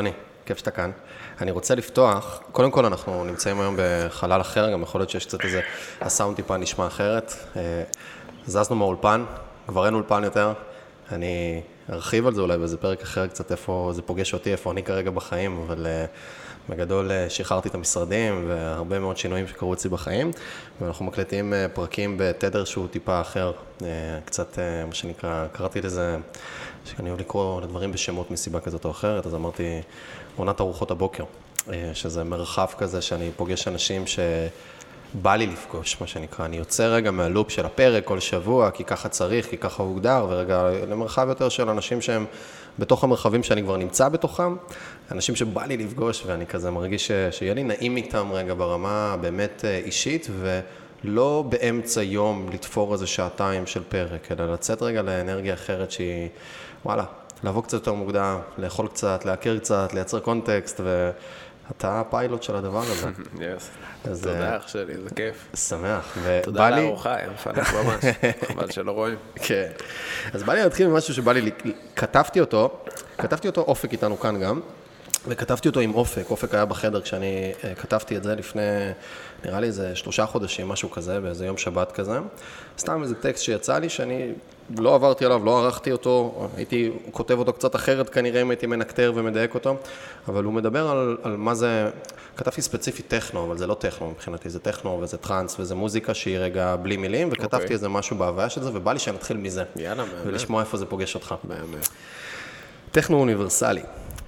יוני, 0.00 0.12
כיף 0.46 0.58
שאתה 0.58 0.70
כאן. 0.70 0.90
אני 1.40 1.50
רוצה 1.50 1.74
לפתוח, 1.74 2.42
קודם 2.52 2.70
כל 2.70 2.84
אנחנו 2.84 3.24
נמצאים 3.24 3.60
היום 3.60 3.76
בחלל 3.78 4.40
אחר, 4.40 4.72
גם 4.72 4.82
יכול 4.82 5.00
להיות 5.00 5.10
שיש 5.10 5.26
קצת 5.26 5.44
איזה, 5.44 5.60
הסאונד 6.00 6.36
טיפה 6.36 6.56
נשמע 6.56 6.86
אחרת. 6.86 7.32
אה, 7.56 7.82
זזנו 8.46 8.76
מהאולפן, 8.76 9.24
כבר 9.66 9.86
אין 9.86 9.94
אולפן 9.94 10.24
יותר. 10.24 10.52
אני 11.12 11.60
ארחיב 11.92 12.26
על 12.26 12.34
זה 12.34 12.40
אולי 12.40 12.58
באיזה 12.58 12.76
פרק 12.76 13.02
אחר 13.02 13.26
קצת, 13.26 13.52
איפה 13.52 13.90
זה 13.94 14.02
פוגש 14.02 14.34
אותי, 14.34 14.52
איפה 14.52 14.70
אני 14.70 14.82
כרגע 14.82 15.10
בחיים, 15.10 15.62
אבל 15.66 15.86
uh, 15.86 16.70
בגדול 16.72 17.10
uh, 17.10 17.30
שחררתי 17.30 17.68
את 17.68 17.74
המשרדים 17.74 18.44
והרבה 18.48 18.98
מאוד 18.98 19.16
שינויים 19.16 19.48
שקרו 19.48 19.74
אצלי 19.74 19.90
בחיים, 19.90 20.30
ואנחנו 20.80 21.04
מקליטים 21.04 21.52
פרקים 21.74 22.14
בתדר 22.18 22.64
שהוא 22.64 22.88
טיפה 22.88 23.20
אחר, 23.20 23.52
קצת, 24.24 24.58
מה 24.88 24.94
שנקרא, 24.94 25.46
קראתי 25.52 25.80
לזה, 25.80 26.16
שאני 26.84 27.08
אוהב 27.08 27.20
לקרוא 27.20 27.60
לדברים 27.60 27.92
בשמות 27.92 28.30
מסיבה 28.30 28.60
כזאת 28.60 28.84
או 28.84 28.90
אחרת, 28.90 29.26
אז 29.26 29.34
אמרתי, 29.34 29.80
עונת 30.36 30.60
ארוחות 30.60 30.90
הבוקר, 30.90 31.24
uh, 31.58 31.70
שזה 31.94 32.24
מרחב 32.24 32.66
כזה 32.78 33.02
שאני 33.02 33.30
פוגש 33.36 33.68
אנשים 33.68 34.06
ש... 34.06 34.18
בא 35.14 35.36
לי 35.36 35.46
לפגוש, 35.46 36.00
מה 36.00 36.06
שנקרא. 36.06 36.44
אני 36.44 36.56
יוצא 36.56 36.86
רגע 36.86 37.10
מהלופ 37.10 37.50
של 37.50 37.66
הפרק 37.66 38.04
כל 38.04 38.20
שבוע, 38.20 38.70
כי 38.70 38.84
ככה 38.84 39.08
צריך, 39.08 39.46
כי 39.50 39.56
ככה 39.56 39.82
הוגדר, 39.82 40.26
ורגע 40.28 40.70
למרחב 40.88 41.28
יותר 41.28 41.48
של 41.48 41.68
אנשים 41.68 42.00
שהם 42.00 42.26
בתוך 42.78 43.04
המרחבים 43.04 43.42
שאני 43.42 43.62
כבר 43.62 43.76
נמצא 43.76 44.08
בתוכם, 44.08 44.56
אנשים 45.10 45.36
שבא 45.36 45.64
לי 45.64 45.76
לפגוש, 45.76 46.22
ואני 46.26 46.46
כזה 46.46 46.70
מרגיש 46.70 47.06
ש... 47.06 47.10
שיהיה 47.30 47.54
לי 47.54 47.64
נעים 47.64 47.96
איתם 47.96 48.32
רגע 48.32 48.54
ברמה 48.54 49.16
באמת 49.20 49.64
אה, 49.64 49.80
אישית, 49.84 50.28
ולא 50.40 51.44
באמצע 51.48 52.02
יום 52.02 52.48
לתפור 52.52 52.92
איזה 52.92 53.06
שעתיים 53.06 53.66
של 53.66 53.82
פרק, 53.88 54.32
אלא 54.32 54.52
לצאת 54.52 54.82
רגע 54.82 55.02
לאנרגיה 55.02 55.54
אחרת 55.54 55.90
שהיא, 55.90 56.28
וואלה, 56.84 57.04
לבוא 57.44 57.62
קצת 57.62 57.72
יותר 57.72 57.92
מוקדם, 57.92 58.38
לאכול 58.58 58.88
קצת, 58.88 59.24
להכיר 59.24 59.58
קצת, 59.58 59.94
לייצר 59.94 60.20
קונטקסט, 60.20 60.80
ו... 60.84 61.10
אתה 61.76 62.00
הפיילוט 62.00 62.42
של 62.42 62.56
הדבר 62.56 62.82
הזה. 62.82 63.08
אז, 64.10 64.22
תודה 64.22 64.56
אח 64.56 64.68
שלי, 64.68 64.94
זה 65.02 65.10
כיף. 65.16 65.48
שמח. 65.54 66.16
תודה 66.42 66.66
על 66.66 66.72
הארוחה, 66.72 67.14
היה 67.14 67.30
מפנק 67.30 67.56
ממש, 67.56 68.04
חבל 68.48 68.70
שלא 68.70 68.92
רואים. 68.92 69.16
כן. 69.34 69.70
אז 70.32 70.42
בא 70.42 70.54
לי 70.54 70.62
להתחיל 70.62 70.88
ממשהו 70.88 71.14
שבא 71.14 71.32
לי, 71.32 71.50
כתבתי 71.96 72.40
אותו, 72.40 72.84
כתבתי 73.18 73.48
אותו, 73.48 73.60
אופק 73.60 73.92
איתנו 73.92 74.20
כאן 74.20 74.40
גם, 74.40 74.60
וכתבתי 75.26 75.68
אותו 75.68 75.80
עם 75.80 75.94
אופק, 75.94 76.30
אופק 76.30 76.54
היה 76.54 76.64
בחדר 76.64 77.00
כשאני 77.00 77.52
uh, 77.60 77.80
כתבתי 77.80 78.16
את 78.16 78.22
זה 78.22 78.34
לפני, 78.34 78.62
נראה 79.44 79.60
לי 79.60 79.66
איזה 79.66 79.96
שלושה 79.96 80.26
חודשים, 80.26 80.68
משהו 80.68 80.90
כזה, 80.90 81.20
באיזה 81.20 81.46
יום 81.46 81.56
שבת 81.56 81.92
כזה. 81.92 82.18
סתם 82.78 83.02
איזה 83.02 83.14
טקסט 83.14 83.44
שיצא 83.44 83.78
לי 83.78 83.88
שאני 83.88 84.32
לא 84.78 84.94
עברתי 84.94 85.24
עליו, 85.24 85.44
לא 85.44 85.64
ערכתי 85.64 85.92
אותו, 85.92 86.48
הייתי 86.56 86.90
כותב 87.10 87.38
אותו 87.38 87.52
קצת 87.52 87.76
אחרת 87.76 88.08
כנראה 88.08 88.42
אם 88.42 88.50
הייתי 88.50 88.66
מנקטר 88.66 89.12
ומדייק 89.14 89.54
אותו, 89.54 89.76
אבל 90.28 90.44
הוא 90.44 90.52
מדבר 90.52 90.90
על, 90.90 91.16
על 91.22 91.36
מה 91.36 91.54
זה, 91.54 91.90
כתבתי 92.36 92.62
ספציפית 92.62 93.08
טכנו, 93.08 93.44
אבל 93.44 93.58
זה 93.58 93.66
לא 93.66 93.74
טכנו 93.74 94.10
מבחינתי, 94.10 94.50
זה 94.50 94.58
טכנו 94.58 95.00
וזה 95.02 95.16
טראנס 95.16 95.60
וזה 95.60 95.74
מוזיקה 95.74 96.14
שהיא 96.14 96.38
רגע 96.38 96.76
בלי 96.76 96.96
מילים, 96.96 97.28
וכתבתי 97.32 97.56
okay. 97.56 97.60
אוקיי. 97.62 97.74
איזה 97.74 97.88
משהו 97.88 98.16
בהוויה 98.16 98.50
של 98.50 98.62
זה, 98.62 98.70
ובא 98.74 98.92
לי 98.92 98.98
שנתחיל 98.98 99.36
מזה. 99.36 99.64
יאללה, 99.76 100.04
מהמם. 100.04 100.20
ולשמוע 100.24 100.60
איפה 100.60 100.76
זה 100.76 100.86
פוגש 100.86 101.14
אותך. 101.14 101.34
מהמם. 101.44 101.78
טכנו 102.92 103.20
אוניברסלי. 103.20 103.82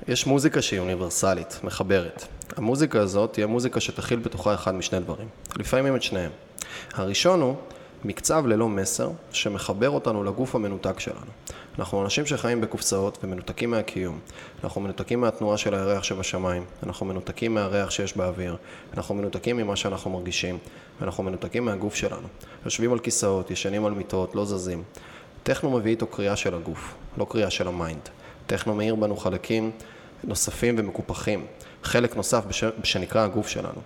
יש 0.09 0.27
מוזיקה 0.27 0.63
שהיא 0.63 0.81
אוניברסלית, 0.81 1.61
מחברת. 1.65 2.25
המוזיקה 2.57 3.01
הזאת 3.01 3.33
תהיה 3.33 3.47
מוזיקה 3.47 3.81
שתכיל 3.81 4.19
בתוכה 4.19 4.55
אחד 4.55 4.75
משני 4.75 5.01
דברים. 5.01 5.29
לפעמים 5.59 5.97
את 5.97 6.03
שניהם. 6.03 6.31
הראשון 6.95 7.41
הוא 7.41 7.55
מקצב 8.05 8.47
ללא 8.47 8.69
מסר 8.69 9.11
שמחבר 9.33 9.91
אותנו 9.91 10.25
לגוף 10.25 10.55
המנותק 10.55 11.01
שלנו. 11.01 11.31
אנחנו 11.79 12.03
אנשים 12.03 12.27
שחיים 12.27 12.61
בקופסאות 12.61 13.19
ומנותקים 13.23 13.71
מהקיום. 13.71 14.19
אנחנו 14.65 14.81
מנותקים 14.81 15.21
מהתנועה 15.21 15.57
של 15.57 15.75
הירח 15.75 16.03
שבשמיים, 16.03 16.65
אנחנו 16.83 17.07
מנותקים 17.07 17.55
מהריח 17.55 17.91
שיש 17.91 18.17
באוויר, 18.17 18.57
אנחנו 18.97 19.15
מנותקים 19.15 19.57
ממה 19.57 19.77
שאנחנו 19.77 20.11
מרגישים, 20.11 20.59
ואנחנו 21.01 21.23
מנותקים 21.23 21.65
מהגוף 21.65 21.95
שלנו. 21.95 22.29
יושבים 22.65 22.93
על 22.93 22.99
כיסאות, 22.99 23.51
ישנים 23.51 23.85
על 23.85 23.93
מיטות, 23.93 24.35
לא 24.35 24.45
זזים. 24.45 24.83
טכנו 25.43 25.71
מביא 25.71 25.91
איתו 25.91 26.07
קריאה 26.07 26.37
של 26.37 26.55
הגוף, 26.55 26.95
לא 27.19 27.27
קריאה 27.31 27.51
של 27.51 27.69
ה 27.69 27.75
mind. 27.75 28.09
טכנו 28.47 28.75
מאיר 28.75 28.95
בנו 28.95 29.17
חלקים 29.17 29.71
נוספים 30.25 30.75
ומקופחים, 30.79 31.47
חלק 31.83 32.17
נוסף 32.17 32.45
בש... 32.47 32.65
שנקרא 32.85 33.25
הגוף 33.25 33.49
שלנו. 33.49 33.81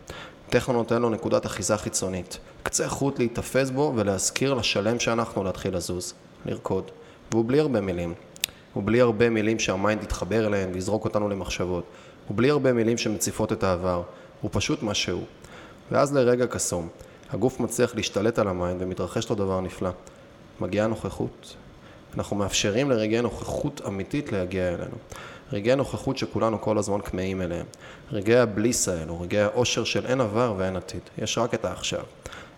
טכנו 0.50 0.74
נותן 0.74 1.02
לו 1.02 1.10
נקודת 1.10 1.46
אחיזה 1.46 1.76
חיצונית, 1.76 2.38
קצה 2.62 2.88
חוט 2.88 3.18
להיתפס 3.18 3.70
בו 3.70 3.92
ולהזכיר 3.96 4.54
לשלם 4.54 5.00
שאנחנו 5.00 5.44
להתחיל 5.44 5.76
לזוז, 5.76 6.14
לרקוד. 6.46 6.90
והוא 7.32 7.44
בלי 7.46 7.60
הרבה 7.60 7.80
מילים. 7.80 8.14
הוא 8.72 8.82
בלי 8.86 9.00
הרבה 9.00 9.30
מילים 9.30 9.58
שה 9.58 9.77
mind 9.77 10.02
יתחבר 10.02 10.46
אליהן 10.46 10.70
ויזרוק 10.72 11.04
אותנו 11.04 11.28
למחשבות. 11.28 11.84
הוא 12.28 12.36
בלי 12.36 12.50
הרבה 12.50 12.72
מילים 12.72 12.98
שמציפות 12.98 13.52
את 13.52 13.64
העבר. 13.64 14.02
הוא 14.40 14.50
פשוט 14.54 14.82
מה 14.82 14.94
שהוא. 14.94 15.24
ואז 15.90 16.14
לרגע 16.14 16.46
קסום, 16.46 16.88
הגוף 17.30 17.60
מצליח 17.60 17.94
להשתלט 17.94 18.38
על 18.38 18.48
ה 18.48 18.55
mind 18.55 18.82
ומתרחש 18.82 19.30
לו 19.30 19.36
דבר 19.36 19.60
נפלא. 19.60 19.90
מגיעה 20.60 20.86
נוכחות. 20.86 21.56
אנחנו 22.14 22.36
מאפשרים 22.36 22.90
לרגעי 22.90 23.22
נוכחות 23.22 23.80
אמיתית 23.86 24.32
להגיע 24.32 24.68
אלינו. 24.68 24.96
רגעי 25.52 25.76
נוכחות 25.76 26.18
שכולנו 26.18 26.60
כל 26.60 26.78
הזמן 26.78 27.00
כמהים 27.00 27.42
אליהם. 27.42 27.66
רגעי 28.12 28.38
ה 28.38 28.46
bliss 28.46 28.88
האלו, 28.88 29.20
רגעי 29.20 29.42
האושר 29.42 29.84
של 29.84 30.06
אין 30.06 30.20
עבר 30.20 30.54
ואין 30.56 30.76
עתיד. 30.76 31.00
יש 31.18 31.38
רק 31.38 31.54
את 31.54 31.64
העכשיו. 31.64 32.04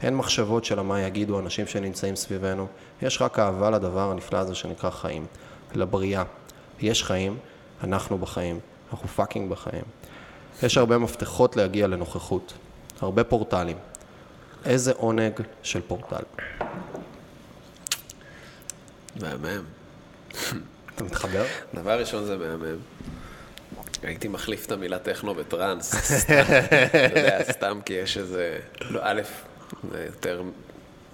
אין 0.03 0.17
מחשבות 0.17 0.65
של 0.65 0.81
מה 0.81 1.01
יגידו 1.01 1.41
אנשים 1.41 1.67
שנמצאים 1.67 2.17
סביבנו, 2.17 2.67
יש 3.03 3.23
רק 3.23 3.39
אהבה 3.39 3.71
לדבר 3.71 4.11
הנפלא 4.11 4.39
הזה 4.39 4.55
שנקרא 4.55 4.91
חיים, 4.91 5.27
לבריאה. 5.75 6.23
יש 6.81 7.05
חיים, 7.05 7.39
אנחנו 7.85 8.19
בחיים, 8.19 8.61
אנחנו 8.93 9.09
fucking 9.09 9.51
בחיים. 9.51 9.85
יש 10.63 10.79
הרבה 10.79 10.99
מפתחות 10.99 11.57
להגיע 11.57 11.87
לנוכחות, 11.87 12.53
הרבה 13.01 13.25
פורטלים. 13.25 13.77
איזה 14.65 14.93
עונג 14.97 15.33
של 15.63 15.81
פורטל. 15.81 16.23
מהמם. 19.21 19.65
אתה 20.99 21.07
מתחבר? 21.07 21.45
דבר 21.75 22.01
ראשון 22.01 22.25
זה 22.25 22.37
מהמם. 22.37 22.77
הייתי 24.03 24.29
מחליף 24.29 24.67
את 24.67 24.73
המילה 24.73 24.99
טכנו 24.99 25.35
בטראנס, 25.35 25.95
אתה 26.25 27.19
יודע, 27.19 27.43
סתם 27.53 27.81
כי 27.85 27.93
יש 27.93 28.19
איזה, 28.19 28.59
לא, 28.81 29.01
א', 29.03 29.21
זה 29.93 30.05
יותר 30.07 30.43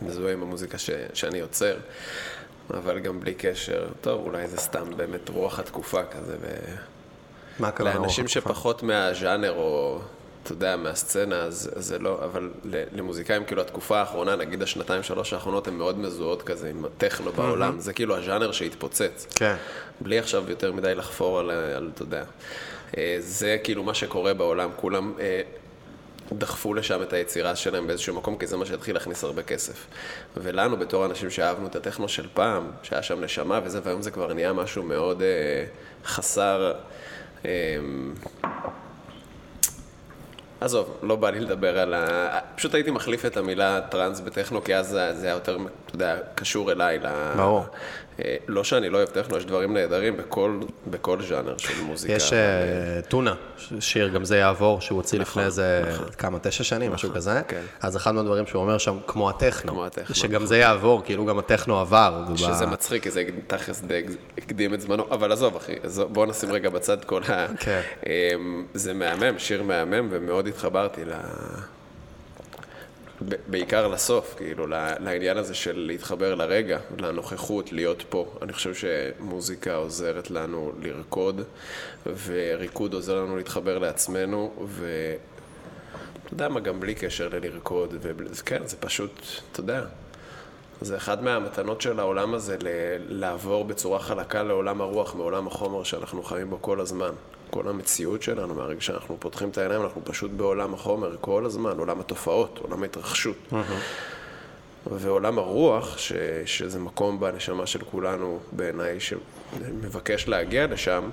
מזוהה 0.03 0.33
עם 0.33 0.43
המוזיקה 0.43 0.79
ש, 0.79 0.91
שאני 1.15 1.39
יוצר, 1.39 1.77
אבל 2.71 2.99
גם 2.99 3.21
בלי 3.21 3.35
קשר, 3.35 3.89
טוב, 4.01 4.27
אולי 4.27 4.49
זה 4.49 4.57
סתם 4.57 4.97
באמת 4.97 5.29
רוח 5.29 5.59
התקופה 5.59 6.05
כזה. 6.05 6.37
ו... 6.41 6.47
מה 7.59 7.69
הכוונה 7.69 7.91
רוח 7.91 8.01
התקופה? 8.01 8.01
לאנשים 8.01 8.29
שפחות 8.29 8.83
מהז'אנר 8.83 9.53
או, 9.53 10.01
אתה 10.45 10.53
יודע, 10.53 10.77
מהסצנה, 10.77 11.37
אז 11.37 11.71
זה 11.77 11.99
לא, 11.99 12.19
אבל 12.25 12.51
למוזיקאים, 12.65 13.45
כאילו, 13.45 13.63
התקופה 13.63 14.01
האחרונה, 14.01 14.37
נגיד 14.37 14.63
השנתיים, 14.63 15.03
שלוש 15.03 15.33
האחרונות, 15.33 15.69
הן 15.69 15.75
מאוד 15.75 15.99
מזוהות 15.99 16.43
כזה 16.43 16.71
עם 16.71 16.85
הטכנו 16.85 17.33
בעולם. 17.33 17.81
זה 17.81 17.93
כאילו 17.93 18.17
הז'אנר 18.17 18.53
שהתפוצץ. 18.53 19.27
כן. 19.35 19.57
בלי 20.01 20.19
עכשיו 20.19 20.45
יותר 20.49 20.73
מדי 20.73 20.95
לחפור 20.95 21.39
על, 21.39 21.51
על 21.51 21.91
אתה 21.95 22.03
יודע. 22.03 22.25
אה, 22.97 23.17
זה 23.19 23.57
כאילו 23.65 23.85
מה 23.85 23.95
שקורה 23.95 24.35
בעולם, 24.35 24.71
כולם 24.77 25.13
אה, 25.21 25.43
דחפו 26.33 26.75
לשם 26.75 27.03
את 27.03 27.13
היצירה 27.13 27.57
שלהם 27.57 27.87
באיזשהו 27.87 28.15
מקום, 28.15 28.39
כי 28.39 28.47
זה 28.47 28.57
מה 28.57 28.67
שהתחיל 28.67 28.95
להכניס 28.95 29.25
הרבה 29.25 29.43
כסף. 29.43 29.87
ולנו, 30.37 30.77
בתור 30.77 31.07
אנשים 31.07 31.31
שאהבנו 31.31 31.67
את 31.67 31.77
הטכנו 31.77 32.09
של 32.09 32.27
פעם, 32.35 32.71
שהיה 32.83 33.03
שם 33.03 33.21
נשמה 33.21 33.61
וזה, 33.65 33.81
והיום 33.85 34.03
זה 34.03 34.11
כבר 34.11 34.33
נהיה 34.33 34.53
משהו 34.53 34.83
מאוד 34.83 35.23
אה, 35.23 35.65
חסר... 36.05 36.73
אה, 37.45 37.51
עזוב, 40.65 40.97
לא 41.03 41.17
בא 41.17 41.31
לי 41.31 41.41
לדבר 41.41 41.79
על 41.79 41.95
ה... 41.95 42.39
פשוט 42.57 42.75
הייתי 42.75 42.91
מחליף 42.91 43.25
את 43.25 43.37
המילה 43.37 43.81
טראנס 43.81 44.21
בטכנו, 44.21 44.65
כי 44.65 44.77
אז 44.77 44.89
זה 44.89 45.27
היה 45.27 45.33
יותר, 45.33 45.57
אתה 45.87 45.95
יודע, 45.95 46.17
קשור 46.35 46.73
אליי. 46.73 46.99
ברור. 47.37 47.67
אה, 48.21 48.37
לא 48.49 48.65
שאני 48.65 48.89
לא 48.91 48.97
אוהב 48.97 49.09
טכנו, 49.09 49.37
יש 49.37 49.45
דברים 49.45 49.75
נהדרים 49.75 50.17
בכל, 50.17 50.61
בכל 50.87 51.23
ז'אנר 51.23 51.59
של 51.59 51.83
מוזיקה. 51.83 52.13
יש 52.13 52.31
uh, 52.31 53.07
טונה, 53.09 53.35
שיר 53.81 54.09
גם 54.09 54.25
זה 54.25 54.37
יעבור, 54.37 54.81
שהוא 54.81 54.97
הוציא 54.97 55.21
נכון, 55.21 55.31
לפני 55.31 55.45
איזה 55.45 55.85
נכון. 55.93 56.07
כמה, 56.19 56.39
תשע 56.39 56.65
שנים, 56.65 56.83
נכון, 56.83 56.95
משהו 56.95 57.11
כזה. 57.15 57.43
כן. 57.49 57.61
אז 57.81 57.97
אחד 57.97 58.15
מהדברים 58.15 58.47
שהוא 58.47 58.63
אומר 58.63 58.79
שם, 58.79 58.99
כמו 59.07 59.31
הטכנו. 59.31 59.73
כמו 59.73 59.85
הטכנו. 59.87 60.15
שגם 60.15 60.35
נכון. 60.35 60.47
זה 60.47 60.59
יעבור, 60.59 61.03
כאילו 61.05 61.27
גם 61.27 61.39
הטכנו 61.39 61.81
עבר. 61.81 62.25
שזה 62.37 62.67
מצחיק, 62.67 63.03
כי 63.03 63.11
זה 63.11 63.25
תכלס 63.47 63.81
די 63.81 64.03
הקדים 64.39 64.75
את 64.75 64.81
זמנו, 64.81 65.07
אבל 65.11 65.33
עזוב 65.33 65.57
אחי, 65.57 65.73
בוא 66.13 66.27
נשים 66.27 66.53
רגע 66.53 66.71
בצד 66.71 67.05
כל 67.05 67.23
ה... 67.29 67.47
כן. 67.61 67.81
אמ, 68.07 68.65
זה 68.75 68.95
מהמם, 68.95 69.39
שיר 69.39 69.63
מהמם, 69.63 70.09
ומאוד 70.11 70.47
התחברתי 70.47 71.05
ל... 71.05 71.13
בעיקר 73.47 73.89
לסוף, 73.89 74.35
כאילו, 74.37 74.67
לעניין 75.01 75.37
הזה 75.37 75.55
של 75.55 75.79
להתחבר 75.87 76.35
לרגע, 76.35 76.79
לנוכחות, 76.99 77.73
להיות 77.73 78.05
פה. 78.09 78.27
אני 78.43 78.53
חושב 78.53 78.75
שמוזיקה 78.75 79.75
עוזרת 79.75 80.31
לנו 80.31 80.73
לרקוד, 80.83 81.41
וריקוד 82.27 82.95
עוזר 82.95 83.15
לנו 83.23 83.37
להתחבר 83.37 83.79
לעצמנו, 83.79 84.53
ו... 84.67 85.15
אתה 86.25 86.35
יודע 86.35 86.49
מה, 86.49 86.61
גם 86.61 86.81
בלי 86.81 86.95
קשר 86.95 87.29
ללרקוד, 87.29 87.95
וכן, 88.01 88.67
זה 88.67 88.77
פשוט, 88.77 89.21
אתה 89.53 89.61
יודע, 89.61 89.85
זה 90.81 90.97
אחד 90.97 91.25
מהמתנות 91.25 91.81
של 91.81 92.01
העולם 92.01 92.35
הזה, 92.35 92.57
לעבור 93.09 93.65
בצורה 93.65 93.99
חלקה 93.99 94.43
לעולם 94.43 94.81
הרוח, 94.81 95.15
מעולם 95.15 95.47
החומר 95.47 95.83
שאנחנו 95.83 96.23
חיים 96.23 96.51
בו 96.51 96.59
כל 96.61 96.81
הזמן. 96.81 97.11
כל 97.55 97.69
המציאות 97.69 98.23
שלנו, 98.23 98.55
מהרגע 98.55 98.81
שאנחנו 98.81 99.17
פותחים 99.21 99.49
את 99.49 99.59
העיניים, 99.59 99.83
אנחנו 99.83 100.01
פשוט 100.05 100.31
בעולם 100.31 100.75
החומר 100.75 101.17
כל 101.21 101.45
הזמן, 101.47 101.79
עולם 101.79 102.01
התופעות, 102.01 102.59
עולם 102.63 102.83
ההתרחשות. 102.83 103.37
ועולם 104.87 105.39
הרוח, 105.39 105.99
ש, 105.99 106.13
שזה 106.47 106.79
מקום 106.79 107.21
בנשמה 107.21 107.67
של 107.67 107.85
כולנו, 107.85 108.39
בעיניי, 108.53 109.01
שמבקש 109.01 110.29
להגיע 110.29 110.67
לשם, 110.67 111.11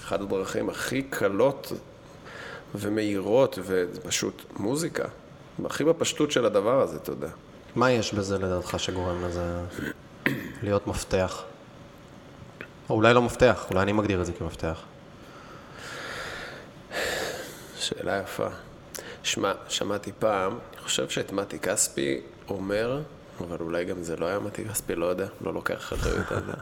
אחת 0.00 0.20
הדרכים 0.20 0.70
הכי 0.70 1.02
קלות 1.02 1.72
ומהירות, 2.74 3.58
ופשוט 3.62 4.42
מוזיקה. 4.56 5.04
הכי 5.64 5.84
בפשטות 5.84 6.30
של 6.30 6.46
הדבר 6.46 6.82
הזה, 6.82 6.96
אתה 6.96 7.12
יודע. 7.12 7.28
מה 7.76 7.90
יש 7.90 8.14
בזה 8.14 8.38
לדעתך 8.38 8.74
שגורם 8.78 9.24
לזה 9.24 9.60
להיות 10.62 10.86
מפתח? 10.86 11.42
או 12.90 12.94
אולי 12.94 13.14
לא 13.14 13.22
מפתח, 13.22 13.66
אולי 13.70 13.82
אני 13.82 13.92
מגדיר 13.92 14.20
את 14.20 14.26
זה 14.26 14.32
כמפתח. 14.32 14.82
שאלה 17.88 18.20
יפה. 18.24 18.48
שמע, 19.22 19.52
שמעתי 19.68 20.12
פעם, 20.18 20.58
אני 20.72 20.80
חושב 20.82 21.08
שאת 21.08 21.32
מתי 21.32 21.58
כספי 21.58 22.20
אומר, 22.48 23.00
אבל 23.40 23.56
אולי 23.60 23.84
גם 23.84 24.02
זה 24.02 24.16
לא 24.16 24.26
היה 24.26 24.38
מתי 24.38 24.64
כספי, 24.64 24.94
לא 24.94 25.06
יודע, 25.06 25.26
לא 25.40 25.54
לוקח 25.54 25.74
אחריות 25.74 26.32
על 26.32 26.44
זה, 26.46 26.52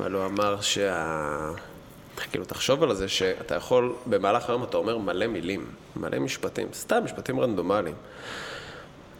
אבל 0.00 0.12
הוא 0.12 0.24
אמר 0.26 0.60
שה... 0.60 1.50
כאילו, 2.30 2.44
תחשוב 2.44 2.82
על 2.82 2.94
זה 2.94 3.08
שאתה 3.08 3.54
יכול, 3.54 3.94
במהלך 4.06 4.48
היום 4.48 4.64
אתה 4.64 4.76
אומר 4.76 4.98
מלא 4.98 5.26
מילים, 5.26 5.66
מלא 5.96 6.18
משפטים, 6.18 6.68
סתם 6.74 7.04
משפטים 7.04 7.40
רנדומליים. 7.40 7.94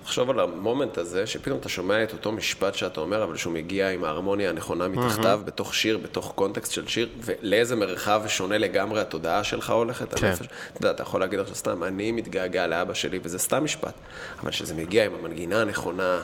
תחשוב 0.06 0.30
על 0.30 0.40
המומנט 0.40 0.98
הזה, 0.98 1.26
שפתאום 1.26 1.58
אתה 1.58 1.68
שומע 1.68 2.02
את 2.02 2.12
אותו 2.12 2.32
משפט 2.32 2.74
שאתה 2.74 3.00
אומר, 3.00 3.24
אבל 3.24 3.36
שהוא 3.36 3.52
מגיע 3.52 3.90
עם 3.90 4.04
ההרמוניה 4.04 4.50
הנכונה 4.50 4.88
מתחתיו, 4.88 5.40
mm-hmm. 5.42 5.46
בתוך 5.46 5.74
שיר, 5.74 5.98
בתוך 5.98 6.32
קונטקסט 6.34 6.72
של 6.72 6.88
שיר, 6.88 7.08
ולאיזה 7.20 7.76
מרחב 7.76 8.22
שונה 8.26 8.58
לגמרי 8.58 9.00
התודעה 9.00 9.44
שלך 9.44 9.70
הולכת. 9.70 10.14
כן. 10.14 10.26
הנפש. 10.26 10.46
אתה 10.46 10.78
יודע, 10.80 10.90
אתה 10.90 11.02
יכול 11.02 11.20
להגיד 11.20 11.38
עכשיו 11.40 11.54
סתם, 11.54 11.84
אני 11.84 12.12
מתגעגע 12.12 12.66
לאבא 12.66 12.94
שלי, 12.94 13.18
וזה 13.22 13.38
סתם 13.38 13.64
משפט. 13.64 13.94
אבל 14.42 14.50
כשזה 14.50 14.74
מגיע 14.74 15.04
עם 15.04 15.12
המנגינה 15.14 15.60
הנכונה, 15.60 16.20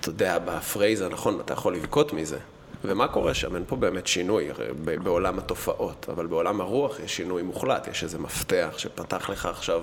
אתה 0.00 0.08
יודע, 0.08 0.38
בפרייז 0.38 1.00
הנכון, 1.00 1.40
אתה 1.40 1.52
יכול 1.52 1.74
לבכות 1.74 2.12
מזה. 2.12 2.38
ומה 2.84 3.08
קורה 3.08 3.34
שם? 3.34 3.56
אין 3.56 3.64
פה 3.66 3.76
באמת 3.76 4.06
שינוי 4.06 4.48
בעולם 4.84 5.38
התופעות, 5.38 6.06
אבל 6.12 6.26
בעולם 6.26 6.60
הרוח 6.60 7.00
יש 7.00 7.16
שינוי 7.16 7.42
מוחלט, 7.42 7.88
יש 7.88 8.04
איזה 8.04 8.18
מפתח 8.18 8.74
שפתח 8.76 9.30
לך 9.30 9.46
עכשיו, 9.46 9.82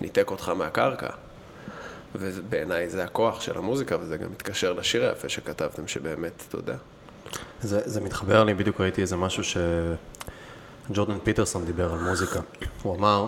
ניתק 0.00 0.30
אותך 0.30 0.48
מהקרקע. 0.48 1.08
ובעיניי 2.14 2.88
זה 2.90 3.04
הכוח 3.04 3.40
של 3.40 3.58
המוזיקה, 3.58 3.96
וזה 4.00 4.16
גם 4.16 4.30
מתקשר 4.30 4.72
לשיר 4.72 5.04
היפה 5.04 5.28
שכתבתם, 5.28 5.88
שבאמת, 5.88 6.42
אתה 6.48 6.56
יודע. 6.56 6.76
זה, 7.62 7.80
זה 7.84 8.00
מתחבר 8.00 8.44
לי, 8.44 8.54
בדיוק 8.54 8.80
ראיתי 8.80 9.02
איזה 9.02 9.16
משהו 9.16 9.42
שג'ורדן 10.90 11.18
פיטרסון 11.18 11.64
דיבר 11.64 11.92
על 11.92 11.98
מוזיקה. 11.98 12.40
הוא 12.82 12.96
אמר 12.96 13.26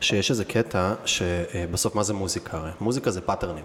שיש 0.00 0.30
איזה 0.30 0.44
קטע 0.44 0.94
שבסוף 1.04 1.94
מה 1.94 2.02
זה 2.02 2.14
מוזיקה 2.14 2.56
הרי? 2.56 2.70
מוזיקה 2.80 3.10
זה 3.10 3.20
פאטרנים. 3.20 3.64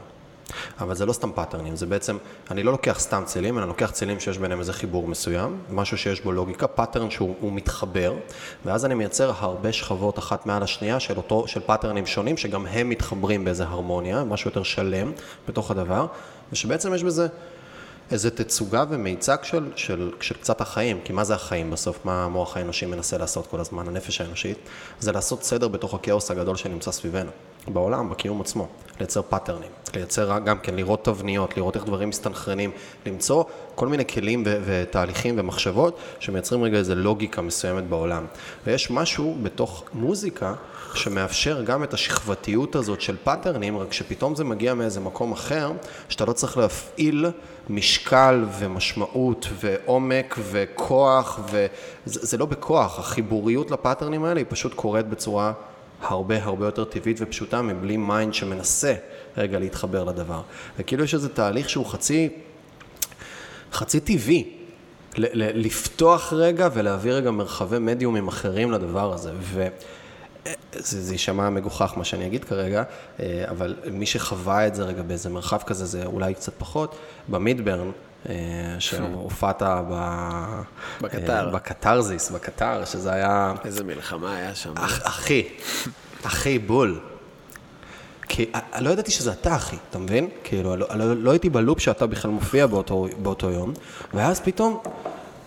אבל 0.79 0.95
זה 0.95 1.05
לא 1.05 1.13
סתם 1.13 1.31
פאטרנים, 1.31 1.75
זה 1.75 1.85
בעצם, 1.85 2.17
אני 2.51 2.63
לא 2.63 2.71
לוקח 2.71 2.99
סתם 2.99 3.23
צלילים, 3.25 3.57
אלא 3.57 3.67
לוקח 3.67 3.91
צלילים 3.91 4.19
שיש 4.19 4.37
ביניהם 4.37 4.59
איזה 4.59 4.73
חיבור 4.73 5.07
מסוים, 5.07 5.59
משהו 5.69 5.97
שיש 5.97 6.21
בו 6.21 6.31
לוגיקה, 6.31 6.67
pattern 6.67 7.09
שהוא 7.09 7.53
מתחבר, 7.53 8.13
ואז 8.65 8.85
אני 8.85 8.95
מייצר 8.95 9.31
הרבה 9.37 9.73
שכבות 9.73 10.19
אחת 10.19 10.45
מעל 10.45 10.63
השנייה 10.63 10.99
של 10.99 11.17
אותו, 11.17 11.47
של 11.47 11.59
פאטרנים 11.59 12.05
שונים, 12.05 12.37
שגם 12.37 12.65
הם 12.65 12.89
מתחברים 12.89 13.45
באיזה 13.45 13.63
הרמוניה, 13.63 14.23
משהו 14.23 14.49
יותר 14.49 14.63
שלם 14.63 15.11
בתוך 15.47 15.71
הדבר, 15.71 16.05
ושבעצם 16.51 16.93
יש 16.93 17.03
בזה 17.03 17.27
איזה 18.11 18.29
תצוגה 18.29 18.85
ומיצג 18.89 19.37
של, 19.43 19.71
של, 19.75 20.11
של 20.21 20.35
קצת 20.35 20.61
החיים, 20.61 20.99
כי 21.03 21.13
מה 21.13 21.23
זה 21.23 21.35
החיים 21.35 21.71
בסוף, 21.71 22.05
מה 22.05 22.25
המוח 22.25 22.57
האנושי 22.57 22.85
מנסה 22.85 23.17
לעשות 23.17 23.47
כל 23.47 23.59
הזמן, 23.59 23.87
הנפש 23.87 24.21
האנושית, 24.21 24.57
זה 24.99 25.11
לעשות 25.11 25.43
סדר 25.43 25.67
בתוך 25.67 25.93
הכאוס 25.93 26.31
הגדול 26.31 26.55
שנמצא 26.55 26.91
סביבנו, 26.91 27.31
בעולם, 27.69 28.09
בקיום 28.09 28.41
עצמו, 28.41 28.67
לייצר 28.99 29.21
פאטרנים, 29.21 29.71
לייצר 29.95 30.39
גם 30.39 30.59
כן, 30.59 30.75
לראות 30.75 31.05
תבניות, 31.05 31.57
לראות 31.57 31.75
איך 31.75 31.85
דברים 31.85 32.09
מסתנכרנים, 32.09 32.71
למצוא 33.05 33.43
כל 33.75 33.87
מיני 33.87 34.05
כלים 34.07 34.43
ו- 34.45 34.61
ותהליכים 34.65 35.35
ומחשבות 35.37 35.97
שמייצרים 36.19 36.63
רגע 36.63 36.77
איזה 36.77 36.95
לוגיקה 36.95 37.41
מסוימת 37.41 37.83
בעולם. 37.83 38.25
ויש 38.65 38.91
משהו 38.91 39.37
בתוך 39.43 39.83
מוזיקה 39.93 40.53
שמאפשר 40.93 41.63
גם 41.63 41.83
את 41.83 41.93
השכבתיות 41.93 42.75
הזאת 42.75 43.01
של 43.01 43.15
פאטרנים, 43.23 43.77
רק 43.77 43.93
שפתאום 43.93 44.35
זה 44.35 44.43
מגיע 44.43 44.73
מאיזה 44.73 44.99
מקום 44.99 45.31
אחר, 45.31 45.71
שאתה 46.09 46.25
לא 46.25 46.33
צריך 46.33 46.57
להפעיל 46.57 47.25
משקל 47.69 48.45
ומשמעות 48.59 49.47
ועומק 49.59 50.35
וכוח, 50.51 51.39
וזה 51.51 52.37
לא 52.37 52.45
בכוח, 52.45 52.99
החיבוריות 52.99 53.71
לפאטרנים 53.71 54.23
האלה 54.23 54.39
היא 54.39 54.45
פשוט 54.49 54.73
קורית 54.73 55.07
בצורה 55.07 55.53
הרבה 56.01 56.43
הרבה 56.43 56.65
יותר 56.65 56.83
טבעית 56.83 57.17
ופשוטה 57.21 57.61
מבלי 57.61 57.97
mind 57.97 58.33
שמנסה 58.33 58.93
רגע 59.37 59.59
להתחבר 59.59 60.03
לדבר. 60.03 60.41
וכאילו 60.79 61.03
יש 61.03 61.13
איזה 61.13 61.29
תהליך 61.29 61.69
שהוא 61.69 61.85
חצי, 61.85 62.29
חצי 63.71 63.99
טבעי. 63.99 64.53
לפתוח 65.17 66.33
רגע 66.33 66.69
ולהעביר 66.73 67.15
רגע 67.15 67.31
מרחבי 67.31 67.79
מדיומים 67.79 68.27
אחרים 68.27 68.71
לדבר 68.71 69.13
הזה. 69.13 69.31
ו... 69.39 69.67
זה, 70.73 71.01
זה 71.01 71.13
יישמע 71.13 71.49
מגוחך 71.49 71.93
מה 71.97 72.03
שאני 72.03 72.25
אגיד 72.25 72.43
כרגע, 72.43 72.83
אה, 73.19 73.45
אבל 73.49 73.75
מי 73.91 74.05
שחווה 74.05 74.67
את 74.67 74.75
זה 74.75 74.83
רגע 74.83 75.01
באיזה 75.01 75.29
מרחב 75.29 75.61
כזה, 75.65 75.85
זה 75.85 76.05
אולי 76.05 76.33
קצת 76.33 76.53
פחות, 76.57 76.95
במידברן, 77.27 77.91
שהופעת 78.79 79.61
ב... 79.91 79.93
בקטר. 81.01 81.45
אה, 81.47 81.51
בקטרזיס, 81.51 82.29
בקטר, 82.29 82.85
שזה 82.85 83.13
היה... 83.13 83.53
איזה 83.65 83.83
מלחמה 83.83 84.35
היה 84.35 84.55
שם. 84.55 84.73
אח, 84.75 84.99
אחי, 85.03 85.47
אחי, 86.23 86.59
בול. 86.59 86.99
כי 88.27 88.51
לא 88.79 88.89
ידעתי 88.89 89.11
שזה 89.11 89.31
אתה, 89.31 89.55
אחי, 89.55 89.77
אתה 89.89 89.99
מבין? 89.99 90.29
כאילו, 90.43 90.75
לא, 90.75 90.87
לא, 90.95 91.15
לא 91.15 91.31
הייתי 91.31 91.49
בלופ 91.49 91.79
שאתה 91.79 92.07
בכלל 92.07 92.31
מופיע 92.31 92.67
באותו, 92.67 93.07
באותו 93.17 93.51
יום, 93.51 93.73
ואז 94.13 94.39
פתאום 94.39 94.79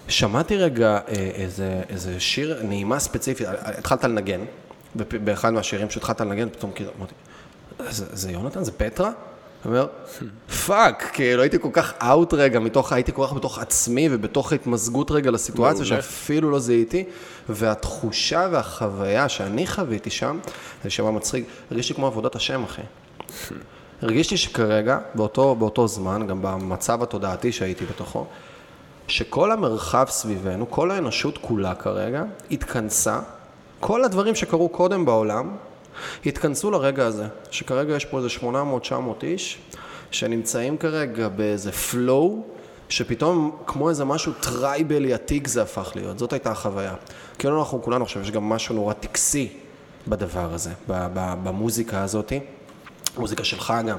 שמעתי 0.09 0.57
רגע 0.57 0.99
איזה, 1.09 1.83
איזה 1.89 2.21
שיר 2.21 2.61
נעימה 2.63 2.99
ספציפית, 2.99 3.47
התחלת 3.51 4.05
לנגן, 4.05 4.41
באחד 4.95 5.53
מהשירים 5.53 5.91
שהתחלת 5.91 6.21
לנגן, 6.21 6.49
פתאום 6.49 6.73
כאילו, 6.73 6.91
אמרתי, 6.99 7.15
זה, 7.91 8.07
זה 8.13 8.31
יונתן? 8.31 8.65
זה 8.65 8.73
פטרה? 8.73 9.11
אומר, 9.65 9.87
fuck, 10.67 11.11
כאילו 11.13 11.43
הייתי 11.43 11.59
כל 11.59 11.69
כך 11.73 11.93
out 12.03 12.35
רגע, 12.35 12.61
מתוך, 12.61 12.93
הייתי 12.93 13.13
כל 13.13 13.27
כך 13.27 13.33
בתוך 13.33 13.59
עצמי 13.59 14.09
ובתוך 14.11 14.53
ההתמזגות 14.53 15.11
רגע 15.11 15.31
לסיטואציה 15.31 15.85
שאפילו 15.85 16.51
לא 16.51 16.59
זיהיתי, 16.59 17.05
והתחושה 17.49 18.49
והחוויה 18.51 19.29
שאני 19.29 19.67
חוויתי 19.67 20.11
שם, 20.11 20.39
זה 20.85 20.91
שמע 20.91 21.11
מצחיק, 21.11 21.45
הרגיש 21.71 21.89
לי 21.89 21.95
כמו 21.95 22.07
עבודת 22.07 22.35
השם, 22.37 22.65
אחי. 22.65 22.83
הרגיש 24.03 24.31
לי 24.31 24.37
שכרגע, 24.37 24.99
באותו, 25.15 25.55
באותו 25.55 25.89
זמן, 25.89 26.27
גם 26.27 26.39
במצב 26.43 27.03
התודעתי 27.03 27.53
שהייתי 27.53 27.85
בתוכו, 27.85 28.27
שכל 29.09 29.53
המרחב 29.53 30.07
סביבנו, 30.09 30.71
כל 30.71 30.91
האנושות 30.91 31.39
כולה 31.39 31.75
כרגע, 31.75 32.25
התכנסה 32.51 33.21
כל 33.81 34.05
הדברים 34.05 34.35
שקרו 34.35 34.69
קודם 34.69 35.05
בעולם 35.05 35.57
התכנסו 36.27 36.71
לרגע 36.71 37.07
הזה, 37.07 37.27
שכרגע 37.51 37.97
יש 37.97 38.05
פה 38.05 38.19
איזה 38.19 38.29
800-900 38.41 38.93
איש 39.23 39.59
שנמצאים 40.11 40.79
כרגע 40.79 41.29
באיזה 41.29 41.71
flow 41.71 42.31
שפתאום 42.89 43.57
כמו 43.67 43.89
איזה 43.89 44.05
משהו 44.05 44.33
טרייבלי 44.41 45.15
עתיק 45.15 45.49
זה 45.49 45.63
הפך 45.63 45.93
להיות, 45.95 46.19
זאת 46.19 46.33
הייתה 46.33 46.51
החוויה. 46.51 46.95
כאילו 47.39 47.59
אנחנו 47.59 47.83
כולנו 47.83 48.05
עכשיו, 48.05 48.23
יש 48.23 48.31
גם 48.31 48.49
משהו 48.49 48.75
נורא 48.75 48.93
טקסי 48.93 49.49
בדבר 50.09 50.55
הזה, 50.55 50.71
במוזיקה 51.43 52.03
הזאתי, 52.03 52.41
מוזיקה 53.19 53.45
שלך 53.45 53.75
גם, 53.89 53.99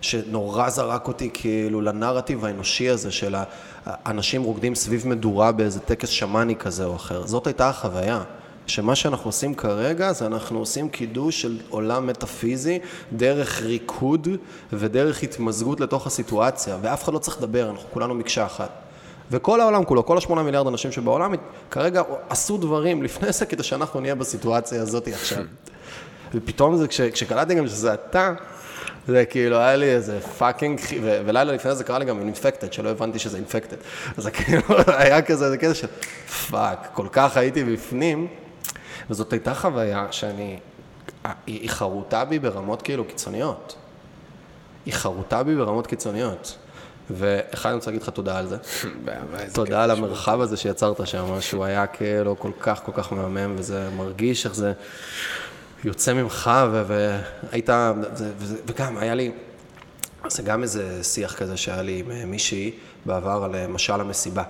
שנורא 0.00 0.70
זרק 0.70 1.08
אותי 1.08 1.30
כאילו 1.34 1.80
לנרטיב 1.80 2.44
האנושי 2.44 2.88
הזה 2.88 3.10
של 3.10 3.34
האנשים 3.86 4.42
רוקדים 4.42 4.74
סביב 4.74 5.08
מדורה 5.08 5.52
באיזה 5.52 5.80
טקס 5.80 6.08
שמאני 6.08 6.56
כזה 6.56 6.84
או 6.84 6.96
אחר, 6.96 7.26
זאת 7.26 7.46
הייתה 7.46 7.68
החוויה. 7.68 8.22
שמה 8.66 8.94
שאנחנו 8.94 9.28
עושים 9.28 9.54
כרגע 9.54 10.12
זה 10.12 10.26
אנחנו 10.26 10.58
עושים 10.58 10.88
קידוש 10.88 11.42
של 11.42 11.58
עולם 11.68 12.06
מטאפיזי 12.06 12.78
דרך 13.12 13.62
ריקוד 13.62 14.28
ודרך 14.72 15.22
התמזגות 15.22 15.80
לתוך 15.80 16.06
הסיטואציה 16.06 16.76
ואף 16.82 17.04
אחד 17.04 17.12
לא 17.12 17.18
צריך 17.18 17.38
לדבר, 17.38 17.70
אנחנו 17.70 17.88
כולנו 17.90 18.14
מקשה 18.14 18.46
אחת. 18.46 18.70
וכל 19.30 19.60
העולם 19.60 19.84
כולו, 19.84 20.06
כל 20.06 20.18
השמונה 20.18 20.42
מיליארד 20.42 20.66
אנשים 20.66 20.92
שבעולם 20.92 21.34
כרגע 21.70 22.02
עשו 22.28 22.56
דברים 22.56 23.02
לפני 23.02 23.32
זה 23.32 23.46
כדי 23.46 23.62
שאנחנו 23.62 24.00
נהיה 24.00 24.14
בסיטואציה 24.14 24.82
הזאת 24.82 25.08
עכשיו. 25.08 25.44
ופתאום 26.34 26.76
זה, 26.76 26.88
כש, 26.88 27.00
כשקלטתי 27.00 27.54
גם 27.54 27.66
שזה 27.66 27.94
אתה, 27.94 28.34
זה 29.08 29.24
כאילו 29.24 29.56
היה 29.56 29.76
לי 29.76 29.86
איזה 29.86 30.20
fucking, 30.20 30.80
ולילה 31.02 31.52
לפני 31.52 31.74
זה 31.74 31.84
קרה 31.84 31.98
לי 31.98 32.04
גם 32.04 32.20
Infected, 32.20 32.72
שלא 32.72 32.88
הבנתי 32.88 33.18
שזה 33.18 33.36
Infected. 33.36 33.76
אז 34.16 34.24
זה 34.24 34.30
כאילו 34.30 34.62
היה 34.98 35.22
כזה, 35.22 35.50
זה 35.50 35.58
כזה 35.58 35.74
של 35.74 35.86
fuck, 36.50 36.88
כל 36.94 37.06
כך 37.12 37.36
הייתי 37.36 37.64
בפנים. 37.64 38.28
וזאת 39.10 39.32
הייתה 39.32 39.54
חוויה 39.54 40.06
שאני, 40.10 40.58
היא 41.46 41.70
חרוטה 41.70 42.24
בי 42.24 42.38
ברמות 42.38 42.82
כאילו 42.82 43.04
קיצוניות. 43.04 43.76
היא 44.86 44.94
חרוטה 44.94 45.42
בי 45.42 45.56
ברמות 45.56 45.86
קיצוניות. 45.86 46.58
ואחד, 47.10 47.68
אני 47.68 47.76
רוצה 47.76 47.90
להגיד 47.90 48.02
לך 48.02 48.08
תודה 48.08 48.38
על 48.38 48.46
זה. 48.46 48.56
תודה 49.54 49.84
על 49.84 49.90
המרחב 49.90 50.40
הזה 50.40 50.56
שיצרת 50.56 51.06
שם, 51.06 51.40
שהוא 51.40 51.64
היה 51.64 51.86
כאילו 51.86 52.38
כל 52.38 52.50
כך 52.60 52.80
כל 52.84 52.92
כך 52.94 53.12
מהמם, 53.12 53.54
וזה 53.58 53.88
מרגיש 53.96 54.46
איך 54.46 54.54
זה 54.54 54.72
יוצא 55.84 56.12
ממך, 56.12 56.50
והיית, 56.72 57.70
וגם 58.66 58.98
היה 58.98 59.14
לי, 59.14 59.32
זה 60.28 60.42
גם 60.42 60.62
איזה 60.62 61.04
שיח 61.04 61.34
כזה 61.34 61.56
שהיה 61.56 61.82
לי 61.82 62.04
עם 62.06 62.30
מישהי 62.30 62.70
בעבר 63.06 63.44
על 63.44 63.54
אה, 63.54 63.66
משל 63.68 64.00
המסיבה. 64.00 64.42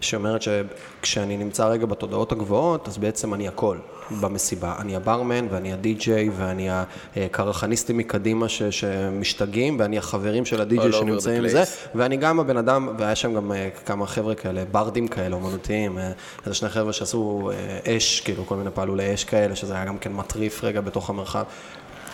שאומרת 0.00 0.42
שכשאני 0.42 1.36
נמצא 1.36 1.66
רגע 1.66 1.86
בתודעות 1.86 2.32
הגבוהות, 2.32 2.88
אז 2.88 2.98
בעצם 2.98 3.34
אני 3.34 3.48
הכל 3.48 3.78
במסיבה. 4.20 4.74
אני 4.78 4.96
הברמן 4.96 5.46
ואני 5.50 5.72
הדי-ג'יי 5.72 6.30
ואני 6.36 6.68
הקרחניסטים 7.16 7.96
מקדימה 7.98 8.48
ש, 8.48 8.62
שמשתגעים 8.62 9.76
ואני 9.80 9.98
החברים 9.98 10.44
של 10.44 10.60
הדי-ג'יי 10.60 10.92
שנמצאים 10.92 11.42
בזה, 11.42 11.62
place. 11.62 11.88
ואני 11.94 12.16
גם 12.16 12.40
הבן 12.40 12.56
אדם, 12.56 12.88
והיה 12.98 13.14
שם 13.14 13.34
גם 13.34 13.52
אה, 13.52 13.68
כמה 13.86 14.06
חבר'ה 14.06 14.34
כאלה, 14.34 14.64
ברדים 14.72 15.08
כאלה, 15.08 15.36
אומנותיים, 15.36 15.98
אה, 15.98 16.12
איזה 16.46 16.54
שני 16.54 16.68
חבר'ה 16.68 16.92
שעשו 16.92 17.50
אה, 17.54 17.96
אש, 17.96 18.20
כאילו 18.20 18.46
כל 18.46 18.56
מיני 18.56 18.70
פעלולי 18.74 19.14
אש 19.14 19.24
כאלה, 19.24 19.56
שזה 19.56 19.74
היה 19.74 19.84
גם 19.84 19.98
כן 19.98 20.12
מטריף 20.12 20.64
רגע 20.64 20.80
בתוך 20.80 21.10
המרחב. 21.10 21.44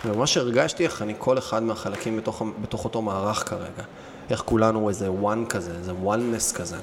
וממש 0.04 0.36
הרגשתי 0.36 0.84
איך 0.84 1.02
אני 1.02 1.14
כל 1.18 1.38
אחד 1.38 1.62
מהחלקים 1.62 2.16
בתוך, 2.16 2.42
בתוך 2.62 2.84
אותו 2.84 3.02
מערך 3.02 3.48
כרגע. 3.48 3.82
איך 4.30 4.42
כולנו 4.44 4.88
איזה 4.88 5.08
one 5.22 5.48
כזה, 5.48 5.70
איזה 5.78 5.92
oneness 6.04 6.54
כזה. 6.54 6.76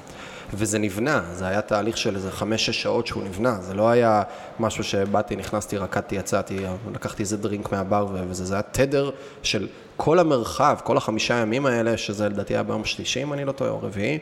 וזה 0.54 0.80
נבנה, 0.80 1.22
זה 1.34 1.48
היה 1.48 1.62
תהליך 1.62 1.98
של 1.98 2.16
איזה 2.16 2.32
חמש-שש 2.32 2.82
שעות 2.82 3.08
שהוא 3.08 3.24
נבנה, 3.24 3.58
זה 3.62 3.74
לא 3.74 3.90
היה 3.90 4.24
משהו 4.60 4.84
שבאתי, 4.84 5.36
נכנסתי, 5.36 5.78
רקדתי, 5.78 6.16
יצאתי, 6.16 6.60
לקחתי 6.94 7.24
איזה 7.24 7.38
דרינק 7.38 7.72
מהבר 7.72 8.08
וזה, 8.30 8.46
זה 8.46 8.54
היה 8.54 8.62
תדר 8.62 9.10
של 9.44 9.68
כל 9.98 10.20
המרחב, 10.20 10.78
כל 10.84 10.98
החמישה 10.98 11.34
ימים 11.34 11.66
האלה, 11.66 11.98
שזה 11.98 12.30
לדעתי 12.30 12.54
היה 12.54 12.64
ביום 12.64 12.86
שלישי, 12.86 13.24
אם 13.24 13.34
אני 13.34 13.46
לא 13.46 13.52
טועה, 13.52 13.72
או 13.72 13.82
רביעי, 13.82 14.20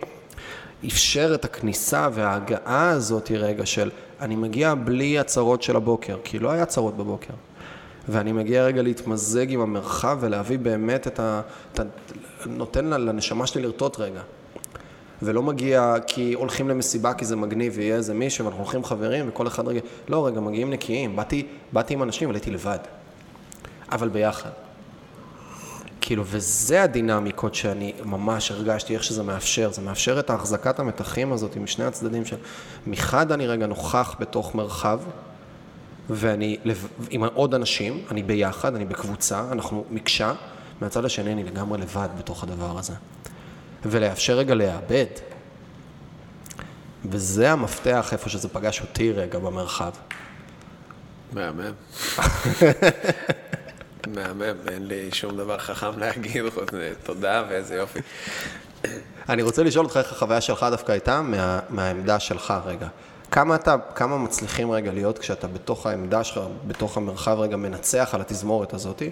אפשר 0.85 1.31
את 1.35 1.45
הכניסה 1.45 2.07
וההגעה 2.13 2.89
הזאת 2.89 3.31
רגע 3.31 3.65
של 3.65 3.89
אני 4.21 4.35
מגיע 4.35 4.73
בלי 4.75 5.19
הצהרות 5.19 5.63
של 5.63 5.75
הבוקר, 5.75 6.17
כי 6.23 6.39
לא 6.39 6.51
היה 6.51 6.65
צרות 6.65 6.97
בבוקר. 6.97 7.33
ואני 8.09 8.31
מגיע 8.31 8.63
רגע 8.63 8.81
להתמזג 8.81 9.51
עם 9.51 9.61
המרחב 9.61 10.17
ולהביא 10.21 10.59
באמת 10.59 11.07
את 11.07 11.19
ה... 11.19 11.41
את 11.73 11.79
ה 11.79 11.83
נותן 12.45 12.85
לנשמה 12.85 13.47
שלי 13.47 13.61
לרטוט 13.61 13.99
רגע. 13.99 14.21
ולא 15.21 15.43
מגיע 15.43 15.95
כי 16.07 16.33
הולכים 16.33 16.69
למסיבה 16.69 17.13
כי 17.13 17.25
זה 17.25 17.35
מגניב 17.35 17.73
ויהיה 17.75 17.95
איזה 17.95 18.13
מישהו 18.13 18.45
ואנחנו 18.45 18.63
הולכים 18.63 18.83
חברים 18.83 19.29
וכל 19.29 19.47
אחד 19.47 19.67
רגע... 19.67 19.79
לא, 20.07 20.27
רגע, 20.27 20.39
מגיעים 20.39 20.69
נקיים. 20.69 21.15
באתי, 21.15 21.47
באתי 21.73 21.93
עם 21.93 22.03
אנשים 22.03 22.29
אבל 22.29 22.35
הייתי 22.35 22.51
לבד. 22.51 22.79
אבל 23.91 24.09
ביחד. 24.09 24.49
כאילו, 26.01 26.23
וזה 26.25 26.83
הדינמיקות 26.83 27.55
שאני 27.55 27.93
ממש 28.05 28.51
הרגשתי, 28.51 28.93
איך 28.93 29.03
שזה 29.03 29.23
מאפשר. 29.23 29.71
זה 29.71 29.81
מאפשר 29.81 30.19
את 30.19 30.29
ההחזקת 30.29 30.79
המתחים 30.79 31.33
הזאת 31.33 31.57
משני 31.57 31.85
הצדדים 31.85 32.25
של... 32.25 32.35
מחד 32.87 33.31
אני 33.31 33.47
רגע 33.47 33.67
נוכח 33.67 34.15
בתוך 34.19 34.55
מרחב, 34.55 34.99
ואני 36.09 36.57
לב- 36.65 36.87
עם 37.09 37.23
עוד 37.23 37.53
אנשים, 37.53 38.03
אני 38.11 38.23
ביחד, 38.23 38.75
אני 38.75 38.85
בקבוצה, 38.85 39.43
אנחנו 39.51 39.83
מקשה, 39.91 40.33
מהצד 40.81 41.05
השני 41.05 41.33
אני 41.33 41.43
לגמרי 41.43 41.77
לבד 41.77 42.09
בתוך 42.17 42.43
הדבר 42.43 42.79
הזה. 42.79 42.93
ולאפשר 43.85 44.37
רגע 44.37 44.55
לאבד. 44.55 45.05
וזה 47.05 47.51
המפתח 47.51 48.09
איפה 48.13 48.29
שזה 48.29 48.49
פגש 48.49 48.81
אותי 48.81 49.11
רגע 49.11 49.39
במרחב. 49.39 49.91
מהמם. 51.33 51.71
מהמם, 54.15 54.55
אין 54.67 54.87
לי 54.87 55.09
שום 55.11 55.37
דבר 55.37 55.57
חכם 55.57 55.99
להגיד 55.99 56.43
תודה 57.03 57.43
ואיזה 57.49 57.75
יופי. 57.75 57.99
אני 59.29 59.41
רוצה 59.41 59.63
לשאול 59.63 59.85
אותך 59.85 59.97
איך 59.97 60.11
החוויה 60.11 60.41
שלך 60.41 60.65
דווקא 60.71 60.91
הייתה 60.91 61.21
מה, 61.21 61.59
מהעמדה 61.69 62.19
שלך 62.19 62.53
רגע. 62.65 62.87
כמה 63.31 63.55
אתה, 63.55 63.75
כמה 63.95 64.17
מצליחים 64.17 64.71
רגע 64.71 64.91
להיות 64.91 65.19
כשאתה 65.19 65.47
בתוך 65.47 65.85
העמדה 65.85 66.23
שלך, 66.23 66.39
בתוך 66.67 66.97
המרחב 66.97 67.39
רגע 67.39 67.57
מנצח 67.57 68.09
על 68.13 68.21
התזמורת 68.21 68.73
הזאתי? 68.73 69.09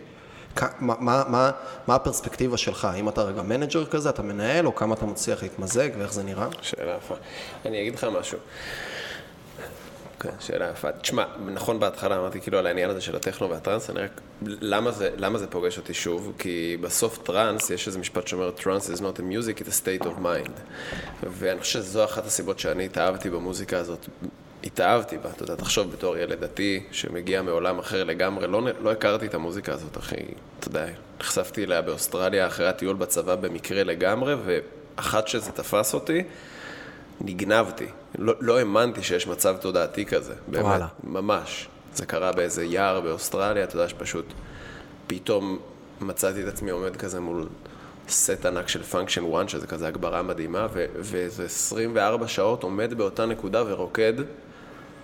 מה, 0.80 0.94
מה, 1.00 1.24
מה, 1.28 1.52
מה 1.88 1.96
הפרספקטיבה 1.96 2.58
שלך? 2.58 2.86
האם 2.86 3.10
אתה 3.10 3.24
רגע 3.24 3.42
manager 3.42 3.86
כזה, 3.86 4.10
אתה 4.10 4.22
מנהל, 4.22 4.66
או 4.66 4.76
כמה 4.76 4.96
אתה 4.96 5.06
מצליח 5.06 5.44
להתמזג 5.44 5.90
ואיך 5.98 6.14
זה 6.14 6.24
נראה? 6.24 6.48
שאלה 6.62 6.98
יפה. 6.98 7.16
אני 7.66 7.82
אגיד 7.82 7.96
לך 7.96 8.04
משהו. 8.04 8.38
כן, 10.20 10.30
שאלה 10.40 10.70
יפה. 10.70 10.92
תשמע, 10.92 11.26
נכון 11.54 11.80
בהתחלה 11.80 12.18
אמרתי 12.18 12.42
כאילו 12.42 12.58
על 12.58 12.68
העניין 12.68 12.90
הזה 12.90 13.02
של 13.02 13.16
הטכנו 13.16 13.50
והטראנס, 13.50 13.90
אני 13.90 14.00
רק... 14.00 14.22
למה 14.46 14.92
זה, 14.92 15.10
למה 15.18 15.38
זה 15.40 15.48
פוגש 15.48 15.78
אותי 15.78 15.94
שוב? 15.94 16.34
כי 16.40 16.78
בסוף 16.82 17.18
טראנס, 17.24 17.70
יש 17.70 17.88
איזה 17.88 18.00
משפט 18.00 18.28
שאומר, 18.28 18.52
טראנס 18.52 18.90
is 18.90 18.98
not 18.98 19.20
a 19.20 19.22
music, 19.22 19.62
it's 19.62 19.70
a 19.70 19.86
state 19.86 20.06
of 20.06 20.24
mind. 20.24 20.52
ואני 21.24 21.60
חושב 21.60 21.80
שזו 21.80 22.04
אחת 22.04 22.26
הסיבות 22.26 22.60
שאני 22.60 22.86
התאהבתי 22.86 23.30
במוזיקה 23.30 23.78
הזאת. 23.78 24.08
התאהבתי 24.68 25.18
בה, 25.18 25.30
אתה 25.30 25.44
יודע, 25.44 25.56
תחשוב 25.56 25.92
בתור 25.92 26.18
ילד 26.18 26.40
דתי 26.40 26.84
שמגיע 26.92 27.42
מעולם 27.42 27.80
אחר 27.80 28.04
לגמרי, 28.04 28.48
לא, 28.48 28.62
לא 28.82 28.92
הכרתי 28.92 29.26
את 29.26 29.34
המוזיקה 29.34 29.74
הזאת, 29.74 29.98
אחי, 29.98 30.16
אתה 30.60 30.68
יודע, 30.68 30.86
נחשפתי 31.20 31.64
אליה 31.64 31.82
באוסטרליה 31.82 32.48
אחרי 32.48 32.68
הטיול 32.68 32.96
בצבא 32.96 33.36
במקרה 33.36 33.84
לגמרי, 33.84 34.36
ואחת 34.46 35.28
שזה 35.28 35.52
תפס 35.52 35.94
אותי, 35.94 36.24
נגנבתי. 37.22 37.86
לא, 38.18 38.34
לא 38.40 38.60
האמנתי 38.60 39.04
שיש 39.04 39.28
מצב 39.28 39.58
תודעתי 39.58 40.06
כזה, 40.06 40.34
באמת, 40.48 40.66
וואלה. 40.66 40.88
ממש. 41.04 41.68
זה 41.94 42.06
קרה 42.06 42.32
באיזה 42.32 42.66
יער 42.66 43.02
באוסטרליה, 43.02 43.64
אתה 43.64 43.76
יודע 43.76 43.90
שפשוט 43.90 44.26
פתאום 45.08 45.60
מצאתי 46.02 46.44
את 46.44 46.48
עצמי 46.48 46.72
עומד 46.72 46.96
כזה 46.96 47.20
מול 47.20 47.48
סט 48.10 48.46
ענק 48.46 48.68
של 48.68 48.84
Function 48.84 49.34
1, 49.36 49.50
שזה 49.50 49.68
כזה 49.68 49.88
הגברה 49.88 50.22
מדהימה, 50.22 50.68
ואיזה 50.74 51.46
24 51.46 52.28
שעות 52.28 52.64
עומד 52.64 52.94
באותה 52.94 53.26
נקודה 53.26 53.64
ורוקד, 53.68 54.14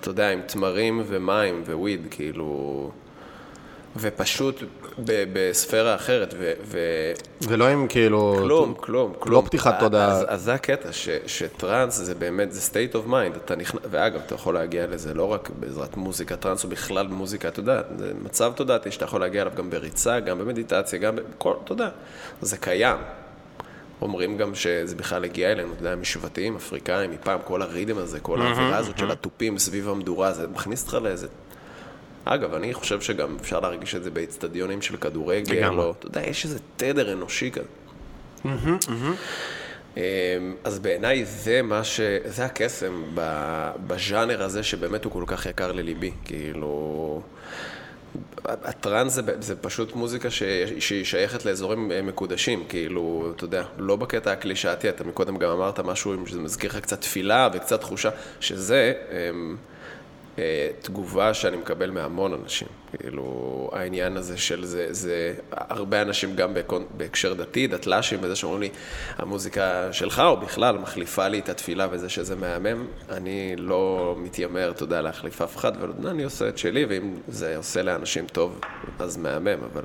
אתה 0.03 0.11
יודע, 0.11 0.29
עם 0.29 0.41
תמרים 0.41 1.03
ומים 1.07 1.63
ו 1.67 1.74
weed, 1.74 2.07
כאילו... 2.11 2.91
ופשוט 3.97 4.63
ב- 5.05 5.23
בספירה 5.33 5.95
אחרת, 5.95 6.33
ו... 6.37 6.53
ו- 6.65 7.13
ולא 7.47 7.67
עם 7.67 7.87
כאילו... 7.87 8.35
כלום, 8.39 8.73
כלום, 8.77 9.13
כלום. 9.19 9.35
לא 9.35 9.47
פתיחת 9.47 9.79
תודעה. 9.79 10.11
אז, 10.11 10.25
אז 10.27 10.41
זה 10.41 10.53
הקטע, 10.53 10.91
ש, 10.91 11.09
שטראנס 11.25 11.95
זה 11.95 12.15
באמת, 12.15 12.51
זה 12.51 12.71
state 12.71 12.95
of 12.95 13.09
mind. 13.09 13.37
אתה 13.45 13.55
נכנס, 13.55 13.81
ואגב, 13.91 14.21
אתה 14.25 14.35
יכול 14.35 14.53
להגיע 14.53 14.87
לזה 14.87 15.13
לא 15.13 15.33
רק 15.33 15.49
בעזרת 15.59 15.97
מוזיקה 15.97 16.35
טראנס, 16.35 16.63
או 16.63 16.69
בכלל 16.69 17.07
מוזיקה, 17.07 17.47
אתה 17.47 17.59
יודע, 17.59 17.81
זה 17.97 18.11
מצב 18.21 18.53
תודעתי 18.55 18.91
שאתה 18.91 19.05
יכול 19.05 19.21
להגיע 19.21 19.41
אליו 19.41 19.53
גם 19.55 19.69
בריצה, 19.69 20.19
גם 20.19 20.39
במדיטציה, 20.39 20.99
גם 20.99 21.15
בכל, 21.15 21.53
אתה 21.63 21.71
יודע, 21.71 21.89
זה 22.41 22.57
קיים. 22.57 22.97
אומרים 24.03 24.37
גם 24.37 24.55
שזה 24.55 24.95
בכלל 24.95 25.25
הגיע 25.25 25.51
אלינו, 25.51 25.73
אתה 25.73 25.81
יודע, 25.81 25.95
משבטים, 25.95 26.55
אפריקאים, 26.55 27.11
מפעם, 27.11 27.39
כל 27.43 27.61
הרידם 27.61 27.97
הזה, 27.97 28.19
כל 28.19 28.41
האווירה 28.41 28.77
הזאת 28.77 28.97
של 28.97 29.11
התופים 29.11 29.57
סביב 29.57 29.89
המדורה, 29.89 30.33
זה 30.33 30.47
מכניס 30.47 30.81
אותך 30.81 30.93
לאיזה... 30.93 31.27
אגב, 32.25 32.53
אני 32.53 32.73
חושב 32.73 33.01
שגם 33.01 33.37
אפשר 33.41 33.59
להרגיש 33.59 33.95
את 33.95 34.03
זה 34.03 34.11
באצטדיונים 34.11 34.81
של 34.81 34.97
כדורגל. 34.97 35.67
או, 35.67 35.91
אתה 35.91 36.07
יודע, 36.07 36.21
יש 36.21 36.45
איזה 36.45 36.59
תדר 36.77 37.13
אנושי 37.13 37.51
כזה. 37.51 37.67
אמ, 39.97 40.01
אז 40.63 40.79
בעיניי 40.79 41.25
זה 41.25 41.61
מה 41.61 41.83
ש... 41.83 41.99
זה 42.25 42.45
הקסם 42.45 43.03
בז'אנר 43.87 44.43
הזה 44.43 44.63
שבאמת 44.63 45.03
הוא 45.03 45.13
כל 45.13 45.23
כך 45.27 45.45
יקר 45.45 45.71
לליבי. 45.71 46.11
כאילו... 46.25 47.21
הטראנס 48.45 49.13
זה, 49.13 49.21
זה 49.39 49.55
פשוט 49.55 49.95
מוזיקה 49.95 50.29
ש... 50.31 50.43
שהיא 50.79 51.05
שייכת 51.05 51.45
לאזורים 51.45 51.91
אה, 51.91 52.01
מקודשים, 52.01 52.63
כאילו, 52.69 53.31
אתה 53.35 53.43
יודע, 53.43 53.63
לא 53.77 53.95
בקטע 53.95 54.31
הקלישאתי, 54.31 54.89
אתה 54.89 55.03
מקודם 55.03 55.37
גם 55.37 55.49
אמרת 55.49 55.79
משהו 55.79 56.27
שזה 56.27 56.39
מזכיר 56.39 56.69
לך 56.69 56.77
קצת 56.77 57.01
תפילה 57.01 57.49
וקצת 57.53 57.79
תחושה, 57.79 58.09
שזה 58.39 58.93
אמ, 59.11 59.15
אה, 59.15 59.72
תגובה 60.81 61.33
שאני 61.33 61.57
מקבל 61.57 61.91
מהמון 61.91 62.33
אנשים. 62.33 62.67
כאילו, 62.97 63.69
העניין 63.73 64.17
הזה 64.17 64.37
של 64.37 64.65
זה, 64.65 64.87
זה 64.89 65.33
הרבה 65.51 66.01
אנשים 66.01 66.35
גם 66.35 66.53
בקונ... 66.53 66.85
בהקשר 66.97 67.33
דתי, 67.33 67.67
דתל"שים, 67.67 68.21
בזה 68.21 68.35
שאומרים 68.35 68.61
לי, 68.61 68.69
המוזיקה 69.17 69.93
שלך 69.93 70.19
או 70.25 70.37
בכלל 70.37 70.77
מחליפה 70.77 71.27
לי 71.27 71.39
את 71.39 71.49
התפילה 71.49 71.87
וזה 71.91 72.09
שזה 72.09 72.35
מהמם, 72.35 72.87
אני 73.09 73.55
לא 73.57 74.15
מתיימר, 74.17 74.71
אתה 74.71 74.83
יודע, 74.83 75.01
להחליף 75.01 75.41
אף 75.41 75.57
אחד, 75.57 75.75
אבל 75.77 76.09
אני 76.09 76.23
עושה 76.23 76.49
את 76.49 76.57
שלי, 76.57 76.85
ואם 76.85 77.15
זה 77.27 77.57
עושה 77.57 77.83
לאנשים 77.83 78.25
טוב, 78.27 78.59
אז 78.99 79.17
מהמם, 79.17 79.63
אבל... 79.73 79.83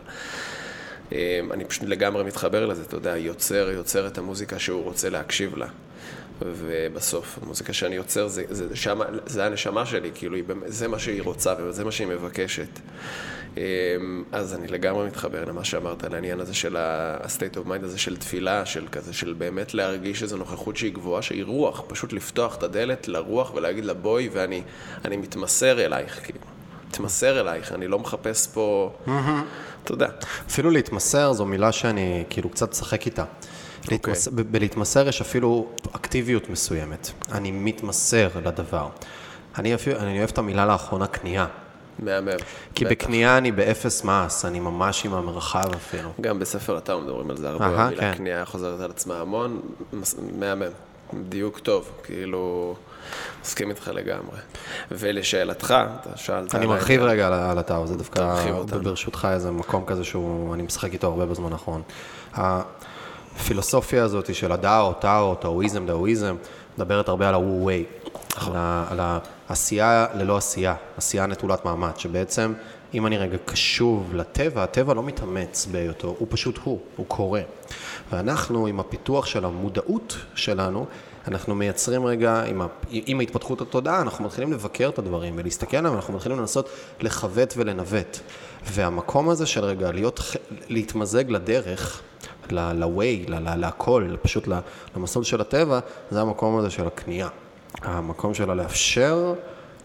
אה, 1.12 1.40
אני 1.50 1.64
פשוט 1.64 1.82
לגמרי 1.82 2.24
מתחבר 2.24 2.66
לזה, 2.66 2.82
אתה 2.82 2.96
יודע, 2.96 3.16
יוצר, 3.16 3.70
יוצר 3.70 4.06
את 4.06 4.18
המוזיקה 4.18 4.58
שהוא 4.58 4.84
רוצה 4.84 5.10
להקשיב 5.10 5.56
לה. 5.56 5.66
ובסוף, 6.40 7.38
המוזיקה 7.42 7.72
שאני 7.72 7.94
יוצר, 7.94 8.28
זה, 8.28 8.44
זה, 8.48 8.76
שמה, 8.76 9.04
זה 9.26 9.46
הנשמה 9.46 9.86
שלי, 9.86 10.10
כאילו, 10.14 10.36
זה 10.66 10.88
מה 10.88 10.98
שהיא 10.98 11.22
רוצה 11.22 11.54
וזה 11.58 11.84
מה 11.84 11.92
שהיא 11.92 12.08
מבקשת. 12.08 12.68
אמ, 13.56 13.62
אז 14.32 14.54
אני 14.54 14.68
לגמרי 14.68 15.06
מתחבר 15.06 15.44
למה 15.44 15.64
שאמרת, 15.64 16.04
על 16.04 16.14
העניין 16.14 16.40
הזה 16.40 16.54
של 16.54 16.76
ה-state 16.76 17.56
of 17.56 17.68
mind 17.68 17.84
הזה 17.84 17.98
של 17.98 18.16
תפילה, 18.16 18.66
של 18.66 18.86
כזה, 18.92 19.12
של 19.12 19.32
באמת 19.38 19.74
להרגיש 19.74 20.22
איזו 20.22 20.36
נוכחות 20.36 20.76
שהיא 20.76 20.92
גבוהה, 20.92 21.22
שהיא 21.22 21.44
רוח, 21.44 21.82
פשוט 21.86 22.12
לפתוח 22.12 22.56
את 22.56 22.62
הדלת 22.62 23.08
לרוח 23.08 23.54
ולהגיד 23.54 23.84
לה 23.84 23.94
בואי, 23.94 24.28
ואני 24.32 24.62
אני 25.04 25.16
מתמסר 25.16 25.80
אלייך, 25.80 26.20
כאילו. 26.24 26.40
מתמסר 26.88 27.40
אלייך, 27.40 27.72
אני 27.72 27.88
לא 27.88 27.98
מחפש 27.98 28.46
פה, 28.46 28.92
אתה 29.84 29.92
יודע. 29.92 30.08
אפילו 30.46 30.70
להתמסר 30.70 31.32
זו 31.32 31.44
מילה 31.44 31.72
שאני 31.72 32.24
כאילו 32.30 32.50
קצת 32.50 32.70
משחק 32.70 33.06
איתה. 33.06 33.24
להתמס... 33.90 34.28
ב- 34.28 34.40
בלהתמסר 34.40 35.08
יש 35.08 35.20
אפילו 35.20 35.66
אקטיביות 35.96 36.50
מסוימת. 36.50 37.10
אני 37.32 37.50
מתמסר 37.50 38.28
לדבר. 38.44 38.88
אני, 39.58 39.74
אפילו, 39.74 39.98
אני 39.98 40.18
אוהב 40.18 40.30
את 40.30 40.38
המילה 40.38 40.66
לאחרונה 40.66 41.06
קנייה. 41.06 41.46
מהמם. 41.98 42.28
כי 42.74 42.84
בטח. 42.84 42.92
בקנייה 42.92 43.38
אני 43.38 43.52
באפס 43.52 44.04
מעש, 44.04 44.44
אני 44.44 44.60
ממש 44.60 45.04
עם 45.06 45.14
המרחב 45.14 45.74
אפילו. 45.74 46.10
גם 46.20 46.38
בספר 46.38 46.76
הטאו 46.76 47.00
מדברים 47.00 47.30
על 47.30 47.36
זה 47.36 47.48
הרבה, 47.48 47.66
המילה 47.66 48.00
כן. 48.00 48.14
קנייה 48.16 48.44
חוזרת 48.44 48.80
על 48.80 48.90
עצמה 48.90 49.20
המון, 49.20 49.60
מס- 49.92 50.14
מהמם, 50.38 50.62
דיוק 51.28 51.58
טוב, 51.58 51.90
כאילו, 52.02 52.74
מסכים 53.42 53.70
איתך 53.70 53.90
לגמרי. 53.94 54.38
ולשאלתך, 54.90 55.74
אתה 56.00 56.16
שאלת... 56.16 56.54
אני 56.54 56.66
מרחיב. 56.66 57.02
רגע 57.02 57.26
על, 57.26 57.32
על 57.32 57.58
הטאו, 57.58 57.86
זה 57.86 57.96
דווקא. 57.96 58.36
ברשותך, 58.82 59.28
איזה 59.32 59.50
מקום 59.50 59.84
כזה 59.86 60.04
שהוא, 60.04 60.54
אני 60.54 60.62
משחק 60.62 60.92
איתו 60.92 61.06
הרבה 61.06 61.26
בזמן 61.26 61.52
האחרון. 61.52 61.82
הפילוסופיה 63.38 64.04
הזאת 64.04 64.34
של 64.34 64.52
הדאו, 64.52 64.92
טאו, 64.92 65.34
טאואיזם, 65.34 65.86
דאואיזם, 65.86 66.36
מדברת 66.78 67.08
הרבה 67.08 67.28
על 67.28 67.34
הוו-ווי, 67.34 67.84
נכון. 68.36 68.52
על, 68.56 68.58
ה- 68.60 68.84
על 68.90 69.00
העשייה 69.48 70.06
ללא 70.14 70.36
עשייה, 70.36 70.74
עשייה 70.96 71.26
נטולת 71.26 71.64
מאמץ, 71.64 71.98
שבעצם, 71.98 72.52
אם 72.94 73.06
אני 73.06 73.18
רגע 73.18 73.36
קשוב 73.44 74.14
לטבע, 74.14 74.62
הטבע 74.62 74.94
לא 74.94 75.02
מתאמץ 75.02 75.66
בהיותו, 75.70 76.16
הוא 76.18 76.28
פשוט 76.30 76.58
הוא, 76.64 76.78
הוא 76.96 77.06
קורה. 77.06 77.40
ואנחנו, 78.12 78.66
עם 78.66 78.80
הפיתוח 78.80 79.26
של 79.26 79.44
המודעות 79.44 80.16
שלנו, 80.34 80.86
אנחנו 81.28 81.54
מייצרים 81.54 82.06
רגע, 82.06 82.42
עם, 82.46 82.62
ה, 82.62 82.66
עם 82.90 83.20
ההתפתחות 83.20 83.60
התודעה, 83.60 84.00
אנחנו 84.00 84.24
מתחילים 84.24 84.52
לבקר 84.52 84.88
את 84.88 84.98
הדברים 84.98 85.34
ולהסתכל 85.36 85.76
עליהם, 85.76 85.94
אנחנו 85.94 86.14
מתחילים 86.14 86.38
לנסות 86.38 86.68
לכבט 87.00 87.54
ולנווט. 87.56 88.18
והמקום 88.64 89.28
הזה 89.28 89.46
של 89.46 89.64
רגע 89.64 89.92
להיות, 89.92 90.20
להתמזג 90.68 91.30
לדרך, 91.30 92.02
ל-way, 92.52 93.30
להכל, 93.30 94.16
פשוט 94.22 94.48
למסלול 94.96 95.24
של 95.24 95.40
הטבע, 95.40 95.78
זה 96.10 96.20
המקום 96.20 96.58
הזה 96.58 96.70
של 96.70 96.86
הקנייה. 96.86 97.28
המקום 97.82 98.34
של 98.34 98.50
הלאפשר 98.50 99.34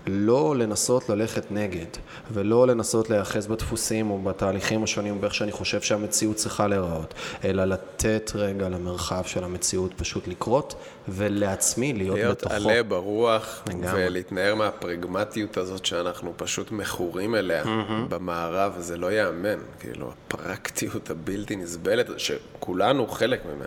לא 0.08 0.55
לנסות 0.55 1.10
ללכת 1.10 1.51
נגד, 1.51 1.86
ולא 2.32 2.67
לנסות 2.67 3.10
להיאחז 3.10 3.48
בדפוסים 3.48 4.12
או 4.12 4.22
בתהליכים 4.22 4.84
השונים 4.84 5.22
באיך 5.22 5.34
שאני 5.34 5.51
חושב 5.51 5.82
שהמציאות 5.82 6.36
צריכה 6.36 6.67
להיראות, 6.67 7.13
אלא 7.43 7.65
לתת 7.65 8.32
רגע 8.36 8.70
למרחב 8.70 9.24
של 9.25 9.43
המציאות 9.43 9.91
פשוט 9.98 10.27
לקרות, 10.27 10.75
ולעצמי 11.07 11.93
להיות, 11.93 12.15
להיות 12.17 12.38
בתוכו. 12.38 12.53
עלה 12.53 12.83
ברוח, 12.83 13.63
לגמרי. 13.69 14.07
ולהתנער 14.07 14.55
מהפרגמטיות 14.55 15.57
הזאת 15.57 15.86
שאנחנו 15.86 16.33
פשוט 16.38 16.72
מכורים 16.72 17.36
אליה 17.36 17.63
במערב, 18.10 18.74
וזה 18.77 18.98
לא 18.98 19.12
ייאמן, 19.12 19.60
כאילו, 19.79 20.12
הפרקטיות 20.12 21.10
הבלתי 21.10 21.55
נסבלת, 21.55 22.07
שכולנו 22.17 23.07
חלק 23.07 23.45
ממנה, 23.45 23.65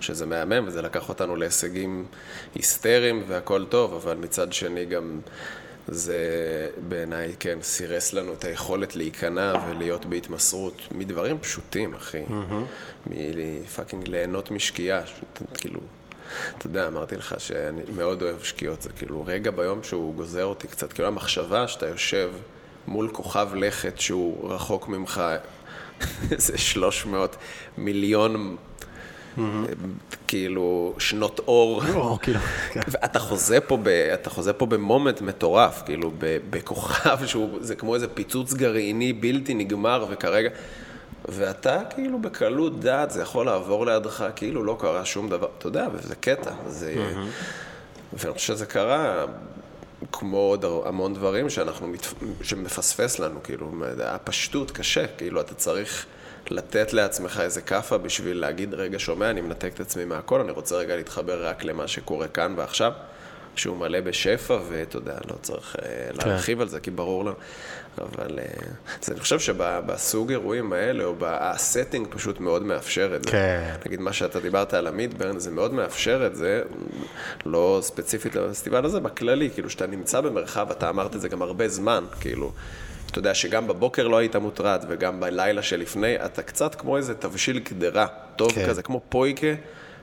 שזה 0.00 0.26
מהמם, 0.26 0.64
וזה 0.66 0.82
לקח 0.82 1.08
אותנו 1.08 1.36
להישגים 1.36 2.06
היסטריים 2.54 3.22
והכל 3.28 3.64
טוב, 3.68 3.94
אבל 3.94 4.16
מצד 4.16 4.52
שני 4.52 4.84
גם... 4.84 5.20
זה 5.88 6.18
בעיניי, 6.88 7.34
כן, 7.40 7.58
סירס 7.62 8.12
לנו 8.12 8.32
את 8.32 8.44
היכולת 8.44 8.96
להיכנע 8.96 9.52
ולהיות 9.68 10.06
בהתמסרות 10.06 10.82
מדברים 10.90 11.38
פשוטים, 11.38 11.94
אחי. 11.94 12.22
מפאקינג 13.06 14.08
ליהנות 14.08 14.50
משקיעה, 14.50 15.00
כאילו, 15.54 15.80
אתה 16.58 16.66
יודע, 16.66 16.86
אמרתי 16.86 17.16
לך 17.16 17.34
שאני 17.38 17.82
מאוד 17.96 18.22
אוהב 18.22 18.42
שקיעות, 18.42 18.82
זה 18.82 18.88
כאילו 18.96 19.24
רגע 19.26 19.50
ביום 19.50 19.82
שהוא 19.82 20.14
גוזר 20.14 20.44
אותי 20.44 20.68
קצת, 20.68 20.92
כאילו 20.92 21.08
המחשבה 21.08 21.68
שאתה 21.68 21.86
יושב 21.86 22.30
מול 22.86 23.08
כוכב 23.12 23.48
לכת 23.54 24.00
שהוא 24.00 24.50
רחוק 24.50 24.88
ממך 24.88 25.22
איזה 26.32 26.58
300 26.58 27.36
מיליון, 27.78 28.56
כאילו, 30.28 30.94
שנות 30.98 31.38
אור. 31.38 31.82
או, 31.94 32.18
כאילו, 32.22 32.40
כן. 32.72 32.80
ואתה 32.88 33.18
חוזה 33.18 33.60
פה, 33.60 33.78
ב, 33.82 33.88
אתה 33.88 34.30
חוזה 34.30 34.52
פה 34.52 34.66
במומנט 34.66 35.20
מטורף, 35.20 35.82
כאילו, 35.86 36.12
בכוכב 36.50 37.26
שהוא, 37.26 37.58
זה 37.60 37.74
כמו 37.76 37.94
איזה 37.94 38.08
פיצוץ 38.08 38.54
גרעיני 38.54 39.12
בלתי 39.12 39.54
נגמר, 39.54 40.06
וכרגע... 40.10 40.48
ואתה 41.28 41.80
כאילו 41.90 42.18
בקלות 42.18 42.80
דעת, 42.80 43.10
זה 43.10 43.22
יכול 43.22 43.46
לעבור 43.46 43.86
לידך, 43.86 44.24
כאילו 44.36 44.64
לא 44.64 44.76
קרה 44.80 45.04
שום 45.04 45.28
דבר, 45.28 45.48
אתה 45.58 45.66
יודע, 45.66 45.88
וזה 45.92 46.14
קטע, 46.14 46.50
זה... 46.66 46.94
ואני 48.12 48.34
חושב 48.34 48.46
שזה 48.46 48.66
קרה 48.66 49.24
כמו 50.12 50.38
עוד 50.38 50.64
המון 50.84 51.14
דברים 51.14 51.50
שאנחנו, 51.50 51.86
מת... 51.86 52.06
שמפספס 52.42 53.18
לנו, 53.18 53.42
כאילו, 53.42 53.72
הפשטות 54.04 54.70
קשה, 54.70 55.06
כאילו, 55.06 55.40
אתה 55.40 55.54
צריך 55.54 56.06
לתת 56.50 56.92
לעצמך 56.92 57.40
איזה 57.42 57.60
כאפה 57.60 57.98
בשביל 57.98 58.40
להגיד, 58.40 58.74
רגע, 58.74 58.98
שומע, 58.98 59.30
אני 59.30 59.40
מנתק 59.40 59.70
את 59.74 59.80
עצמי 59.80 60.04
מהכל, 60.04 60.40
אני 60.40 60.50
רוצה 60.50 60.76
רגע 60.76 60.96
להתחבר 60.96 61.46
רק 61.46 61.64
למה 61.64 61.88
שקורה 61.88 62.28
כאן 62.28 62.54
ועכשיו, 62.56 62.92
שהוא 63.58 63.76
מלא 63.76 64.00
בשפע, 64.00 64.58
ואתה 64.68 64.96
יודע, 64.96 65.14
לא 65.30 65.36
צריך 65.42 65.76
אה, 65.82 66.08
להרחיב 66.12 66.60
על 66.60 66.68
זה, 66.68 66.80
כי 66.80 66.90
ברור 66.90 67.24
לנו. 67.24 67.34
אבל 67.98 68.38
אה, 68.38 68.44
אז 69.02 69.10
אני 69.10 69.20
חושב 69.20 69.40
שבסוג 69.40 70.30
אירועים 70.30 70.72
האלה, 70.72 71.04
או 71.04 71.14
ה 71.22 71.33
setting 71.33 72.06
פשוט 72.10 72.40
מאוד 72.40 72.62
מאפשר 72.62 73.16
את 73.16 73.24
זה. 73.24 73.30
כן. 73.30 73.74
נגיד 73.86 74.00
מה 74.00 74.12
שאתה 74.12 74.40
דיברת 74.40 74.74
על 74.74 74.86
המידברן, 74.86 75.38
זה 75.38 75.50
מאוד 75.50 75.74
מאפשר 75.74 76.26
את 76.26 76.36
זה, 76.36 76.62
לא 77.46 77.78
ספציפית 77.82 78.34
לפסטיבל 78.34 78.84
הזה, 78.84 79.00
בכללי, 79.00 79.50
כאילו 79.50 79.70
שאתה 79.70 79.86
נמצא 79.86 80.20
במרחב, 80.20 80.70
אתה 80.70 80.88
אמרת 80.88 81.16
את 81.16 81.20
זה 81.20 81.28
גם 81.28 81.42
הרבה 81.42 81.68
זמן, 81.68 82.04
כאילו, 82.20 82.52
אתה 83.10 83.18
יודע 83.18 83.34
שגם 83.34 83.66
בבוקר 83.66 84.08
לא 84.08 84.16
היית 84.16 84.36
מוטרד, 84.36 84.84
וגם 84.88 85.20
בלילה 85.20 85.62
שלפני, 85.62 86.24
אתה 86.24 86.42
קצת 86.42 86.74
כמו 86.74 86.96
איזה 86.96 87.14
תבשיל 87.14 87.58
קדרה, 87.58 88.06
טוב 88.36 88.52
כן. 88.52 88.66
כזה, 88.68 88.82
כמו 88.82 89.00
פויקה, 89.08 89.46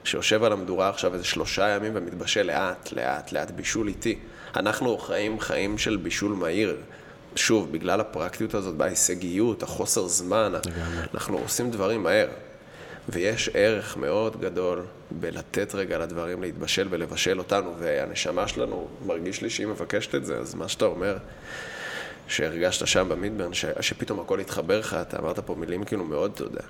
שיושב 0.03 0.43
על 0.43 0.51
המדורה 0.51 0.89
עכשיו 0.89 1.13
איזה 1.13 1.23
שלושה 1.23 1.69
ימים 1.69 1.91
ומתבשל 1.95 2.43
לאט, 2.43 2.91
לאט, 2.91 3.31
לאט, 3.31 3.51
בישול 3.51 3.87
איטי. 3.87 4.19
אנחנו 4.55 4.97
חיים 4.97 5.39
חיים 5.39 5.77
של 5.77 5.97
בישול 5.97 6.31
מהיר. 6.31 6.77
שוב, 7.35 7.71
בגלל 7.71 7.99
הפרקטיות 7.99 8.53
הזאת, 8.53 8.75
בהישגיות, 8.75 9.63
החוסר 9.63 10.07
זמן, 10.07 10.53
אנחנו 11.13 11.37
עושים 11.37 11.71
דברים 11.71 12.03
מהר. 12.03 12.27
ויש 13.09 13.49
ערך 13.53 13.97
מאוד 13.97 14.41
גדול 14.41 14.85
בלתת 15.11 15.75
רגע 15.75 15.97
לדברים 15.97 16.41
להתבשל 16.41 16.87
ולבשל 16.89 17.39
אותנו, 17.39 17.73
והנשמה 17.79 18.47
שלנו, 18.47 18.87
מרגיש 19.05 19.41
לי 19.41 19.49
שהיא 19.49 19.67
מבקשת 19.67 20.15
את 20.15 20.25
זה, 20.25 20.37
אז 20.37 20.55
מה 20.55 20.67
שאתה 20.67 20.85
אומר, 20.85 21.17
שהרגשת 22.27 22.87
שם 22.87 23.09
במידברן, 23.09 23.53
ש... 23.53 23.65
שפתאום 23.81 24.19
הכל 24.19 24.39
התחבר 24.39 24.79
לך, 24.79 24.97
אתה 25.01 25.19
אמרת 25.19 25.39
פה 25.39 25.55
מילים 25.55 25.83
כאילו 25.83 26.03
מאוד, 26.03 26.31
אתה 26.35 26.43
יודע. 26.43 26.61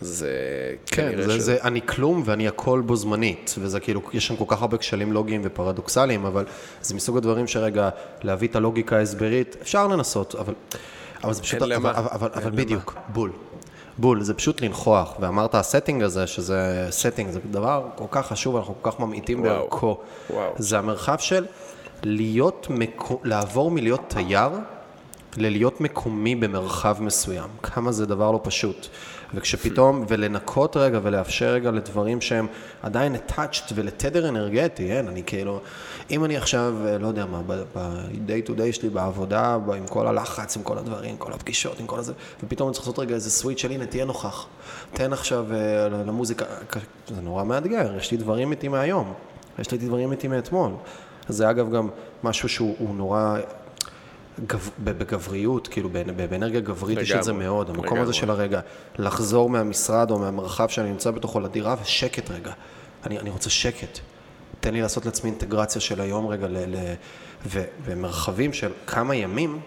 זה 0.00 0.30
כן, 0.86 1.10
כנראה 1.10 1.26
זה, 1.26 1.36
ש... 1.36 1.42
זה 1.42 1.56
אני 1.62 1.80
כלום 1.86 2.22
ואני 2.24 2.48
הכל 2.48 2.82
בו 2.86 2.96
זמנית, 2.96 3.54
וזה 3.58 3.80
כאילו, 3.80 4.00
יש 4.12 4.26
שם 4.26 4.36
כל 4.36 4.44
כך 4.48 4.62
הרבה 4.62 4.76
כשלים 4.76 5.12
לוגיים 5.12 5.40
ופרדוקסליים, 5.44 6.24
אבל 6.24 6.44
זה 6.82 6.94
מסוג 6.94 7.16
הדברים 7.16 7.46
שרגע, 7.46 7.88
להביא 8.22 8.48
את 8.48 8.56
הלוגיקה 8.56 8.96
ההסברית, 8.96 9.56
אפשר 9.62 9.86
לנסות, 9.86 10.34
אבל, 10.34 10.54
אבל 11.24 11.32
זה 11.32 11.42
פשוט, 11.42 11.62
אבל, 11.62 11.72
למה. 11.72 11.90
אבל, 11.90 12.08
אבל, 12.12 12.28
אבל 12.34 12.50
בדיוק, 12.50 12.94
בול. 13.08 13.32
בול, 13.98 14.22
זה 14.22 14.34
פשוט 14.34 14.60
לנכוח, 14.60 15.14
ואמרת 15.20 15.54
ה 15.54 15.60
setting 15.60 16.02
הזה, 16.02 16.26
שזה 16.26 16.86
setting, 16.90 17.30
זה 17.30 17.40
דבר 17.50 17.88
כל 17.94 18.04
כך 18.10 18.26
חשוב, 18.26 18.56
אנחנו 18.56 18.74
כל 18.82 18.90
כך 18.90 19.00
ממעיטים 19.00 19.42
בערכו. 19.42 19.98
זה 20.56 20.78
המרחב 20.78 21.18
של 21.18 21.46
להיות, 22.02 22.66
מקו, 22.70 23.20
לעבור 23.24 23.70
מלהיות 23.70 24.00
תייר 24.08 24.50
ללהיות 25.36 25.80
מקומי 25.80 26.34
במרחב 26.34 26.96
מסוים. 27.00 27.48
כמה 27.62 27.92
זה 27.92 28.06
דבר 28.06 28.30
לא 28.30 28.40
פשוט. 28.42 28.88
וכשפתאום, 29.34 30.04
ולנקות 30.08 30.76
רגע 30.76 31.00
ולאפשר 31.02 31.46
רגע 31.46 31.70
לדברים 31.70 32.20
שהם 32.20 32.46
עדיין 32.82 33.16
attached 33.16 33.72
ולתדר 33.74 34.28
אנרגטי, 34.28 34.92
אין, 34.92 35.08
אני 35.08 35.22
כאילו, 35.26 35.60
אם 36.10 36.24
אני 36.24 36.36
עכשיו, 36.36 36.74
אה, 36.86 36.98
לא 36.98 37.06
יודע 37.06 37.26
מה, 37.26 37.42
ב-day 37.46 38.48
to 38.48 38.50
day 38.50 38.72
שלי 38.72 38.88
בעבודה, 38.88 39.58
ב- 39.58 39.70
עם 39.70 39.86
כל 39.86 40.06
הלחץ, 40.06 40.56
עם 40.56 40.62
כל 40.62 40.78
הדברים, 40.78 41.16
כל 41.16 41.32
הפגישות, 41.32 41.80
עם 41.80 41.86
כל 41.86 41.98
הזה, 41.98 42.12
ופתאום 42.42 42.68
אני 42.68 42.74
צריך 42.74 42.86
לעשות 42.86 42.98
רגע 42.98 43.14
איזה 43.14 43.30
סוויץ' 43.30 43.58
של 43.58 43.70
הנה, 43.70 43.86
תהיה 43.86 44.04
נוכח. 44.04 44.46
תן 44.92 45.12
עכשיו 45.12 45.46
אה, 45.54 45.88
למוזיקה, 45.88 46.44
זה 47.08 47.20
נורא 47.20 47.44
מאתגר, 47.44 47.96
יש 47.96 48.10
לי 48.10 48.16
דברים 48.16 48.50
איתי 48.50 48.68
מהיום, 48.68 49.12
יש 49.58 49.70
לי 49.70 49.78
דברים 49.78 50.12
איתי 50.12 50.28
מאתמול. 50.28 50.70
זה 51.28 51.50
אגב 51.50 51.74
גם 51.74 51.88
משהו 52.24 52.48
שהוא 52.48 52.76
הוא 52.78 52.94
נורא... 52.94 53.36
גב, 54.46 54.70
בגבריות, 54.84 55.68
כאילו 55.68 55.88
באנ- 55.88 56.28
באנרגיה 56.30 56.60
גברית 56.60 56.98
יש 56.98 57.12
את 57.12 57.24
זה 57.24 57.32
מאוד, 57.32 57.68
המקום 57.70 57.84
לגמרי. 57.84 58.00
הזה 58.02 58.12
של 58.12 58.30
הרגע, 58.30 58.60
לחזור 58.98 59.50
מהמשרד 59.50 60.10
או 60.10 60.18
מהמרחב 60.18 60.68
שאני 60.68 60.90
נמצא 60.90 61.10
בתוכו 61.10 61.40
לדירה 61.40 61.76
ושקט 61.82 62.30
רגע, 62.30 62.52
אני, 63.06 63.18
אני 63.18 63.30
רוצה 63.30 63.50
שקט, 63.50 63.98
תן 64.60 64.74
לי 64.74 64.82
לעשות 64.82 65.06
לעצמי 65.06 65.30
אינטגרציה 65.30 65.80
של 65.80 66.00
היום 66.00 66.26
רגע, 66.26 66.46
ל, 66.48 66.56
ל, 66.56 66.76
ו, 67.46 67.64
במרחבים 67.86 68.52
של 68.52 68.70
כמה 68.86 69.14
ימים, 69.16 69.60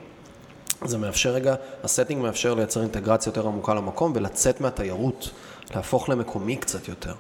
זה 0.86 0.98
מאפשר 0.98 1.32
רגע, 1.34 1.56
הסטינג 1.84 2.22
מאפשר 2.22 2.54
לייצר 2.54 2.82
אינטגרציה 2.82 3.30
יותר 3.30 3.48
עמוקה 3.48 3.74
למקום 3.74 4.12
ולצאת 4.16 4.62
מהתיירות, 4.62 5.30
להפוך 5.76 6.10
למקומי 6.10 6.56
קצת 6.56 6.88
יותר. 6.88 7.14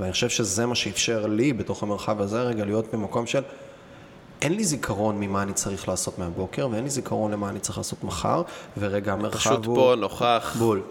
ואני 0.00 0.12
חושב 0.12 0.28
שזה 0.28 0.66
מה 0.66 0.74
שאפשר 0.74 1.26
לי 1.26 1.52
בתוך 1.52 1.82
המרחב 1.82 2.20
הזה 2.20 2.42
רגע 2.42 2.64
להיות 2.64 2.94
במקום 2.94 3.26
של 3.26 3.42
אין 4.42 4.54
לי 4.56 4.64
זיכרון 4.64 5.20
ממה 5.20 5.42
אני 5.42 5.52
צריך 5.52 5.88
לעשות 5.88 6.18
מהבוקר, 6.18 6.68
ואין 6.72 6.84
לי 6.84 6.90
זיכרון 6.90 7.32
למה 7.32 7.48
אני 7.48 7.60
צריך 7.60 7.78
לעשות 7.78 8.04
מחר, 8.04 8.42
ורגע 8.78 9.12
המרחב 9.12 9.38
פשוט 9.38 9.66
הוא... 9.66 9.76
פה 9.76 9.94
נוכח, 9.98 10.56
בול. 10.58 10.82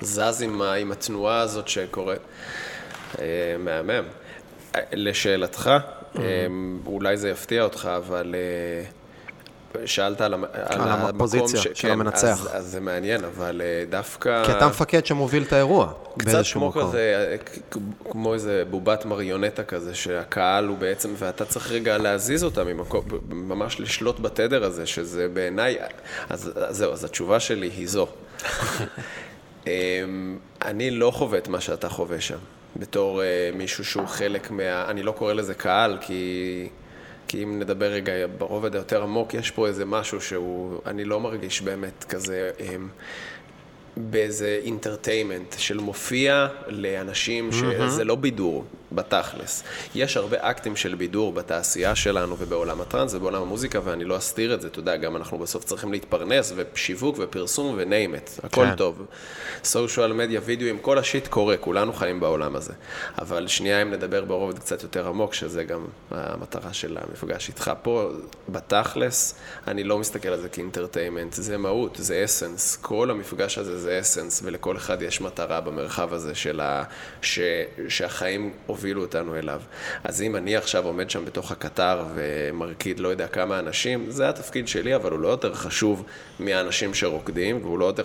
זז 0.00 0.42
עם, 0.42 0.62
ה- 0.62 0.72
עם 0.72 0.92
התנועה 0.92 1.40
הזאת 1.40 1.68
שקורית. 1.68 2.20
אה, 3.18 3.24
מהמם. 3.58 4.04
אה, 4.74 4.80
לשאלתך, 4.92 5.70
Mm-hmm. 6.14 6.18
אולי 6.86 7.16
זה 7.16 7.28
יפתיע 7.30 7.62
אותך, 7.62 7.88
אבל 7.96 8.34
אה, 8.34 8.84
שאלת 9.86 10.20
על, 10.20 10.34
המ- 10.34 10.44
על 10.52 10.80
המקום 10.80 11.16
הפוזיציה 11.16 11.60
של 11.60 11.70
כן, 11.74 11.90
המנצח. 11.90 12.24
אז, 12.26 12.48
אז 12.52 12.66
זה 12.66 12.80
מעניין, 12.80 13.24
אבל 13.24 13.62
אה, 13.64 13.84
דווקא... 13.90 14.44
כי 14.44 14.52
אתה 14.52 14.68
מפקד 14.68 15.06
שמוביל 15.06 15.42
את 15.42 15.52
האירוע, 15.52 15.92
קצת 16.18 16.26
באיזשהו 16.32 16.60
כמו 16.60 16.68
מקום. 16.68 16.88
כזה, 16.88 17.28
אה, 17.30 17.36
כמו 18.10 18.34
איזה 18.34 18.64
בובת 18.70 19.04
מריונטה 19.04 19.64
כזה, 19.64 19.94
שהקהל 19.94 20.66
הוא 20.68 20.78
בעצם, 20.78 21.10
ואתה 21.18 21.44
צריך 21.44 21.70
רגע 21.72 21.98
להזיז 21.98 22.44
אותה 22.44 22.64
ממקום, 22.64 23.04
ממש 23.28 23.80
לשלוט 23.80 24.20
בתדר 24.20 24.64
הזה, 24.64 24.86
שזה 24.86 25.28
בעיניי, 25.28 25.76
אז, 26.30 26.52
אז 26.56 26.76
זהו, 26.76 26.92
אז 26.92 27.04
התשובה 27.04 27.40
שלי 27.40 27.70
היא 27.76 27.88
זו. 27.88 28.06
אמ, 29.66 30.38
אני 30.64 30.90
לא 30.90 31.10
חווה 31.10 31.38
את 31.38 31.48
מה 31.48 31.60
שאתה 31.60 31.88
חווה 31.88 32.20
שם, 32.20 32.38
בתור 32.76 33.22
אה, 33.22 33.50
מישהו 33.54 33.84
שהוא 33.84 34.06
חלק 34.06 34.50
מה... 34.50 34.84
אני 34.90 35.02
לא 35.02 35.12
קורא 35.12 35.32
לזה 35.32 35.54
קהל, 35.54 35.98
כי... 36.00 36.68
כי 37.34 37.42
אם 37.42 37.58
נדבר 37.58 37.86
רגע 37.86 38.12
ברובד 38.38 38.74
היותר 38.74 39.02
עמוק, 39.02 39.34
יש 39.34 39.50
פה 39.50 39.66
איזה 39.66 39.84
משהו 39.84 40.20
שהוא, 40.20 40.80
אני 40.86 41.04
לא 41.04 41.20
מרגיש 41.20 41.62
באמת 41.62 42.04
כזה 42.04 42.50
אמ, 42.60 42.88
באיזה 43.96 44.60
אינטרטיימנט 44.62 45.54
של 45.58 45.78
מופיע 45.78 46.46
לאנשים 46.68 47.52
שזה 47.52 48.04
לא 48.04 48.14
בידור, 48.14 48.64
בתכלס. 48.94 49.62
יש 49.94 50.16
הרבה 50.16 50.36
אקטים 50.40 50.76
של 50.76 50.94
בידור 50.94 51.32
בתעשייה 51.32 51.94
שלנו 51.94 52.36
ובעולם 52.38 52.80
הטראנס 52.80 53.14
ובעולם 53.14 53.42
המוזיקה, 53.42 53.80
ואני 53.84 54.04
לא 54.04 54.16
אסתיר 54.16 54.54
את 54.54 54.60
זה, 54.60 54.68
אתה 54.68 54.78
יודע, 54.78 54.96
גם 54.96 55.16
אנחנו 55.16 55.38
בסוף 55.38 55.64
צריכים 55.64 55.92
להתפרנס, 55.92 56.52
ושיווק 56.56 57.16
ופרסום 57.18 57.74
ו-name 57.78 58.14
it, 58.14 58.46
הכל 58.46 58.64
כן. 58.64 58.76
טוב. 58.76 59.06
סושיאל 59.64 60.12
מדיה, 60.12 60.40
וידאו, 60.44 60.68
עם 60.68 60.78
כל 60.78 60.98
השיט 60.98 61.26
קורה, 61.26 61.56
כולנו 61.56 61.92
חיים 61.92 62.20
בעולם 62.20 62.56
הזה. 62.56 62.72
אבל 63.18 63.46
שנייה 63.46 63.82
אם 63.82 63.90
נדבר 63.90 64.24
ברובד 64.24 64.58
קצת 64.58 64.82
יותר 64.82 65.08
עמוק, 65.08 65.34
שזה 65.34 65.64
גם 65.64 65.84
המטרה 66.10 66.72
של 66.72 66.98
המפגש 67.00 67.48
איתך 67.48 67.72
פה, 67.82 68.10
בתכלס, 68.48 69.34
אני 69.66 69.84
לא 69.84 69.98
מסתכל 69.98 70.28
על 70.28 70.40
זה 70.40 70.48
כאינטרטיימנט, 70.48 71.32
זה 71.32 71.56
מהות, 71.56 71.96
זה 72.00 72.24
אסנס, 72.24 72.76
כל 72.76 73.10
המפגש 73.10 73.58
הזה 73.58 73.80
זה 73.80 74.00
אסנס, 74.00 74.40
ולכל 74.44 74.76
אחד 74.76 75.02
יש 75.02 75.20
מטרה 75.20 75.60
במרחב 75.60 76.14
הזה 76.14 76.34
של 76.34 76.60
ה... 76.60 76.84
ש... 77.22 77.38
שהחיים 77.88 78.52
הובילו 78.84 79.02
אותנו 79.02 79.36
אליו. 79.36 79.60
אז 80.04 80.22
אם 80.22 80.36
אני 80.36 80.56
עכשיו 80.56 80.86
עומד 80.86 81.10
שם 81.10 81.24
בתוך 81.24 81.52
הקטר 81.52 82.04
ומרקיד 82.14 83.00
לא 83.00 83.08
יודע 83.08 83.26
כמה 83.26 83.58
אנשים, 83.58 84.10
זה 84.10 84.28
התפקיד 84.28 84.68
שלי, 84.68 84.96
אבל 84.96 85.10
הוא 85.10 85.20
לא 85.20 85.28
יותר 85.28 85.54
חשוב 85.54 86.04
מהאנשים 86.38 86.94
שרוקדים, 86.94 87.58
והוא 87.62 87.78
לא 87.78 87.84
יותר, 87.84 88.02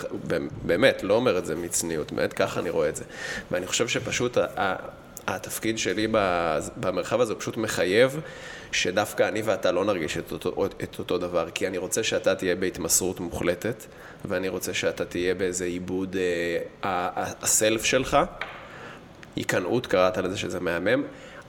באמת, 0.61 1.03
לא 1.03 1.13
אומר 1.13 1.37
את 1.37 1.45
זה 1.45 1.55
מצניעות, 1.55 2.11
באמת 2.11 2.33
ככה 2.33 2.59
אני 2.59 2.69
רואה 2.69 2.89
את 2.89 2.95
זה. 2.95 3.03
ואני 3.51 3.67
חושב 3.67 3.87
שפשוט 3.87 4.37
התפקיד 5.27 5.77
שלי 5.77 6.07
במרחב 6.77 7.21
הזה 7.21 7.33
הוא 7.33 7.39
פשוט 7.39 7.57
מחייב 7.57 8.19
שדווקא 8.71 9.27
אני 9.27 9.41
ואתה 9.41 9.71
לא 9.71 9.85
נרגיש 9.85 10.17
את 10.17 10.31
אותו, 10.31 10.65
את 10.83 10.99
אותו 10.99 11.17
דבר, 11.17 11.49
כי 11.49 11.67
אני 11.67 11.77
רוצה 11.77 12.03
שאתה 12.03 12.35
תהיה 12.35 12.55
בהתמסרות 12.55 13.19
מוחלטת, 13.19 13.85
ואני 14.25 14.49
רוצה 14.49 14.73
שאתה 14.73 15.05
תהיה 15.05 15.35
באיזה 15.35 15.65
עיבוד 15.65 16.15
אה, 16.83 17.09
הסלף 17.41 17.83
שלך, 17.83 18.17
היכנעות, 19.35 19.87
קראת 19.87 20.17
לזה 20.17 20.37
שזה 20.37 20.59
מהמם. 20.59 21.03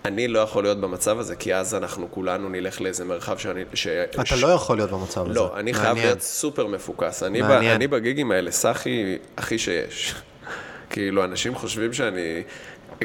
אני 0.05 0.29
לא 0.29 0.38
יכול 0.38 0.62
להיות 0.62 0.81
במצב 0.81 1.19
הזה, 1.19 1.37
כי 1.37 1.55
אז 1.55 1.75
אנחנו 1.75 2.09
כולנו 2.11 2.49
נלך 2.49 2.81
לאיזה 2.81 3.05
מרחב 3.05 3.38
שאני... 3.38 3.64
ש... 3.75 3.87
אתה 3.87 4.25
ש- 4.27 4.43
לא 4.43 4.49
יכול 4.49 4.77
להיות 4.77 4.90
במצב 4.90 5.25
הזה. 5.25 5.35
לא, 5.35 5.53
אני 5.57 5.75
חייב 5.75 5.87
מעניין. 5.88 6.07
להיות 6.07 6.21
סופר 6.23 6.66
מפוקס. 6.66 7.23
אני, 7.23 7.43
ב. 7.43 7.51
אני 7.51 7.87
בגיגים 7.87 8.31
האלה, 8.31 8.51
סאחי 8.51 9.19
הכי 9.37 9.59
שיש. 9.59 10.14
כאילו, 10.90 11.25
אנשים 11.25 11.55
חושבים 11.55 11.93
שאני... 11.93 12.43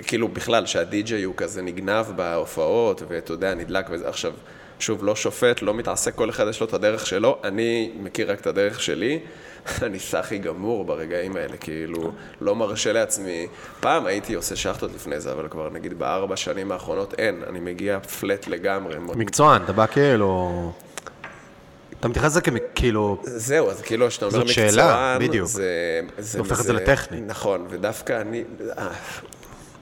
כאילו, 0.07 0.27
בכלל, 0.27 0.65
שהדי-ג'יי 0.65 1.23
הוא 1.23 1.33
כזה 1.37 1.61
נגנב 1.61 2.05
בהופעות, 2.15 3.01
ואתה 3.07 3.33
יודע, 3.33 3.53
נדלק 3.53 3.85
וזה. 3.89 4.09
עכשיו, 4.09 4.33
שוב, 4.79 5.03
לא 5.03 5.15
שופט, 5.15 5.61
לא 5.61 5.73
מתעסק, 5.73 6.15
כל 6.15 6.29
אחד 6.29 6.45
יש 6.49 6.61
לו 6.61 6.67
את 6.67 6.73
הדרך 6.73 7.05
שלו. 7.05 7.37
אני 7.43 7.91
מכיר 7.99 8.31
רק 8.31 8.41
את 8.41 8.47
הדרך 8.47 8.81
שלי. 8.81 9.19
אני 9.83 9.99
סאחי 9.99 10.37
גמור 10.37 10.85
ברגעים 10.85 11.35
האלה, 11.35 11.57
כאילו, 11.57 12.11
לא 12.41 12.55
מרשה 12.55 12.93
לעצמי. 12.93 13.47
פעם 13.79 14.05
הייתי 14.05 14.33
עושה 14.33 14.55
שחטות 14.55 14.91
לפני 14.95 15.19
זה, 15.19 15.31
אבל 15.31 15.47
כבר 15.47 15.69
נגיד 15.69 15.99
בארבע 15.99 16.35
שנים 16.35 16.71
האחרונות 16.71 17.13
אין, 17.17 17.41
אני 17.49 17.59
מגיע 17.59 17.99
פלט 17.99 18.47
לגמרי. 18.47 18.95
מקצוען, 19.15 19.63
אתה 19.63 19.73
בא 19.73 19.85
כאילו... 19.85 20.71
אתה 21.99 22.07
מתייחס 22.07 22.31
לזה 22.31 22.41
כאילו... 22.75 23.17
זהו, 23.23 23.69
אז 23.69 23.81
כאילו, 23.81 24.07
כשאתה 24.07 24.25
אומר 24.25 24.37
זאת 24.37 24.47
מקצוען, 24.47 24.69
שאלה, 24.69 25.17
בדיוק. 25.19 25.47
זה... 25.47 26.01
זה 26.17 26.39
הופך 26.39 26.59
את 26.59 26.65
זה 26.65 26.73
לטכני. 26.73 27.21
נכון, 27.21 27.65
ודווקא 27.69 28.21
אני... 28.21 28.43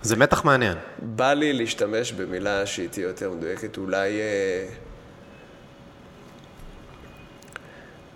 זה 0.04 0.16
מתח 0.16 0.46
מעניין. 0.46 0.78
בא 1.00 1.34
לי 1.34 1.54
להשתמש 1.54 2.12
במילה 2.12 2.66
שהיא 2.66 2.90
תהיה 2.90 3.08
יותר 3.08 3.32
מדויקת, 3.32 3.78
אולי... 3.78 4.20
אה, 4.20 4.68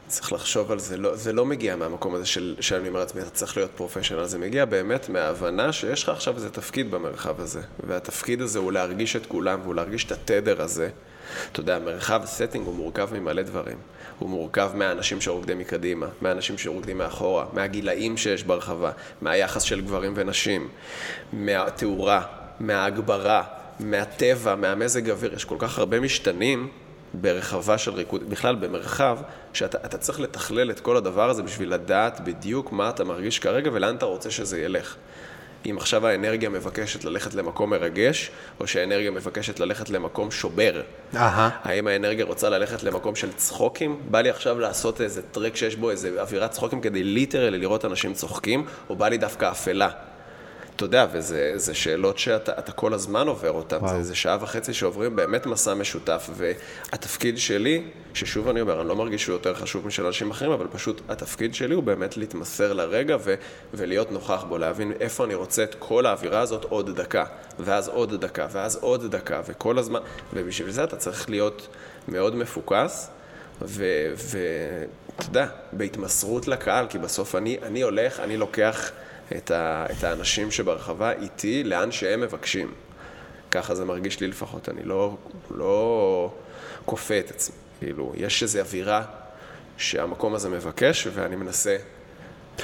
צריך 0.08 0.34
לחשוב 0.34 0.72
על 0.72 0.80
זה, 0.80 0.98
לא, 0.98 1.16
זה 1.16 1.34
לא 1.34 1.46
מגיע 1.46 1.76
מהמקום 1.76 2.16
הזה 2.16 2.26
של, 2.26 2.56
שאני 2.60 2.88
אומר 2.88 3.00
לעצמי, 3.00 3.22
אתה 3.22 3.30
צריך 3.30 3.58
להיות 3.58 3.72
פרופשיונל, 3.76 4.26
זה 4.26 4.38
מגיע 4.38 4.66
באמת 4.66 5.10
מההבנה 5.10 5.74
שיש 5.74 6.04
לך 6.04 6.10
עכשיו 6.10 6.36
איזה 6.36 6.50
תפקיד 6.50 6.92
במרחב 6.92 7.42
הזה, 7.42 7.62
והתפקיד 7.88 8.42
הזה 8.42 8.60
הוא 8.60 8.72
להרגיש 8.72 9.16
את 9.16 9.26
כולם, 9.26 9.60
והוא 9.64 9.76
להרגיש 9.76 10.06
את 10.06 10.12
התדר 10.12 10.62
הזה. 10.62 10.90
אתה 11.52 11.60
יודע, 11.60 11.80
מרחב 11.80 12.22
setting 12.26 12.66
הוא 12.66 12.76
מורכב 12.76 13.10
ממלא 13.14 13.42
דברים. 13.42 13.78
הוא 14.20 14.30
מורכב 14.30 14.72
מהאנשים 14.76 15.22
שרוקדים 15.22 15.60
מקדימה, 15.60 16.08
מהאנשים 16.22 16.58
שרוקדים 16.58 16.98
מאחורה, 16.98 17.46
מהגילאים 17.54 18.18
שיש 18.18 18.44
ברחבה, 18.44 18.92
מהיחס 19.22 19.64
של 19.64 19.82
גברים 19.82 20.14
ונשים, 20.16 20.68
מהתאורה, 21.34 22.22
מההגברה, 22.60 23.44
מהטבע, 23.80 24.56
מהמזג 24.56 25.10
אוויר. 25.10 25.34
יש 25.34 25.46
כל 25.46 25.56
כך 25.60 25.80
הרבה 25.80 26.00
משתנים 26.00 26.70
ברחבה 27.14 27.78
של 27.78 27.94
ריקוד, 27.94 28.30
בכלל 28.30 28.56
במרחב, 28.56 29.18
שאתה 29.54 29.78
אתה 29.86 29.98
צריך 29.98 30.20
לתכלל 30.20 30.72
את 30.72 30.80
כל 30.80 30.98
הדבר 30.98 31.30
הזה 31.30 31.44
בשביל 31.44 31.74
לדעת 31.74 32.20
בדיוק 32.20 32.72
מה 32.72 32.90
אתה 32.90 33.04
מרגיש 33.04 33.40
כרגע 33.40 33.70
ולאן 33.74 33.96
אתה 33.96 34.06
רוצה 34.06 34.32
שזה 34.32 34.62
ילך. 34.62 34.96
אם 35.66 35.78
עכשיו 35.78 36.08
האנרגיה 36.08 36.50
מבקשת 36.50 37.04
ללכת 37.04 37.34
למקום 37.34 37.70
מרגש, 37.70 38.32
או 38.60 38.68
שהאנרגיה 38.68 39.12
מבקשת 39.12 39.60
ללכת 39.60 39.90
למקום 39.90 40.32
שובר. 40.32 40.82
אהה. 41.16 41.50
האם 41.64 41.88
האנרגיה 41.88 42.26
רוצה 42.26 42.50
ללכת 42.50 42.84
למקום 42.84 43.16
של 43.16 43.32
צחוקים? 43.32 44.00
בא 44.12 44.22
לי 44.22 44.30
עכשיו 44.30 44.60
לעשות 44.60 45.02
איזה 45.02 45.22
טרק 45.22 45.56
שיש 45.56 45.76
בו 45.76 45.92
איזה 45.92 46.22
אווירת 46.22 46.52
צחוקים 46.52 46.82
כדי 46.82 47.04
ליטרלי 47.04 47.58
לראות 47.58 47.86
אנשים 47.86 48.14
צוחקים, 48.14 48.66
או 48.90 48.96
בא 48.96 49.08
לי 49.08 49.18
דווקא 49.18 49.52
אפלה? 49.52 49.90
אתה 50.78 50.86
יודע, 50.86 51.08
וזה 51.12 51.52
זה 51.56 51.74
שאלות 51.74 52.18
שאתה 52.18 52.52
אתה 52.60 52.72
כל 52.72 52.94
הזמן 52.94 53.28
עובר 53.28 53.52
אותן, 53.52 53.88
זה, 53.88 54.04
זה 54.04 54.16
שעה 54.16 54.38
וחצי 54.42 54.74
שעוברים 54.74 55.16
באמת 55.16 55.46
מסע 55.46 55.74
משותף, 55.74 56.30
והתפקיד 56.34 57.38
שלי, 57.38 57.84
ששוב 58.14 58.50
אני 58.50 58.62
אומר, 58.62 58.82
אני 58.82 58.90
לא 58.90 58.96
מרגיש 58.96 59.24
שהוא 59.24 59.34
יותר 59.34 59.54
חשוב 59.54 59.88
משל 59.88 60.06
אנשים 60.06 60.32
אחרים, 60.32 60.52
אבל 60.52 60.68
פשוט 60.72 61.02
התפקיד 61.10 61.56
שלי 61.56 61.76
הוא 61.76 61.84
באמת 61.84 62.18
להתמסר 62.18 62.74
לרגע 62.74 63.18
ו, 63.20 63.36
ולהיות 63.74 64.12
נוכח 64.12 64.44
בו, 64.50 64.58
להבין 64.58 64.92
איפה 65.00 65.26
אני 65.26 65.36
רוצה 65.36 65.64
את 65.64 65.76
כל 65.80 66.06
האווירה 66.06 66.40
הזאת 66.40 66.64
עוד 66.64 67.02
דקה, 67.02 67.26
ואז 67.60 67.88
עוד 67.88 68.26
דקה, 68.26 68.48
ואז 68.52 68.76
עוד 68.82 69.16
דקה, 69.16 69.42
וכל 69.46 69.78
הזמן, 69.78 70.00
ובשביל 70.34 70.72
זה 70.72 70.84
אתה 70.84 70.96
צריך 70.96 71.30
להיות 71.30 71.68
מאוד 72.08 72.36
מפוקס. 72.36 73.10
ואתה 73.62 75.26
יודע, 75.28 75.48
בהתמסרות 75.72 76.48
לקהל, 76.48 76.88
כי 76.90 76.98
בסוף 76.98 77.36
אני, 77.36 77.58
אני 77.64 77.82
הולך, 77.82 78.20
אני 78.20 78.38
לוקח 78.38 78.92
את, 79.36 79.52
ה, 79.52 79.86
את 79.92 80.04
האנשים 80.04 80.52
שברחבה 80.52 81.12
איתי 81.12 81.64
לאן 81.64 81.92
שהם 81.92 82.22
מבקשים. 82.22 82.72
ככה 83.52 83.76
זה 83.76 83.86
מרגיש 83.86 84.20
לי 84.20 84.28
לפחות, 84.28 84.70
אני 84.70 84.84
לא, 84.84 85.18
לא 85.52 86.32
כופה 86.86 87.20
את 87.20 87.32
עצמי. 87.32 87.56
כאילו, 87.80 88.14
יש 88.16 88.44
איזו 88.44 88.60
אווירה 88.60 89.04
שהמקום 89.78 90.36
הזה 90.36 90.50
מבקש, 90.50 91.08
ואני 91.14 91.36
מנסה 91.36 91.78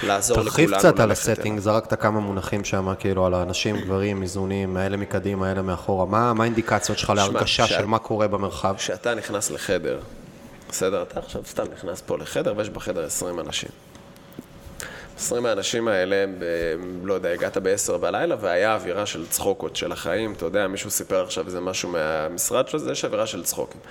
לעזור 0.03 0.37
לכולנו 0.37 0.49
תרחיב 0.49 0.77
קצת 0.77 0.99
על 0.99 1.11
הסטינג, 1.11 1.59
זרקת 1.59 2.01
כמה 2.01 2.19
מונחים 2.19 2.63
שם, 2.63 2.93
כאילו, 2.99 3.25
על 3.25 3.33
האנשים, 3.33 3.77
גברים, 3.81 4.21
איזונים, 4.21 4.77
האלה 4.77 4.97
מקדימה, 4.97 5.49
האלה 5.49 5.61
מאחורה. 5.61 6.05
מה 6.05 6.33
מה 6.33 6.43
האינדיקציות 6.43 6.97
שלך 6.97 7.09
להרגשה 7.15 7.67
של 7.67 7.85
מה 7.85 7.99
קורה 7.99 8.27
במרחב? 8.27 8.75
כשאתה 8.77 9.15
נכנס 9.15 9.51
לחדר, 9.51 9.99
בסדר? 10.69 11.01
אתה 11.01 11.19
עכשיו 11.19 11.41
סתם 11.45 11.63
נכנס 11.73 12.01
פה 12.01 12.17
לחדר 12.17 12.53
ויש 12.57 12.69
בחדר 12.69 13.05
20 13.05 13.39
אנשים. 13.39 13.69
20 15.17 15.45
האנשים 15.45 15.87
האלה, 15.87 16.25
ב, 16.39 16.43
לא 17.03 17.13
יודע, 17.13 17.29
הגעת 17.29 17.57
ב-10 17.57 17.97
בלילה 17.97 18.35
והיה 18.39 18.73
אווירה 18.73 19.05
של 19.05 19.27
צחוקות 19.27 19.75
של 19.75 19.91
החיים, 19.91 20.33
אתה 20.33 20.45
יודע, 20.45 20.67
מישהו 20.67 20.91
סיפר 20.91 21.23
עכשיו 21.23 21.45
איזה 21.45 21.59
משהו 21.59 21.89
מהמשרד 21.89 22.67
שלו, 22.67 22.91
יש 22.91 23.05
אווירה 23.05 23.27
של 23.27 23.43
צחוקים. 23.43 23.81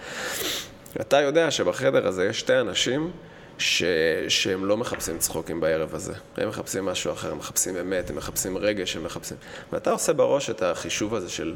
אתה 1.01 1.21
יודע 1.21 1.51
שבחדר 1.51 2.07
הזה 2.07 2.27
יש 2.27 2.41
שתי 2.41 2.61
אנשים 2.61 3.11
ש... 3.59 3.83
שהם 4.29 4.65
לא 4.65 4.77
מחפשים 4.77 5.19
צחוקים 5.19 5.61
בערב 5.61 5.95
הזה. 5.95 6.13
הם 6.37 6.49
מחפשים 6.49 6.85
משהו 6.85 7.13
אחר, 7.13 7.31
הם 7.31 7.39
מחפשים 7.39 7.77
אמת, 7.77 8.11
הם 8.11 8.17
מחפשים 8.17 8.59
רגש, 8.59 8.97
הם 8.97 9.05
מחפשים... 9.05 9.37
ואתה 9.73 9.91
עושה 9.91 10.13
בראש 10.13 10.51
את 10.51 10.63
החישוב 10.63 11.15
הזה 11.15 11.31
של, 11.31 11.55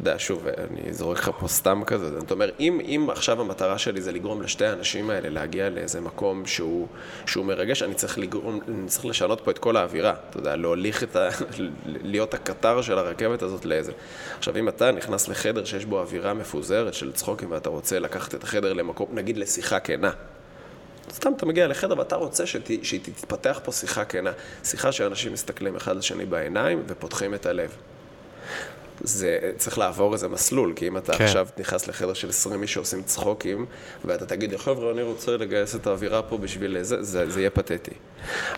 יודע, 0.00 0.14
שוב, 0.18 0.46
אני 0.46 0.92
זורק 0.92 1.18
לך 1.18 1.30
פה 1.40 1.48
סתם 1.48 1.82
כזה, 1.86 2.20
זאת 2.20 2.30
אומרת, 2.30 2.54
אם, 2.60 2.80
אם 2.80 3.06
עכשיו 3.10 3.40
המטרה 3.40 3.78
שלי 3.78 4.00
זה 4.00 4.12
לגרום 4.12 4.42
לשתי 4.42 4.66
האנשים 4.66 5.10
האלה 5.10 5.28
להגיע 5.28 5.70
לאיזה 5.70 6.00
מקום 6.00 6.46
שהוא, 6.46 6.86
שהוא 7.26 7.44
מרגש, 7.44 7.82
אני 7.82 7.94
צריך 7.94 8.18
לגרום, 8.18 8.60
אני 8.68 8.88
צריך 8.88 9.06
לשנות 9.06 9.40
פה 9.40 9.50
את 9.50 9.58
כל 9.58 9.76
האווירה, 9.76 10.14
אתה 10.30 10.38
יודע, 10.38 10.56
להוליך 10.56 11.02
את 11.02 11.16
ה... 11.16 11.28
להיות 11.86 12.34
הקטר 12.34 12.82
של 12.82 12.98
הרכבת 12.98 13.42
הזאת 13.42 13.64
לאיזה. 13.64 13.92
עכשיו, 14.38 14.56
אם 14.56 14.68
אתה 14.68 14.90
נכנס 14.90 15.28
לחדר 15.28 15.64
שיש 15.64 15.84
בו 15.84 16.00
אווירה 16.00 16.34
מפוזרת 16.34 16.94
של 16.94 17.12
צחוקים 17.12 17.50
ואתה 17.50 17.68
רוצה 17.68 17.98
לקחת 17.98 18.34
את 18.34 18.44
החדר 18.44 18.72
למקום, 18.72 19.08
נגיד 19.12 19.36
לשיחה 19.36 19.80
כנה, 19.80 20.10
סתם 21.12 21.32
אתה 21.36 21.46
מגיע 21.46 21.66
לחדר 21.66 21.98
ואתה 21.98 22.16
רוצה 22.16 22.46
שת, 22.46 22.84
שתתפתח 22.84 23.60
פה 23.64 23.72
שיחה 23.72 24.04
כנה. 24.04 24.32
שיחה 24.64 24.92
שאנשים 24.92 25.32
מסתכלים 25.32 25.76
אחד 25.76 25.96
לשני 25.96 26.26
בעיניים 26.26 26.82
ופותחים 26.86 27.34
את 27.34 27.46
הלב. 27.46 27.76
זה 29.00 29.38
צריך 29.56 29.78
לעבור 29.78 30.12
איזה 30.12 30.28
מסלול, 30.28 30.72
כי 30.76 30.88
אם 30.88 30.96
אתה 30.96 31.18
כן. 31.18 31.24
עכשיו 31.24 31.48
נכנס 31.58 31.88
לחדר 31.88 32.14
של 32.14 32.28
20 32.28 32.62
איש 32.62 32.74
שעושים 32.74 33.02
צחוקים, 33.02 33.66
ואתה 34.04 34.26
תגיד, 34.26 34.56
חבר'ה, 34.56 34.90
אני 34.90 35.02
רוצה 35.02 35.36
לגייס 35.36 35.74
את 35.74 35.86
האווירה 35.86 36.22
פה 36.22 36.38
בשביל 36.38 36.82
זה, 36.82 37.02
זה, 37.02 37.30
זה 37.30 37.40
יהיה 37.40 37.50
פתטי. 37.50 37.90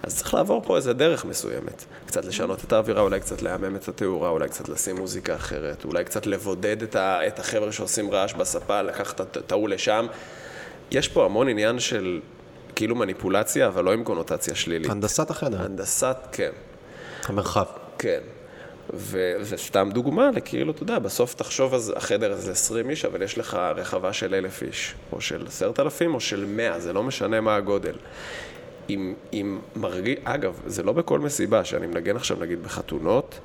אז 0.03 0.17
צריך 0.17 0.35
לעבור 0.35 0.63
פה 0.65 0.77
איזה 0.77 0.93
דרך 0.93 1.25
מסוימת. 1.25 1.85
קצת 2.07 2.25
לשנות 2.25 2.65
את 2.65 2.73
האווירה, 2.73 3.03
אולי 3.03 3.21
קצת 3.21 3.43
להמם 3.43 3.77
את 3.77 3.89
התאורה, 3.89 4.29
אולי 4.29 4.49
קצת 4.49 4.69
לשים 4.69 4.97
מוזיקה 4.97 5.35
אחרת, 5.35 5.85
אולי 5.85 6.05
קצת 6.05 6.27
לבודד 6.27 6.83
את, 6.83 6.97
ה, 6.97 7.27
את 7.27 7.39
החבר'ה 7.39 7.73
שעושים 7.73 8.11
רעש 8.11 8.35
בספה, 8.35 8.83
לקחת 8.83 9.21
את 9.21 9.53
ההוא 9.53 9.69
לשם. 9.69 10.07
יש 10.91 11.09
פה 11.09 11.25
המון 11.25 11.49
עניין 11.49 11.79
של 11.79 12.21
כאילו 12.77 12.97
מניפולציה, 12.97 13.67
אבל 13.67 13.85
לא 13.85 13.93
עם 13.93 14.05
קונוטציה 14.05 14.55
שלילית. 14.55 14.91
הנדסת 14.91 15.31
החדר. 15.31 15.63
הנדסת, 15.63 16.17
כן. 16.33 16.51
המרחב. 17.27 17.65
כן. 17.99 18.21
וזה 18.93 19.57
סתם 19.57 19.89
דוגמה 19.93 20.31
לכאילו, 20.31 20.73
אתה 20.73 20.83
יודע, 20.83 20.99
בסוף 20.99 21.35
תחשוב, 21.35 21.75
אז 21.75 21.93
החדר 21.97 22.33
הזה 22.33 22.53
20 22.53 22.91
איש, 22.91 23.05
אבל 23.05 23.23
יש 23.23 23.39
לך 23.39 23.55
רחבה 23.55 24.13
של 24.13 24.35
אלף 24.35 24.63
איש, 24.63 24.95
או 25.13 25.21
של 25.21 25.47
עשרת 25.47 25.81
אלפים, 25.81 26.15
או 26.15 26.21
של 26.21 26.45
מאה, 26.45 26.81
זה 26.81 26.93
לא 26.93 27.03
משנה 27.03 27.41
מה 27.41 27.57
הגודל. 27.57 27.95
אם, 28.91 29.15
אם 29.33 29.59
מרגיש, 29.77 30.19
אגב, 30.25 30.61
זה 30.67 30.83
לא 30.83 30.93
בכל 30.93 31.19
מסיבה, 31.19 31.65
שאני 31.65 31.87
מנגן 31.87 32.17
עכשיו 32.17 32.37
נגיד 32.41 32.63
בחתונות, 32.63 33.41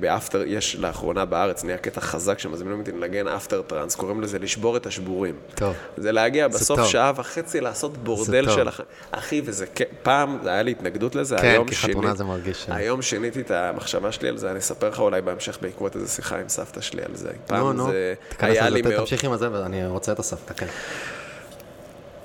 באפטר, 0.00 0.42
יש 0.46 0.76
לאחרונה 0.76 1.24
בארץ, 1.24 1.64
נהיה 1.64 1.78
קטע 1.78 2.00
חזק 2.00 2.38
שמזמינים 2.38 2.80
אותי 2.80 2.92
לנגן 2.92 3.28
אפטר 3.28 3.62
טראנס, 3.62 3.94
קוראים 3.94 4.20
לזה 4.20 4.38
לשבור 4.38 4.76
את 4.76 4.86
השבורים. 4.86 5.34
טוב. 5.54 5.74
זה 5.96 6.12
להגיע 6.12 6.48
זה 6.48 6.58
בסוף 6.58 6.78
טוב. 6.78 6.88
שעה 6.88 7.12
וחצי 7.16 7.60
לעשות 7.60 7.96
בורדל 7.96 8.50
של 8.50 8.68
החיים. 8.68 8.88
אחי, 9.10 9.42
וזה 9.44 9.66
פעם, 10.02 10.38
זה 10.42 10.50
היה 10.50 10.62
לי 10.62 10.70
התנגדות 10.70 11.14
לזה, 11.14 11.36
כן, 11.36 11.48
היום 11.48 11.68
שיניתי... 11.68 11.82
כן, 11.82 11.86
כי 11.86 11.92
חתונה 11.92 12.14
זה 12.14 12.24
מרגיש... 12.24 12.66
היום 12.68 13.02
שיניתי 13.02 13.40
את 13.40 13.50
המחשבה 13.50 14.12
שלי 14.12 14.28
על 14.28 14.38
זה, 14.38 14.50
אני 14.50 14.58
אספר 14.58 14.88
לך 14.88 15.00
אולי 15.00 15.22
בהמשך 15.22 15.58
בעקבות 15.62 15.96
איזו 15.96 16.12
שיחה 16.12 16.38
עם 16.38 16.48
סבתא 16.48 16.80
שלי 16.80 17.02
על 17.02 17.16
זה. 17.16 17.30
פעם 17.46 17.76
נו, 17.76 17.86
זה 17.86 18.14
נו. 18.42 18.46
היה 18.46 18.68
לי 18.68 18.82
מאוד... 18.82 18.96
תמשיך 18.96 19.24
עם 19.24 19.36
זה, 19.36 19.52
ואני 19.52 19.86
רוצה 19.86 20.12
את 20.12 20.18
הסבתא, 20.18 20.54
כן. 20.54 20.66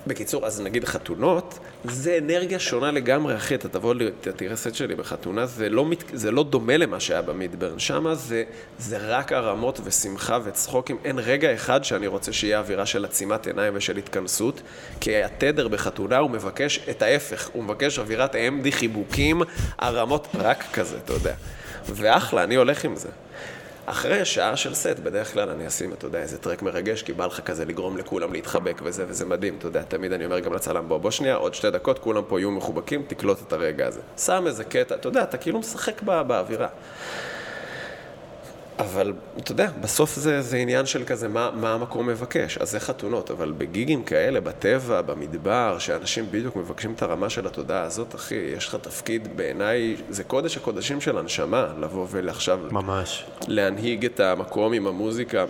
בקיצור, 0.09 0.45
אז 0.45 0.61
נגיד 0.61 0.85
חתונות, 0.85 1.59
זה 1.83 2.17
אנרגיה 2.17 2.59
שונה 2.59 2.91
לגמרי, 2.91 3.35
אחי, 3.35 3.55
אתה 3.55 3.69
תבוא, 3.69 3.95
אתה 4.21 4.31
תראה 4.31 4.55
סט 4.55 4.75
שלי 4.75 4.95
בחתונה, 4.95 5.45
זה 5.45 5.69
לא, 5.69 5.85
מת, 5.85 6.03
זה 6.13 6.31
לא 6.31 6.43
דומה 6.43 6.77
למה 6.77 6.99
שהיה 6.99 7.21
במידברן, 7.21 7.79
שם 7.79 8.13
זה, 8.13 8.43
זה 8.79 8.97
רק 9.01 9.33
הרמות 9.33 9.79
ושמחה 9.83 10.39
וצחוקים, 10.43 10.97
אין 11.05 11.19
רגע 11.19 11.53
אחד 11.53 11.83
שאני 11.83 12.07
רוצה 12.07 12.33
שיהיה 12.33 12.59
אווירה 12.59 12.85
של 12.85 13.05
עצימת 13.05 13.47
עיניים 13.47 13.73
ושל 13.75 13.97
התכנסות, 13.97 14.61
כי 14.99 15.23
התדר 15.23 15.67
בחתונה 15.67 16.17
הוא 16.17 16.29
מבקש 16.29 16.79
את 16.89 17.01
ההפך, 17.01 17.49
הוא 17.53 17.63
מבקש 17.63 17.99
אווירת 17.99 18.35
AMD 18.35 18.71
חיבוקים, 18.71 19.41
הרמות, 19.77 20.27
רק 20.35 20.63
כזה, 20.73 20.97
אתה 20.97 21.13
יודע. 21.13 21.33
ואחלה, 21.89 22.43
אני 22.43 22.55
הולך 22.55 22.85
עם 22.85 22.95
זה. 22.95 23.09
אחרי 23.89 24.25
שעה 24.25 24.57
של 24.57 24.73
סט, 24.73 24.99
בדרך 25.03 25.33
כלל 25.33 25.49
אני 25.49 25.67
אשים, 25.67 25.93
אתה 25.93 26.05
יודע, 26.05 26.19
איזה 26.19 26.37
טרק 26.37 26.61
מרגש, 26.61 27.01
כי 27.01 27.13
בא 27.13 27.25
לך 27.25 27.39
כזה 27.39 27.65
לגרום 27.65 27.97
לכולם 27.97 28.33
להתחבק 28.33 28.81
וזה, 28.83 29.05
וזה 29.07 29.25
מדהים, 29.25 29.55
אתה 29.57 29.67
יודע, 29.67 29.81
תמיד 29.81 30.13
אני 30.13 30.25
אומר 30.25 30.39
גם 30.39 30.53
לצלם, 30.53 30.89
בוא, 30.89 30.97
בוא 30.97 31.11
שנייה, 31.11 31.35
עוד 31.35 31.53
שתי 31.53 31.71
דקות, 31.71 31.99
כולם 31.99 32.23
פה 32.27 32.39
יהיו 32.39 32.51
מחובקים, 32.51 33.03
תקלוט 33.07 33.39
את 33.47 33.53
הרגע 33.53 33.87
הזה. 33.87 34.01
שם 34.17 34.43
איזה 34.47 34.63
קטע, 34.63 34.95
אתה 34.95 35.07
יודע, 35.07 35.23
אתה 35.23 35.37
כאילו 35.37 35.59
משחק 35.59 36.01
בא, 36.01 36.23
באווירה. 36.23 36.67
אבל 38.79 39.13
אתה 39.37 39.51
יודע, 39.51 39.69
בסוף 39.81 40.15
זה, 40.15 40.41
זה 40.41 40.57
עניין 40.57 40.85
של 40.85 41.03
כזה, 41.05 41.27
מה, 41.27 41.51
מה 41.53 41.73
המקום 41.73 42.07
מבקש? 42.07 42.57
אז 42.57 42.71
זה 42.71 42.79
חתונות, 42.79 43.31
אבל 43.31 43.53
בגיגים 43.57 44.03
כאלה, 44.03 44.39
בטבע, 44.41 45.01
במדבר, 45.01 45.79
שאנשים 45.79 46.25
בדיוק 46.31 46.55
מבקשים 46.55 46.93
את 46.93 47.01
הרמה 47.01 47.29
של 47.29 47.47
התודעה 47.47 47.83
הזאת, 47.83 48.15
אחי, 48.15 48.35
יש 48.35 48.67
לך 48.67 48.75
תפקיד, 48.75 49.37
בעיניי, 49.37 49.95
זה 50.09 50.23
קודש 50.23 50.57
הקודשים 50.57 51.01
של 51.01 51.17
הנשמה, 51.17 51.67
לבוא 51.79 52.07
ולעכשיו... 52.09 52.59
ממש. 52.71 53.25
להנהיג 53.47 54.05
את 54.05 54.19
המקום 54.19 54.73
עם 54.73 54.87
המוזיקה. 54.87 55.45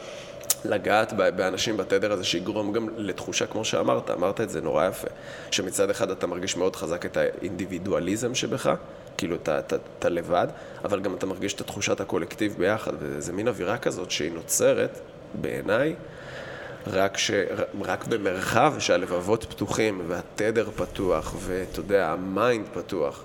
לגעת 0.65 1.13
באנשים 1.13 1.77
בתדר 1.77 2.11
הזה, 2.11 2.23
שיגרום 2.23 2.73
גם 2.73 2.87
לתחושה, 2.97 3.45
כמו 3.45 3.65
שאמרת, 3.65 4.09
אמרת 4.09 4.41
את 4.41 4.49
זה 4.49 4.61
נורא 4.61 4.87
יפה, 4.87 5.07
שמצד 5.51 5.89
אחד 5.89 6.11
אתה 6.11 6.27
מרגיש 6.27 6.57
מאוד 6.57 6.75
חזק 6.75 7.05
את 7.05 7.17
האינדיבידואליזם 7.17 8.35
שבך, 8.35 8.73
כאילו 9.19 9.35
אתה, 9.35 9.59
אתה, 9.59 9.75
אתה 9.99 10.09
לבד, 10.09 10.47
אבל 10.85 10.99
גם 10.99 11.15
אתה 11.15 11.25
מרגיש 11.25 11.53
את 11.53 11.61
תחושת 11.61 12.01
הקולקטיב 12.01 12.55
ביחד, 12.57 12.91
וזה 12.99 13.33
מין 13.33 13.47
אווירה 13.47 13.77
כזאת 13.77 14.11
שהיא 14.11 14.31
נוצרת, 14.31 14.99
בעיניי, 15.41 15.95
רק, 16.87 17.17
ש, 17.17 17.31
רק 17.81 18.07
במרחב 18.07 18.73
שהלבבות 18.79 19.43
פתוחים 19.43 20.01
והתדר 20.07 20.69
פתוח, 20.75 21.35
ואתה 21.39 21.79
יודע, 21.79 22.09
ה 22.09 22.20
mind 22.20 22.65
פתוח. 22.73 23.23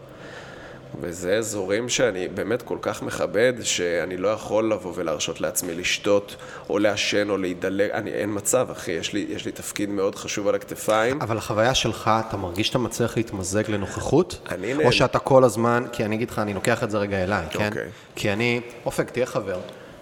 וזה 1.01 1.37
אזורים 1.37 1.89
שאני 1.89 2.29
באמת 2.29 2.63
כל 2.63 2.79
כך 2.83 3.03
מכבד, 3.03 3.53
שאני 3.63 4.17
לא 4.17 4.29
יכול 4.29 4.73
לבוא 4.73 4.93
ולהרשות 4.95 5.41
לעצמי 5.41 5.75
לשתות, 5.75 6.37
או 6.71 6.79
לעשן, 6.79 7.31
או 7.31 7.37
להידלק, 7.37 7.91
אני, 7.91 8.11
אין 8.11 8.31
מצב, 8.35 8.69
אחי, 8.71 8.93
יש 8.93 9.13
לי, 9.13 9.27
יש 9.29 9.45
לי 9.45 9.53
תפקיד 9.53 9.89
מאוד 9.89 10.15
חשוב 10.15 10.49
על 10.49 10.55
הכתפיים. 10.55 11.23
אבל 11.23 11.39
החוויה 11.39 11.75
שלך, 11.75 12.11
אתה 12.29 12.37
מרגיש 12.37 12.67
שאתה 12.67 12.79
מצליח 12.79 13.17
להתמזג 13.17 13.71
לנוכחות? 13.71 14.39
אני 14.51 14.75
נהנה. 14.75 14.85
או 14.85 14.93
שאתה 14.93 15.19
כל 15.19 15.45
הזמן, 15.45 15.85
כי 15.93 16.05
אני 16.05 16.17
אגיד 16.17 16.31
לך, 16.31 16.39
אני 16.39 16.55
לוקח 16.55 16.85
את 16.85 16.91
זה 16.91 16.99
רגע 16.99 17.25
אליי, 17.25 17.47
כן? 17.51 17.69
אוקיי. 17.69 17.89
כי 18.17 18.33
אני, 18.33 18.61
אופק, 18.87 19.11
תהיה 19.11 19.27
חבר, 19.27 19.61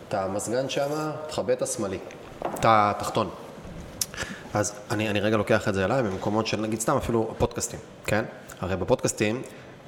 אתה 0.09 0.29
מזגן 0.29 0.69
שם, 0.69 0.91
תכבה 1.29 1.53
את 1.53 1.63
השמאלי, 1.63 1.99
את 2.55 2.65
התחתון. 2.65 3.31
אז 4.55 4.73
אני, 4.91 5.11
אני 5.11 5.21
רגע 5.21 5.37
לוקח 5.37 5.69
את 5.69 5.75
זה 5.75 5.85
אליי 5.85 6.03
במקומות 6.03 6.47
של, 6.47 6.61
נגיד 6.61 6.81
סתם 6.81 6.97
אפילו 6.97 7.29
הפודקאסטים, 7.37 7.79
כן? 8.07 8.25
הרי 8.61 8.77
בפודקאסטים, 8.77 9.43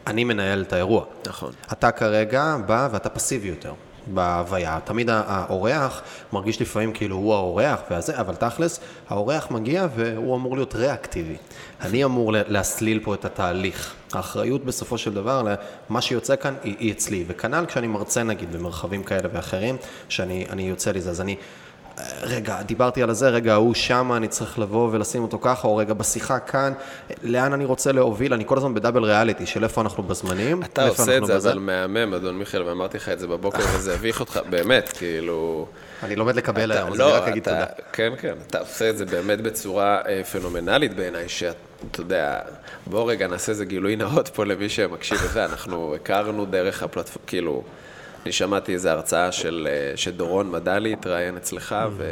אני 0.07 0.25
מנהל 0.25 0.63
את 0.63 0.73
האירוע. 0.73 1.05
נכון. 1.27 1.53
אתה 1.73 1.91
כרגע 1.91 2.57
בא 2.67 2.89
ואתה 2.93 3.09
פסיבי 3.09 3.49
יותר 3.49 3.73
בהוויה. 4.07 4.79
תמיד 4.85 5.11
האורח 5.11 6.03
מרגיש 6.33 6.61
לפעמים 6.61 6.93
כאילו 6.93 7.17
הוא 7.17 7.35
האורח 7.35 7.81
והזה, 7.91 8.21
אבל 8.21 8.35
תכלס, 8.35 8.81
האורח 9.09 9.51
מגיע 9.51 9.87
והוא 9.95 10.37
אמור 10.37 10.57
להיות 10.57 10.75
ריאקטיבי. 10.75 11.37
אני 11.81 12.05
אמור 12.05 12.33
להסליל 12.33 13.01
פה 13.05 13.15
את 13.15 13.25
התהליך. 13.25 13.95
האחריות 14.13 14.65
בסופו 14.65 14.99
של 14.99 15.15
דבר 15.15 15.43
למה 15.91 16.01
שיוצא 16.01 16.37
כאן 16.37 16.55
היא, 16.63 16.77
היא 16.79 16.93
אצלי. 16.93 17.25
וכנ"ל 17.27 17.65
כשאני 17.67 17.87
מרצה 17.87 18.23
נגיד 18.23 18.53
במרחבים 18.53 19.03
כאלה 19.03 19.29
ואחרים, 19.33 19.77
שאני 20.09 20.69
יוצא 20.69 20.93
לזה, 20.93 21.11
אז 21.11 21.21
אני... 21.21 21.37
רגע, 22.23 22.63
דיברתי 22.63 23.03
על 23.03 23.13
זה, 23.13 23.29
רגע, 23.29 23.55
הוא 23.55 23.75
שם, 23.75 24.13
אני 24.17 24.29
צריך 24.29 24.59
לבוא 24.59 24.89
ולשים 24.93 25.23
אותו 25.23 25.39
ככה, 25.41 25.69
או 25.69 25.77
רגע, 25.77 25.95
בשיחה 25.95 26.39
כאן, 26.39 26.73
לאן 27.23 27.53
אני 27.53 27.65
רוצה 27.65 27.93
להוביל, 27.93 28.35
אני 28.35 28.45
כל 28.47 28.57
הזמן 28.57 28.75
בדאבל 28.75 29.05
ריאליטי, 29.05 29.47
של 29.47 29.65
איפה 29.65 29.81
אנחנו 29.81 30.03
בזמנים, 30.03 30.63
אתה 30.63 30.89
עושה 30.89 31.17
את 31.17 31.27
זה, 31.27 31.37
בזה. 31.37 31.51
אבל 31.51 31.59
מהמם, 31.59 32.15
אדון 32.15 32.39
מיכאל, 32.39 32.63
ואמרתי 32.63 32.97
לך 32.97 33.09
את 33.09 33.19
זה 33.19 33.27
בבוקר, 33.27 33.63
וזה 33.77 33.95
הביך 33.95 34.21
אותך, 34.21 34.41
באמת, 34.51 34.89
כאילו... 34.89 35.67
אני 36.03 36.17
לומד 36.17 36.37
לקבל 36.37 36.73
היום, 36.73 36.93
אז 36.93 36.99
לא, 36.99 37.11
אני 37.11 37.23
רק 37.23 37.29
אגיד 37.29 37.45
תודה. 37.45 37.67
כן, 37.93 38.13
כן, 38.19 38.35
אתה 38.47 38.59
עושה 38.59 38.91
את 38.91 38.97
זה 38.97 39.05
באמת 39.05 39.41
בצורה 39.41 40.01
אה, 40.09 40.25
פנומנלית 40.25 40.97
בעיניי, 40.97 41.29
שאתה 41.29 42.01
יודע, 42.01 42.41
בוא 42.87 43.11
רגע 43.11 43.27
נעשה 43.27 43.53
איזה 43.53 43.65
גילוי 43.65 43.97
נאות 43.97 44.29
פה 44.29 44.45
למי 44.45 44.69
שמקשיב 44.69 45.19
לזה, 45.25 45.45
אנחנו 45.45 45.95
הכרנו 45.95 46.45
דרך 46.45 46.83
הפלטפורמה, 46.83 47.27
כאילו... 47.27 47.63
אני 48.25 48.33
שמעתי 48.33 48.75
איזו 48.75 48.89
הרצאה 48.89 49.33
של, 49.33 49.69
אה, 49.71 49.97
שדורון 49.97 50.51
מדלי 50.51 50.93
התראיין 50.93 51.37
אצלך, 51.37 51.73
mm. 51.73 52.03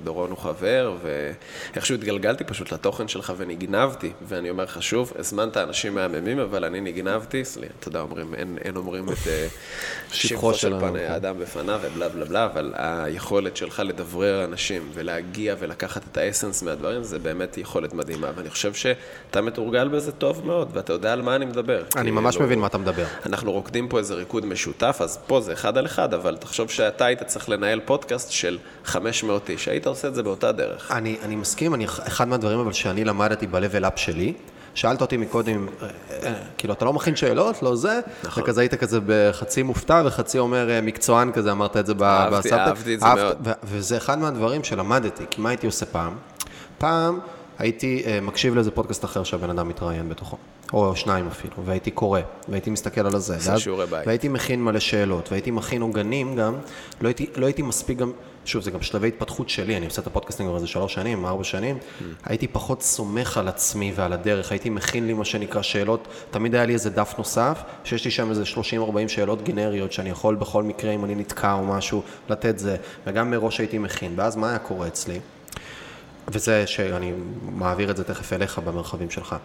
ודורון 0.00 0.30
הוא 0.30 0.38
חבר, 0.38 0.96
ואיכשהו 1.02 1.94
התגלגלתי 1.94 2.44
פשוט 2.44 2.72
לתוכן 2.72 3.08
שלך 3.08 3.32
ונגנבתי, 3.36 4.12
ואני 4.28 4.50
אומר 4.50 4.64
לך 4.64 4.82
שוב, 4.82 5.12
הזמנת 5.18 5.56
אנשים 5.56 5.94
מהממים, 5.94 6.38
אבל 6.38 6.64
אני 6.64 6.80
נגנבתי, 6.80 7.44
סליחה, 7.44 7.74
אתה 7.80 7.88
יודע, 7.88 8.00
אומרים, 8.00 8.34
אין, 8.34 8.58
אין 8.64 8.76
אומרים 8.76 9.08
את 9.08 9.26
אה, 9.26 9.46
שבחו 10.12 10.54
של 10.54 10.80
פני 10.80 10.98
כן. 10.98 11.12
האדם 11.12 11.38
בפניו 11.38 11.80
ובלה 11.82 12.08
בלה 12.08 12.24
בלה, 12.24 12.44
אבל 12.44 12.72
היכולת 12.76 13.56
שלך 13.56 13.82
לדברר 13.84 14.44
אנשים 14.44 14.90
ולהגיע 14.94 15.54
ולקחת 15.58 16.02
את 16.12 16.16
האסנס 16.16 16.62
מהדברים, 16.62 17.02
זה 17.02 17.18
באמת 17.18 17.58
יכולת 17.58 17.94
מדהימה, 17.94 18.30
ואני 18.36 18.50
חושב 18.50 18.74
שאתה 18.74 19.40
מתורגל 19.40 19.88
בזה 19.88 20.12
טוב 20.12 20.46
מאוד, 20.46 20.70
ואתה 20.72 20.92
יודע 20.92 21.12
על 21.12 21.22
מה 21.22 21.36
אני 21.36 21.44
מדבר. 21.44 21.82
אני 21.96 22.10
ממש 22.10 22.34
כאילו, 22.34 22.46
מבין 22.46 22.58
מה 22.58 22.66
אתה 22.66 22.78
מדבר. 22.78 23.04
אנחנו 23.26 23.52
רוקדים 23.52 23.88
פה 23.88 23.98
איזה 23.98 24.14
ריקוד 24.14 24.46
משותף, 24.46 24.96
אז 25.00 25.18
פה 25.26 25.40
זה 25.40 25.51
זה 25.52 25.60
אחד 25.60 25.78
על 25.78 25.86
אחד, 25.86 26.14
אבל 26.14 26.36
תחשוב 26.36 26.70
שאתה 26.70 27.04
היית 27.06 27.22
צריך 27.22 27.48
לנהל 27.48 27.80
פודקאסט 27.84 28.30
של 28.30 28.58
500 28.84 29.50
איש, 29.50 29.68
היית 29.68 29.86
עושה 29.86 30.08
את 30.08 30.14
זה 30.14 30.22
באותה 30.22 30.52
דרך. 30.52 30.90
אני, 30.90 31.16
אני 31.24 31.36
מסכים, 31.36 31.74
אני, 31.74 31.86
אחד 31.86 32.28
מהדברים 32.28 32.58
אבל 32.58 32.72
שאני 32.72 33.04
למדתי 33.04 33.46
ב-level 33.46 33.84
up 33.84 33.96
שלי, 33.96 34.32
שאלת 34.74 35.00
אותי 35.00 35.16
מקודם, 35.16 35.68
אה, 35.82 35.88
אה, 36.22 36.34
כאילו, 36.58 36.74
אתה 36.74 36.84
לא 36.84 36.92
מכין 36.92 37.16
שאלות? 37.16 37.62
לא 37.62 37.76
זה? 37.76 38.00
נכון. 38.24 38.42
וכזה 38.42 38.60
היית 38.60 38.74
כזה 38.74 38.98
בחצי 39.06 39.62
מופתע 39.62 40.02
וחצי 40.06 40.38
אומר 40.38 40.70
אה, 40.70 40.80
מקצוען 40.80 41.32
כזה, 41.32 41.52
אמרת 41.52 41.76
את 41.76 41.86
זה 41.86 41.94
ב- 41.94 42.02
אהבתי-. 42.02 42.52
אהבתי 42.54 42.94
את 42.94 43.00
זה 43.00 43.06
אהבת- 43.06 43.20
מאוד. 43.46 43.56
וזה 43.64 43.96
אחד 43.96 44.18
מהדברים 44.18 44.64
שלמדתי, 44.64 45.24
כי 45.30 45.40
מה 45.40 45.48
הייתי 45.48 45.66
עושה 45.66 45.86
פעם? 45.86 46.12
פעם 46.78 47.18
הייתי 47.62 48.02
אה, 48.06 48.20
מקשיב 48.20 48.54
לאיזה 48.54 48.70
פודקאסט 48.70 49.04
אחר 49.04 49.24
שהבן 49.24 49.50
אדם 49.50 49.68
מתראיין 49.68 50.08
בתוכו, 50.08 50.36
או 50.72 50.96
שניים 50.96 51.26
אפילו, 51.26 51.54
והייתי 51.64 51.90
קורא, 51.90 52.20
והייתי 52.48 52.70
מסתכל 52.70 53.00
על 53.00 53.16
הזה. 53.16 53.34
ואז-. 53.34 53.60
והייתי 54.06 54.28
מכין 54.28 54.64
מלא 54.64 54.80
שאלות, 54.80 55.28
והייתי 55.30 55.50
מכין 55.50 55.82
עוגנים 55.82 56.36
גם, 56.36 56.54
לא 57.00 57.08
הייתי, 57.08 57.26
לא 57.36 57.46
הייתי 57.46 57.62
מספיק 57.62 57.98
גם, 57.98 58.12
שוב, 58.44 58.62
זה 58.62 58.70
גם 58.70 58.82
שלבי 58.82 59.08
התפתחות 59.08 59.48
שלי, 59.48 59.76
אני 59.76 59.86
עושה 59.86 60.02
את 60.02 60.06
הפודקאסטינג 60.06 60.48
כבר 60.48 60.56
איזה 60.56 60.66
שלוש 60.66 60.94
שנים, 60.94 61.26
ארבע 61.26 61.44
שנים, 61.44 61.78
הייתי 62.24 62.48
פחות 62.48 62.82
סומך 62.82 63.38
על 63.38 63.48
עצמי 63.48 63.92
ועל 63.96 64.12
הדרך, 64.12 64.52
הייתי 64.52 64.70
מכין 64.70 65.06
לי 65.06 65.12
מה 65.12 65.24
שנקרא 65.24 65.62
שאלות, 65.62 66.08
תמיד 66.30 66.54
היה 66.54 66.64
לי 66.64 66.72
איזה 66.72 66.90
דף 66.90 67.14
נוסף, 67.18 67.62
שיש 67.84 68.04
לי 68.04 68.10
שם 68.10 68.30
איזה 68.30 68.42
30-40 68.44 69.08
שאלות 69.08 69.42
גנריות, 69.42 69.92
שאני 69.92 70.10
יכול 70.10 70.34
בכל 70.34 70.62
מקרה, 70.62 70.90
אם 70.90 71.04
אני 71.04 71.14
נתקע 71.14 71.52
או 71.52 71.64
משהו, 71.64 72.02
לתת 72.28 72.58
זה, 72.58 72.76
וגם 73.06 73.30
מראש 73.30 73.58
הייתי 73.58 73.78
מכין, 73.78 74.12
ואז 74.16 74.36
מה 74.36 74.48
היה 74.48 74.58
קורה 74.58 74.86
אצלי? 74.86 75.20
וזה 76.28 76.66
שאני 76.66 77.12
מעביר 77.42 77.90
את 77.90 77.96
זה 77.96 78.04
תכף 78.04 78.32
אליך 78.32 78.58
במרחבים 78.58 79.10
שלך. 79.10 79.36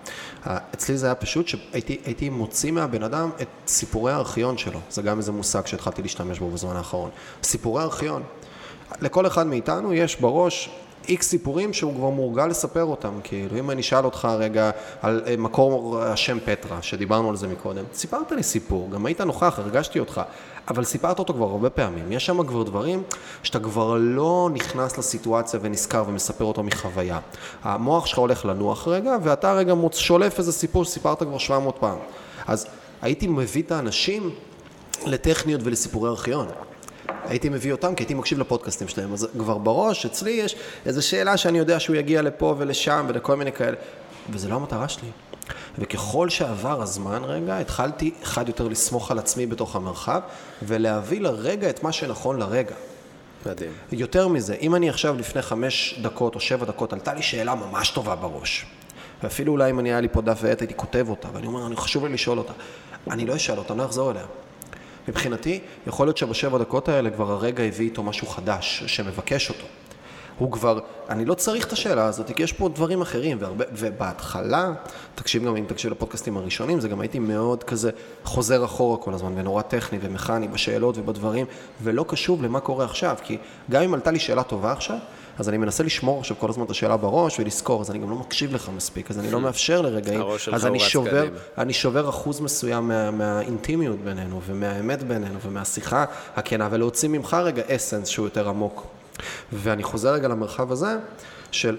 אצלי 0.46 0.98
זה 0.98 1.06
היה 1.06 1.16
פשוט 1.16 1.48
שהייתי 1.48 1.98
הייתי 2.06 2.30
מוציא 2.30 2.72
מהבן 2.72 3.04
אדם 3.04 3.30
את 3.42 3.48
סיפורי 3.68 4.12
הארכיון 4.12 4.58
שלו. 4.58 4.80
זה 4.90 5.02
גם 5.02 5.18
איזה 5.18 5.32
מושג 5.32 5.66
שהתחלתי 5.66 6.02
להשתמש 6.02 6.40
בו 6.40 6.50
בזמן 6.50 6.76
האחרון. 6.76 7.10
סיפורי 7.44 7.82
הארכיון. 7.82 8.24
לכל 9.02 9.28
אחד 9.28 9.48
מאיתנו 9.48 9.94
יש 9.94 10.16
בראש 10.22 10.70
איקס 11.10 11.28
סיפורים 11.30 11.74
שהוא 11.74 11.94
כבר 11.96 12.10
מורגל 12.10 12.48
לספר 12.48 12.84
אותם. 12.84 13.20
כאילו, 13.24 13.58
אם 13.58 13.72
אני 13.72 13.82
אשאל 13.82 14.06
אותך 14.06 14.28
רגע 14.40 14.72
על 15.02 15.22
אה, 15.28 15.38
מקור 15.38 16.02
השם 16.02 16.38
פטרה, 16.46 16.82
שדיברנו 16.82 17.30
על 17.30 17.36
זה 17.36 17.48
מקודם, 17.48 17.84
סיפרת 17.94 18.32
לי 18.32 18.44
סיפור, 18.44 18.90
גם 18.92 19.06
היית 19.06 19.22
נוכח, 19.22 19.60
הרגשתי 19.60 20.00
אותך, 20.00 20.22
אבל 20.68 20.84
סיפרת 20.84 21.20
אותו 21.20 21.34
כבר 21.34 21.46
הרבה 21.46 21.70
פעמים. 21.70 22.12
יש 22.12 22.26
שם 22.26 22.48
כבר 22.48 22.64
דברים 22.64 23.04
שאתה 23.44 23.60
כבר 23.60 23.98
לא 24.00 24.50
נכנס 24.54 24.98
לסיטואציה 24.98 25.60
ונזכר 25.64 26.04
ומספר 26.08 26.46
אותו 26.46 26.64
מחוויה. 26.64 27.20
המוח 27.64 28.06
שלך 28.06 28.18
הולך 28.18 28.46
לנוח 28.46 28.88
רגע, 28.88 29.18
ואתה 29.24 29.54
רגע 29.54 29.74
שולף 29.94 30.40
איזה 30.40 30.52
סיפור 30.52 30.86
שסיפרת 30.86 31.24
כבר 31.24 31.38
700 31.38 31.78
פעם. 31.80 31.98
אז 32.48 32.68
הייתי 33.02 33.28
מביא 33.28 33.64
את 33.64 33.72
האנשים 33.72 34.30
לטכניות 35.06 35.62
ולסיפורי 35.64 36.10
ארכיון. 36.10 36.48
הייתי 37.28 37.50
מביא 37.50 37.72
אותם 37.72 37.96
כי 37.96 38.04
הייתי 38.04 38.14
מקשיב 38.14 38.40
לפודקאסטים 38.40 38.88
שלהם, 38.88 39.14
אז 39.14 39.28
כבר 39.40 39.58
בראש, 39.58 40.06
אצלי 40.06 40.32
יש 40.32 40.56
איזו 40.86 41.08
שאלה 41.08 41.38
שאני 41.38 41.58
יודע 41.58 41.80
שהוא 41.80 41.96
יגיע 41.96 42.22
לפה 42.22 42.56
ולשם 42.58 43.06
ולכל 43.10 43.36
מיני 43.36 43.52
כאלה, 43.52 43.78
וזה 44.30 44.50
לא 44.50 44.56
המטרה 44.56 44.88
שלי. 44.88 45.10
וככל 45.80 46.30
שעבר 46.30 46.82
הזמן 46.82 47.24
רגע, 47.24 47.58
התחלתי 47.58 48.14
אחד 48.24 48.48
יותר 48.48 48.68
לסמוך 48.68 49.12
על 49.12 49.20
עצמי 49.20 49.46
בתוך 49.46 49.76
המרחב, 49.76 50.22
ולהביא 50.64 51.22
לרגע 51.22 51.70
את 51.70 51.84
מה 51.84 51.92
שנכון 51.92 52.40
לרגע. 52.40 52.76
מדהים. 53.46 53.72
יותר 53.92 54.28
מזה, 54.28 54.56
אם 54.62 54.76
אני 54.76 54.90
עכשיו 54.90 55.16
לפני 55.18 55.42
חמש 55.42 56.00
דקות 56.02 56.36
או 56.36 56.40
שבע 56.40 56.66
דקות, 56.66 56.94
עלתה 56.94 57.14
לי 57.14 57.22
שאלה 57.22 57.56
ממש 57.56 57.90
טובה 57.90 58.16
בראש, 58.16 58.66
ואפילו 59.24 59.52
אולי 59.52 59.70
אם 59.70 59.80
אני 59.80 59.90
היה 59.90 60.02
לי 60.02 60.08
פה 60.12 60.22
דף 60.22 60.40
ועט 60.42 60.62
הייתי 60.62 60.74
כותב 60.76 61.06
אותה, 61.10 61.28
ואני 61.34 61.48
אומר, 61.48 61.68
אני 61.68 61.76
חשוב 61.76 62.06
לי 62.06 62.14
לשאול 62.14 62.38
אותה. 62.38 62.54
אני 63.12 63.26
לא 63.26 63.36
אשאל 63.36 63.58
אותה, 63.58 63.74
אני 63.74 63.80
לא 63.80 63.86
אחזור 63.86 64.12
אליה. 64.12 64.24
מבחינתי, 65.08 65.60
יכול 65.88 66.08
להיות 66.08 66.18
שבשבע 66.18 66.58
דקות 66.58 66.90
האלה 66.90 67.10
כבר 67.10 67.32
הרגע 67.32 67.64
הביא 67.64 67.86
איתו 67.86 68.04
משהו 68.04 68.28
חדש 68.28 68.84
שמבקש 68.88 69.50
אותו. 69.50 69.66
הוא 70.38 70.52
כבר, 70.52 70.80
אני 71.10 71.26
לא 71.26 71.34
צריך 71.34 71.68
את 71.68 71.74
השאלה 71.74 72.06
הזאת, 72.06 72.32
כי 72.32 72.44
יש 72.44 72.54
פה 72.54 72.70
דברים 72.70 73.02
אחרים, 73.02 73.38
והרבה, 73.42 73.66
ובהתחלה, 73.72 74.74
תקשיב 75.16 75.46
גם 75.46 75.56
אם 75.56 75.66
תקשיב 75.68 75.92
לפודקאסטים 75.92 76.38
הראשונים, 76.38 76.80
זה 76.80 76.88
גם 76.88 77.02
הייתי 77.02 77.20
מאוד 77.20 77.64
כזה 77.64 77.92
חוזר 78.24 78.66
אחורה 78.66 78.98
כל 78.98 79.14
הזמן, 79.14 79.34
ונורא 79.36 79.62
טכני 79.62 80.00
ומכני 80.02 80.48
בשאלות 80.48 80.98
ובדברים, 80.98 81.46
ולא 81.82 82.06
קשוב 82.08 82.44
למה 82.44 82.60
קורה 82.60 82.86
עכשיו, 82.86 83.16
כי 83.24 83.38
גם 83.72 83.84
אם 83.84 83.94
עלתה 83.94 84.12
לי 84.12 84.20
שאלה 84.20 84.44
טובה 84.44 84.72
עכשיו, 84.72 84.98
אז 85.38 85.50
אני 85.50 85.58
מנסה 85.58 85.84
לשמור 85.84 86.20
עכשיו 86.20 86.38
כל 86.40 86.50
הזמן 86.50 86.66
את 86.66 86.70
השאלה 86.70 86.98
בראש 86.98 87.40
ולזכור, 87.40 87.82
אז 87.82 87.92
אני 87.92 88.00
גם 88.00 88.10
לא 88.10 88.16
מקשיב 88.16 88.54
לך 88.54 88.70
מספיק, 88.76 89.12
אז 89.12 89.20
אני 89.20 89.32
לא 89.32 89.40
מאפשר 89.40 89.82
לרגעים, 89.82 90.22
אז 90.54 90.66
אני 90.66 90.80
שובר, 90.80 91.22
קדימה. 91.26 91.38
אני 91.58 91.74
שובר 91.74 92.10
אחוז 92.10 92.40
מסוים 92.40 92.88
מה, 92.88 93.12
מהאינטימיות 93.12 94.00
בינינו, 94.00 94.42
ומהאמת 94.46 95.04
בינינו, 95.04 95.42
ומהשיחה 95.42 96.06
הכנה, 96.36 96.68
ולהוציא 96.72 97.10
ממך 97.10 97.38
רגע 97.44 97.64
אסנס 97.68 98.08
שהוא 98.08 98.26
יותר 98.26 98.50
עמוק. 98.50 98.88
ואני 99.54 99.84
חוזר 99.84 100.14
רגע 100.14 100.28
למרחב 100.28 100.72
הזה, 100.72 100.98
של 101.52 101.78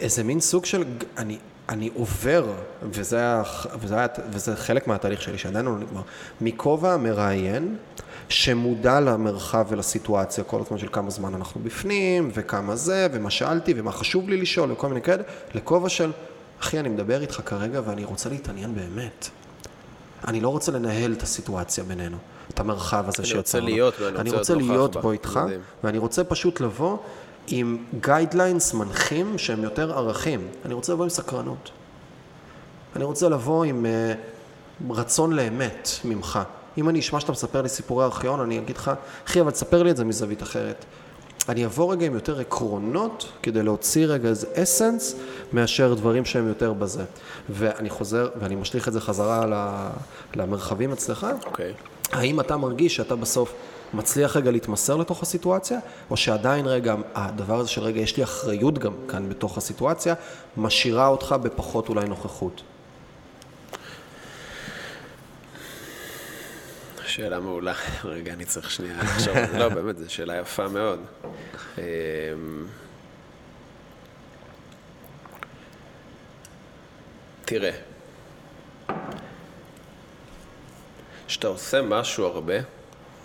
איזה 0.00 0.24
מין 0.24 0.40
סוג 0.40 0.64
של, 0.64 0.84
אני, 1.18 1.38
אני 1.68 1.90
עובר, 1.94 2.46
וזה, 2.82 3.36
וזה, 3.80 3.96
וזה 4.30 4.56
חלק 4.56 4.86
מהתהליך 4.86 5.22
שלי, 5.22 5.38
שעדיין 5.38 5.64
לא 5.64 5.78
נגמר, 5.78 6.02
מכובע 6.40 6.92
המראיין, 6.92 7.76
שמודע 8.28 9.00
למרחב 9.00 9.66
ולסיטואציה 9.68 10.44
כל 10.44 10.60
הזמן 10.60 10.78
של 10.78 10.88
כמה 10.92 11.10
זמן 11.10 11.34
אנחנו 11.34 11.60
בפנים, 11.64 12.30
וכמה 12.34 12.76
זה, 12.76 13.08
ומה 13.12 13.30
שאלתי, 13.30 13.74
ומה 13.76 13.92
חשוב 13.92 14.28
לי 14.28 14.36
לשאול, 14.36 14.72
וכל 14.72 14.88
מיני 14.88 15.02
כאלה, 15.02 15.22
לכובע 15.54 15.88
של, 15.88 16.12
אחי, 16.60 16.80
אני 16.80 16.88
מדבר 16.88 17.20
איתך 17.20 17.40
כרגע 17.44 17.80
ואני 17.86 18.04
רוצה 18.04 18.28
להתעניין 18.28 18.74
באמת. 18.74 19.28
אני 20.28 20.40
לא 20.40 20.48
רוצה 20.48 20.72
לנהל 20.72 21.12
את 21.12 21.22
הסיטואציה 21.22 21.84
בינינו, 21.84 22.16
את 22.50 22.60
המרחב 22.60 23.04
הזה 23.08 23.18
אני 23.18 23.26
שיצרנו. 23.26 23.40
רוצה 23.40 23.60
להיות 23.60 23.94
ואני 24.00 24.18
אני 24.18 24.30
רוצה 24.30 24.54
להיות. 24.54 24.96
בו 24.96 25.12
איתך, 25.12 25.40
מדהים. 25.44 25.60
ואני 25.84 25.98
רוצה 25.98 26.24
פשוט 26.24 26.60
לבוא 26.60 26.96
עם 27.46 27.78
guidelines 28.00 28.74
מנחים 28.74 29.38
שהם 29.38 29.62
יותר 29.62 29.98
ערכים. 29.98 30.48
אני 30.64 30.74
רוצה 30.74 30.92
לבוא 30.92 31.04
עם 31.04 31.10
סקרנות. 31.10 31.70
אני 32.96 33.04
רוצה 33.04 33.28
לבוא 33.28 33.64
עם 33.64 33.86
uh, 33.86 34.92
רצון 34.92 35.32
לאמת 35.32 35.88
ממך. 36.04 36.38
אם 36.78 36.88
אני 36.88 37.00
אשמע 37.00 37.20
שאתה 37.20 37.32
מספר 37.32 37.62
לי 37.62 37.68
סיפורי 37.68 38.04
ארכיון, 38.04 38.40
אני 38.40 38.58
אגיד 38.58 38.76
לך, 38.76 38.90
אחי, 39.26 39.40
אבל 39.40 39.50
תספר 39.50 39.82
לי 39.82 39.90
את 39.90 39.96
זה 39.96 40.04
מזווית 40.04 40.42
אחרת. 40.42 40.84
אני 41.48 41.66
אבוא 41.66 41.92
רגע 41.92 42.06
עם 42.06 42.14
יותר 42.14 42.40
עקרונות, 42.40 43.32
כדי 43.42 43.62
להוציא 43.62 44.06
רגע 44.06 44.28
איזה 44.28 44.46
אסנס, 44.54 45.14
מאשר 45.52 45.94
דברים 45.94 46.24
שהם 46.24 46.48
יותר 46.48 46.72
בזה. 46.72 47.04
ואני 47.50 47.90
חוזר, 47.90 48.28
ואני 48.40 48.54
משליך 48.54 48.88
את 48.88 48.92
זה 48.92 49.00
חזרה 49.00 49.46
למרחבים 50.34 50.92
אצלך. 50.92 51.26
אוקיי. 51.46 51.72
האם 52.12 52.40
אתה 52.40 52.56
מרגיש 52.56 52.96
שאתה 52.96 53.16
בסוף 53.16 53.54
מצליח 53.94 54.36
רגע 54.36 54.50
להתמסר 54.50 54.96
לתוך 54.96 55.22
הסיטואציה, 55.22 55.78
או 56.10 56.16
שעדיין 56.16 56.66
רגע, 56.66 56.94
הדבר 57.14 57.58
הזה 57.58 57.68
של 57.68 57.80
רגע, 57.80 58.00
יש 58.00 58.16
לי 58.16 58.22
אחריות 58.22 58.78
גם 58.78 58.92
כאן 59.08 59.28
בתוך 59.28 59.58
הסיטואציה, 59.58 60.14
משאירה 60.56 61.06
אותך 61.06 61.34
בפחות 61.42 61.88
אולי 61.88 62.08
נוכחות? 62.08 62.62
שאלה 67.12 67.40
מעולה. 67.40 67.72
רגע, 68.04 68.32
אני 68.32 68.44
צריך 68.44 68.70
שנייה 68.70 69.02
לחשוב. 69.02 69.36
לא, 69.58 69.68
באמת, 69.68 69.98
זו 69.98 70.14
שאלה 70.14 70.36
יפה 70.36 70.68
מאוד. 70.68 71.00
אמ, 71.78 71.82
תראה, 77.44 77.70
כשאתה 81.26 81.46
עושה 81.46 81.82
משהו 81.82 82.26
הרבה, 82.26 82.54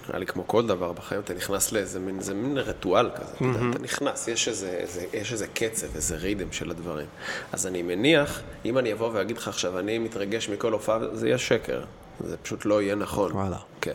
נראה 0.08 0.20
לי 0.20 0.26
כמו 0.26 0.48
כל 0.48 0.68
דבר 0.68 0.92
בחיים, 0.92 1.22
אתה 1.22 1.34
נכנס 1.34 1.72
לאיזה 1.72 2.00
מין, 2.00 2.22
זה 2.22 2.34
מין 2.34 2.58
ריטואל 2.58 3.10
כזה, 3.16 3.36
אתה 3.36 3.44
יודע, 3.44 3.60
אתה 3.70 3.80
נכנס, 3.80 4.28
יש 4.28 4.48
איזה, 4.48 4.70
איזה, 4.70 5.06
יש 5.14 5.34
איזה 5.34 5.48
קצב, 5.48 5.96
איזה 5.96 6.16
רידם 6.16 6.52
של 6.52 6.72
הדברים. 6.72 7.08
אז 7.52 7.68
אני 7.68 7.82
מניח, 7.82 8.42
אם 8.66 8.78
אני 8.78 8.94
אבוא 8.94 9.10
ואגיד 9.14 9.38
לך 9.38 9.48
עכשיו, 9.48 9.80
אני 9.80 10.00
מתרגש 10.00 10.50
מכל 10.50 10.74
הופעה, 10.74 11.16
זה 11.16 11.28
יהיה 11.28 11.38
שקר. 11.38 11.84
זה 12.20 12.38
פשוט 12.38 12.66
לא 12.66 12.82
יהיה 12.82 12.96
נכון. 12.96 13.32
וואלה. 13.32 13.58
כן. 13.82 13.94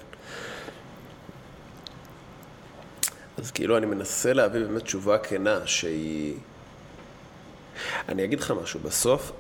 אז 3.39 3.51
כאילו 3.51 3.77
אני 3.77 3.87
מנסה 3.87 4.33
להביא 4.33 4.61
באמת 4.61 4.83
תשובה 4.83 5.19
כנה 5.19 5.67
שהיא... 5.67 6.35
אני 8.09 8.25
אגיד 8.25 8.41
לך 8.41 8.53
משהו, 8.63 8.81
בסוף 8.81 9.33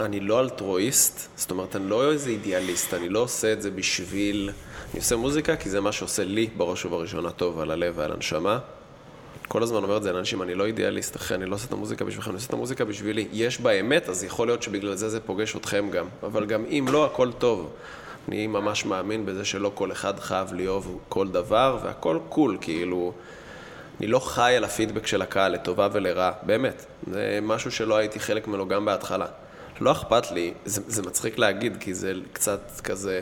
אני 0.00 0.20
לא 0.20 0.40
אלטרואיסט, 0.40 1.28
זאת 1.36 1.50
אומרת, 1.50 1.76
אני 1.76 1.90
לא 1.90 2.12
איזה 2.12 2.30
אידיאליסט, 2.30 2.94
אני 2.94 3.08
לא 3.08 3.18
עושה 3.18 3.52
את 3.52 3.62
זה 3.62 3.70
בשביל... 3.70 4.50
אני 4.90 4.98
עושה 4.98 5.16
מוזיקה 5.16 5.56
כי 5.56 5.70
זה 5.70 5.80
מה 5.80 5.92
שעושה 5.92 6.24
לי 6.24 6.50
בראש 6.56 6.84
ובראשונה 6.84 7.30
טוב 7.30 7.60
על 7.60 7.70
הלב 7.70 7.94
ועל 7.96 8.12
הנשמה. 8.12 8.58
כל 9.52 9.62
הזמן 9.62 9.82
אומר 9.82 9.96
את 9.96 10.02
זה 10.02 10.12
לאנשים, 10.12 10.42
אני 10.42 10.54
לא 10.54 10.66
אידיאליסט, 10.66 11.16
אחי, 11.16 11.34
אני 11.34 11.46
לא 11.46 11.54
עושה 11.54 11.66
את 11.66 11.72
המוזיקה 11.72 12.04
בשבילכם, 12.04 12.30
אני 12.30 12.36
עושה 12.36 12.46
את 12.46 12.52
המוזיקה 12.52 12.84
בשבילי. 12.84 13.28
יש 13.32 13.60
בה 13.60 13.70
אמת, 13.72 14.08
אז 14.08 14.24
יכול 14.24 14.48
להיות 14.48 14.62
שבגלל 14.62 14.94
זה 14.94 15.08
זה 15.08 15.20
פוגש 15.20 15.56
אתכם 15.56 15.90
גם. 15.90 16.06
אבל 16.22 16.46
גם 16.46 16.64
אם 16.64 16.86
לא, 16.90 17.04
הכל 17.06 17.32
טוב. 17.32 17.70
אני 18.28 18.46
ממש 18.46 18.86
מאמין 18.86 19.26
בזה 19.26 19.44
שלא 19.44 19.72
כל 19.74 19.92
אחד 19.92 20.20
חייב 20.20 20.52
לאהוב 20.52 21.00
כל 21.08 21.28
דבר, 21.28 21.78
והכל 21.84 22.18
קול, 22.28 22.58
כאילו... 22.60 23.12
אני 24.00 24.06
לא 24.06 24.18
חי 24.18 24.54
על 24.56 24.64
הפידבק 24.64 25.06
של 25.06 25.22
הקהל, 25.22 25.52
לטובה 25.52 25.88
ולרעה, 25.92 26.32
באמת. 26.42 26.84
זה 27.10 27.38
משהו 27.42 27.70
שלא 27.70 27.96
הייתי 27.96 28.20
חלק 28.20 28.48
ממנו 28.48 28.68
גם 28.68 28.84
בהתחלה. 28.84 29.26
לא 29.80 29.92
אכפת 29.92 30.30
לי, 30.30 30.54
זה, 30.64 30.82
זה 30.86 31.02
מצחיק 31.02 31.38
להגיד, 31.38 31.76
כי 31.80 31.94
זה 31.94 32.12
קצת 32.32 32.60
כזה, 32.84 33.20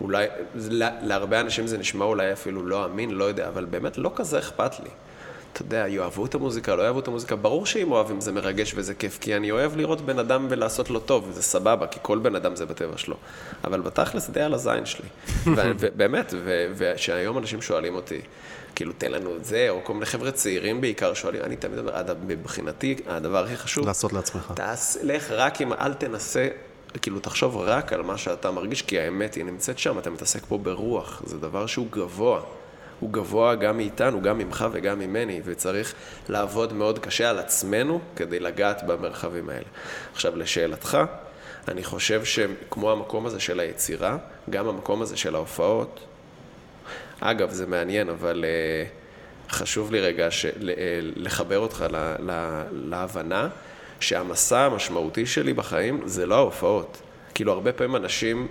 אולי, 0.00 0.26
לה- 0.54 0.96
להרבה 1.02 1.40
אנשים 1.40 1.66
זה 1.66 1.78
נשמע 1.78 2.04
אולי 2.04 2.32
אפילו 2.32 2.66
לא 2.66 2.84
אמין, 2.84 3.10
לא 3.10 3.24
יודע, 3.24 3.48
אבל 3.48 3.64
באמת 3.64 3.98
לא 3.98 4.12
כזה 4.16 4.38
אכפת 4.38 4.80
לי. 4.80 4.90
אתה 5.52 5.62
יודע, 5.62 5.88
יאהבו 5.88 6.26
את 6.26 6.34
המוזיקה, 6.34 6.74
לא 6.74 6.82
יאהבו 6.82 7.00
את 7.00 7.08
המוזיקה, 7.08 7.36
ברור 7.36 7.66
שאם 7.66 7.92
אוהבים 7.92 8.20
זה 8.20 8.32
מרגש 8.32 8.72
וזה 8.76 8.94
כיף, 8.94 9.18
כי 9.20 9.36
אני 9.36 9.50
אוהב 9.50 9.76
לראות 9.76 10.00
בן 10.00 10.18
אדם 10.18 10.46
ולעשות 10.50 10.90
לו 10.90 11.00
טוב, 11.00 11.26
וזה 11.28 11.42
סבבה, 11.42 11.86
כי 11.86 11.98
כל 12.02 12.18
בן 12.18 12.34
אדם 12.34 12.56
זה 12.56 12.66
בטבע 12.66 12.98
שלו. 12.98 13.16
אבל 13.64 13.80
בתכלס 13.80 14.30
די 14.30 14.40
על 14.40 14.54
הזין 14.54 14.86
שלי. 14.86 15.08
ובאמת, 15.78 16.34
ושהיום 16.76 17.38
אנשים 17.38 17.62
שואלים 17.62 17.94
אותי, 17.94 18.20
כאילו, 18.74 18.92
תן 18.98 19.12
לנו 19.12 19.36
את 19.36 19.44
זה, 19.44 19.66
או 19.70 19.80
כל 19.84 19.92
מיני 19.94 20.06
חבר'ה 20.06 20.30
צעירים 20.30 20.80
בעיקר 20.80 21.14
שואלים, 21.14 21.42
אני 21.42 21.56
תמיד 21.56 21.78
אומר, 21.78 22.02
מבחינתי, 22.26 22.96
הדבר 23.06 23.44
הכי 23.44 23.56
חשוב... 23.56 23.86
לעשות 23.86 24.12
לעצמך. 24.12 24.52
תעש, 24.56 24.96
לך 25.02 25.30
רק 25.30 25.60
אם, 25.60 25.72
אל 25.72 25.94
תנסה, 25.94 26.48
כאילו, 27.02 27.20
תחשוב 27.20 27.56
רק 27.56 27.92
על 27.92 28.02
מה 28.02 28.18
שאתה 28.18 28.50
מרגיש, 28.50 28.82
כי 28.82 29.00
האמת 29.00 29.34
היא 29.34 29.44
נמצאת 29.44 29.78
שם, 29.78 29.98
אתה 29.98 30.10
מתעסק 30.10 30.42
פה 30.48 30.58
ברוח, 30.58 31.22
זה 31.26 31.38
דבר 31.38 31.66
שהוא 31.66 31.86
גבוה. 31.90 32.40
הוא 33.02 33.10
גבוה 33.12 33.54
גם 33.54 33.76
מאיתנו, 33.76 34.22
גם 34.22 34.38
ממך 34.38 34.64
וגם 34.72 34.98
ממני, 34.98 35.40
וצריך 35.44 35.94
לעבוד 36.28 36.72
מאוד 36.72 36.98
קשה 36.98 37.30
על 37.30 37.38
עצמנו 37.38 38.00
כדי 38.16 38.40
לגעת 38.40 38.82
במרחבים 38.86 39.48
האלה. 39.48 39.64
עכשיו, 40.12 40.36
לשאלתך, 40.36 40.98
אני 41.68 41.84
חושב 41.84 42.24
שכמו 42.24 42.92
המקום 42.92 43.26
הזה 43.26 43.40
של 43.40 43.60
היצירה, 43.60 44.16
גם 44.50 44.68
המקום 44.68 45.02
הזה 45.02 45.16
של 45.16 45.34
ההופעות, 45.34 46.00
אגב, 47.20 47.50
זה 47.50 47.66
מעניין, 47.66 48.08
אבל 48.08 48.44
uh, 48.44 49.52
חשוב 49.52 49.92
לי 49.92 50.00
רגע 50.00 50.30
ש, 50.30 50.46
uh, 50.46 50.50
לחבר 51.16 51.58
אותך 51.58 51.84
ל, 51.90 51.96
ל, 52.30 52.62
להבנה 52.72 53.48
שהמסע 54.00 54.60
המשמעותי 54.60 55.26
שלי 55.26 55.52
בחיים 55.52 56.00
זה 56.04 56.26
לא 56.26 56.34
ההופעות. 56.34 57.00
כאילו, 57.34 57.52
הרבה 57.52 57.72
פעמים 57.72 57.96
אנשים 57.96 58.48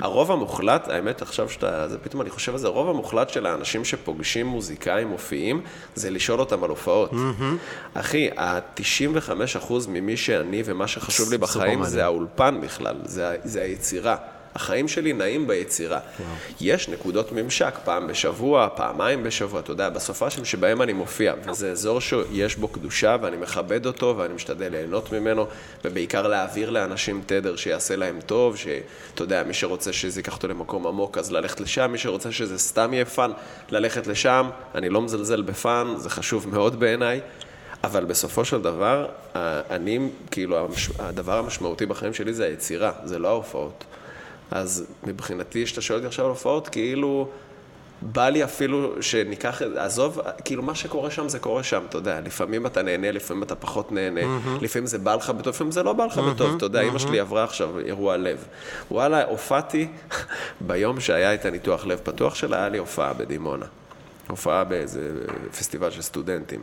הרוב 0.00 0.32
המוחלט, 0.32 0.88
האמת 0.88 1.22
עכשיו 1.22 1.48
שאתה, 1.48 1.88
זה 1.88 1.98
פתאום 1.98 2.22
אני 2.22 2.30
חושב 2.30 2.52
על 2.52 2.58
זה, 2.58 2.66
הרוב 2.66 2.88
המוחלט 2.88 3.28
של 3.30 3.46
האנשים 3.46 3.84
שפוגשים 3.84 4.46
מוזיקאים 4.46 5.08
מופיעים, 5.08 5.62
זה 5.94 6.10
לשאול 6.10 6.40
אותם 6.40 6.64
על 6.64 6.70
הופעות. 6.70 7.12
Mm-hmm. 7.12 7.94
אחי, 7.94 8.30
ה-95% 8.36 9.72
ממי 9.88 10.16
שאני 10.16 10.62
ומה 10.64 10.86
שחשוב 10.86 11.30
לי 11.30 11.38
בחיים 11.38 11.84
זה 11.84 12.04
האולפן 12.04 12.60
בכלל, 12.60 12.96
זה, 13.04 13.36
זה 13.44 13.62
היצירה. 13.62 14.16
החיים 14.54 14.88
שלי 14.88 15.12
נעים 15.12 15.46
ביצירה. 15.46 15.98
וואו. 15.98 16.30
יש 16.60 16.88
נקודות 16.88 17.32
ממשק, 17.32 17.74
פעם 17.84 18.06
בשבוע, 18.06 18.68
פעמיים 18.76 19.22
בשבוע, 19.22 19.60
אתה 19.60 19.72
יודע, 19.72 19.88
בסופ"שים 19.88 20.44
שבהם 20.44 20.82
אני 20.82 20.92
מופיע, 20.92 21.34
וזה 21.46 21.70
אזור 21.70 22.00
שיש 22.00 22.56
בו 22.56 22.68
קדושה, 22.68 23.16
ואני 23.22 23.36
מכבד 23.36 23.86
אותו, 23.86 24.14
ואני 24.18 24.34
משתדל 24.34 24.68
ליהנות 24.68 25.12
ממנו, 25.12 25.46
ובעיקר 25.84 26.28
להעביר 26.28 26.70
לאנשים 26.70 27.22
תדר 27.26 27.56
שיעשה 27.56 27.96
להם 27.96 28.20
טוב, 28.26 28.56
שאתה 28.56 29.22
יודע, 29.22 29.42
מי 29.42 29.54
שרוצה 29.54 29.92
שזה 29.92 30.20
ייקח 30.20 30.36
אותו 30.36 30.48
למקום 30.48 30.86
עמוק, 30.86 31.18
אז 31.18 31.32
ללכת 31.32 31.60
לשם, 31.60 31.92
מי 31.92 31.98
שרוצה 31.98 32.32
שזה 32.32 32.58
סתם 32.58 32.94
יהיה 32.94 33.04
fun, 33.04 33.30
ללכת 33.70 34.06
לשם, 34.06 34.50
אני 34.74 34.88
לא 34.88 35.02
מזלזל 35.02 35.42
בפאן, 35.42 35.94
זה 35.96 36.10
חשוב 36.10 36.48
מאוד 36.48 36.80
בעיניי. 36.80 37.20
אבל 37.84 38.04
בסופו 38.04 38.44
של 38.44 38.62
דבר, 38.62 39.06
אני, 39.70 40.08
כאילו, 40.30 40.68
הדבר 40.98 41.38
המשמעותי 41.38 41.86
בחיים 41.86 42.14
שלי 42.14 42.34
זה 42.34 42.44
היצירה, 42.44 42.92
זה 43.04 43.18
לא 43.18 43.28
ההופעות. 43.28 43.84
אז 44.50 44.86
מבחינתי, 45.04 45.64
כשאתה 45.64 45.80
שואל 45.80 45.98
אותי 45.98 46.06
עכשיו 46.06 46.24
על 46.24 46.30
הופעות, 46.30 46.68
כאילו, 46.68 47.28
בא 48.02 48.28
לי 48.28 48.44
אפילו 48.44 49.02
שניקח, 49.02 49.62
עזוב, 49.76 50.20
כאילו 50.44 50.62
מה 50.62 50.74
שקורה 50.74 51.10
שם 51.10 51.28
זה 51.28 51.38
קורה 51.38 51.62
שם, 51.62 51.82
אתה 51.88 51.98
יודע, 51.98 52.20
לפעמים 52.20 52.66
אתה 52.66 52.82
נהנה, 52.82 53.10
לפעמים 53.10 53.42
אתה 53.42 53.54
פחות 53.54 53.92
נהנה, 53.92 54.20
mm-hmm. 54.20 54.64
לפעמים 54.64 54.86
זה 54.86 54.98
בא 54.98 55.14
לך 55.14 55.30
בטוב, 55.30 55.54
לפעמים 55.54 55.70
זה 55.70 55.82
לא 55.82 55.92
בא 55.92 56.04
לך 56.04 56.18
mm-hmm, 56.18 56.34
בטוב, 56.34 56.56
אתה 56.56 56.64
יודע, 56.64 56.80
mm-hmm. 56.80 56.90
אמא 56.90 56.98
שלי 56.98 57.20
עברה 57.20 57.44
עכשיו 57.44 57.78
אירוע 57.78 58.16
לב. 58.16 58.44
וואלה, 58.90 59.24
הופעתי, 59.24 59.88
ביום 60.66 61.00
שהיה 61.00 61.34
את 61.34 61.44
הניתוח 61.44 61.86
לב 61.86 62.00
פתוח 62.02 62.34
שלה, 62.34 62.56
היה 62.56 62.68
לי 62.68 62.78
הופעה 62.78 63.12
בדימונה. 63.12 63.66
הופעה 64.28 64.64
באיזה 64.64 65.10
פסטיבל 65.58 65.90
של 65.90 66.02
סטודנטים. 66.02 66.60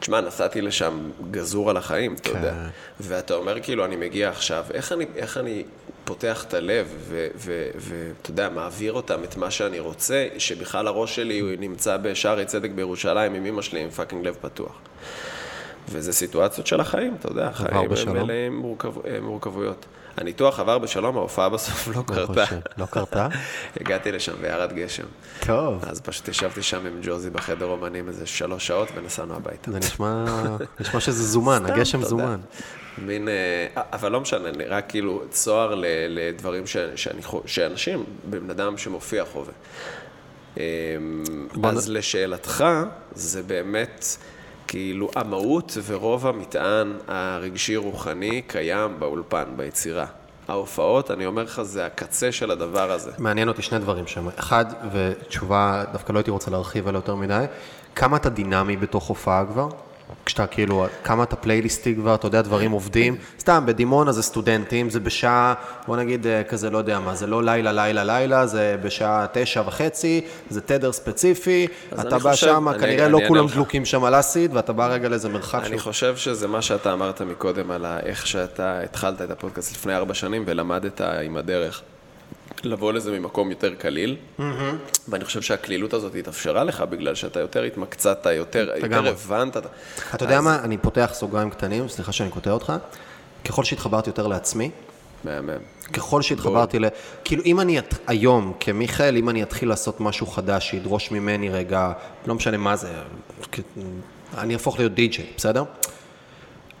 תשמע, 0.00 0.20
נסעתי 0.20 0.60
לשם 0.60 1.10
גזור 1.30 1.70
על 1.70 1.76
החיים, 1.76 2.14
אתה 2.14 2.28
יודע. 2.28 2.52
כן. 2.52 2.68
ואתה 3.00 3.34
אומר, 3.34 3.60
כאילו, 3.60 3.84
אני 3.84 3.96
מגיע 3.96 4.28
עכשיו, 4.28 4.64
איך 4.74 4.92
אני, 4.92 5.06
איך 5.16 5.36
אני 5.36 5.64
פותח 6.04 6.44
את 6.48 6.54
הלב, 6.54 7.12
ואתה 7.36 8.30
יודע, 8.30 8.48
מעביר 8.48 8.92
אותם 8.92 9.24
את 9.24 9.36
מה 9.36 9.50
שאני 9.50 9.78
רוצה, 9.78 10.26
שבכלל 10.38 10.86
הראש 10.86 11.16
שלי 11.16 11.38
הוא 11.38 11.50
נמצא 11.58 11.96
בשערי 11.96 12.44
צדק 12.44 12.70
בירושלים 12.70 13.34
עם 13.34 13.46
אמא 13.46 13.62
שלי 13.62 13.80
עם 13.80 13.90
fucking 13.90 14.26
לב 14.26 14.36
פתוח. 14.40 14.72
וזה 15.88 16.12
סיטואציות 16.12 16.66
של 16.66 16.80
החיים, 16.80 17.16
אתה 17.20 17.28
יודע, 17.28 17.46
החיים 17.46 17.90
הם 18.06 18.22
מלאים 18.22 18.56
מורכב, 18.56 18.92
מורכבויות. 19.22 19.86
הניתוח 20.20 20.60
עבר 20.60 20.78
בשלום, 20.78 21.16
ההופעה 21.16 21.48
בסוף 21.48 21.88
לא 21.96 22.02
קרתה. 22.06 22.44
לא 22.78 22.86
קרתה? 22.86 23.28
הגעתי 23.80 24.12
לשם 24.12 24.32
וירד 24.40 24.72
גשם. 24.72 25.04
טוב. 25.46 25.84
אז 25.84 26.00
פשוט 26.00 26.28
ישבתי 26.28 26.62
שם 26.62 26.86
עם 26.86 27.00
ג'וזי 27.02 27.30
בחדר 27.30 27.66
אומנים 27.66 28.08
איזה 28.08 28.26
שלוש 28.26 28.66
שעות 28.66 28.88
ונסענו 28.94 29.34
הביתה. 29.34 29.72
זה 29.72 29.78
נשמע, 29.78 30.24
נשמע 30.80 31.00
שזה 31.00 31.24
זומן, 31.24 31.66
הגשם 31.66 32.02
זומן. 32.02 32.40
מין, 32.98 33.28
אה, 33.28 33.34
אבל 33.92 34.12
לא 34.12 34.20
משנה, 34.20 34.48
רק 34.68 34.84
כאילו 34.88 35.22
צוהר 35.30 35.74
לדברים 36.08 36.66
שאני, 36.66 37.22
שאנשים, 37.46 38.04
בן 38.24 38.50
אדם 38.50 38.78
שמופיע 38.78 39.24
חווה. 39.24 39.52
אמ, 40.56 40.62
אז 41.64 41.88
לשאלתך, 41.88 42.64
זה 43.14 43.42
באמת... 43.42 44.16
כאילו 44.68 45.10
המהות 45.16 45.76
ורוב 45.86 46.26
המטען 46.26 46.92
הרגשי-רוחני 47.08 48.42
קיים 48.46 48.96
באולפן, 48.98 49.44
ביצירה. 49.56 50.06
ההופעות, 50.48 51.10
אני 51.10 51.26
אומר 51.26 51.42
לך, 51.42 51.62
זה 51.62 51.86
הקצה 51.86 52.32
של 52.32 52.50
הדבר 52.50 52.92
הזה. 52.92 53.10
מעניין 53.18 53.48
אותי 53.48 53.62
שני 53.62 53.78
דברים 53.78 54.06
שם. 54.06 54.28
אחד, 54.38 54.64
ותשובה, 54.92 55.84
דווקא 55.92 56.12
לא 56.12 56.18
הייתי 56.18 56.30
רוצה 56.30 56.50
להרחיב 56.50 56.88
עליה 56.88 56.98
יותר 56.98 57.14
מדי, 57.14 57.44
כמה 57.94 58.16
אתה 58.16 58.28
דינמי 58.28 58.76
בתוך 58.76 59.06
הופעה 59.06 59.44
כבר? 59.52 59.68
כשאתה 60.28 60.46
כאילו, 60.46 60.86
כמה 61.04 61.22
אתה 61.22 61.36
פלייליסטי 61.36 61.94
כבר, 61.94 62.14
אתה 62.14 62.26
יודע, 62.26 62.42
דברים 62.42 62.70
עובדים. 62.70 63.16
סתם, 63.40 63.62
בדימונה 63.66 64.12
זה 64.12 64.22
סטודנטים, 64.22 64.90
זה 64.90 65.00
בשעה, 65.00 65.54
בוא 65.86 65.96
נגיד 65.96 66.26
אה, 66.26 66.44
כזה, 66.44 66.70
לא 66.70 66.78
יודע 66.78 67.00
מה, 67.00 67.14
זה 67.14 67.26
לא 67.26 67.42
לילה, 67.42 67.72
לילה, 67.72 68.04
לילה, 68.04 68.46
זה 68.46 68.76
בשעה 68.82 69.26
תשע 69.32 69.62
וחצי, 69.66 70.20
זה 70.50 70.60
תדר 70.60 70.92
ספציפי, 70.92 71.66
אתה 72.00 72.18
בא 72.18 72.34
שם, 72.34 72.66
כנראה 72.80 73.08
לא 73.08 73.20
כולם 73.28 73.46
דלוקים 73.46 73.84
שם 73.84 74.04
על 74.04 74.20
אסיד, 74.20 74.56
ואתה 74.56 74.72
בא 74.72 74.86
רגע 74.86 75.08
לאיזה 75.08 75.28
מרחק 75.28 75.62
אני 75.64 75.78
חושב 75.78 76.16
שזה 76.16 76.48
מה 76.48 76.62
שאתה 76.62 76.92
אמרת 76.92 77.22
מקודם, 77.22 77.70
על 77.70 77.86
איך 77.86 78.26
שאתה 78.26 78.80
התחלת 78.80 79.22
את 79.22 79.30
הפודקאסט 79.30 79.72
לפני 79.72 79.94
ארבע 79.96 80.14
שנים 80.14 80.42
ולמדת 80.46 81.00
עם 81.00 81.36
הדרך. 81.36 81.82
לבוא 82.64 82.92
לזה 82.92 83.18
ממקום 83.18 83.50
יותר 83.50 83.74
קליל, 83.74 84.16
mm-hmm. 84.38 84.42
ואני 85.08 85.24
חושב 85.24 85.42
שהקלילות 85.42 85.92
הזאת 85.92 86.14
התאפשרה 86.14 86.64
לך 86.64 86.80
בגלל 86.80 87.14
שאתה 87.14 87.40
יותר 87.40 87.62
התמקצעת, 87.62 88.26
יותר, 88.26 88.70
יותר 88.76 89.08
הבנת. 89.08 89.56
אתה 89.56 89.68
אז... 90.12 90.22
יודע 90.22 90.40
מה, 90.40 90.58
אני 90.64 90.78
פותח 90.78 91.10
סוגריים 91.14 91.50
קטנים, 91.50 91.88
סליחה 91.88 92.12
שאני 92.12 92.30
קוטע 92.30 92.50
אותך, 92.50 92.72
ככל 93.44 93.64
שהתחברתי 93.64 94.10
יותר 94.10 94.26
לעצמי, 94.26 94.70
מהמם. 95.24 95.58
ככל 95.92 96.22
שהתחברתי 96.22 96.78
ל... 96.78 96.84
כאילו, 97.24 97.42
אם 97.44 97.60
אני 97.60 97.78
היום, 98.06 98.52
כמיכאל, 98.60 99.16
אם 99.16 99.28
אני 99.28 99.42
אתחיל 99.42 99.68
לעשות 99.68 100.00
משהו 100.00 100.26
חדש 100.26 100.70
שידרוש 100.70 101.10
ממני 101.10 101.50
רגע, 101.50 101.92
לא 102.26 102.34
משנה 102.34 102.56
מה 102.56 102.76
זה, 102.76 102.88
אני 104.38 104.54
אהפוך 104.54 104.78
להיות 104.78 104.94
די-ג'יי, 104.94 105.26
בסדר? 105.36 105.64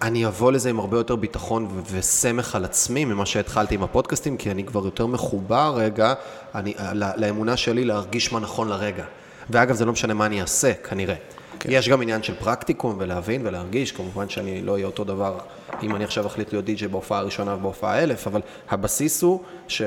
אני 0.02 0.26
אבוא 0.26 0.52
לזה 0.52 0.70
עם 0.70 0.78
הרבה 0.78 0.96
יותר 0.96 1.16
ביטחון 1.16 1.82
וסמך 1.92 2.54
על 2.54 2.64
עצמי 2.64 3.04
ממה 3.04 3.26
שהתחלתי 3.26 3.74
עם 3.74 3.82
הפודקאסטים, 3.82 4.36
כי 4.36 4.50
אני 4.50 4.64
כבר 4.64 4.84
יותר 4.84 5.06
מחובר 5.06 5.74
רגע 5.76 6.14
אני, 6.54 6.74
לאמונה 6.92 7.56
שלי 7.56 7.84
להרגיש 7.84 8.32
מה 8.32 8.40
נכון 8.40 8.68
לרגע. 8.68 9.04
ואגב, 9.50 9.74
זה 9.74 9.84
לא 9.84 9.92
משנה 9.92 10.14
מה 10.14 10.26
אני 10.26 10.40
אעשה, 10.40 10.74
כנראה. 10.74 11.14
כן. 11.60 11.68
יש 11.72 11.88
גם 11.88 12.02
עניין 12.02 12.22
של 12.22 12.34
פרקטיקום 12.34 12.96
ולהבין 12.98 13.46
ולהרגיש, 13.46 13.92
כמובן 13.92 14.28
שאני 14.28 14.62
לא 14.62 14.72
אהיה 14.72 14.86
אותו 14.86 15.04
דבר 15.04 15.38
אם 15.82 15.96
אני 15.96 16.04
עכשיו 16.04 16.26
אחליט 16.26 16.52
להיות 16.52 16.64
די.ג'יי 16.64 16.88
בהופעה 16.88 17.18
הראשונה 17.18 17.54
ובהופעה 17.54 17.94
האלף, 17.94 18.26
אבל 18.26 18.40
הבסיס 18.70 19.22
הוא 19.22 19.42
ש... 19.68 19.82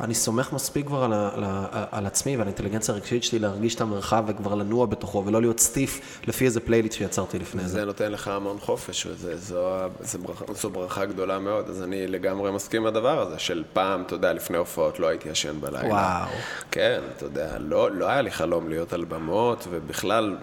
אני 0.00 0.14
סומך 0.14 0.52
מספיק 0.52 0.86
כבר 0.86 1.04
על, 1.04 1.12
על, 1.12 1.44
על 1.90 2.06
עצמי 2.06 2.36
ועל 2.36 2.46
האינטליגנציה 2.46 2.94
הרגשית 2.94 3.24
שלי 3.24 3.38
להרגיש 3.38 3.74
את 3.74 3.80
המרחב 3.80 4.24
וכבר 4.26 4.54
לנוע 4.54 4.86
בתוכו 4.86 5.22
ולא 5.26 5.40
להיות 5.40 5.60
stiff 5.60 6.00
לפי 6.26 6.44
איזה 6.44 6.60
פלייליט 6.60 6.92
שיצרתי 6.92 7.38
לפני 7.38 7.62
זה. 7.62 7.68
זה 7.68 7.84
נותן 7.84 8.12
לך 8.12 8.28
המון 8.28 8.58
חופש 8.60 9.06
וזו 9.06 9.76
ברכה, 10.22 10.44
זו 10.54 10.70
ברכה 10.70 11.04
גדולה 11.04 11.38
מאוד, 11.38 11.68
אז 11.68 11.82
אני 11.82 12.06
לגמרי 12.06 12.52
מסכים 12.52 12.80
עם 12.80 12.86
הדבר 12.86 13.20
הזה 13.20 13.38
של 13.38 13.64
פעם, 13.72 14.02
אתה 14.02 14.14
יודע, 14.14 14.32
לפני 14.32 14.56
הופעות 14.56 15.00
לא 15.00 15.06
הייתי 15.06 15.28
ישן 15.28 15.60
בלילה. 15.60 15.88
וואו. 15.88 16.28
כן, 16.70 17.00
אתה 17.16 17.24
יודע, 17.24 17.58
לא, 17.58 17.90
לא 17.90 18.06
היה 18.06 18.22
לי 18.22 18.30
חלום 18.30 18.68
להיות 18.68 18.92
על 18.92 19.04
במות 19.04 19.66
ובכלל... 19.70 20.36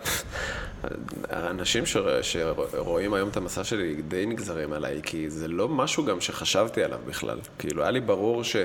האנשים 1.30 1.86
ש... 1.86 1.98
שרואים 2.22 3.14
היום 3.14 3.30
את 3.30 3.38
המסע 3.38 3.64
שלי 3.64 4.02
די 4.08 4.26
נגזרים 4.26 4.74
עליי, 4.74 5.02
כי 5.04 5.30
זה 5.30 5.48
לא 5.48 5.70
משהו 5.70 6.06
גם 6.06 6.22
שחשבתי 6.22 6.84
עליו 6.84 7.00
בכלל. 7.08 7.40
כאילו, 7.60 7.82
היה 7.82 7.92
לי 7.92 8.02
ברור 8.02 8.44
ש... 8.44 8.56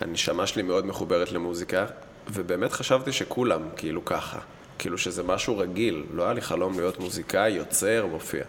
הנשמה 0.00 0.46
שלי 0.46 0.62
מאוד 0.62 0.86
מחוברת 0.86 1.32
למוזיקה, 1.32 1.86
ובאמת 2.30 2.72
חשבתי 2.72 3.12
שכולם 3.12 3.62
כאילו 3.76 4.04
ככה. 4.04 4.38
כאילו 4.78 4.98
שזה 4.98 5.22
משהו 5.22 5.58
רגיל, 5.58 6.04
לא 6.12 6.22
היה 6.22 6.32
לי 6.32 6.40
חלום 6.40 6.78
להיות 6.78 7.00
מוזיקאי, 7.00 7.50
יוצר, 7.50 8.06
מופיע. 8.10 8.44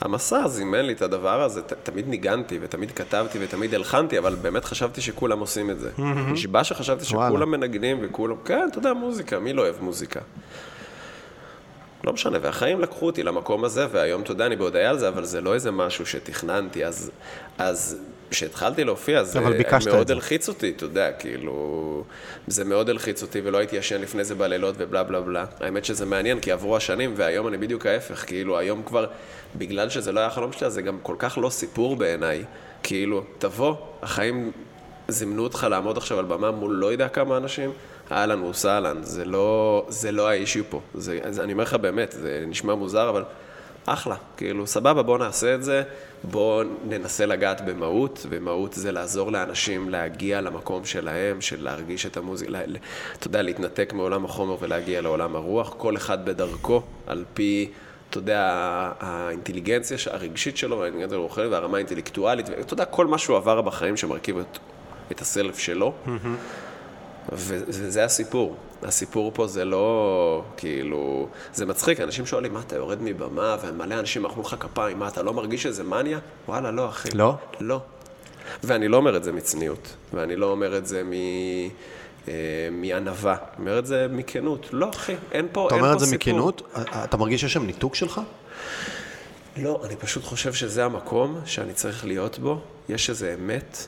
המסע 0.00 0.48
זימן 0.48 0.80
לי 0.80 0.92
את 0.92 1.02
הדבר 1.02 1.42
הזה, 1.42 1.62
ת, 1.62 1.72
תמיד 1.72 2.08
ניגנתי 2.08 2.58
ותמיד 2.62 2.90
כתבתי 2.90 3.38
ותמיד 3.40 3.74
הלחנתי, 3.74 4.18
אבל 4.18 4.34
באמת 4.34 4.64
חשבתי 4.64 5.00
שכולם 5.00 5.38
עושים 5.38 5.70
את 5.70 5.80
זה. 5.80 5.90
נשבע 6.32 6.64
שחשבתי 6.64 7.04
שכולם 7.04 7.50
מנגנים 7.50 7.98
וכולם, 8.02 8.36
כן, 8.44 8.68
אתה 8.70 8.78
יודע, 8.78 8.92
מוזיקה, 8.92 9.38
מי 9.38 9.52
לא 9.52 9.62
אוהב 9.62 9.74
מוזיקה? 9.80 10.20
לא 12.04 12.12
משנה, 12.12 12.38
והחיים 12.42 12.80
לקחו 12.80 13.06
אותי 13.06 13.22
למקום 13.22 13.64
הזה, 13.64 13.86
והיום, 13.92 14.22
אתה 14.22 14.32
יודע, 14.32 14.46
אני 14.46 14.56
בהודיה 14.56 14.90
על 14.90 14.98
זה, 14.98 15.08
אבל 15.08 15.24
זה 15.24 15.40
לא 15.40 15.54
איזה 15.54 15.70
משהו 15.70 16.06
שתכננתי, 16.06 16.84
אז, 16.84 17.10
אז 17.58 17.98
כשהתחלתי 18.34 18.84
להופיע, 18.84 19.24
זה 19.24 19.40
מאוד. 19.40 20.10
הלחיץ 20.10 20.48
אותי, 20.48 20.72
אתה 20.76 20.84
יודע, 20.84 21.12
כאילו, 21.12 22.04
זה 22.46 22.64
מאוד 22.64 22.90
הלחיץ 22.90 23.22
אותי, 23.22 23.40
ולא 23.44 23.58
הייתי 23.58 23.76
ישן 23.76 24.00
לפני 24.00 24.24
זה 24.24 24.34
בלילות 24.34 24.74
ובלה 24.78 25.02
בלה 25.02 25.20
בלה. 25.20 25.44
האמת 25.60 25.84
שזה 25.84 26.06
מעניין, 26.06 26.40
כי 26.40 26.52
עברו 26.52 26.76
השנים, 26.76 27.14
והיום 27.16 27.48
אני 27.48 27.56
בדיוק 27.56 27.86
ההפך, 27.86 28.24
כאילו, 28.26 28.58
היום 28.58 28.82
כבר, 28.82 29.06
בגלל 29.56 29.88
שזה 29.88 30.12
לא 30.12 30.20
היה 30.20 30.26
החלום 30.26 30.52
שלי, 30.52 30.66
אז 30.66 30.74
זה 30.74 30.82
גם 30.82 30.98
כל 31.02 31.14
כך 31.18 31.38
לא 31.38 31.50
סיפור 31.50 31.96
בעיניי. 31.96 32.44
כאילו, 32.82 33.24
תבוא, 33.38 33.74
החיים 34.02 34.52
זימנו 35.08 35.42
אותך 35.42 35.66
לעמוד 35.70 35.96
עכשיו 35.96 36.18
על 36.18 36.24
במה 36.24 36.50
מול 36.50 36.72
לא 36.74 36.92
יודע 36.92 37.08
כמה 37.08 37.36
אנשים, 37.36 37.70
אהלן 38.12 38.42
וסהלן, 38.42 39.02
זה 39.02 39.24
לא, 39.24 39.84
זה 39.88 40.12
לא 40.12 40.28
האישיו 40.28 40.64
פה. 40.70 40.80
זה, 40.94 41.18
זה, 41.30 41.42
אני 41.42 41.52
אומר 41.52 41.64
לך 41.64 41.74
באמת, 41.74 42.12
זה 42.18 42.44
נשמע 42.46 42.74
מוזר, 42.74 43.08
אבל 43.08 43.24
אחלה, 43.86 44.16
כאילו, 44.36 44.66
סבבה, 44.66 45.02
בוא 45.02 45.18
נעשה 45.18 45.54
את 45.54 45.64
זה, 45.64 45.82
בוא 46.30 46.64
ננסה 46.88 47.26
לגעת 47.26 47.60
במהות, 47.60 48.26
ומהות 48.28 48.72
זה 48.72 48.92
לעזור 48.92 49.32
לאנשים 49.32 49.88
להגיע 49.90 50.40
למקום 50.40 50.84
שלהם, 50.84 51.40
של 51.40 51.62
להרגיש 51.64 52.06
את 52.06 52.16
המוזיקה, 52.16 52.50
לה, 52.50 52.60
אתה 53.18 53.26
יודע, 53.26 53.42
להתנתק 53.42 53.92
מעולם 53.92 54.24
החומר 54.24 54.56
ולהגיע 54.60 55.00
לעולם 55.00 55.36
הרוח, 55.36 55.74
כל 55.78 55.96
אחד 55.96 56.24
בדרכו, 56.24 56.82
על 57.06 57.24
פי... 57.34 57.70
אתה 58.10 58.18
יודע, 58.18 58.40
האינטליגנציה 59.00 59.96
הרגשית 60.10 60.56
שלו, 60.56 60.78
והאינטליגנציה 60.78 61.18
הרוחנית 61.18 61.50
והרמה 61.50 61.76
האינטלקטואלית, 61.76 62.48
ואתה 62.48 62.74
יודע, 62.74 62.84
כל 62.84 63.06
מה 63.06 63.18
שהוא 63.18 63.36
עבר 63.36 63.60
בחיים 63.60 63.96
שמרכיב 63.96 64.38
את, 64.38 64.58
את 65.12 65.20
הסלף 65.20 65.58
שלו. 65.58 65.92
ו- 66.06 66.34
וזה 67.32 68.04
הסיפור. 68.04 68.56
הסיפור 68.82 69.30
פה 69.34 69.46
זה 69.46 69.64
לא, 69.64 70.42
כאילו, 70.56 71.28
זה 71.54 71.66
מצחיק, 71.66 72.00
אנשים 72.00 72.26
שואלים, 72.26 72.54
מה, 72.54 72.60
אתה 72.60 72.76
יורד 72.76 72.98
מבמה, 73.02 73.56
ומלא 73.62 73.94
אנשים 73.94 74.22
מחאו 74.22 74.42
לך 74.42 74.56
כפיים, 74.60 74.98
מה, 74.98 75.08
אתה 75.08 75.22
לא 75.22 75.32
מרגיש 75.32 75.62
שזה 75.62 75.84
מניה? 75.84 76.18
וואלה, 76.48 76.70
לא, 76.70 76.88
אחי. 76.88 77.08
לא? 77.14 77.34
לא. 77.60 77.80
ואני 78.64 78.88
לא 78.88 78.96
אומר 78.96 79.16
את 79.16 79.24
זה 79.24 79.32
מצניעות, 79.32 79.96
ואני 80.14 80.36
לא 80.36 80.50
אומר 80.50 80.76
את 80.76 80.86
זה 80.86 81.02
מ... 81.04 81.12
אה, 82.28 82.32
מענווה, 82.72 83.32
אני 83.32 83.58
אומר 83.58 83.78
את 83.78 83.86
זה 83.86 84.06
מכנות. 84.10 84.68
לא, 84.72 84.90
אחי, 84.90 85.14
אין 85.32 85.48
פה, 85.52 85.66
אתה 85.66 85.74
אין 85.74 85.84
אומר 85.84 85.92
פה 85.92 85.94
את 85.94 86.00
זה 86.00 86.06
סיפור. 86.06 86.32
מכנות? 86.32 86.74
אתה 87.04 87.16
מרגיש 87.16 87.40
שיש 87.40 87.52
שם 87.52 87.66
ניתוק 87.66 87.94
שלך? 87.94 88.20
לא, 89.56 89.80
אני 89.84 89.96
פשוט 89.96 90.24
חושב 90.24 90.52
שזה 90.52 90.84
המקום 90.84 91.40
שאני 91.44 91.72
צריך 91.72 92.04
להיות 92.04 92.38
בו. 92.38 92.60
יש 92.88 93.10
איזו 93.10 93.26
אמת 93.34 93.86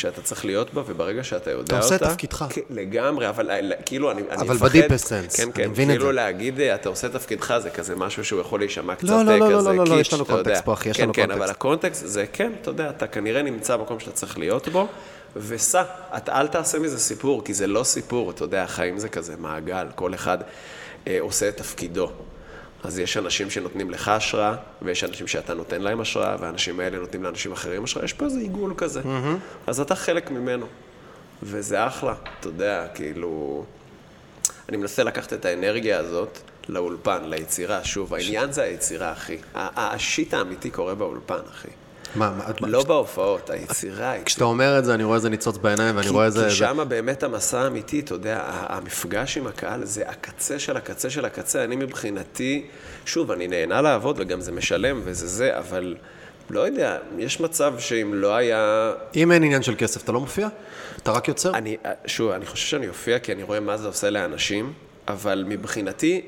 שאתה 0.00 0.22
צריך 0.22 0.44
להיות 0.44 0.74
בה, 0.74 0.82
וברגע 0.86 1.24
שאתה 1.24 1.50
יודע 1.50 1.60
אותה... 1.62 1.78
עושה 1.78 1.94
את 1.96 2.02
תפקידך. 2.02 2.44
כן, 2.50 2.60
לגמרי, 2.70 3.28
אבל 3.28 3.50
אה, 3.50 3.60
כאילו 3.86 4.10
אני, 4.10 4.22
אני 4.30 4.42
אבל 4.42 4.54
מפחד... 4.54 4.76
ב-deepest 4.76 5.04
sense, 5.04 5.36
כן, 5.36 5.42
אני 5.42 5.52
כן, 5.52 5.70
מבין 5.70 5.90
את 5.90 5.94
כאילו 5.94 6.06
זה. 6.06 6.12
להגיד, 6.12 6.60
אה, 6.60 6.74
אתה 6.74 6.88
עושה 6.88 7.06
את 7.06 7.12
תפקידך, 7.12 7.58
זה 7.62 7.70
כזה 7.70 7.96
משהו 7.96 8.24
שהוא 8.24 8.40
יכול 8.40 8.60
להישמע 8.60 8.94
קצת 8.94 9.08
לא, 9.08 9.24
לא, 9.24 9.30
אה, 9.30 9.36
לא, 9.38 9.50
לא, 9.50 9.58
כזה 9.58 9.68
לא, 9.68 9.76
לא, 9.76 9.84
קיץ', 9.84 10.00
יש 10.00 10.12
לנו 10.12 10.22
אתה. 10.22 10.32
קונטקסט 10.32 10.64
פה, 10.64 10.72
אחי, 10.72 10.88
יש 10.88 10.96
כן, 10.96 11.02
לנו 11.02 11.12
כן, 11.14 11.22
קונטקסט. 11.22 11.42
אבל 11.42 11.50
הקונטקסט 11.50 12.06
זה 12.06 12.24
כן, 12.32 12.52
אתה 12.62 12.70
יודע, 12.70 12.90
אתה 12.90 13.06
כנראה 13.06 13.42
נמצא 13.42 13.76
במקום 13.76 14.00
שאתה 14.00 14.12
צריך 14.12 14.38
להיות 14.38 14.68
בו, 14.68 14.86
וסע, 15.36 15.82
אתה 16.16 16.40
אל 16.40 16.46
תעשה 16.46 16.78
מזה 16.78 16.98
סיפור, 16.98 17.44
כי 17.44 17.54
זה 17.54 17.66
לא 17.66 17.84
סיפור, 17.84 18.30
אתה 18.30 18.44
יודע, 18.44 18.62
החיים 18.62 18.98
זה 18.98 19.08
כזה 19.08 19.34
מעגל, 19.38 19.86
כל 19.94 20.14
אחד 20.14 20.38
אה, 21.06 21.16
עושה 21.20 21.48
את 21.48 21.56
תפקידו. 21.56 22.10
אז 22.84 22.98
יש 22.98 23.16
אנשים 23.16 23.50
שנותנים 23.50 23.90
לך 23.90 24.08
השראה, 24.08 24.56
ויש 24.82 25.04
אנשים 25.04 25.26
שאתה 25.26 25.54
נותן 25.54 25.82
להם 25.82 26.00
השראה, 26.00 26.36
והאנשים 26.40 26.80
האלה 26.80 26.98
נותנים 26.98 27.24
לאנשים 27.24 27.52
אחרים 27.52 27.84
השראה, 27.84 28.04
יש 28.04 28.12
פה 28.12 28.24
איזה 28.24 28.40
עיגול 28.40 28.74
כזה. 28.76 29.00
אז 29.66 29.80
אתה 29.80 29.94
חלק 29.94 30.30
ממנו, 30.30 30.66
וזה 31.42 31.86
אחלה, 31.86 32.14
אתה 32.40 32.48
יודע, 32.48 32.86
כאילו... 32.94 33.64
אני 34.68 34.76
מנסה 34.76 35.04
לקחת 35.04 35.32
את 35.32 35.44
האנרגיה 35.44 35.98
הזאת 35.98 36.38
לאולפן, 36.68 37.24
ליצירה, 37.24 37.84
שוב, 37.84 38.14
העניין 38.14 38.52
זה 38.52 38.62
היצירה, 38.62 39.12
אחי. 39.12 39.36
השיט 39.54 40.34
האמיתי 40.34 40.70
קורה 40.70 40.94
באולפן, 40.94 41.40
אחי. 41.50 41.68
מה, 42.14 42.32
מה- 42.60 42.68
לא 42.68 42.84
בהופעות, 42.84 43.50
היצירה. 43.50 44.14
כשאתה 44.24 44.44
אומר 44.44 44.78
את 44.78 44.84
זה, 44.84 44.94
אני 44.94 45.04
רואה 45.04 45.16
איזה 45.16 45.30
ניצוץ 45.30 45.56
בעיניים, 45.56 45.96
ואני 45.96 46.08
רואה 46.08 46.24
איזה... 46.26 46.44
כי 46.44 46.50
זה- 46.50 46.56
שם 46.56 46.84
באמת 46.88 47.22
המסע 47.22 47.60
האמיתי, 47.60 48.00
אתה 48.00 48.14
יודע, 48.14 48.40
המפגש 48.46 49.36
עם 49.38 49.46
הקהל 49.46 49.84
זה 49.84 50.08
הקצה 50.08 50.58
של 50.58 50.76
הקצה 50.76 51.10
של 51.10 51.24
הקצה. 51.24 51.64
אני 51.64 51.76
מבחינתי, 51.76 52.66
שוב, 53.04 53.30
אני 53.30 53.48
נהנה 53.48 53.80
לעבוד 53.80 54.16
וגם 54.20 54.40
זה 54.40 54.52
משלם 54.52 55.00
וזה 55.04 55.26
זה, 55.26 55.58
אבל 55.58 55.96
לא 56.50 56.60
יודע, 56.60 56.98
יש 57.18 57.40
מצב 57.40 57.74
שאם 57.78 58.10
לא 58.14 58.36
היה... 58.36 58.92
אם 59.16 59.32
אין 59.32 59.42
עניין 59.42 59.62
של 59.62 59.74
כסף, 59.78 60.02
אתה 60.04 60.12
לא 60.12 60.20
מופיע? 60.20 60.48
אתה 61.02 61.10
רק 61.12 61.28
יוצר? 61.28 61.54
אני, 61.54 61.76
שוב, 62.06 62.30
אני 62.30 62.46
חושב 62.46 62.66
שאני 62.66 62.88
אופיע 62.88 63.18
כי 63.18 63.32
אני 63.32 63.42
רואה 63.42 63.60
מה 63.60 63.76
זה 63.76 63.86
עושה 63.86 64.10
לאנשים, 64.10 64.72
אבל 65.08 65.44
מבחינתי, 65.48 66.22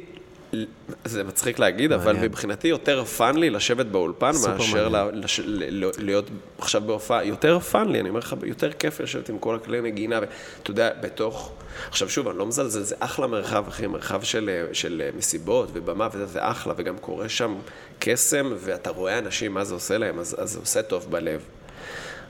זה 1.04 1.24
מצחיק 1.24 1.58
להגיד, 1.58 1.92
אבל 1.92 2.04
מעניין. 2.12 2.24
מבחינתי 2.24 2.68
יותר 2.68 3.04
fun 3.04 3.36
לי 3.36 3.50
לשבת 3.50 3.86
באולפן 3.86 4.26
מאשר. 4.26 4.88
ל- 4.88 5.24
לש- 5.24 5.40
ל- 5.44 5.84
ל- 5.84 5.90
להיות 5.98 6.24
עכשיו 6.58 6.80
בהופעה. 6.86 7.24
יותר 7.24 7.58
fun 7.58 7.88
לי, 7.88 8.00
אני 8.00 8.08
אומר 8.08 8.18
לך, 8.18 8.34
יותר 8.42 8.72
כיף 8.72 9.00
לשבת 9.00 9.28
עם 9.28 9.38
כל 9.38 9.54
הכלי 9.54 9.80
נגינה, 9.80 10.20
ואתה 10.20 10.70
יודע, 10.70 10.90
בתוך... 11.02 11.52
עכשיו 11.88 12.08
שוב, 12.08 12.28
אני 12.28 12.38
לא 12.38 12.46
מזלזל, 12.46 12.82
זה 12.82 12.94
אחלה 12.98 13.26
מרחב, 13.26 13.64
אחי, 13.68 13.86
מרחב 13.86 14.22
של, 14.22 14.50
של 14.72 15.02
מסיבות 15.16 15.68
ובמה 15.72 16.08
וזה, 16.12 16.26
זה 16.26 16.38
אחלה, 16.50 16.74
וגם 16.76 16.98
קורה 16.98 17.28
שם 17.28 17.54
קסם, 17.98 18.52
ואתה 18.56 18.90
רואה 18.90 19.18
אנשים, 19.18 19.54
מה 19.54 19.64
זה 19.64 19.74
עושה 19.74 19.98
להם, 19.98 20.18
אז, 20.18 20.36
אז 20.38 20.50
זה 20.50 20.58
עושה 20.58 20.82
טוב 20.82 21.06
בלב. 21.10 21.40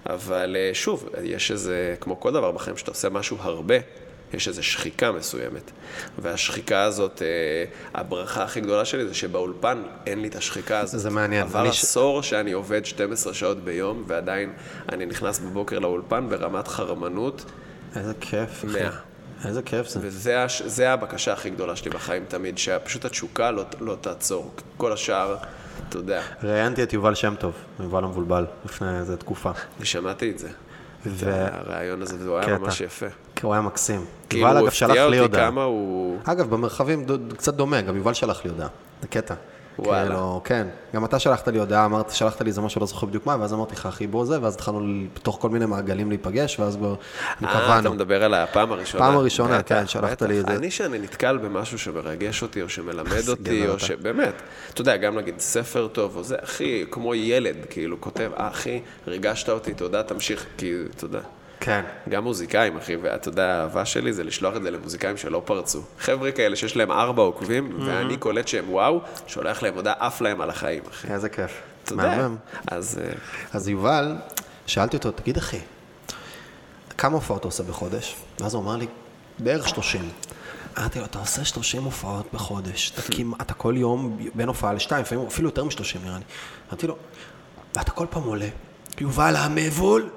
אבל 0.06 0.56
אה, 0.58 0.70
שוב, 0.74 1.08
יש 1.22 1.50
איזה, 1.50 1.94
כמו 2.00 2.20
כל 2.20 2.32
דבר 2.32 2.52
בחיים, 2.52 2.76
שאתה 2.76 2.90
עושה 2.90 3.08
משהו 3.08 3.36
הרבה, 3.40 3.74
יש 4.34 4.48
איזו 4.48 4.62
שחיקה 4.62 5.12
מסוימת. 5.12 5.70
והשחיקה 6.18 6.82
הזאת, 6.82 7.22
אה, 7.22 7.64
הברכה 8.00 8.42
הכי 8.44 8.60
גדולה 8.60 8.84
שלי 8.84 9.08
זה 9.08 9.14
שבאולפן 9.14 9.82
אין 10.06 10.22
לי 10.22 10.28
את 10.28 10.36
השחיקה 10.36 10.78
הזאת. 10.80 11.00
זה 11.00 11.10
מעניין. 11.10 11.42
עבר 11.42 11.70
ש- 11.72 11.84
עשור 11.84 12.22
שאני 12.22 12.52
עובד 12.52 12.84
12 12.84 13.34
שעות 13.34 13.64
ביום, 13.64 14.04
ועדיין 14.06 14.52
אני 14.92 15.06
נכנס 15.06 15.38
בבוקר 15.38 15.78
לאולפן 15.78 16.28
ברמת 16.28 16.68
חרמנות 16.68 17.44
איזה 17.96 18.12
כיף, 18.20 18.64
אחי. 18.64 18.66
מאה. 18.82 18.90
איזה 19.44 19.62
כיף 19.62 19.88
זה. 19.88 20.00
וזה 20.02 20.44
הש- 20.44 20.62
זה 20.62 20.90
הבקשה 20.92 21.32
הכי 21.32 21.50
גדולה 21.50 21.76
שלי 21.76 21.90
בחיים 21.90 22.24
תמיד, 22.28 22.58
שפשוט 22.58 23.04
התשוקה 23.04 23.50
לא, 23.50 23.64
לא 23.80 23.96
תעצור. 24.00 24.54
כל 24.76 24.92
השאר, 24.92 25.36
אתה 25.88 25.96
יודע, 25.98 26.22
ראיינתי 26.42 26.82
את 26.82 26.92
יובל 26.92 27.14
שם 27.14 27.34
טוב, 27.38 27.52
יובל 27.80 28.04
המבולבל, 28.04 28.46
לפני 28.64 28.98
איזה 28.98 29.16
תקופה. 29.16 29.50
אני 29.78 29.86
שמעתי 29.86 30.30
את 30.30 30.38
זה. 30.38 30.48
ו- 31.06 31.46
את 31.46 31.66
הרעיון 31.66 32.02
הזה, 32.02 32.16
והוא 32.20 32.38
היה. 32.38 32.58
ממש 32.58 32.80
יפה. 32.80 33.06
כי 33.40 33.46
הוא 33.46 33.52
היה 33.54 33.62
מקסים. 33.62 34.04
כאילו, 34.30 34.46
יובל 34.48 34.58
אגב 34.62 34.70
שלח 34.70 34.96
לי 35.10 35.18
הודעה. 35.18 35.46
כמה 35.50 35.64
הוא... 35.64 36.18
אגב, 36.24 36.50
במרחבים 36.50 37.04
ד- 37.04 37.32
קצת 37.32 37.54
דומה, 37.54 37.80
גם 37.80 37.96
יובל 37.96 38.14
שלח 38.14 38.44
לי 38.44 38.50
הודעה. 38.50 38.68
זה 39.02 39.08
קטע. 39.08 39.34
וואלה. 39.78 40.06
כאילו, 40.08 40.40
כן. 40.44 40.66
גם 40.94 41.04
אתה 41.04 41.18
שלחת 41.18 41.48
לי 41.48 41.58
הודעה, 41.58 41.84
אמרת, 41.84 42.10
שלחת 42.10 42.42
לי 42.42 42.48
איזה 42.48 42.60
משהו, 42.60 42.80
לא 42.80 42.86
זוכר 42.86 43.06
בדיוק 43.06 43.26
מה, 43.26 43.36
ואז 43.40 43.54
אמרתי 43.54 43.74
לך, 43.74 43.86
אחי, 43.86 44.06
בוא 44.06 44.24
זה, 44.24 44.42
ואז 44.42 44.54
התחלנו 44.54 44.80
בתוך 45.14 45.38
כל 45.40 45.48
מיני 45.48 45.66
מעגלים 45.66 46.08
להיפגש, 46.08 46.60
ואז 46.60 46.76
בוא, 46.76 46.88
אה, 46.88 46.94
אתה 47.50 47.60
קבענו. 47.64 47.94
מדבר 47.94 48.24
על 48.24 48.34
הפעם 48.34 48.72
הראשונה. 48.72 49.04
פעם 49.04 49.16
הראשונה, 49.16 49.58
בטח, 49.58 49.74
כן, 49.74 49.86
שלחת 49.86 50.10
בטח. 50.12 50.26
לי 50.26 50.40
את 50.40 50.46
זה. 50.46 50.54
אני, 50.56 50.70
שאני 50.70 50.98
נתקל 50.98 51.36
במשהו 51.38 51.78
שמרגש 51.78 52.42
אותי, 52.42 52.62
או 52.62 52.68
שמלמד 52.68 53.12
איזה 53.12 53.30
אותי, 53.32 53.68
או. 53.68 53.78
שבאמת, 53.78 54.34
אתה 54.72 54.80
יודע, 54.80 54.96
גם 54.96 55.18
נגיד 55.18 55.40
ספר 55.40 55.88
טוב, 55.88 56.16
או 56.16 56.22
זה, 56.24 56.36
אחי, 56.44 56.84
כמו 56.90 57.14
ילד, 57.14 57.56
כאילו, 57.70 58.00
כותב, 58.00 58.30
אה, 58.38 58.48
אחי, 58.48 58.80
ריגשת 59.08 59.48
אותי, 59.48 59.74
תודה, 59.74 60.02
תמשיך, 60.02 60.46
כי, 60.58 60.72
יודע. 61.02 61.20
כן. 61.60 61.84
גם 62.08 62.24
מוזיקאים, 62.24 62.76
אחי, 62.76 62.96
ואתה 62.96 63.28
יודע, 63.28 63.46
האהבה 63.46 63.84
שלי 63.84 64.12
זה 64.12 64.24
לשלוח 64.24 64.56
את 64.56 64.62
זה 64.62 64.70
למוזיקאים 64.70 65.16
שלא 65.16 65.42
פרצו. 65.44 65.82
חבר'ה 65.98 66.32
כאלה 66.32 66.56
שיש 66.56 66.76
להם 66.76 66.92
ארבע 66.92 67.22
עוקבים, 67.22 67.78
ואני 67.86 68.16
קולט 68.16 68.48
שהם 68.48 68.64
וואו, 68.70 69.00
שולח 69.26 69.62
להם 69.62 69.74
הודעה, 69.74 69.94
עף 69.98 70.20
להם 70.20 70.40
על 70.40 70.50
החיים, 70.50 70.82
אחי. 70.90 71.08
איזה 71.12 71.28
כיף. 71.28 71.60
אתה 71.84 71.92
יודע. 71.92 72.28
אז 72.66 73.00
אה, 73.04 73.12
אז 73.52 73.68
יובל, 73.68 74.16
שאלתי 74.66 74.96
אותו, 74.96 75.10
תגיד 75.10 75.36
אחי, 75.36 75.58
כמה 76.98 77.14
הופעות 77.14 77.40
אתה 77.40 77.48
עושה 77.48 77.62
בחודש? 77.62 78.16
ואז 78.40 78.54
הוא 78.54 78.62
אמר 78.62 78.76
לי, 78.76 78.86
בערך 79.38 79.68
30. 79.68 80.08
אמרתי 80.78 80.98
לו, 80.98 81.04
אתה 81.04 81.18
עושה 81.18 81.44
30 81.44 81.84
הופעות 81.84 82.26
בחודש, 82.32 82.90
אתה, 82.94 83.02
כמעט, 83.16 83.40
אתה 83.40 83.54
כל 83.54 83.74
יום 83.76 84.18
בין 84.34 84.48
הופעה 84.48 84.72
לשתיים, 84.72 85.02
לפעמים 85.02 85.26
אפילו 85.26 85.48
יותר 85.48 85.64
מ-30 85.64 85.98
נראה 86.04 86.18
לי. 86.18 86.24
אמרתי 86.68 86.86
לו, 86.86 86.96
ואתה 87.76 87.90
כל 87.90 88.06
פעם 88.10 88.22
עולה, 88.22 88.48
יובל 89.00 89.36
המבול, 89.36 90.10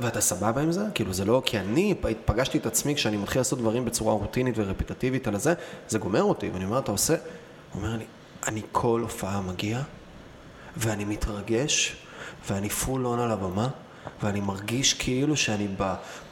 ואתה 0.00 0.20
סבבה 0.20 0.60
עם 0.60 0.72
זה? 0.72 0.84
כאילו 0.94 1.12
זה 1.12 1.24
לא, 1.24 1.42
כי 1.44 1.58
אני 1.58 1.94
פגשתי 2.24 2.58
את 2.58 2.66
עצמי 2.66 2.94
כשאני 2.94 3.16
מתחיל 3.16 3.40
לעשות 3.40 3.58
דברים 3.58 3.84
בצורה 3.84 4.14
רוטינית 4.14 4.54
ורפטטיבית 4.58 5.28
על 5.28 5.34
הזה, 5.34 5.54
זה 5.88 5.98
גומר 5.98 6.22
אותי, 6.22 6.50
ואני 6.50 6.64
אומר, 6.64 6.78
אתה 6.78 6.92
עושה? 6.92 7.14
הוא 7.72 7.82
אומר 7.82 7.96
לי, 7.96 8.04
אני 8.46 8.62
כל 8.72 9.00
הופעה 9.02 9.40
מגיע, 9.40 9.80
ואני 10.76 11.04
מתרגש, 11.04 11.96
ואני 12.48 12.68
full 12.68 13.06
on 13.06 13.18
על 13.18 13.30
הבמה, 13.30 13.68
ואני 14.22 14.40
מרגיש 14.40 14.94
כאילו 14.94 15.36
שאני 15.36 15.68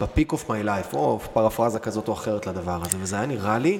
ב 0.00 0.07
peak 0.07 0.32
of 0.32 0.50
my 0.50 0.62
life, 0.62 0.94
או 0.94 1.20
פרפרזה 1.32 1.78
כזאת 1.78 2.08
או 2.08 2.12
אחרת 2.12 2.46
לדבר 2.46 2.80
הזה, 2.82 2.96
וזה 3.00 3.16
היה 3.16 3.26
נראה 3.26 3.58
לי, 3.58 3.78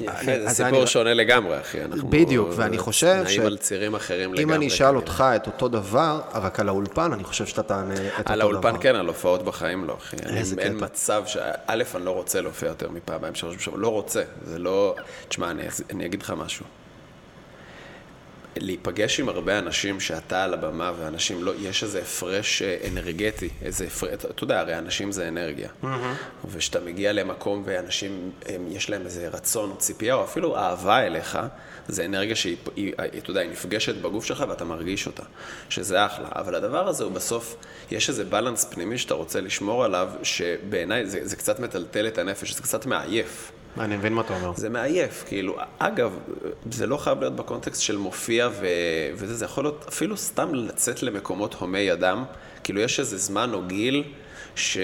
יפה, 0.00 0.12
אני- 0.20 0.40
זה 0.48 0.64
סיפור 0.64 0.78
אני- 0.78 0.86
שונה 0.86 1.14
לגמרי, 1.14 1.60
אחי. 1.60 1.84
אנחנו 1.84 2.08
בדיוק, 2.10 2.48
ואני 2.56 2.78
חושב 2.78 3.20
נעים 3.24 3.42
על 3.42 3.56
צירים 3.56 3.94
אחרים 3.94 4.34
לגמרי. 4.34 4.42
אם 4.44 4.52
אני 4.52 4.66
אשאל. 4.68 4.96
אותך 4.96 5.24
את 5.36 5.46
אותו 5.46 5.68
דבר, 5.68 6.20
רק 6.34 6.60
על 6.60 6.68
האולפן, 6.68 7.12
אני 7.12 7.24
חושב 7.24 7.46
שאתה 7.46 7.62
תענה 7.62 7.94
את 7.94 8.00
אותו 8.00 8.22
דבר. 8.22 8.32
על 8.32 8.40
האולפן 8.40 8.74
כן, 8.80 8.94
על 8.94 9.06
הופעות 9.06 9.42
בחיים 9.42 9.84
לא, 9.84 9.96
אחי. 9.98 10.16
איזה 10.36 10.56
אין- 10.58 10.66
אין 10.68 10.76
קטע. 10.76 10.84
מצב 10.86 11.22
ש... 11.26 11.36
א', 11.66 11.82
אני 11.94 12.04
לא 12.04 12.10
רוצה 12.10 12.40
להופיע 12.40 12.68
יותר 12.68 12.90
מפעמיים, 12.90 13.34
שלוש 13.34 13.56
בשבוע. 13.56 13.78
לא 13.78 13.88
רוצה. 13.88 14.22
זה 14.44 14.58
לא... 14.58 14.94
תשמע, 15.28 15.50
אני, 15.50 15.62
אני 15.94 16.06
אגיד 16.06 16.22
לך 16.22 16.32
משהו. 16.36 16.64
להיפגש 18.60 19.20
עם 19.20 19.28
הרבה 19.28 19.58
אנשים 19.58 20.00
שאתה 20.00 20.44
על 20.44 20.54
הבמה 20.54 20.92
ואנשים 20.98 21.44
לא, 21.44 21.52
יש 21.60 21.82
איזה 21.82 22.00
הפרש 22.02 22.62
אה, 22.62 22.76
אנרגטי, 22.88 23.48
איזה 23.62 23.84
הפרש, 23.84 24.12
אתה 24.12 24.44
יודע, 24.44 24.60
הרי 24.60 24.78
אנשים 24.78 25.12
זה 25.12 25.28
אנרגיה. 25.28 25.68
וכשאתה 26.50 26.80
מגיע 26.80 27.12
למקום 27.12 27.62
ואנשים, 27.66 28.30
הם, 28.46 28.66
יש 28.70 28.90
להם 28.90 29.02
איזה 29.04 29.28
רצון, 29.28 29.74
ציפייה, 29.78 30.14
או 30.14 30.24
אפילו 30.24 30.56
אהבה 30.56 31.06
אליך, 31.06 31.38
זה 31.88 32.04
אנרגיה 32.04 32.36
שהיא, 32.36 32.56
היא, 32.76 32.92
אתה 33.18 33.30
יודע, 33.30 33.40
היא 33.40 33.50
נפגשת 33.50 33.94
בגוף 33.94 34.24
שלך 34.24 34.44
ואתה 34.48 34.64
מרגיש 34.64 35.06
אותה, 35.06 35.22
שזה 35.68 36.06
אחלה. 36.06 36.28
אבל 36.34 36.54
הדבר 36.54 36.88
הזה 36.88 37.04
הוא 37.04 37.12
בסוף, 37.12 37.56
יש 37.90 38.08
איזה 38.08 38.24
בלנס 38.24 38.64
פנימי 38.64 38.98
שאתה 38.98 39.14
רוצה 39.14 39.40
לשמור 39.40 39.84
עליו, 39.84 40.10
שבעיניי 40.22 41.06
זה, 41.06 41.20
זה 41.22 41.36
קצת 41.36 41.60
מטלטל 41.60 42.06
את 42.06 42.18
הנפש, 42.18 42.52
זה 42.52 42.62
קצת 42.62 42.86
מעייף. 42.86 43.52
אני 43.80 43.96
מבין 43.96 44.12
מה 44.12 44.20
אתה 44.20 44.34
אומר. 44.34 44.52
זה 44.56 44.68
מעייף, 44.68 45.24
כאילו, 45.26 45.56
אגב, 45.78 46.18
זה 46.70 46.86
לא 46.86 46.96
חייב 46.96 47.20
להיות 47.20 47.36
בקונטקסט 47.36 47.82
של 47.82 47.96
מופיע 47.96 48.48
ו... 48.52 48.66
וזה, 49.14 49.34
זה 49.34 49.44
יכול 49.44 49.64
להיות 49.64 49.84
אפילו 49.88 50.16
סתם 50.16 50.54
לצאת 50.54 51.02
למקומות 51.02 51.54
הומי 51.54 51.92
אדם, 51.92 52.24
כאילו 52.64 52.80
יש 52.80 53.00
איזה 53.00 53.18
זמן 53.18 53.54
או 53.54 53.62
גיל 53.66 54.04
ש... 54.54 54.78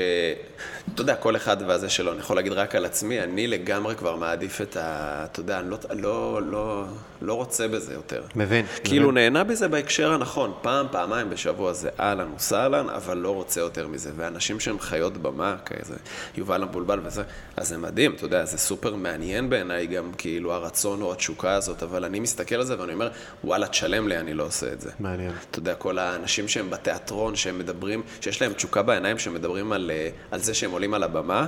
אתה 0.95 1.03
יודע, 1.03 1.17
כל 1.17 1.37
אחד 1.37 1.57
והזה 1.67 1.89
שלו, 1.89 2.13
אני 2.13 2.21
יכול 2.21 2.37
להגיד 2.37 2.53
רק 2.53 2.75
על 2.75 2.85
עצמי, 2.85 3.21
אני 3.21 3.47
לגמרי 3.47 3.97
כבר 3.97 4.17
מעדיף 4.17 4.61
את 4.61 4.77
ה... 4.77 5.25
אתה 5.25 5.41
יודע, 5.41 5.61
אני 5.61 5.71
לא, 5.71 5.79
לא, 5.91 6.41
לא, 6.43 6.85
לא 7.23 7.35
רוצה 7.35 7.69
בזה 7.69 7.95
יותר. 7.95 8.23
מבין. 8.37 8.67
כאילו 8.85 9.03
מבין. 9.13 9.15
נהנה 9.15 9.45
בזה 9.45 9.69
בהקשר 9.69 10.13
הנכון, 10.13 10.53
פעם, 10.63 10.87
פעמיים 10.91 11.31
בשבוע 11.31 11.73
זה 11.73 11.89
אהלן 12.01 12.29
וסהלן, 12.37 12.89
אבל 12.89 13.19
לא 13.19 13.35
רוצה 13.35 13.61
יותר 13.61 13.89
מזה. 13.89 14.11
ואנשים 14.17 14.61
שהם 14.61 14.81
חיות 14.81 15.17
במה, 15.17 15.57
כזה, 15.67 15.95
יובל 16.37 16.63
המבולבל 16.63 17.01
וזה, 17.05 17.23
אז 17.57 17.69
זה 17.69 17.79
מדהים, 17.79 18.15
אתה 18.15 18.25
יודע, 18.25 18.45
זה 18.45 18.59
סופר 18.59 18.95
מעניין 18.95 19.51
בעיניי 19.51 19.87
גם, 19.87 20.13
כאילו, 20.19 20.53
הרצון 20.53 21.03
או 21.03 21.13
התשוקה 21.13 21.53
הזאת, 21.55 21.83
אבל 21.83 22.05
אני 22.05 22.21
מסתכל 22.21 22.55
על 22.55 22.65
זה 22.65 22.81
ואני 22.81 22.93
אומר, 22.93 23.09
וואלה, 23.45 23.67
תשלם 23.67 24.09
לי, 24.09 24.19
אני 24.19 24.35
לא 24.35 24.45
עושה 24.45 24.73
את 24.73 24.81
זה. 24.81 24.91
מעניין. 25.01 25.33
אתה 25.51 25.59
יודע, 25.59 25.75
כל 25.75 25.99
האנשים 25.99 26.49
שהם 26.49 26.71
בתיאטרון, 26.71 27.37
שהם 27.37 27.59
מדברים, 27.59 28.03
שיש 28.21 28.43
להם 28.43 28.53
תשוקה 28.53 28.83
בעיניים, 28.83 29.19
שהם 29.19 29.35
מדברים 29.35 29.73
על, 29.73 29.91
אה, 29.95 30.09
על 30.31 30.41
זה 30.41 30.55
שהם 30.55 30.74
עולים 30.75 30.95
על 30.95 31.03
הבמה, 31.03 31.47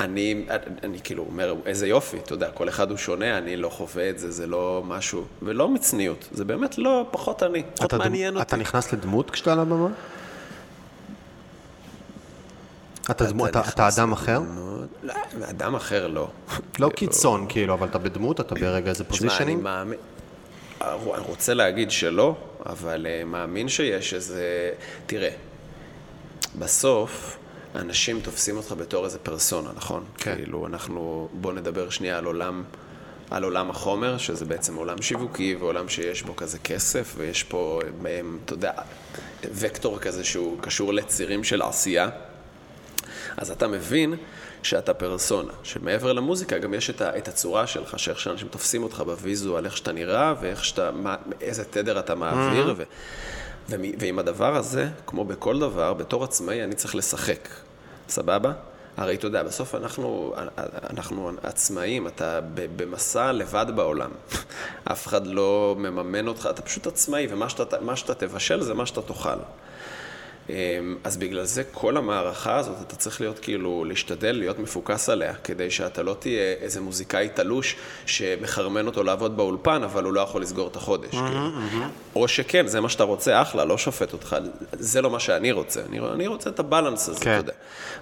אני, 0.00 0.44
אני, 0.50 0.58
אני 0.82 0.98
כאילו 1.04 1.22
אומר, 1.30 1.54
איזה 1.66 1.86
יופי, 1.86 2.16
אתה 2.18 2.32
יודע, 2.34 2.50
כל 2.50 2.68
אחד 2.68 2.90
הוא 2.90 2.98
שונה, 2.98 3.38
אני 3.38 3.56
לא 3.56 3.68
חווה 3.68 4.10
את 4.10 4.18
זה, 4.18 4.30
זה 4.30 4.46
לא 4.46 4.82
משהו, 4.86 5.24
ולא 5.42 5.68
מצניעות, 5.68 6.28
זה 6.32 6.44
באמת 6.44 6.78
לא, 6.78 7.06
פחות 7.10 7.42
אני, 7.42 7.62
פחות 7.74 7.86
אתה 7.94 7.96
דמ- 7.96 8.02
מעניין 8.02 8.34
אותי. 8.36 8.46
אתה 8.46 8.56
נכנס 8.56 8.92
לדמות 8.92 9.30
כשאתה 9.30 9.52
על 9.52 9.60
הבמה? 9.60 9.88
אתה 13.10 13.24
דמו- 13.24 13.46
אתה- 13.46 13.60
אתה 13.68 13.88
אדם 13.88 14.12
אחר? 14.12 14.38
לדמות- 14.38 14.88
לא, 15.02 15.12
אדם 15.50 15.74
אחר 15.74 16.06
לא. 16.06 16.28
לא 16.78 16.88
קיצון, 16.88 17.46
כאילו, 17.48 17.74
אבל 17.74 17.86
אתה 17.88 17.98
בדמות, 17.98 18.40
אתה 18.40 18.54
ברגע 18.54 18.90
איזה 18.90 19.04
תשמע, 19.04 19.18
אני 19.18 19.28
פוזיישנים? 19.28 19.62
מאמין, 19.62 19.98
אני 20.80 20.90
רוצה 21.26 21.54
להגיד 21.54 21.90
שלא, 21.90 22.34
אבל 22.66 23.06
אה, 23.06 23.24
מאמין 23.24 23.68
שיש 23.68 24.14
איזה... 24.14 24.70
תראה, 25.06 25.30
בסוף, 26.58 27.36
אנשים 27.74 28.20
תופסים 28.20 28.56
אותך 28.56 28.74
בתור 28.78 29.04
איזה 29.04 29.18
פרסונה, 29.18 29.70
נכון? 29.76 30.04
כן. 30.16 30.34
כאילו, 30.34 30.66
אנחנו... 30.66 31.28
בוא 31.32 31.52
נדבר 31.52 31.90
שנייה 31.90 32.18
על 32.18 32.24
עולם... 32.24 32.64
על 33.30 33.44
עולם 33.44 33.70
החומר, 33.70 34.18
שזה 34.18 34.44
בעצם 34.44 34.74
עולם 34.74 35.02
שיווקי 35.02 35.56
ועולם 35.60 35.88
שיש 35.88 36.22
בו 36.22 36.36
כזה 36.36 36.58
כסף, 36.58 37.14
ויש 37.16 37.42
פה, 37.42 37.80
אתה 38.44 38.52
יודע, 38.52 38.72
וקטור 39.44 39.98
כזה 39.98 40.24
שהוא 40.24 40.58
קשור 40.60 40.92
לצירים 40.92 41.44
של 41.44 41.62
עשייה. 41.62 42.08
אז 43.36 43.50
אתה 43.50 43.68
מבין 43.68 44.14
שאתה 44.62 44.94
פרסונה, 44.94 45.52
שמעבר 45.62 46.12
למוזיקה 46.12 46.58
גם 46.58 46.74
יש 46.74 46.90
את, 46.90 47.00
ה, 47.00 47.18
את 47.18 47.28
הצורה 47.28 47.66
שלך, 47.66 47.98
שאיך 47.98 48.20
שאנשים 48.20 48.48
תופסים 48.48 48.82
אותך 48.82 49.02
בוויזואל, 49.06 49.64
איך 49.64 49.76
שאתה 49.76 49.92
נראה 49.92 50.34
ואיך 50.40 50.64
שאתה, 50.64 50.90
מה, 50.90 51.16
איזה 51.40 51.64
תדר 51.64 51.98
אתה 51.98 52.14
מעביר, 52.14 52.66
ו, 52.66 52.74
ו, 52.76 52.82
ועם 53.68 54.18
הדבר 54.18 54.56
הזה, 54.56 54.88
כמו 55.06 55.24
בכל 55.24 55.58
דבר, 55.58 55.94
בתור 55.94 56.24
עצמאי 56.24 56.64
אני 56.64 56.74
צריך 56.74 56.94
לשחק, 56.94 57.48
סבבה? 58.08 58.52
הרי 58.96 59.14
אתה 59.14 59.26
יודע, 59.26 59.42
בסוף 59.42 59.74
אנחנו, 59.74 60.34
אנחנו 60.90 61.30
עצמאים, 61.42 62.06
אתה 62.06 62.40
במסע 62.54 63.32
לבד 63.32 63.66
בעולם. 63.74 64.10
אף 64.92 65.06
אחד 65.06 65.26
לא 65.26 65.74
מממן 65.78 66.28
אותך, 66.28 66.48
אתה 66.50 66.62
פשוט 66.62 66.86
עצמאי, 66.86 67.26
ומה 67.30 67.48
שאתה, 67.48 67.76
שאתה 67.96 68.14
תבשל 68.14 68.60
זה 68.60 68.74
מה 68.74 68.86
שאתה 68.86 69.02
תאכל. 69.02 69.38
אמ, 70.50 70.96
אז 71.04 71.16
בגלל 71.16 71.44
זה 71.44 71.62
כל 71.72 71.96
המערכה 71.96 72.56
הזאת, 72.56 72.76
אתה 72.86 72.96
צריך 72.96 73.20
להיות 73.20 73.38
כאילו, 73.38 73.84
להשתדל 73.84 74.32
להיות 74.32 74.58
מפוקס 74.58 75.08
עליה, 75.08 75.34
כדי 75.34 75.70
שאתה 75.70 76.02
לא 76.02 76.16
תהיה 76.18 76.54
איזה 76.60 76.80
מוזיקאי 76.80 77.28
תלוש 77.34 77.76
שמחרמן 78.06 78.86
אותו 78.86 79.02
לעבוד 79.02 79.36
באולפן, 79.36 79.82
אבל 79.82 80.04
הוא 80.04 80.12
לא 80.12 80.20
יכול 80.20 80.42
לסגור 80.42 80.68
את 80.68 80.76
החודש. 80.76 81.10
כאילו. 81.10 81.40
או 82.16 82.28
שכן, 82.28 82.66
זה 82.66 82.80
מה 82.80 82.88
שאתה 82.88 83.04
רוצה, 83.04 83.42
אחלה, 83.42 83.64
לא 83.64 83.78
שופט 83.78 84.12
אותך, 84.12 84.36
זה 84.72 85.02
לא 85.02 85.10
מה 85.10 85.20
שאני 85.20 85.52
רוצה. 85.52 85.80
אני, 85.88 85.98
אני 85.98 86.26
רוצה 86.26 86.50
את 86.50 86.60
הבלנס 86.60 87.08
הזה, 87.08 87.20
כן. 87.20 87.30
אתה 87.30 87.38
יודע. 87.38 87.52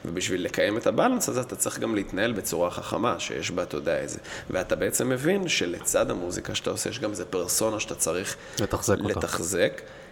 ובשביל 0.05 0.45
לקיים 0.45 0.76
את 0.76 0.86
הבלנס 0.86 1.28
הזה, 1.28 1.40
אתה 1.40 1.57
צריך 1.57 1.78
גם 1.78 1.95
להתנהל 1.95 2.32
בצורה 2.32 2.70
חכמה, 2.70 3.20
שיש 3.20 3.51
בה, 3.51 3.62
אתה 3.62 3.76
יודע, 3.76 3.97
איזה... 3.97 4.18
ואתה 4.51 4.76
בעצם 4.76 5.09
מבין 5.09 5.49
שלצד 5.49 6.11
המוזיקה 6.11 6.55
שאתה 6.55 6.70
עושה, 6.70 6.90
יש 6.90 7.01
גם 7.01 7.11
איזה 7.11 7.24
פרסונה 7.24 7.80
שאתה 7.80 7.95
צריך 7.95 8.36
לתחזק 8.61 8.99
אותה. 9.01 9.18
לתחזק, 9.18 9.80
אמ, 9.80 10.03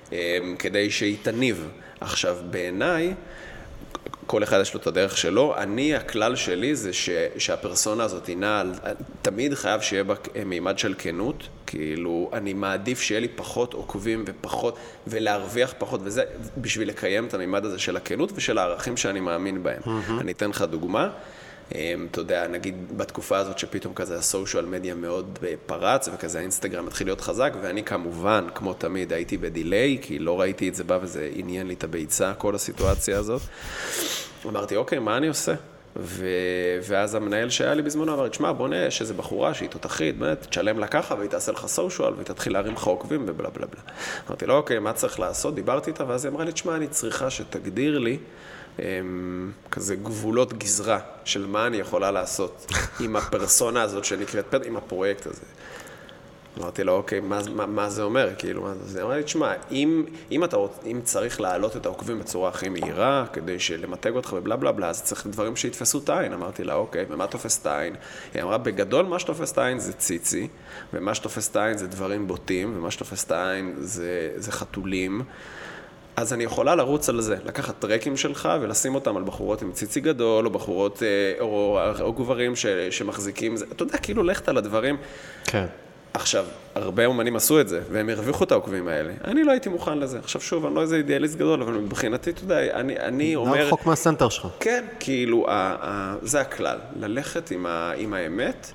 כדי 0.58 0.90
שהיא 0.90 1.16
תניב. 1.22 1.68
עכשיו, 2.00 2.36
בעיניי, 2.50 3.14
כל 4.26 4.42
אחד 4.42 4.60
יש 4.60 4.74
לו 4.74 4.80
את 4.80 4.86
הדרך 4.86 5.16
שלו. 5.16 5.54
אני, 5.56 5.94
הכלל 5.96 6.36
שלי 6.36 6.74
זה 6.76 6.92
ש, 6.92 7.10
שהפרסונה 7.38 8.04
הזאת 8.04 8.26
היא 8.26 8.36
נעה, 8.36 8.60
על- 8.60 8.72
תמיד 9.22 9.54
חייב 9.54 9.80
שיהיה 9.80 10.04
בה 10.04 10.14
מימד 10.46 10.78
של 10.78 10.94
כנות. 10.98 11.48
כאילו, 11.66 12.30
אני 12.32 12.52
מעדיף 12.52 13.00
שיהיה 13.00 13.20
לי 13.20 13.28
פחות 13.28 13.74
עוקבים 13.74 14.24
ופחות, 14.26 14.76
ולהרוויח 15.06 15.74
פחות, 15.78 16.00
וזה 16.04 16.22
בשביל 16.56 16.88
לקיים 16.88 17.26
את 17.26 17.34
המימד 17.34 17.64
הזה 17.64 17.78
של 17.78 17.96
הכנות 17.96 18.32
ושל 18.34 18.58
הערכים 18.58 18.96
שאני 18.96 19.20
מאמין 19.20 19.62
בהם. 19.62 19.80
אני 20.20 20.32
אתן 20.32 20.50
לך 20.50 20.62
דוגמה. 20.62 21.10
אמ, 21.74 22.06
אתה 22.10 22.20
יודע, 22.20 22.48
נגיד 22.48 22.98
בתקופה 22.98 23.38
הזאת 23.38 23.58
שפתאום 23.58 23.94
כזה 23.94 24.18
הסושיאל 24.18 24.64
מדיה 24.64 24.94
מאוד 24.94 25.38
אה, 25.42 25.54
פרץ, 25.66 26.08
וכזה 26.14 26.38
האינסטגרם 26.38 26.86
התחיל 26.86 27.06
להיות 27.06 27.20
חזק, 27.20 27.52
ואני 27.62 27.84
כמובן, 27.84 28.46
כמו 28.54 28.74
תמיד, 28.74 29.12
הייתי 29.12 29.36
בדיליי, 29.36 29.98
כי 30.02 30.18
לא 30.18 30.40
ראיתי 30.40 30.68
את 30.68 30.74
זה 30.74 30.84
בא 30.84 30.98
וזה 31.02 31.30
עניין 31.34 31.66
לי 31.66 31.74
את 31.74 31.84
הביצה, 31.84 32.34
כל 32.34 32.54
הסיטואציה 32.54 33.18
הזאת. 33.18 33.42
אמרתי, 34.46 34.76
אוקיי, 34.76 34.98
מה 34.98 35.16
אני 35.16 35.28
עושה? 35.28 35.54
ו... 35.96 36.26
ואז 36.88 37.14
המנהל 37.14 37.50
שהיה 37.50 37.74
לי 37.74 37.82
בזמנו 37.82 38.14
אמר 38.14 38.28
תשמע, 38.28 38.52
בוא 38.52 38.68
נראה, 38.68 38.86
יש 38.86 39.00
איזה 39.00 39.14
בחורה 39.14 39.54
שהיא 39.54 39.68
תותחית, 39.68 40.18
באמת, 40.18 40.46
תשלם 40.46 40.78
לה 40.78 40.86
ככה 40.86 41.14
והיא 41.14 41.30
תעשה 41.30 41.52
לך 41.52 41.66
סושיאל 41.66 42.12
והיא 42.14 42.24
תתחיל 42.24 42.52
להרים 42.52 42.72
לך 42.72 42.84
עוקבים 42.84 43.24
ובלה 43.26 43.50
בלה 43.50 43.66
בלה. 43.66 43.80
אמרתי 44.28 44.46
לו, 44.46 44.56
אוקיי, 44.56 44.78
מה 44.78 44.92
צריך 44.92 45.20
לעשות? 45.20 45.54
דיברתי 45.54 45.90
איתה, 45.90 46.04
ואז 46.08 46.24
היא 46.24 46.32
אמרה 46.32 46.44
לי, 46.44 46.52
תשמע, 46.52 46.76
אני 46.76 46.88
צריכה 46.88 47.30
שתגדיר 47.30 47.98
לי 47.98 48.18
כזה 49.70 49.96
גבולות 49.96 50.52
גזרה 50.52 50.98
של 51.24 51.46
מה 51.46 51.66
אני 51.66 51.76
יכולה 51.76 52.10
לעשות 52.10 52.72
עם 53.04 53.16
הפרסונה 53.16 53.82
הזאת 53.82 54.04
שנקראת 54.04 54.46
פד, 54.50 54.66
עם 54.66 54.76
הפרויקט 54.76 55.26
הזה. 55.26 55.42
אמרתי 56.58 56.84
לו, 56.84 56.92
אוקיי, 56.92 57.20
מה, 57.20 57.38
מה, 57.54 57.66
מה 57.66 57.90
זה 57.90 58.02
אומר? 58.02 58.30
כאילו, 58.38 58.62
מה 58.62 58.74
זה? 58.74 59.02
אמרה 59.02 59.16
לי, 59.16 59.22
תשמע, 59.22 59.52
אם, 59.70 60.04
אם, 60.30 60.44
אתה 60.44 60.56
אם 60.86 61.00
צריך 61.04 61.40
להעלות 61.40 61.76
את 61.76 61.86
העוקבים 61.86 62.18
בצורה 62.18 62.48
הכי 62.48 62.68
מהירה, 62.68 63.26
כדי 63.32 63.56
למתג 63.78 64.14
אותך 64.14 64.34
ובלה 64.36 64.56
בלה 64.56 64.72
בלה, 64.72 64.88
אז 64.88 65.02
צריך 65.02 65.26
דברים 65.26 65.56
שיתפסו 65.56 65.98
את 65.98 66.08
העין. 66.08 66.32
אמרתי 66.32 66.64
לה, 66.64 66.74
אוקיי, 66.74 67.04
ומה 67.08 67.26
תופס 67.26 67.60
את 67.60 67.66
העין? 67.66 67.94
היא 68.34 68.42
אמרה, 68.42 68.58
בגדול, 68.58 69.06
מה 69.06 69.18
שתופס 69.18 69.52
את 69.52 69.58
העין 69.58 69.78
זה 69.78 69.92
ציצי, 69.92 70.48
ומה 70.92 71.14
שתופס 71.14 71.50
את 71.50 71.56
העין 71.56 71.78
זה 71.78 71.86
דברים 71.86 72.28
בוטים, 72.28 72.76
ומה 72.76 72.90
שתופס 72.90 73.24
את 73.24 73.30
העין 73.30 73.74
זה, 73.78 74.30
זה 74.36 74.52
חתולים. 74.52 75.22
אז 76.16 76.32
אני 76.32 76.44
יכולה 76.44 76.74
לרוץ 76.74 77.08
על 77.08 77.20
זה, 77.20 77.36
לקחת 77.44 77.74
טרקים 77.78 78.16
שלך 78.16 78.48
ולשים 78.60 78.94
אותם 78.94 79.16
על 79.16 79.22
בחורות 79.22 79.62
עם 79.62 79.72
ציצי 79.72 80.00
גדול, 80.00 80.46
או 80.46 80.50
בחורות, 80.50 81.02
אה, 81.02 81.40
או, 81.40 81.78
או 82.00 82.12
גברים 82.12 82.56
ש, 82.56 82.66
שמחזיקים, 82.66 83.56
זה, 83.56 83.64
אתה 83.72 83.82
יודע, 83.82 83.98
כאילו, 83.98 84.22
לכת 84.22 84.48
על 84.48 84.58
הדברים. 84.58 84.96
כן. 85.44 85.66
עכשיו, 86.14 86.44
הרבה 86.74 87.06
אומנים 87.06 87.36
עשו 87.36 87.60
את 87.60 87.68
זה, 87.68 87.80
והם 87.90 88.08
הרוויחו 88.08 88.44
את 88.44 88.52
העוקבים 88.52 88.88
האלה. 88.88 89.12
אני 89.24 89.44
לא 89.44 89.50
הייתי 89.50 89.68
מוכן 89.68 89.98
לזה. 89.98 90.18
עכשיו 90.18 90.40
שוב, 90.40 90.66
אני 90.66 90.74
לא 90.74 90.82
איזה 90.82 90.96
אידיאליסט 90.96 91.36
גדול, 91.36 91.62
אבל 91.62 91.72
מבחינתי, 91.72 92.30
אתה 92.30 92.44
יודע, 92.44 92.60
אני, 92.74 92.98
אני 92.98 93.34
לא 93.34 93.40
אומר... 93.40 93.66
רחוק 93.66 93.86
מהסנטר 93.86 94.28
שלך. 94.28 94.46
כן, 94.60 94.84
כאילו, 95.00 95.48
ה, 95.48 95.76
ה, 95.80 96.14
זה 96.22 96.40
הכלל, 96.40 96.78
ללכת 96.96 97.50
עם, 97.50 97.66
ה, 97.66 97.92
עם 97.96 98.14
האמת, 98.14 98.72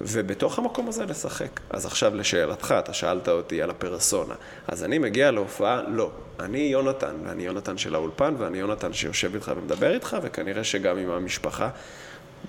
ובתוך 0.00 0.58
המקום 0.58 0.88
הזה 0.88 1.06
לשחק. 1.06 1.60
אז 1.70 1.86
עכשיו 1.86 2.14
לשאלתך, 2.14 2.74
אתה 2.78 2.92
שאלת 2.92 3.28
אותי 3.28 3.62
על 3.62 3.70
הפרסונה. 3.70 4.34
אז 4.68 4.84
אני 4.84 4.98
מגיע 4.98 5.30
להופעה, 5.30 5.82
לא. 5.88 6.10
אני 6.40 6.58
יונתן, 6.58 7.14
ואני 7.24 7.42
יונתן 7.42 7.78
של 7.78 7.94
האולפן, 7.94 8.34
ואני 8.38 8.58
יונתן 8.58 8.92
שיושב 8.92 9.34
איתך 9.34 9.52
ומדבר 9.56 9.94
איתך, 9.94 10.16
וכנראה 10.22 10.64
שגם 10.64 10.98
עם 10.98 11.10
המשפחה. 11.10 11.68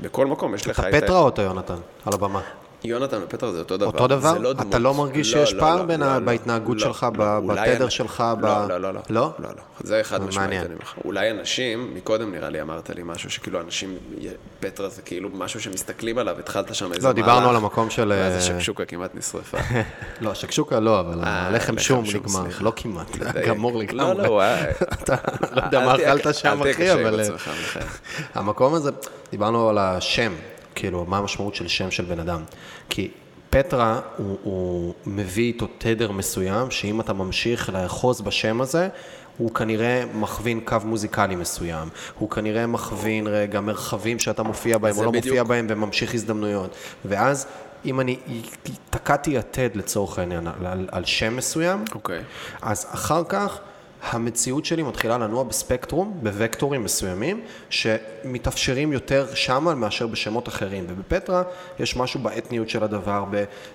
בכל 0.02 0.26
מקום 0.26 0.56
יש 0.56 0.68
לך 0.68 0.80
אתה 0.80 0.90
את 0.90 0.94
ה... 0.94 1.02
פטרה 1.02 1.20
או 1.20 1.26
אותו 1.26 1.42
יונתן? 1.42 1.78
על 2.06 2.14
הבמה. 2.14 2.42
יונתן 2.84 3.18
ופטר 3.24 3.52
זה 3.52 3.60
אותו 3.60 3.78
דבר. 3.78 3.86
אותו 3.86 4.08
דבר? 4.08 4.34
זה 4.34 4.40
לא 4.40 4.52
אתה 4.52 4.64
דמות. 4.64 4.76
לא 4.76 4.94
מרגיש 4.94 5.34
לא, 5.34 5.46
שיש 5.46 5.54
לא, 5.54 5.60
פער 5.60 5.76
לא, 5.76 5.84
בין 5.84 6.00
לא, 6.00 6.14
לא, 6.14 6.20
בהתנהגות 6.20 6.78
לא, 6.78 6.84
שלך, 6.84 7.08
לא, 7.18 7.40
בתדר 7.40 7.86
אנ- 7.86 7.90
שלך, 7.90 8.24
ב- 8.42 8.46
לא, 8.46 8.68
לא, 8.68 8.78
לא, 8.82 8.94
לא. 8.94 9.02
לא? 9.10 9.32
לא, 9.40 9.50
לא. 9.50 9.62
זה 9.84 10.02
חד 10.04 10.24
משמעית. 10.24 10.50
אני 10.50 10.66
אומר. 10.66 10.76
אולי 11.06 11.32
אנשים, 11.32 11.92
מקודם 11.96 12.32
נראה 12.32 12.50
לי 12.50 12.62
אמרת 12.62 12.90
לי 12.90 13.02
משהו, 13.06 13.30
שכאילו 13.30 13.62
אנשים, 13.62 13.98
פטרה 14.60 14.90
זה 14.90 15.02
כאילו 15.02 15.30
משהו 15.34 15.62
שמסתכלים 15.62 16.18
עליו, 16.18 16.40
התחלת 16.40 16.76
שם 16.76 16.94
איזה 16.94 17.08
לא, 17.08 17.14
דיברנו 17.14 17.36
מהלך, 17.40 17.50
על 17.50 17.56
המקום 17.56 17.90
של... 17.90 18.14
ואז 18.16 18.34
אה, 18.34 18.38
השקשוקה 18.38 18.86
כמעט 18.86 19.16
נשרפה. 19.16 19.58
לא, 20.22 20.34
שקשוקה 20.34 20.80
לא, 20.80 21.00
אבל 21.00 21.24
אה, 21.24 21.48
הלחם 21.48 21.74
לחם 21.74 21.80
שום 21.84 22.04
נגמר. 22.14 22.44
לא 22.62 22.74
כמעט. 22.76 23.18
גמור 23.48 23.72
לא, 23.74 23.80
לגמרי. 23.80 24.24
לא, 24.28 24.32
וואי. 24.32 24.62
אתה 25.04 25.16
לא 25.56 25.62
יודע 25.66 25.86
מה 25.86 25.96
אכלת 25.96 26.36
שם, 26.36 26.62
אחי, 26.72 26.94
אבל... 26.94 27.16
מיכאל. 27.18 27.84
המקום 28.36 28.74
הזה, 28.74 28.92
דיברנו 29.32 29.70
על 29.70 29.78
השם, 29.78 30.34
כאילו, 30.78 31.06
מה 31.08 31.18
המשמעות 31.18 31.56
של 31.56 31.68
שם 31.68 31.92
של 31.92 32.06
בן 32.06 32.20
אדם. 32.20 32.44
כי 32.90 33.12
פטרה, 33.50 34.00
הוא, 34.18 34.38
הוא 34.44 34.94
מביא 35.06 35.44
איתו 35.44 35.68
תדר 35.78 36.12
מסוים, 36.12 36.72
שאם 36.72 37.02
אתה 37.02 37.14
ממשיך 37.14 37.70
לאחוז 37.70 38.22
בשם 38.22 38.62
הזה, 38.62 38.90
הוא 39.38 39.54
כנראה 39.54 40.04
מכווין 40.14 40.60
קו 40.60 40.78
מוזיקלי 40.84 41.36
מסוים. 41.36 41.90
הוא 42.20 42.30
כנראה 42.30 42.68
מכווין 42.68 43.28
רגע 43.28 43.62
מרחבים 43.62 44.20
שאתה 44.20 44.44
מופיע 44.44 44.78
בהם 44.78 44.98
או 44.98 45.04
לא 45.04 45.12
בדיוק. 45.12 45.26
מופיע 45.26 45.44
בהם 45.44 45.68
וממשיך 45.70 46.14
הזדמנויות. 46.14 46.76
ואז, 47.06 47.46
אם 47.86 48.00
אני 48.00 48.18
תקעתי 48.90 49.32
יתד 49.32 49.70
לצורך 49.76 50.20
העניין 50.20 50.48
על, 50.48 50.66
על, 50.66 50.88
על 50.92 51.06
שם 51.06 51.36
מסוים, 51.36 51.84
אוקיי. 51.96 52.22
אז 52.62 52.86
אחר 52.92 53.24
כך 53.30 53.60
המציאות 54.02 54.66
שלי 54.66 54.84
מתחילה 54.84 55.18
לנוע 55.18 55.44
בספקטרום, 55.44 56.20
בוקטורים 56.24 56.84
מסוימים, 56.84 57.42
שמתאפשרים 57.70 58.94
יותר 58.94 59.36
שמה 59.36 59.76
מאשר 59.76 60.08
בשמות 60.08 60.48
אחרים. 60.48 60.86
ובפטרה 60.88 61.44
יש 61.80 61.98
משהו 61.98 62.20
באתניות 62.20 62.70
של 62.70 62.84
הדבר, 62.84 63.26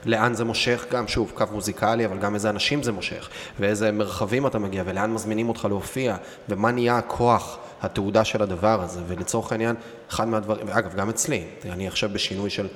בלאן 0.05 0.35
זה 0.35 0.45
מושך, 0.45 0.87
גם 0.91 1.09
שוב, 1.09 1.33
קו 1.35 1.45
מוזיקלי, 1.53 2.07
אבל 2.07 2.19
גם 2.19 2.35
איזה 2.35 2.51
אנשים 2.51 2.83
זה 2.83 2.93
מושך, 2.93 3.29
ואיזה 3.61 3.93
מרחבים 3.93 4.47
אתה 4.47 4.59
מגיע, 4.59 4.83
ולאן 4.87 5.13
מזמינים 5.13 5.49
אותך 5.49 5.65
להופיע, 5.65 6.17
ומה 6.49 6.71
נהיה 6.71 6.99
הכוח. 6.99 7.59
התעודה 7.83 8.25
של 8.25 8.43
הדבר 8.43 8.83
הזה, 8.83 9.01
ולצורך 9.09 9.53
העניין, 9.53 9.77
אחד 10.11 10.29
מהדברים, 10.29 10.67
ואגב, 10.69 10.95
גם 10.95 11.09
אצלי, 11.09 11.45
אני 11.65 11.89
עכשיו 11.89 12.11
בשינוי 12.13 12.51
של 12.51 12.69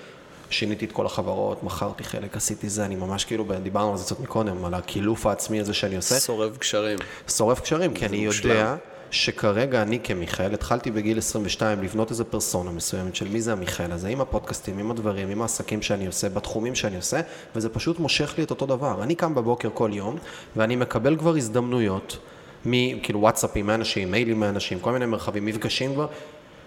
שיניתי 0.50 0.84
את 0.84 0.92
כל 0.92 1.06
החברות, 1.06 1.62
מכרתי 1.62 2.04
חלק, 2.04 2.36
עשיתי 2.36 2.68
זה, 2.68 2.84
אני 2.84 2.96
ממש 2.96 3.24
כאילו, 3.24 3.44
דיברנו 3.62 3.90
על 3.90 3.96
זה 3.96 4.04
קצת 4.04 4.20
מקודם, 4.20 4.64
על 4.64 4.74
הקילוף 4.74 5.26
העצמי 5.26 5.60
הזה 5.60 5.74
שאני 5.74 5.96
עושה. 5.96 6.20
שורף 6.20 6.58
קשרים. 6.58 6.98
שורף 7.28 7.60
קשרים, 7.60 7.94
כי 7.94 8.06
אני 8.06 8.26
מושלם. 8.26 8.50
יודע 8.50 8.76
שכרגע 9.10 9.82
אני 9.82 9.98
כמיכאל, 10.04 10.54
התחלתי 10.54 10.90
בגיל 10.90 11.18
22 11.18 11.82
לבנות 11.82 12.10
איזה 12.10 12.24
פרסונה 12.24 12.70
מסוימת 12.70 13.16
של 13.16 13.28
מי 13.28 13.40
זה 13.40 13.52
המיכאל 13.52 13.92
הזה, 13.92 14.08
עם 14.08 14.20
הפודקאסטים, 14.20 14.78
עם 14.78 14.90
הדברים, 14.90 15.28
עם 15.28 15.42
העסקים 15.42 15.82
שאני 15.82 16.06
עושה, 16.06 16.28
בתחומים 16.28 16.74
שאני 16.74 16.96
עושה, 16.96 17.20
וזה 17.56 17.68
פשוט 17.68 17.98
מושך 17.98 18.34
לי 18.38 18.44
את 18.44 18.50
אותו 18.50 18.66
דבר. 18.66 19.02
אני 19.02 19.14
קם 19.14 19.34
בבוקר 19.34 19.68
כל 19.74 19.90
יום, 19.92 20.16
ואני 20.56 20.76
מקבל 20.76 21.16
כבר 21.16 21.36
הזדמנויות, 21.36 22.18
מ, 22.66 23.00
כאילו 23.00 23.20
וואטסאפים 23.20 23.66
מאנשים, 23.66 24.10
מיילים 24.10 24.40
מאנשים, 24.40 24.80
כל 24.80 24.92
מיני 24.92 25.06
מרחבים, 25.06 25.46
מפגשים 25.46 25.94
כבר, 25.94 26.06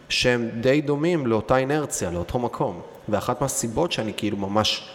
שהם 0.10 0.50
די 0.62 0.82
דומים 0.82 1.28
לאותה 1.28 1.58
אינרציה, 1.58 2.12
לאותו 2.12 2.40
מקום. 2.40 2.82
ואחת 3.10 3.42
מהסיבות 3.42 3.92
שאני 3.92 4.14
כאילו 4.18 4.38
ממש... 4.38 4.90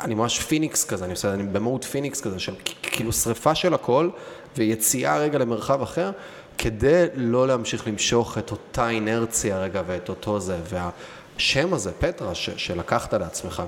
אני 0.00 0.14
ממש 0.14 0.40
פיניקס 0.40 0.84
כזה, 0.84 1.04
אני 1.04 1.12
עושה, 1.12 1.34
אני 1.34 1.42
במהות 1.42 1.84
פיניקס 1.84 2.20
כזה, 2.20 2.38
של 2.38 2.52
כאילו 2.82 3.12
שריפה 3.12 3.54
של 3.54 3.74
הכל, 3.74 4.10
ויציאה 4.56 5.18
רגע 5.18 5.38
למרחב 5.38 5.82
אחר, 5.82 6.10
כדי 6.58 7.06
לא 7.14 7.48
להמשיך 7.48 7.86
למשוך 7.88 8.38
את 8.38 8.50
אותה 8.50 8.88
אינרציה 8.88 9.58
רגע 9.58 9.82
ואת 9.86 10.08
אותו 10.08 10.40
זה. 10.40 10.56
והשם 10.64 11.74
הזה, 11.74 11.92
פטרה, 11.92 12.34
ש- 12.34 12.50
שלקחת 12.56 13.14
לעצמך, 13.14 13.62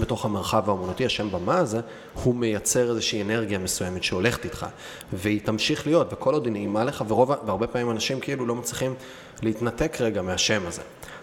בתוך 0.00 0.24
המרחב 0.24 0.68
האומנותי, 0.68 1.06
השם 1.06 1.30
במה 1.30 1.58
הזה, 1.58 1.80
הוא 2.14 2.34
מייצר 2.34 2.90
איזושהי 2.90 3.22
אנרגיה 3.22 3.58
מסוימת 3.58 4.04
שהולכת 4.04 4.44
איתך, 4.44 4.66
והיא 5.12 5.40
תמשיך 5.44 5.86
להיות, 5.86 6.12
וכל 6.12 6.34
עוד 6.34 6.44
היא 6.44 6.52
נעימה 6.52 6.84
לך, 6.84 7.04
ורוב, 7.08 7.30
והרבה 7.46 7.66
פעמים 7.66 7.90
אנשים 7.90 8.20
כאילו 8.20 8.46
לא 8.46 8.54
מצליחים 8.54 8.94
להתנתק 9.42 9.96
רגע 10.00 10.22
מהשם 10.22 10.62
הזה. 10.66 10.82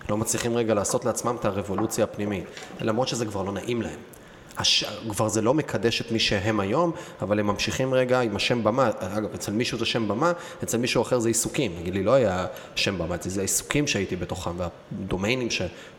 לא 0.10 0.18
מצליחים 0.18 0.58
רגע 0.58 0.74
לעשות 0.74 1.06
לעצמם 1.06 1.36
את 1.40 1.46
הרבולוציה 1.46 2.04
הפנימית, 2.04 2.46
למרות 2.82 3.08
שזה 3.08 3.26
כבר 3.26 3.44
לא 3.44 3.52
נעים 3.52 3.82
להם. 3.82 4.00
הש... 4.58 4.84
כבר 5.10 5.28
זה 5.28 5.42
לא 5.42 5.54
מקדש 5.54 6.02
את 6.02 6.12
מי 6.12 6.20
שהם 6.20 6.60
היום, 6.60 6.92
אבל 7.22 7.40
הם 7.40 7.48
ממשיכים 7.48 7.94
רגע 7.94 8.22
עם 8.22 8.36
השם 8.36 8.64
במה. 8.64 8.90
אגב, 9.00 9.34
אצל 9.36 9.52
מישהו 9.52 9.78
זה 9.78 9.86
שם 9.86 10.08
במה, 10.08 10.32
אצל 10.64 10.78
מישהו 10.78 11.02
אחר 11.02 11.20
זה 11.20 11.28
עיסוקים. 11.30 11.76
נגיד 11.80 11.94
לי, 11.94 12.04
לא 12.04 12.14
היה 12.14 12.46
שם 12.76 12.98
במה, 12.98 13.16
זה 13.22 13.42
העיסוקים 13.42 13.88
שהייתי 13.88 14.16
בתוכם, 14.16 14.52
והדומיינים 14.58 15.48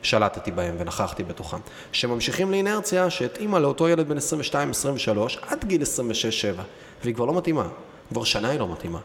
ששלטתי 0.03 0.51
בהם 0.51 0.75
ונכחתי 0.79 1.25
בתוכם. 1.25 1.59
שממשיכים 1.93 2.51
לאינרציה 2.51 3.11
שהתאימה 3.11 3.59
לאותו 3.59 3.89
ילד 3.89 4.09
בן 4.09 4.17
22-23 4.19 4.21
עד 5.43 5.65
גיל 5.65 5.83
26-7, 5.83 5.87
והיא 7.03 7.15
כבר 7.15 7.25
לא 7.25 7.35
מתאימה. 7.35 7.69
כבר 8.09 8.25
שנה 8.25 8.49
היא 8.51 8.61
לא 8.61 8.73
מתאימה. 8.73 8.99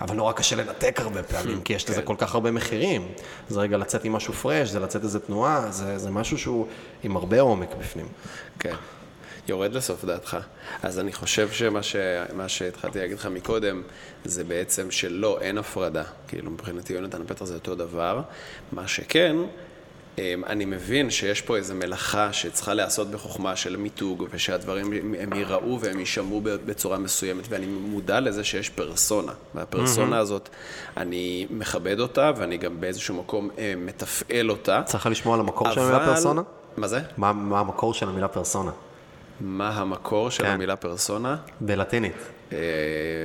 אבל 0.00 0.16
נורא 0.16 0.32
קשה 0.32 0.56
לנתק 0.56 1.00
הרבה 1.00 1.22
פעמים, 1.22 1.62
כי 1.62 1.72
יש 1.72 1.90
לזה 1.90 2.02
כל 2.02 2.14
כך 2.18 2.34
הרבה 2.34 2.50
מחירים. 2.50 3.08
זה 3.48 3.60
רגע 3.60 3.76
לצאת 3.76 4.04
עם 4.04 4.12
משהו 4.12 4.32
פרש, 4.32 4.68
זה 4.68 4.80
לצאת 4.80 5.02
איזה 5.02 5.20
תנועה, 5.20 5.70
זה, 5.70 5.98
זה 5.98 6.10
משהו 6.10 6.38
שהוא 6.38 6.66
עם 7.04 7.16
הרבה 7.16 7.40
עומק 7.40 7.68
בפנים. 7.78 8.06
כן. 8.58 8.74
יורד 9.48 9.72
לסוף 9.72 10.04
דעתך. 10.04 10.36
אז 10.82 10.98
אני 10.98 11.12
חושב 11.12 11.50
שמה 11.52 11.82
ש... 11.82 11.96
שהתחלתי 12.46 12.98
להגיד 12.98 13.18
לך 13.18 13.26
מקודם, 13.26 13.82
זה 14.24 14.44
בעצם 14.44 14.90
שלא, 14.90 15.38
אין 15.40 15.58
הפרדה. 15.58 16.02
כאילו, 16.28 16.50
מבחינתי 16.50 16.92
יונתן 16.92 17.22
פטר 17.26 17.44
זה 17.44 17.54
אותו 17.54 17.74
דבר. 17.74 18.22
מה 18.72 18.88
שכן, 18.88 19.36
אני 20.46 20.64
מבין 20.64 21.10
שיש 21.10 21.42
פה 21.42 21.56
איזו 21.56 21.74
מלאכה 21.74 22.32
שצריכה 22.32 22.74
להיעשות 22.74 23.10
בחוכמה 23.10 23.56
של 23.56 23.76
מיתוג, 23.76 24.24
ושהדברים 24.30 24.92
הם 25.18 25.32
ייראו 25.32 25.80
והם 25.80 25.98
יישמעו 25.98 26.40
בצורה 26.44 26.98
מסוימת, 26.98 27.44
ואני 27.48 27.66
מודע 27.66 28.20
לזה 28.20 28.44
שיש 28.44 28.68
פרסונה. 28.70 29.32
והפרסונה 29.54 30.18
הזאת, 30.18 30.48
אני 30.96 31.46
מכבד 31.50 32.00
אותה, 32.00 32.32
ואני 32.36 32.56
גם 32.56 32.80
באיזשהו 32.80 33.14
מקום 33.14 33.50
אה, 33.58 33.74
מתפעל 33.76 34.50
אותה. 34.50 34.82
צריך 34.84 35.06
לשמוע 35.06 35.34
על 35.34 35.40
המקור 35.40 35.70
של 35.70 35.80
המילה 35.80 36.06
פרסונה? 36.06 36.42
מה 36.76 36.88
זה? 36.88 37.00
מה, 37.16 37.32
מה 37.32 37.60
המקור 37.60 37.94
של 37.94 38.08
המילה 38.08 38.28
פרסונה? 38.28 38.70
מה 39.40 39.68
המקור 39.68 40.30
של 40.30 40.42
כן. 40.42 40.50
המילה 40.50 40.76
פרסונה? 40.76 41.36
בלטינית. 41.60 42.16
אה, 42.52 42.58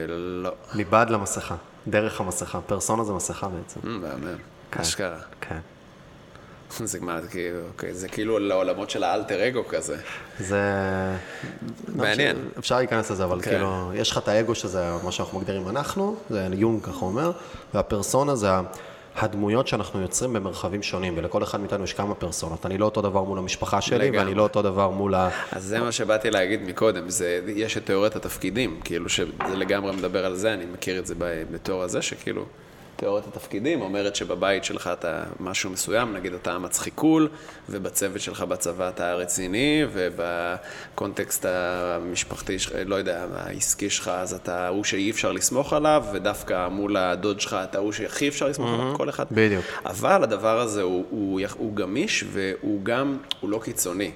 לא. 0.08 0.52
מבעד 0.76 1.10
למסכה, 1.10 1.56
דרך 1.88 2.22
המסכה. 2.22 2.62
פרסונה 2.62 3.04
זה 3.04 3.14
מסכה 3.14 3.48
בעצם. 3.48 3.80
אה, 3.84 3.90
מהמם. 3.98 4.38
אשכרה. 4.72 5.20
כן. 5.42 5.60
זה 6.92 7.00
מה, 7.02 7.22
זה 7.22 7.28
כאילו, 7.28 7.60
אוקיי, 7.74 7.94
זה 7.94 8.08
כאילו 8.08 8.40
לעולמות 8.40 8.90
של 8.90 9.04
האלטר 9.04 9.48
אגו 9.48 9.68
כזה. 9.68 9.98
זה... 10.40 10.62
מעניין. 11.96 12.38
אפשר 12.60 12.78
להיכנס 12.78 13.12
לזה, 13.12 13.24
אבל 13.24 13.42
כן. 13.42 13.52
כאילו, 13.52 13.92
יש 13.96 14.12
לך 14.12 14.18
את 14.18 14.28
האגו 14.28 14.56
שזה 14.56 14.92
מה 15.04 15.12
שאנחנו 15.12 15.40
מגדירים 15.40 15.70
אנחנו, 15.70 16.16
זה 16.30 16.48
יונג 16.54 16.82
ככה 16.82 17.06
אומר, 17.06 17.32
והפרסונה 17.74 18.36
זה 18.36 18.50
הדמויות 19.16 19.68
שאנחנו 19.68 20.02
יוצרים 20.02 20.34
במרחבים 20.34 20.84
שונים, 20.84 21.18
ולכל 21.18 21.44
אחד 21.44 21.60
מאיתנו 21.60 21.84
יש 21.84 21.94
כמה 21.94 22.16
פרסונות. 22.16 22.66
אני 22.66 22.78
לא 22.78 22.86
אותו 22.86 23.02
דבר 23.02 23.24
מול 23.24 23.38
המשפחה 23.38 23.82
שלי, 23.82 23.98
לגמרי. 23.98 24.20
ואני 24.20 24.34
לא 24.34 24.44
אותו 24.44 24.62
דבר 24.62 24.90
מול 24.90 25.16
ה... 25.16 25.30
אז 25.52 25.64
זה 25.64 25.80
מה 25.80 25.92
שבאתי 25.92 26.32
להגיד 26.32 26.62
מקודם, 26.64 27.10
זה, 27.10 27.40
יש 27.48 27.78
את 27.78 27.86
תיאוריית 27.86 28.16
התפקידים, 28.16 28.80
כאילו 28.84 29.10
שזה 29.10 29.56
לגמרי 29.56 29.92
מדבר 29.92 30.26
על 30.26 30.36
זה, 30.36 30.54
אני 30.54 30.66
מכיר 30.66 31.00
את 31.00 31.06
זה 31.06 31.16
בתור 31.52 31.84
הזה, 31.84 32.02
שכאילו, 32.02 32.46
תיאוריית 33.04 33.28
התפקידים 33.28 33.82
אומרת 33.82 34.16
שבבית 34.16 34.64
שלך 34.64 34.90
אתה 34.94 35.24
משהו 35.40 35.70
מסוים, 35.70 36.14
נגיד 36.14 36.34
אתה 36.34 36.52
המצחיקול, 36.54 37.30
ובצוות 37.70 38.22
שלך 38.22 38.42
בצבא 38.42 38.90
אתה 38.90 39.12
הרציני, 39.12 39.84
ובקונטקסט 39.94 41.46
המשפחתי 41.50 42.58
לא 42.86 42.96
יודע, 42.96 43.26
העסקי 43.36 43.90
שלך, 43.90 44.08
אז 44.08 44.34
אתה 44.34 44.66
ההוא 44.66 44.84
שאי 44.84 45.12
אפשר 45.12 45.32
לסמוך 45.32 45.74
עליו, 45.74 46.04
ודווקא 46.14 46.68
מול 46.68 46.98
הדוד 46.98 47.40
שלך 47.40 47.58
אתה 47.64 47.78
ההוא 47.78 47.92
שהכי 47.92 48.28
אפשר 48.28 48.48
לסמוך 48.48 48.70
עליו, 48.80 48.94
כל 48.98 49.10
אחד. 49.10 49.26
בדיוק. 49.32 49.66
אבל 49.86 50.24
הדבר 50.24 50.60
הזה 50.60 50.82
הוא, 50.82 51.06
הוא, 51.10 51.42
הוא 51.58 51.76
גמיש 51.76 52.24
והוא 52.32 52.84
גם, 52.84 53.18
הוא 53.40 53.50
לא 53.50 53.60
קיצוני. 53.64 54.12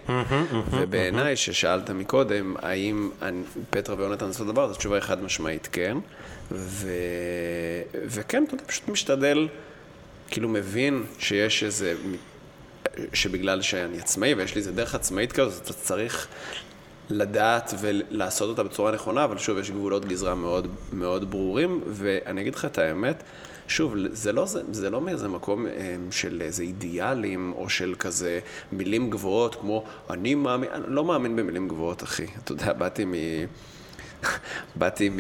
ובעיניי, 0.72 1.36
ששאלת 1.36 1.90
מקודם, 1.90 2.56
האם 2.62 3.10
אני- 3.22 3.44
פטרה 3.70 3.96
ויונתן 4.00 4.30
עשו 4.30 4.46
דבר, 4.46 4.66
אז 4.66 4.72
התשובה 4.72 4.96
היא 4.96 5.04
חד 5.04 5.24
משמעית 5.24 5.70
כן. 5.72 5.98
ו... 6.52 6.90
וכן, 7.94 8.44
אתה 8.44 8.54
יודע, 8.54 8.64
פשוט 8.68 8.88
משתדל, 8.88 9.48
כאילו 10.28 10.50
מבין 10.50 11.04
שיש 11.20 11.64
איזה, 11.64 11.96
שבגלל 13.14 13.62
שאני 13.62 14.00
עצמאי 14.00 14.34
ויש 14.34 14.56
לי 14.56 14.60
איזה 14.60 14.72
דרך 14.72 14.96
עצמאית 14.96 15.32
כזאת, 15.32 15.64
אתה 15.64 15.74
צריך 15.74 16.28
לדעת 17.10 17.74
ולעשות 17.80 18.50
אותה 18.50 18.64
בצורה 18.64 18.92
נכונה, 18.92 19.24
אבל 19.24 19.38
שוב, 19.38 19.58
יש 19.58 19.72
גבולות 19.72 20.06
גזרה 20.06 20.36
מאוד, 20.36 20.68
מאוד 20.94 21.32
ברורים, 21.32 21.82
ואני 21.88 22.42
אגיד 22.42 22.56
לך 22.56 22.66
את 22.66 22.78
האמת, 22.78 23.24
שוב, 23.68 23.96
זה 24.12 24.32
לא, 24.32 24.46
זה, 24.46 24.62
זה 24.72 24.90
לא 24.90 25.02
מאיזה 25.02 25.28
מקום 25.28 25.66
אה, 25.68 25.96
של 26.12 26.42
איזה 26.42 26.64
אידיאלים, 26.64 27.54
או 27.56 27.70
של 27.70 27.96
כזה 28.00 28.40
מילים 28.72 29.10
גבוהות, 29.10 29.56
כמו 29.56 29.84
אני 30.10 30.36
מאמין, 30.36 30.70
אני 30.72 30.84
לא 30.88 31.06
מאמין 31.06 31.36
במילים 31.36 31.68
גבוהות, 31.68 32.04
אחי. 32.04 32.26
אתה 32.44 32.52
יודע, 32.52 32.74
באתי 32.74 33.06
מ... 33.06 33.14
באתי 34.80 35.10
מ... 35.10 35.20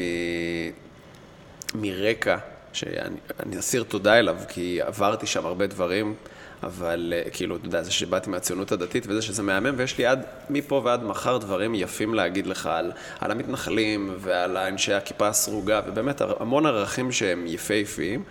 מרקע 1.76 2.38
שאני 2.74 3.59
אסיר 3.59 3.84
תודה 3.84 4.20
אליו, 4.20 4.38
כי 4.47 4.82
עברתי 4.82 5.28
שם 5.28 5.45
הרבה 5.45 5.68
דברים, 5.68 6.15
אבל 6.63 7.13
אה, 7.15 7.30
כאילו, 7.30 7.55
אתה 7.55 7.68
יודע, 7.68 7.84
זה 7.84 7.91
שבאתי 7.91 8.30
מהציונות 8.30 8.72
הדתית 8.72 9.05
וזה 9.07 9.22
שזה 9.22 9.43
מהמם, 9.43 9.74
ויש 9.78 9.97
לי 9.97 10.05
עד, 10.05 10.26
מפה 10.49 10.82
ועד 10.86 11.03
מחר 11.03 11.38
דברים 11.38 11.76
יפים 11.76 12.13
להגיד 12.13 12.47
לך 12.47 12.65
על, 12.65 12.91
על 13.20 13.32
המתנחלים 13.32 14.15
ועל 14.20 14.57
אנשי 14.57 14.93
הכיפה 14.93 15.28
הסרוגה, 15.28 15.82
ובאמת 15.88 16.22
המון 16.39 16.65
ערכים 16.65 17.11
שהם 17.11 17.43
יפהפיים. 17.47 18.24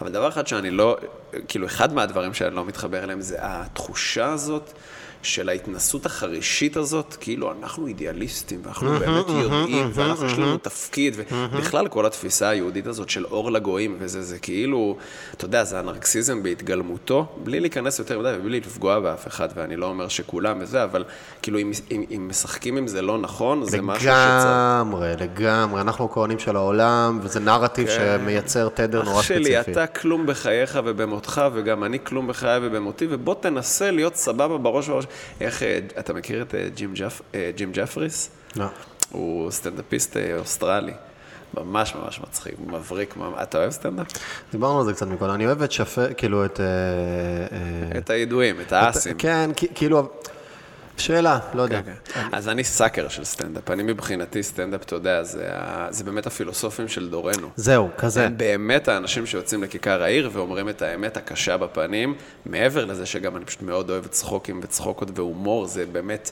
אבל 0.00 0.10
דבר 0.10 0.28
אחד 0.28 0.46
שאני 0.46 0.70
לא, 0.70 0.96
כאילו, 1.48 1.66
אחד 1.66 1.92
מהדברים 1.92 2.34
שאני 2.34 2.54
לא 2.54 2.64
מתחבר 2.64 3.04
אליהם 3.04 3.20
זה 3.20 3.36
התחושה 3.40 4.32
הזאת. 4.32 4.72
של 5.22 5.48
ההתנסות 5.48 6.06
החרישית 6.06 6.76
הזאת, 6.76 7.16
כאילו 7.20 7.52
אנחנו 7.52 7.86
אידיאליסטים, 7.86 8.60
ואנחנו 8.64 8.90
באמת 8.98 9.24
יודעים, 9.28 9.90
ואנחנו 9.94 10.26
יש 10.26 10.38
לנו 10.38 10.58
תפקיד, 10.58 11.16
ובכלל 11.52 11.88
כל 11.88 12.06
התפיסה 12.06 12.48
היהודית 12.48 12.86
הזאת 12.86 13.10
של 13.10 13.24
אור 13.24 13.52
לגויים, 13.52 13.96
וזה 13.98 14.22
זה 14.22 14.38
כאילו, 14.38 14.96
אתה 15.34 15.44
יודע, 15.44 15.64
זה 15.64 15.78
הנרקסיזם 15.78 16.42
בהתגלמותו, 16.42 17.26
בלי 17.44 17.60
להיכנס 17.60 17.98
יותר 17.98 18.18
מדי 18.18 18.32
ובלי 18.40 18.60
לפגוע 18.60 19.00
באף 19.00 19.26
אחד, 19.26 19.48
ואני 19.56 19.76
לא 19.76 19.86
אומר 19.86 20.08
שכולם 20.08 20.58
וזה, 20.60 20.84
אבל 20.84 21.04
כאילו 21.42 21.58
אם, 21.58 21.70
אם, 21.90 22.04
אם 22.16 22.28
משחקים 22.28 22.76
עם 22.76 22.86
זה 22.86 23.02
לא 23.02 23.18
נכון, 23.18 23.64
זה 23.64 23.82
משהו 23.82 24.02
שצריך... 24.02 24.44
לגמרי, 24.44 25.12
לגמרי, 25.20 25.80
אנחנו 25.80 26.10
כהנים 26.10 26.38
של 26.38 26.56
העולם, 26.56 27.18
וזה 27.22 27.40
נרטיב 27.40 27.88
כן. 27.88 28.18
שמייצר 28.20 28.68
תדר 28.68 29.02
נורא 29.02 29.22
ספציפי. 29.22 29.58
אח 29.58 29.64
שלי, 29.64 29.72
אתה 29.72 29.86
כלום 29.86 30.26
בחייך 30.26 30.78
ובמותך, 30.84 31.42
וגם 31.52 31.84
אני 31.84 31.98
כלום 32.04 32.28
בחיי 32.28 32.58
ובמותי, 32.62 33.06
ובוא 33.10 33.34
תנסה 33.40 33.90
להיות 33.90 34.16
סבבה 34.16 34.58
בראש 34.58 34.88
ובראש. 34.88 35.04
איך, 35.40 35.62
אה, 35.62 35.78
אתה 35.98 36.12
מכיר 36.12 36.42
את 36.42 36.54
אה, 36.54 36.68
ג'ים, 36.74 36.94
ג'פ, 36.94 37.20
אה, 37.34 37.50
ג'ים 37.56 37.70
ג'פריס? 37.72 38.30
לא. 38.56 38.66
הוא 39.10 39.50
סטנדאפיסט 39.50 40.16
אוסטרלי. 40.38 40.92
ממש 41.54 41.94
ממש 41.94 42.20
מצחיק, 42.20 42.54
מבריק. 42.66 43.14
אתה 43.42 43.58
אוהב 43.58 43.70
סטנדאפ? 43.70 44.06
דיברנו 44.52 44.78
על 44.78 44.84
זה 44.84 44.92
קצת 44.92 45.06
מקודם. 45.06 45.34
אני 45.34 45.46
אוהב 45.46 45.62
את 45.62 45.72
שפה, 45.72 46.14
כאילו 46.14 46.44
את... 46.44 46.60
את 47.98 48.10
הידועים, 48.10 48.60
את 48.60 48.72
האסים. 48.72 49.18
כן, 49.18 49.50
כאילו... 49.74 50.08
שאלה, 51.00 51.38
לא 51.54 51.62
יודע. 51.62 51.82
כן, 51.82 51.92
כן. 52.04 52.28
אז 52.32 52.48
אני 52.48 52.64
sucker 52.64 53.08
של 53.08 53.24
סטנדאפ. 53.24 53.70
אני 53.70 53.82
מבחינתי 53.82 54.42
סטנדאפ, 54.42 54.82
אתה 54.82 54.94
יודע, 54.94 55.22
זה, 55.22 56.04
באמת 56.04 56.26
הפילוסופים 56.26 56.88
של 56.88 57.10
דורנו. 57.10 57.50
זהו, 57.56 57.88
כזה. 57.98 58.26
הם 58.26 58.36
באמת 58.36 58.88
האנשים 58.88 59.26
שיוצאים 59.26 59.62
לכיכר 59.62 60.02
העיר 60.02 60.30
ואומרים 60.32 60.68
את 60.68 60.82
האמת 60.82 61.16
הקשה 61.16 61.56
בפנים, 61.56 62.14
מעבר 62.46 62.84
לזה 62.84 63.06
שגם 63.06 63.36
אני 63.36 63.44
פשוט 63.44 63.62
מאוד 63.62 63.90
אוהב 63.90 64.06
צחוקים 64.06 64.60
וצחוקות 64.62 65.08
והומור, 65.14 65.66
זה 65.66 65.86
באמת 65.86 66.30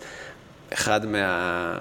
אחד 0.73 1.07
מה... 1.07 1.81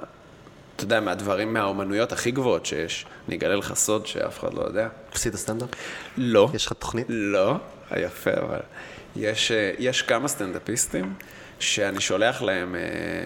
אתה 0.76 0.84
יודע, 0.84 1.00
מהדברים, 1.00 1.54
מהאומנויות 1.54 2.12
הכי 2.12 2.32
גבוהות 2.32 2.66
שיש. 2.66 3.06
אני 3.28 3.36
אגלה 3.36 3.56
לך 3.56 3.74
סוד 3.76 4.08
שאף 4.08 4.40
אחד 4.40 4.54
לא 4.54 4.62
יודע. 4.62 4.88
עשית 5.14 5.36
סטנדאפ? 5.36 5.70
לא. 6.18 6.50
יש 6.54 6.66
לך 6.66 6.74
תוכנית? 6.74 7.06
לא, 7.10 7.56
יפה, 7.98 8.32
אבל... 8.32 8.60
יש, 9.16 9.52
אה, 9.52 9.72
יש 9.80 10.02
כמה 10.02 10.28
סטנדאפיסטים 10.28 11.14
שאני 11.60 12.02
שולח 12.02 12.42
להם, 12.42 12.76
אה, 12.76 12.82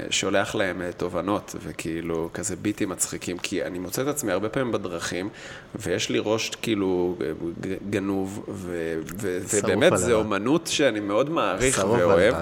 שולח 0.10 0.56
להם 0.56 0.82
אה, 0.82 0.92
תובנות, 0.92 1.56
וכאילו, 1.64 2.30
כזה 2.34 2.56
ביטים 2.56 2.90
מצחיקים, 2.90 3.38
כי 3.38 3.64
אני 3.64 3.80
מוצא 3.80 4.02
את 4.02 4.08
עצמי 4.08 4.32
הרבה 4.32 4.50
פעמים 4.50 4.72
בדרכים, 4.72 5.30
ויש 5.76 6.10
לי 6.10 6.20
ראש 6.24 6.50
כאילו 6.50 7.16
גנוב, 7.90 8.46
ו, 8.48 8.96
ו, 9.18 9.40
ובאמת 9.54 9.98
זו 9.98 10.14
אומנות 10.14 10.68
שאני 10.68 11.00
מאוד 11.00 11.30
מעריך 11.30 11.84
ואוהב. 11.88 12.36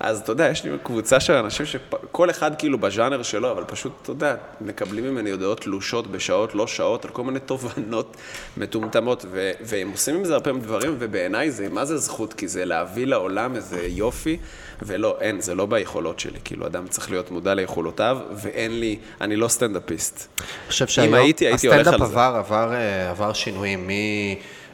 אז 0.00 0.20
אתה 0.20 0.32
יודע, 0.32 0.48
יש 0.48 0.64
לי 0.64 0.70
קבוצה 0.82 1.20
של 1.20 1.32
אנשים 1.32 1.66
שכל 1.66 2.30
אחד 2.30 2.50
כאילו 2.58 2.78
בז'אנר 2.78 3.22
שלו, 3.22 3.50
אבל 3.50 3.64
פשוט, 3.66 3.92
אתה 4.02 4.10
יודע, 4.10 4.34
מקבלים 4.60 5.04
ממני 5.04 5.30
הודעות 5.30 5.60
תלושות 5.60 6.06
בשעות, 6.06 6.54
לא 6.54 6.66
שעות, 6.66 7.04
על 7.04 7.10
כל 7.10 7.24
מיני 7.24 7.40
תובנות 7.40 8.16
מטומטמות, 8.56 9.24
ו- 9.30 9.50
והם 9.60 9.90
עושים 9.90 10.14
עם 10.14 10.24
זה 10.24 10.32
הרבה 10.32 10.44
פעמים 10.44 10.62
דברים, 10.62 10.96
ובעיניי 10.98 11.50
זה, 11.50 11.68
מה 11.68 11.84
זה 11.84 11.96
זכות? 11.96 12.34
כי 12.34 12.48
זה 12.48 12.64
להביא 12.64 13.06
לעולם 13.06 13.56
איזה 13.56 13.86
יופי, 13.86 14.38
ולא, 14.82 15.16
אין, 15.20 15.40
זה 15.40 15.54
לא 15.54 15.66
ביכולות 15.66 16.20
שלי. 16.20 16.38
כאילו, 16.44 16.66
אדם 16.66 16.88
צריך 16.88 17.10
להיות 17.10 17.30
מודע 17.30 17.54
ליכולותיו, 17.54 18.18
ואין 18.32 18.80
לי, 18.80 18.98
אני 19.20 19.36
לא 19.36 19.48
סטנדאפיסט. 19.48 20.26
אני 20.38 20.46
חושב 20.68 20.86
שהיום, 20.86 21.14
הייתי, 21.14 21.46
הייתי 21.46 21.68
הסטנדאפ 21.68 22.00
עבר, 22.00 22.34
עבר, 22.38 22.72
אה, 22.72 23.10
עבר 23.10 23.32
שינויים 23.32 23.90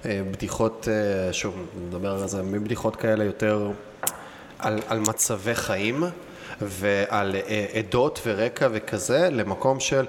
מבדיחות, 0.05 0.88
אה, 0.90 1.32
שוב, 1.32 1.55
נדבר 1.86 2.12
על 2.12 2.28
זה, 2.28 2.42
מבדיחות 2.42 2.96
כאלה 2.96 3.24
יותר 3.24 3.70
על, 4.59 4.78
על 4.88 5.00
מצבי 5.00 5.55
חיים 5.55 6.05
ועל 6.61 7.36
אה, 7.36 7.66
עדות 7.74 8.20
ורקע 8.26 8.68
וכזה, 8.72 9.28
למקום 9.32 9.80
של 9.80 10.05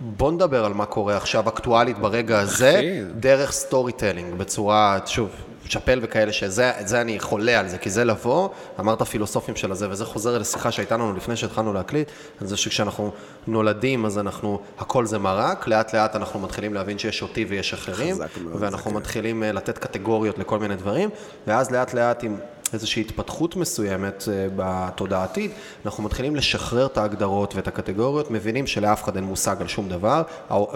בוא 0.00 0.32
נדבר 0.32 0.64
על 0.64 0.72
מה 0.72 0.86
קורה 0.86 1.16
עכשיו 1.16 1.48
אקטואלית 1.48 1.98
ברגע 1.98 2.38
הזה, 2.38 3.02
דרך 3.14 3.52
storytelling, 3.52 4.34
בצורה, 4.34 4.98
שוב, 5.06 5.30
צ'פל 5.68 5.98
וכאלה, 6.02 6.32
שזה 6.32 7.00
אני 7.00 7.20
חולה 7.20 7.60
על 7.60 7.68
זה, 7.68 7.78
כי 7.78 7.90
זה 7.90 8.04
לבוא, 8.04 8.48
אמרת 8.80 9.02
פילוסופים 9.02 9.56
של 9.56 9.72
הזה, 9.72 9.90
וזה 9.90 10.04
חוזר 10.04 10.38
לשיחה 10.38 10.70
שהייתה 10.70 10.94
לנו 10.94 11.12
לפני 11.12 11.36
שהתחלנו 11.36 11.72
להקליט, 11.72 12.10
על 12.40 12.46
זה 12.46 12.56
שכשאנחנו 12.56 13.10
נולדים 13.46 14.06
אז 14.06 14.18
אנחנו, 14.18 14.60
הכל 14.78 15.06
זה 15.06 15.18
מרק, 15.18 15.68
לאט 15.68 15.94
לאט 15.94 16.16
אנחנו 16.16 16.40
מתחילים 16.40 16.74
להבין 16.74 16.98
שיש 16.98 17.22
אותי 17.22 17.44
ויש 17.44 17.74
אחרים, 17.74 18.16
ואנחנו 18.54 18.90
מתחילים 18.90 19.42
אה, 19.42 19.52
לתת 19.52 19.78
קטגוריות 19.78 20.38
לכל 20.38 20.58
מיני 20.58 20.76
דברים, 20.76 21.10
ואז 21.46 21.70
לאט 21.70 21.94
לאט 21.94 22.24
עם 22.24 22.36
איזושהי 22.72 23.00
התפתחות 23.00 23.56
מסוימת 23.56 24.24
אה, 24.32 24.46
בתודעתית, 24.56 25.50
אנחנו 25.86 26.02
מתחילים 26.02 26.36
לשחרר 26.36 26.86
את 26.86 26.98
ההגדרות 26.98 27.54
ואת 27.54 27.68
הקטגוריות, 27.68 28.30
מבינים 28.30 28.66
שלאף 28.66 29.04
אחד 29.04 29.16
אין 29.16 29.24
מושג 29.24 29.56
על 29.60 29.68
שום 29.68 29.88
דבר, 29.88 30.22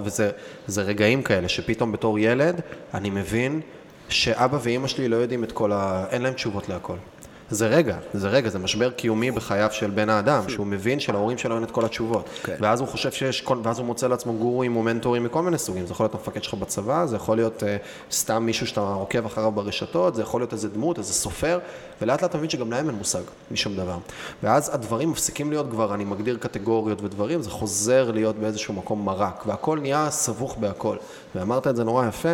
וזה 0.05 0.83
רגעים 0.83 1.23
כאלה 1.23 1.49
שפתאום 1.49 1.93
בתור 1.93 2.19
ילד 2.19 2.61
אני 2.95 3.11
מבין 3.11 3.61
שאבא 4.09 4.59
ואימא 4.63 4.89
שלי 4.89 5.09
לא 5.09 5.17
יודעים 5.17 5.45
את 5.45 5.53
כל 5.53 5.73
ה... 5.73 6.05
אין 6.11 6.23
להם 6.23 6.35
תשובות 6.35 6.69
להכל. 6.69 6.97
זה 7.53 7.67
רגע, 7.67 7.97
זה 8.15 8.29
רגע, 8.29 8.49
זה 8.49 8.59
משבר 8.59 8.91
קיומי 8.91 9.31
בחייו 9.31 9.69
של 9.73 9.91
בן 9.91 10.09
האדם, 10.09 10.49
שהוא 10.49 10.67
מבין 10.67 11.01
שלהורים 11.01 11.39
שלו 11.39 11.55
אין 11.55 11.65
את 11.65 11.71
כל 11.71 11.85
התשובות. 11.85 12.27
Okay. 12.27 12.47
כן. 12.47 12.57
ואז 12.61 12.81
הוא 12.81 12.89
חושב 12.89 13.13
שיש, 13.13 13.45
ואז 13.63 13.79
הוא 13.79 13.87
מוצא 13.87 14.07
לעצמו 14.07 14.33
גורואים 14.33 14.77
ומנטורים 14.77 15.25
מכל 15.25 15.43
מיני 15.43 15.59
סוגים. 15.59 15.87
זה 15.87 15.93
יכול 15.93 16.05
להיות 16.05 16.15
המפקד 16.15 16.43
שלך 16.43 16.55
בצבא, 16.55 17.07
זה 17.07 17.17
יכול 17.17 17.37
להיות 17.37 17.63
uh, 17.63 17.67
סתם 18.13 18.43
מישהו 18.43 18.67
שאתה 18.67 18.81
עוקב 18.81 19.27
אחריו 19.27 19.53
ברשתות, 19.53 20.15
זה 20.15 20.23
יכול 20.23 20.41
להיות 20.41 20.53
איזה 20.53 20.69
דמות, 20.69 20.99
איזה 20.99 21.13
סופר, 21.13 21.59
ולאט 22.03 22.23
לאט 22.23 22.31
אתה 22.31 22.39
מבין 22.39 22.51
שגם 22.51 22.71
להם 22.71 22.89
אין 22.89 22.97
מושג 22.97 23.23
משום 23.51 23.77
דבר. 23.77 23.99
ואז 24.43 24.75
הדברים 24.75 25.11
מפסיקים 25.11 25.51
להיות 25.51 25.71
כבר, 25.71 25.95
אני 25.95 26.05
מגדיר 26.05 26.37
קטגוריות 26.41 27.03
ודברים, 27.03 27.43
זה 27.43 27.51
חוזר 27.51 28.11
להיות 28.11 28.37
באיזשהו 28.37 28.75
מקום 28.75 29.05
מרק, 29.05 29.43
והכל 29.47 29.79
נהיה 29.81 30.11
סבוך 30.11 30.57
בהכל. 30.57 30.97
ואמרת 31.35 31.67
את 31.67 31.77
זה 31.77 31.85
נורא 31.85 32.07
יפה. 32.07 32.33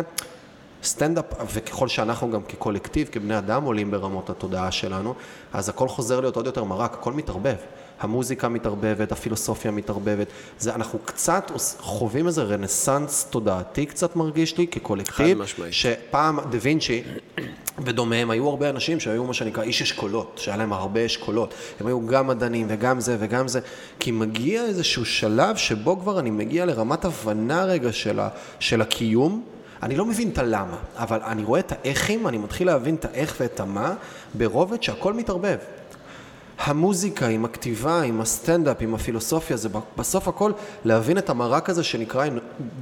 סטנדאפ, 0.83 1.25
וככל 1.53 1.87
שאנחנו 1.87 2.31
גם 2.31 2.41
כקולקטיב, 2.43 3.09
כבני 3.11 3.37
אדם 3.37 3.63
עולים 3.63 3.91
ברמות 3.91 4.29
התודעה 4.29 4.71
שלנו, 4.71 5.13
אז 5.53 5.69
הכל 5.69 5.87
חוזר 5.87 6.19
להיות 6.19 6.35
עוד 6.35 6.45
יותר 6.45 6.63
מרק, 6.63 6.93
הכל 6.93 7.13
מתערבב. 7.13 7.55
המוזיקה 7.99 8.49
מתערבבת, 8.49 9.11
הפילוסופיה 9.11 9.71
מתערבבת. 9.71 10.27
זה, 10.59 10.75
אנחנו 10.75 10.99
קצת 11.05 11.51
חווים 11.79 12.27
איזה 12.27 12.43
רנסאנס 12.43 13.27
תודעתי 13.29 13.85
קצת 13.85 14.15
מרגיש 14.15 14.57
לי, 14.57 14.67
כקולקטיב. 14.67 15.37
שפעם 15.71 16.39
דה 16.49 16.57
וינצ'י 16.61 17.03
ודומיהם 17.85 18.29
היו 18.29 18.49
הרבה 18.49 18.69
אנשים 18.69 18.99
שהיו 18.99 19.23
מה 19.23 19.33
שנקרא 19.33 19.63
איש 19.63 19.81
אשכולות, 19.81 20.39
שהיה 20.41 20.57
להם 20.57 20.73
הרבה 20.73 21.05
אשכולות. 21.05 21.53
הם 21.79 21.87
היו 21.87 22.07
גם 22.07 22.27
מדענים 22.27 22.67
וגם 22.69 22.99
זה 22.99 23.17
וגם 23.19 23.47
זה. 23.47 23.59
כי 23.99 24.11
מגיע 24.11 24.63
איזשהו 24.63 25.05
שלב 25.05 25.55
שבו 25.55 25.99
כבר 25.99 26.19
אני 26.19 26.31
מגיע 26.31 26.65
לרמת 26.65 27.05
הבנה 27.05 27.63
רגע 27.63 27.91
של, 27.91 28.19
ה, 28.19 28.29
של 28.59 28.81
הקיום. 28.81 29.43
אני 29.83 29.95
לא 29.95 30.05
מבין 30.05 30.29
את 30.29 30.37
הלמה, 30.37 30.77
אבל 30.95 31.19
אני 31.25 31.43
רואה 31.43 31.59
את 31.59 31.71
האיכים, 31.71 32.27
אני 32.27 32.37
מתחיל 32.37 32.67
להבין 32.67 32.95
את 32.95 33.05
האיך 33.05 33.35
ואת 33.39 33.59
המה, 33.59 33.93
ברובד 34.33 34.83
שהכל 34.83 35.13
מתערבב. 35.13 35.57
המוזיקה, 36.59 37.27
עם 37.27 37.45
הכתיבה, 37.45 38.01
עם 38.01 38.21
הסטנדאפ, 38.21 38.77
עם 38.79 38.95
הפילוסופיה, 38.95 39.57
זה 39.57 39.69
בסוף 39.97 40.27
הכל 40.27 40.51
להבין 40.85 41.17
את 41.17 41.29
המרק 41.29 41.69
הזה 41.69 41.83
שנקרא 41.83 42.27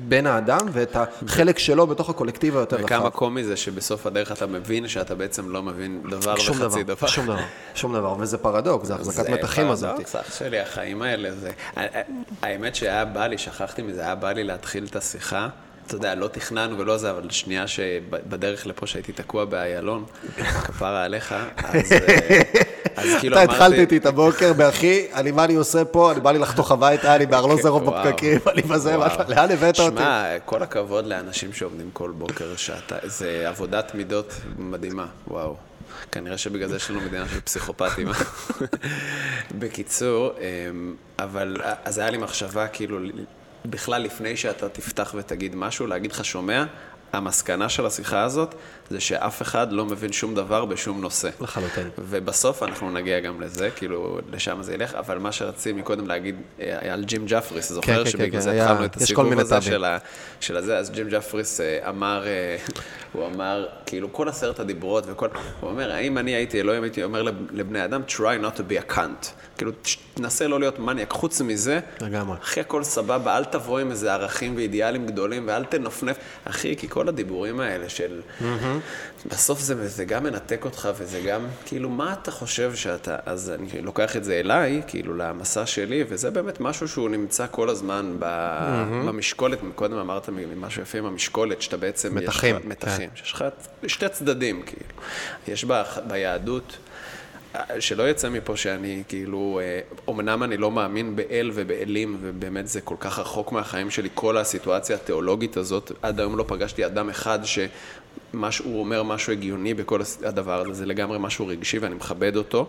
בן 0.08 0.26
האדם 0.26 0.60
ואת 0.72 0.95
החלק 0.95 1.60
שלו 1.60 1.88
בתוך 1.88 2.10
הקולקטיב 2.10 2.58
היותר 2.58 2.76
רחב. 2.76 2.86
וכמה 2.86 3.10
קומי 3.10 3.43
זה 3.43 3.58
שבסוף 3.58 4.08
הדרך 4.08 4.32
אתה 4.32 4.48
מבין 4.48 4.88
שאתה 4.88 5.16
בעצם 5.16 5.50
לא 5.50 5.64
מבין 5.64 6.02
דבר 6.10 6.34
וחצי 6.34 6.84
דבר. 6.84 7.08
שום 7.08 7.26
דבר, 7.26 7.38
שום 7.76 7.93
דבר, 7.93 8.16
וזה 8.20 8.38
פרדוקס, 8.38 8.88
זה 8.88 8.95
החזקת 8.95 9.30
מתחים 9.30 9.70
הזאת. 9.70 9.98
זה 9.98 10.04
פרדוקס, 10.04 10.16
אח 10.16 10.38
שלי, 10.38 10.60
החיים 10.60 11.02
האלה, 11.02 11.32
זה... 11.32 11.52
האמת 12.41 12.76
שהיה 12.76 13.06
בא 13.06 13.28
לי, 13.28 13.38
שכחתי 13.38 13.82
מזה, 13.82 14.02
היה 14.02 14.16
בא 14.16 14.32
לי 14.32 14.43
להתחיל 14.43 14.86
את 14.89 14.95
השיחה. 14.95 15.50
אתה 15.88 15.95
יודע, 15.95 16.15
לא 16.15 16.27
תכננו 16.27 16.77
ולא 16.77 16.97
זה, 16.97 17.11
אבל 17.11 17.29
שנייה 17.29 17.67
שבדרך 17.67 18.67
לפה 18.67 18.88
שהייתי 18.88 19.11
תקוע 19.11 19.45
באיילון, 19.45 20.05
כפרה 20.38 21.03
עליך, 21.03 21.35
אז, 21.57 21.91
אה, 21.91 22.41
אז 22.95 23.05
כאילו 23.19 23.35
אמרתי... 23.35 23.45
אתה 23.45 23.53
התחלת 23.53 23.73
איתי 23.79 23.97
את 23.97 24.05
הבוקר, 24.05 24.53
באחי, 24.53 25.07
אני 25.13 25.31
מה 25.31 25.43
אני 25.43 25.55
עושה 25.55 25.85
פה, 25.85 26.11
אני 26.11 26.19
בא 26.19 26.31
לי 26.31 26.39
לחתוך 26.39 26.71
הביתה, 26.71 27.15
אני 27.15 27.25
בארלוזרוב 27.25 27.85
בפקקים, 27.89 28.39
אני 28.53 28.61
בזה, 28.61 28.97
לאן 29.27 29.51
הבאת 29.51 29.79
אותי? 29.79 29.97
שמע, 29.97 30.39
כל 30.45 30.63
הכבוד 30.63 31.05
לאנשים 31.05 31.53
שעובדים 31.53 31.89
כל 31.93 32.11
בוקר 32.11 32.55
שעתה, 32.55 32.95
זה 33.03 33.49
עבודת 33.49 33.95
מידות 33.95 34.33
מדהימה, 34.57 35.05
וואו. 35.27 35.55
כנראה 36.11 36.38
שבגלל 36.38 36.69
זה 36.69 36.75
יש 36.75 36.89
לנו 36.89 37.01
מדינה 37.01 37.27
של 37.27 37.41
פסיכופטים. 37.41 38.07
בקיצור, 39.59 40.31
אמ, 40.39 40.95
אבל 41.19 41.61
אז 41.85 41.97
היה 41.97 42.09
לי 42.09 42.17
מחשבה 42.17 42.67
כאילו 42.67 42.99
בכלל 43.70 44.01
לפני 44.01 44.38
שאתה 44.38 44.70
תפתח 44.70 45.13
ותגיד 45.18 45.55
משהו, 45.55 45.88
להגיד 45.88 46.11
לך, 46.11 46.26
שומע, 46.26 46.65
המסקנה 47.13 47.70
של 47.70 47.86
השיחה 47.86 48.22
הזאת 48.22 48.55
זה 48.89 48.99
שאף 48.99 49.41
אחד 49.41 49.71
לא 49.71 49.85
מבין 49.85 50.11
שום 50.11 50.35
דבר 50.35 50.65
בשום 50.65 51.01
נושא. 51.01 51.29
לחלוטין. 51.41 51.89
ובסוף 51.97 52.63
אנחנו 52.63 52.91
נגיע 52.91 53.19
גם 53.19 53.41
לזה, 53.41 53.69
כאילו, 53.75 54.19
לשם 54.31 54.57
זה 54.61 54.73
ילך, 54.73 54.95
אבל 54.95 55.17
מה 55.17 55.31
שרציתי 55.31 55.79
מקודם 55.79 56.07
להגיד 56.07 56.35
אה, 56.59 56.93
על 56.93 57.03
ג'ים 57.03 57.25
ג'פריס, 57.27 57.69
זוכר 57.71 57.88
כן, 57.97 58.03
כן, 58.03 58.09
שבגלל 58.09 58.31
כן, 58.31 58.39
זה 58.39 58.51
היה- 58.51 58.63
התחלנו 58.63 58.85
את 58.85 58.95
כל 58.95 59.01
הסיבוב 59.03 59.25
מיני 59.29 59.41
הזה. 59.41 59.61
של, 59.61 59.85
ה, 59.85 59.97
של 60.39 60.57
הזה, 60.57 60.77
אז 60.77 60.91
ג'ים 60.91 61.07
ג'פריס 61.09 61.61
אה, 61.61 61.89
אמר, 61.89 62.23
אה, 62.27 62.57
הוא 63.13 63.25
אמר, 63.25 63.65
כאילו, 63.85 64.13
כל 64.13 64.29
עשרת 64.29 64.59
הדיברות 64.59 65.03
וכל, 65.07 65.27
הוא 65.59 65.69
אומר, 65.69 65.91
האם 65.91 66.17
אני 66.17 66.31
הייתי 66.31 66.59
אלוהים, 66.59 66.83
הייתי 66.83 67.03
אומר 67.03 67.21
לב- 67.23 67.35
לבני 67.51 67.85
אדם, 67.85 68.01
try 68.07 68.19
not 68.43 68.57
to 68.57 68.61
be 68.71 68.91
a 68.91 68.95
cunt. 68.95 69.27
כאילו, 69.57 69.71
תנסה 70.13 70.47
לא 70.47 70.59
להיות 70.59 70.79
מניאק. 70.79 71.11
חוץ 71.11 71.41
מזה, 71.41 71.79
לגמרי. 72.01 72.38
אחי, 72.43 72.59
הכל 72.59 72.83
סבבה, 72.83 73.38
אל 73.38 73.43
תבוא 73.45 73.79
עם 73.79 73.91
איזה 73.91 74.13
ערכים 74.13 74.55
ואידיאלים 74.55 75.05
גדולים 75.05 75.43
ואל 75.47 75.63
תנפנף. 75.65 76.17
אחי, 76.45 76.75
כי 76.75 76.89
כל 76.89 77.07
הדיבורים 77.09 77.59
האלה 77.59 77.89
של... 77.89 78.21
בסוף 79.25 79.59
זה, 79.59 79.88
זה 79.88 80.05
גם 80.05 80.23
מנתק 80.23 80.65
אותך 80.65 80.89
וזה 80.97 81.21
גם, 81.21 81.45
כאילו, 81.65 81.89
מה 81.89 82.13
אתה 82.13 82.32
חושב 82.32 82.75
שאתה... 82.75 83.15
אז 83.25 83.49
אני 83.49 83.82
לוקח 83.82 84.15
את 84.15 84.23
זה 84.23 84.34
אליי, 84.39 84.82
כאילו, 84.88 85.17
למסע 85.17 85.65
שלי, 85.65 86.03
וזה 86.09 86.32
באמת 86.32 86.59
משהו 86.59 86.88
שהוא 86.88 87.09
נמצא 87.09 87.45
כל 87.51 87.69
הזמן 87.69 88.15
ב, 88.19 88.25
במשקולת. 89.07 89.59
קודם 89.75 89.97
אמרת 89.97 90.30
משהו 90.57 90.82
יפה 90.82 90.97
עם 90.97 91.05
המשקולת, 91.05 91.61
שאתה 91.61 91.78
בעצם... 91.78 92.17
יש 92.17 92.23
לך- 92.23 92.34
מתחים, 92.34 92.59
כן. 92.59 92.67
מתחים. 92.69 93.09
שיש 93.15 93.32
לך 93.34 93.45
שתי 93.88 94.09
צדדים, 94.09 94.61
כאילו. 94.65 94.89
יש 95.47 95.65
ב, 95.67 95.82
ביהדות... 96.07 96.78
שלא 97.80 98.09
יצא 98.09 98.30
מפה 98.30 98.57
שאני 98.57 99.03
כאילו, 99.07 99.59
אה, 99.63 99.80
אומנם 100.07 100.43
אני 100.43 100.57
לא 100.57 100.71
מאמין 100.71 101.15
באל 101.15 101.51
ובאלים, 101.53 102.17
ובאמת 102.21 102.67
זה 102.67 102.82
כל 102.82 102.95
כך 102.99 103.19
רחוק 103.19 103.51
מהחיים 103.51 103.91
שלי, 103.91 104.09
כל 104.13 104.38
הסיטואציה 104.38 104.95
התיאולוגית 104.95 105.57
הזאת, 105.57 105.91
עד 106.01 106.19
היום 106.19 106.38
לא 106.38 106.45
פגשתי 106.47 106.86
אדם 106.86 107.09
אחד 107.09 107.39
שהוא 108.49 108.80
אומר 108.80 109.03
משהו 109.03 109.34
הגיוני 109.34 109.74
בכל 109.74 110.01
הדבר 110.26 110.61
הזה, 110.61 110.74
זה 110.74 110.86
לגמרי 110.86 111.18
משהו 111.22 111.47
רגשי 111.47 111.80
ואני 111.80 111.95
מכבד 111.95 112.36
אותו, 112.36 112.68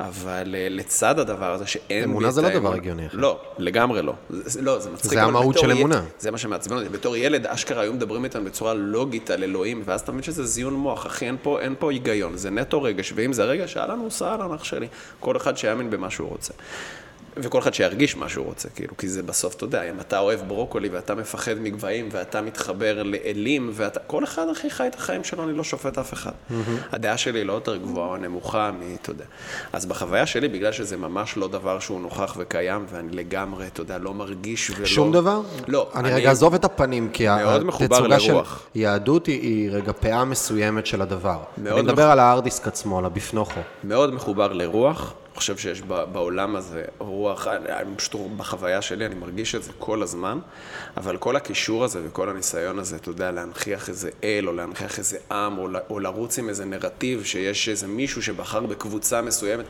אבל 0.00 0.54
אה, 0.54 0.66
לצד 0.70 1.18
הדבר 1.18 1.52
הזה 1.52 1.66
שאין... 1.66 2.04
אמונה 2.04 2.30
זה 2.30 2.42
לא 2.42 2.48
דבר 2.48 2.74
הגיוני. 2.74 3.06
לא, 3.12 3.40
לגמרי 3.58 4.02
לא. 4.02 4.12
זה, 4.30 4.62
לא, 4.62 4.78
זה 4.78 4.90
מצחיק. 4.90 5.10
זה 5.10 5.22
המהות 5.22 5.58
של 5.58 5.70
אמונה. 5.70 6.02
זה 6.18 6.30
מה 6.30 6.38
שמעצבן 6.38 6.76
אותי. 6.76 6.88
בתור 6.88 7.16
ילד, 7.16 7.46
אשכרה 7.46 7.82
היו 7.82 7.92
מדברים 7.92 8.24
איתנו 8.24 8.44
בצורה 8.44 8.74
לוגית 8.74 9.30
על 9.30 9.42
אלוהים, 9.42 9.82
ואז 9.84 10.00
אתה 10.00 10.12
מבין 10.12 10.22
שזה 10.22 10.46
זיון 10.46 10.74
מוח, 10.74 11.06
אחי, 11.06 11.26
אין 11.26 11.36
פה, 11.42 11.60
אין 11.60 11.74
פה 11.78 11.90
היגיון, 11.90 12.36
זה 12.36 12.50
נטו 12.50 12.82
רגש, 12.82 13.12
ואם 13.16 13.32
זה 13.32 13.44
רגש, 13.44 13.76
אהלן 13.76 13.98
הוא 13.98 14.10
סהלן, 14.10 14.54
אח 14.54 14.64
שלי. 14.64 14.88
כל 15.20 15.36
אחד 15.36 15.56
שיאמין 15.56 15.90
במה 15.90 16.10
שהוא 16.10 16.28
רוצה. 16.28 16.52
וכל 17.42 17.58
אחד 17.58 17.74
שירגיש 17.74 18.16
מה 18.16 18.28
שהוא 18.28 18.46
רוצה, 18.46 18.68
כאילו, 18.68 18.96
כי 18.96 19.08
זה 19.08 19.22
בסוף, 19.22 19.54
אתה 19.54 19.64
יודע, 19.64 19.82
אם 19.90 20.00
אתה 20.00 20.18
אוהב 20.18 20.40
ברוקולי 20.48 20.88
ואתה 20.88 21.14
מפחד 21.14 21.54
מגבהים 21.60 22.08
ואתה 22.12 22.40
מתחבר 22.40 23.02
לאלים 23.02 23.70
ואתה, 23.72 24.00
כל 24.00 24.24
אחד 24.24 24.46
הכי 24.48 24.70
חי 24.70 24.86
את 24.86 24.94
החיים 24.94 25.24
שלו, 25.24 25.44
אני 25.44 25.52
לא 25.52 25.64
שופט 25.64 25.98
אף 25.98 26.12
אחד. 26.12 26.30
הדעה 26.92 27.16
שלי 27.16 27.44
לא 27.44 27.52
יותר 27.52 27.76
גבוהה 27.76 28.08
או 28.08 28.16
נמוכה 28.16 28.70
מ... 28.72 28.94
אתה 29.02 29.10
יודע. 29.10 29.24
אז 29.72 29.86
בחוויה 29.86 30.26
שלי, 30.26 30.48
בגלל 30.48 30.72
שזה 30.72 30.96
ממש 30.96 31.36
לא 31.36 31.48
דבר 31.48 31.78
שהוא 31.78 32.00
נוכח 32.00 32.34
וקיים, 32.38 32.86
ואני 32.90 33.16
לגמרי, 33.16 33.66
אתה 33.66 33.80
יודע, 33.80 33.98
לא 33.98 34.14
מרגיש 34.14 34.70
ולא... 34.76 34.86
שום 34.86 35.12
דבר? 35.12 35.40
לא. 35.68 35.88
אני 35.94 36.10
רגע 36.12 36.28
אעזוב 36.28 36.54
את 36.54 36.64
הפנים, 36.64 37.10
כי 37.12 37.26
מאוד 37.28 37.64
מחובר 37.64 37.96
התצוגה 37.96 38.20
של. 38.20 38.34
יהדות 38.74 39.26
היא- 39.26 39.40
היא 39.42 39.70
רגע 39.72 39.92
פאה 39.92 40.24
מסוימת 40.24 40.86
של 40.86 41.02
הדבר. 41.02 41.38
אני 41.66 41.82
מדבר 41.82 42.04
מח- 42.06 42.12
על 42.12 42.18
הארדיסק 42.18 42.66
עצמו, 42.66 42.98
על 42.98 43.04
הביפנוכו. 43.04 43.60
מאוד 43.84 44.14
מחובר 44.14 44.52
לרוח. 44.52 45.14
חושב 45.38 45.56
שיש 45.56 45.82
בעולם 45.82 46.56
הזה 46.56 46.84
רוח, 46.98 47.46
אני 47.46 47.96
פשוט 47.96 48.12
בחוויה 48.36 48.82
שלי, 48.82 49.06
אני 49.06 49.14
מרגיש 49.14 49.54
את 49.54 49.62
זה 49.62 49.72
כל 49.78 50.02
הזמן, 50.02 50.38
אבל 50.96 51.16
כל 51.16 51.36
הקישור 51.36 51.84
הזה 51.84 52.00
וכל 52.04 52.28
הניסיון 52.28 52.78
הזה, 52.78 52.96
אתה 52.96 53.08
יודע, 53.08 53.30
להנכיח 53.30 53.88
איזה 53.88 54.10
אל, 54.24 54.48
או 54.48 54.52
להנכיח 54.52 54.98
איזה 54.98 55.18
עם, 55.30 55.58
או, 55.58 55.68
או 55.90 56.00
לרוץ 56.00 56.38
עם 56.38 56.48
איזה 56.48 56.64
נרטיב, 56.64 57.24
שיש 57.24 57.68
איזה 57.68 57.86
מישהו 57.86 58.22
שבחר 58.22 58.60
בקבוצה 58.60 59.22
מסוימת. 59.22 59.64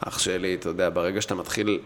אח 0.00 0.18
שלי, 0.18 0.54
אתה 0.54 0.68
יודע, 0.68 0.90
ברגע 0.90 1.20
שאתה 1.20 1.34
מתחיל... 1.34 1.80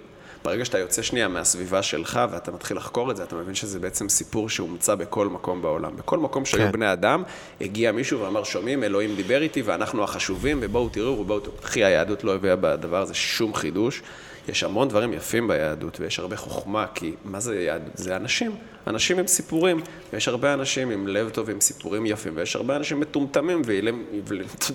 ברגע 0.47 0.65
שאתה 0.65 0.79
יוצא 0.79 1.03
שנייה 1.03 1.29
מהסביבה 1.29 1.83
שלך 1.83 2.21
ואתה 2.31 2.53
מתחיל 2.53 2.77
לחקור 2.77 3.11
את 3.11 3.17
זה, 3.17 3.23
אתה 3.23 3.37
מבין 3.37 3.55
שזה 3.55 3.81
בעצם 3.81 4.09
סיפור 4.09 4.49
שהומצא 4.49 4.95
בכל 4.95 5.29
מקום 5.29 5.63
בעולם. 5.63 5.97
בכל 5.97 6.19
מקום 6.19 6.45
שהיו 6.45 6.67
כן. 6.67 6.73
בני 6.73 6.93
אדם, 6.93 7.23
הגיע 7.61 7.93
מישהו 7.93 8.21
ואמר, 8.21 8.45
שומעים, 8.45 8.85
אלוהים 8.85 9.17
דיבר 9.17 9.43
איתי 9.43 9.63
ואנחנו 9.63 10.05
החשובים, 10.05 10.59
ובואו 10.61 10.89
תראו, 10.89 11.19
ובואו 11.19 11.41
תראו. 11.41 11.55
אחי, 11.65 11.85
היהדות 11.85 12.25
לא 12.25 12.35
הביאה 12.35 12.57
בדבר 12.57 13.03
הזה 13.03 13.15
שום 13.15 13.55
חידוש. 13.55 14.03
יש 14.49 14.65
המון 14.65 14.89
דברים 14.89 15.13
יפים 15.13 15.49
ביהדות, 15.49 16.01
ויש 16.01 16.19
הרבה 16.19 16.37
חוכמה, 16.37 16.87
כי 16.95 17.13
מה 17.25 17.41
זה 17.41 17.61
יהדות? 17.61 17.93
זה 17.95 18.17
אנשים. 18.17 18.57
אנשים 18.87 19.19
עם 19.19 19.27
סיפורים. 19.27 19.81
ויש 20.13 20.29
הרבה 20.29 20.55
אנשים 20.55 20.91
עם 20.91 21.09
לב 21.09 21.31
טוב, 21.31 21.51
עם 21.51 21.61
סיפורים 21.61 22.07
יפים, 22.07 22.33
ויש 22.37 22.57
הרבה 22.57 22.77
אנשים 22.77 23.01
מטומטמים 23.01 23.63
ועם, 23.65 24.05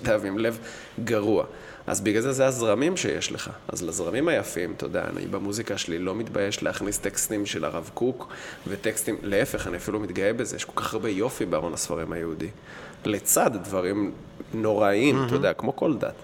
ועם 0.04 0.38
לב 0.38 0.58
גרוע. 1.04 1.44
אז 1.86 2.00
בגלל 2.00 2.22
זה 2.22 2.32
זה 2.32 2.46
הזרמים 2.46 2.96
שיש 2.96 3.32
לך. 3.32 3.50
אז 3.68 3.82
לזרמים 3.82 4.28
היפים, 4.28 4.72
אתה 4.76 4.86
יודע, 4.86 5.04
אני 5.16 5.26
במוזיקה 5.26 5.78
שלי 5.78 5.98
לא 5.98 6.14
מתבייש 6.14 6.62
להכניס 6.62 6.98
טקסטים 6.98 7.46
של 7.46 7.64
הרב 7.64 7.90
קוק, 7.94 8.28
וטקסטים, 8.68 9.16
להפך, 9.22 9.66
אני 9.66 9.76
אפילו 9.76 10.00
מתגאה 10.00 10.32
בזה, 10.32 10.56
יש 10.56 10.64
כל 10.64 10.72
כך 10.82 10.94
הרבה 10.94 11.08
יופי 11.08 11.46
בארון 11.46 11.74
הספרים 11.74 12.12
היהודי. 12.12 12.48
לצד 13.04 13.50
דברים 13.64 14.12
נוראיים, 14.54 15.26
אתה 15.26 15.34
יודע, 15.34 15.52
כמו 15.52 15.76
כל 15.76 15.94
דת. 15.96 16.14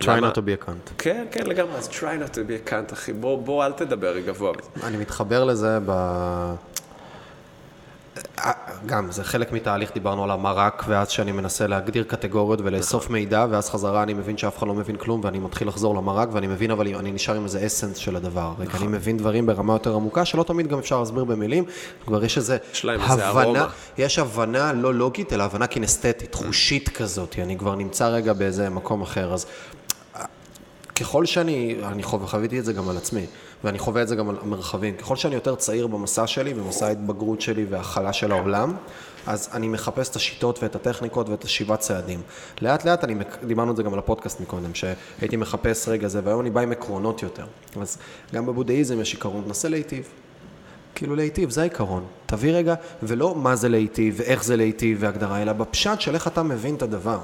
try 0.00 0.06
למה? 0.06 0.30
not 0.30 0.34
to 0.34 0.38
be 0.38 0.64
a 0.64 0.68
cunt. 0.68 0.92
כן, 0.98 1.26
כן, 1.30 1.46
לגמרי, 1.46 1.76
אז 1.76 1.88
try 1.88 2.24
not 2.26 2.34
to 2.34 2.36
be 2.36 2.68
a 2.68 2.70
cunt, 2.70 2.92
אחי, 2.92 3.12
בוא, 3.12 3.38
בוא, 3.38 3.66
אל 3.66 3.72
תדבר 3.72 4.18
גבוה. 4.18 4.52
אני 4.82 4.96
מתחבר 4.96 5.44
לזה 5.44 5.78
ב... 5.86 5.92
אה, 8.44 8.52
גם, 8.86 9.12
זה 9.12 9.24
חלק 9.24 9.52
מתהליך, 9.52 9.90
דיברנו 9.94 10.24
על 10.24 10.30
המרק, 10.30 10.84
ואז 10.88 11.08
שאני 11.08 11.32
מנסה 11.32 11.66
להגדיר 11.66 12.04
קטגוריות 12.04 12.60
ולאסוף 12.64 13.10
מידע, 13.10 13.46
ואז 13.50 13.70
חזרה 13.70 14.02
אני 14.02 14.14
מבין 14.14 14.36
שאף 14.36 14.58
אחד 14.58 14.66
לא 14.66 14.74
מבין 14.74 14.96
כלום, 14.96 15.20
ואני 15.24 15.38
מתחיל 15.38 15.68
לחזור 15.68 15.94
למרק, 15.94 16.28
ואני 16.32 16.46
מבין, 16.46 16.70
אבל 16.70 16.94
אני 16.94 17.12
נשאר 17.12 17.34
עם 17.34 17.44
איזה 17.44 17.66
אסנס 17.66 17.96
של 17.96 18.16
הדבר. 18.16 18.52
רגע, 18.58 18.72
אני 18.78 18.86
מבין 18.86 19.16
דברים 19.16 19.46
ברמה 19.46 19.72
יותר 19.72 19.94
עמוקה, 19.94 20.24
שלא 20.24 20.42
תמיד 20.42 20.66
גם 20.66 20.78
אפשר 20.78 20.98
להסביר 20.98 21.24
במילים, 21.24 21.64
כבר 22.04 22.24
יש 22.24 22.38
איזה 22.38 22.58
הבנה. 22.84 23.66
יש 23.98 24.18
הבנה 24.18 24.72
לא 24.72 24.94
לוגית, 24.94 25.32
אלא 25.32 25.42
הבנה 25.42 25.66
קינסתטית, 25.66 26.34
חושית 26.34 26.88
כזאת, 26.88 27.36
אני 27.42 27.58
כבר 27.58 27.74
נמצא 27.74 28.08
רגע 28.08 28.32
באיזה 28.32 28.70
מקום 28.70 29.02
אחר, 29.02 29.34
אז 29.34 29.46
ככל 31.00 31.26
שאני, 31.26 31.76
אני 31.84 32.02
חוויתי 32.02 32.58
את 32.58 32.64
זה 32.64 32.72
גם 32.72 32.88
על 32.88 32.96
עצמי, 32.96 33.26
ואני 33.64 33.78
חווה 33.78 34.02
את 34.02 34.08
זה 34.08 34.16
גם 34.16 34.28
על 34.28 34.36
המרחבים, 34.42 34.96
ככל 34.96 35.16
שאני 35.16 35.34
יותר 35.34 35.54
צעיר 35.54 35.86
במסע 35.86 36.26
שלי, 36.26 36.54
במסע 36.54 36.86
ההתבגרות 36.86 37.40
שלי 37.40 37.66
והכלה 37.70 38.12
של 38.12 38.32
העולם, 38.32 38.76
אז 39.26 39.48
אני 39.52 39.68
מחפש 39.68 40.08
את 40.08 40.16
השיטות 40.16 40.62
ואת 40.62 40.76
הטכניקות 40.76 41.28
ואת 41.28 41.44
השבעת 41.44 41.80
צעדים. 41.80 42.22
לאט 42.62 42.84
לאט, 42.84 43.04
אני, 43.04 43.14
דיברנו 43.46 43.70
על 43.70 43.76
זה 43.76 43.82
גם 43.82 43.92
על 43.92 43.98
הפודקאסט 43.98 44.40
מקודם, 44.40 44.74
שהייתי 44.74 45.36
מחפש 45.36 45.88
רגע 45.88 46.08
זה, 46.08 46.20
והיום 46.24 46.40
אני 46.40 46.50
בא 46.50 46.60
עם 46.60 46.72
עקרונות 46.72 47.22
יותר. 47.22 47.46
אז 47.80 47.98
גם 48.34 48.46
בבודהיזם 48.46 49.00
יש 49.00 49.12
עיקרון, 49.12 49.42
תנסה 49.46 49.68
להיטיב. 49.68 50.08
כאילו 50.94 51.16
להיטיב, 51.16 51.50
זה 51.50 51.60
העיקרון. 51.60 52.04
תביא 52.26 52.52
רגע, 52.52 52.74
ולא 53.02 53.34
מה 53.34 53.56
זה 53.56 53.68
להיטיב, 53.68 54.14
ואיך 54.18 54.44
זה 54.44 54.56
להיטיב, 54.56 54.98
והגדרה, 55.00 55.42
אלא 55.42 55.52
בפשט 55.52 56.00
של 56.00 56.14
איך 56.14 56.26
אתה 56.26 56.42
מבין 56.42 56.74
את 56.74 56.82
הדבר. 56.82 57.18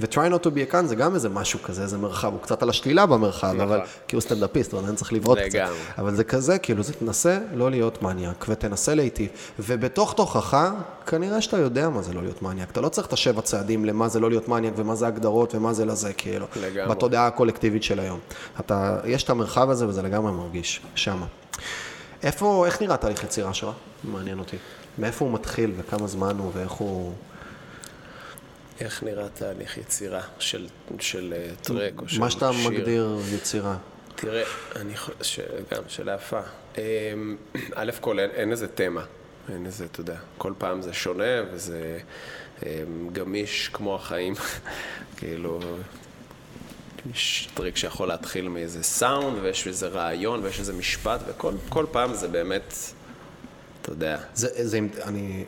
ו-try 0.00 0.32
not 0.32 0.44
to 0.44 0.46
be 0.46 0.70
a 0.70 0.72
can 0.72 0.84
זה 0.84 0.94
גם 0.94 1.14
איזה 1.14 1.28
משהו 1.28 1.58
כזה, 1.62 1.82
איזה 1.82 1.98
מרחב, 1.98 2.32
הוא 2.32 2.40
קצת 2.42 2.62
על 2.62 2.70
השלילה 2.70 3.06
במרחב, 3.06 3.46
נכון. 3.46 3.60
אבל 3.60 3.80
כי 4.08 4.16
הוא 4.16 4.20
סטנדאפיסט, 4.20 4.72
הוא 4.72 4.80
עדיין 4.80 4.94
צריך 4.94 5.12
לבעוט 5.12 5.38
קצת. 5.38 5.58
אבל 5.98 6.14
זה 6.14 6.24
כזה, 6.24 6.58
כאילו, 6.58 6.82
זה 6.82 6.92
תנסה 6.92 7.38
לא 7.54 7.70
להיות 7.70 8.02
מניאק, 8.02 8.46
ותנסה 8.48 8.94
להיטיב. 8.94 9.28
ובתוך 9.58 10.14
תוכך, 10.14 10.70
כנראה 11.06 11.40
שאתה 11.40 11.58
יודע 11.58 11.88
מה 11.88 12.02
זה 12.02 12.12
לא 12.12 12.22
להיות 12.22 12.42
מניאק. 12.42 12.70
אתה 12.70 12.80
לא 12.80 12.88
צריך 12.88 13.06
את 13.06 13.12
השבע 13.12 13.40
צעדים 13.40 13.84
למה 13.84 14.08
זה 14.08 14.20
לא 14.20 14.28
להיות 14.28 14.48
מניאק, 14.48 14.72
ומה 14.76 14.94
זה 14.94 15.06
הגדרות, 15.06 15.54
ומה 15.54 15.72
זה 15.72 15.84
לזה, 15.84 16.12
כאילו. 16.12 16.46
לגמרי. 16.56 16.94
בתודעה 16.94 17.26
הקולקטיבית 17.26 17.82
של 17.82 18.00
היום. 18.00 18.18
אתה, 18.60 18.98
יש 19.04 19.22
את 19.22 19.30
המרחב 19.30 19.70
הזה, 19.70 19.88
וזה 19.88 20.02
לגמרי 20.02 20.32
מרגיש, 20.32 20.80
שמה. 20.94 21.26
איפה, 22.22 22.66
איך 22.66 22.82
נראה 22.82 22.96
תהליך 22.96 23.24
יצירה 23.24 23.54
שלך? 23.54 23.74
מעניין 24.04 24.38
אותי. 24.38 24.56
מאיפה 24.98 25.24
הוא 25.24 25.34
מתחיל, 25.34 25.72
וכמה 25.76 26.06
זמן 26.06 26.38
הוא, 26.38 26.52
ואיך 26.54 26.72
הוא... 26.72 27.14
איך 28.80 29.02
נראה 29.02 29.28
תהליך 29.28 29.78
יצירה 29.78 30.20
של, 30.38 30.66
של 31.00 31.34
אה, 31.36 31.54
טרק 31.62 32.00
או 32.00 32.08
של 32.08 32.20
מה 32.20 32.30
שאתה 32.30 32.52
שיר? 32.52 32.70
מגדיר 32.70 33.18
יצירה. 33.34 33.76
תראה, 34.14 34.44
אני 34.76 34.96
חושב. 34.96 35.44
גם 35.74 35.82
שאלה 35.88 36.14
יפה. 36.14 36.40
אמ, 36.78 37.36
א' 37.74 37.90
כל 38.00 38.20
אין, 38.20 38.30
אין 38.30 38.50
איזה 38.50 38.68
תמה, 38.68 39.04
אין 39.52 39.66
איזה, 39.66 39.84
אתה 39.84 40.00
יודע, 40.00 40.16
כל 40.38 40.52
פעם 40.58 40.82
זה 40.82 40.92
שונה 40.92 41.42
וזה 41.52 41.98
אמ, 42.62 42.68
גמיש 43.12 43.70
כמו 43.72 43.94
החיים, 43.94 44.34
כאילו, 45.16 45.60
יש 47.12 47.48
track 47.54 47.76
שיכול 47.76 48.08
להתחיל 48.08 48.48
מאיזה 48.48 48.82
סאונד 48.82 49.38
ויש 49.42 49.66
איזה 49.66 49.88
רעיון 49.88 50.40
ויש 50.42 50.60
איזה 50.60 50.72
משפט 50.72 51.20
וכל 51.28 51.52
כל 51.68 51.86
פעם 51.90 52.14
זה 52.14 52.28
באמת, 52.28 52.74
אתה 53.82 53.92
יודע, 53.92 54.18
זה, 54.34 54.68
זה, 54.68 54.76
עם, 54.76 54.88
אני, 55.04 55.44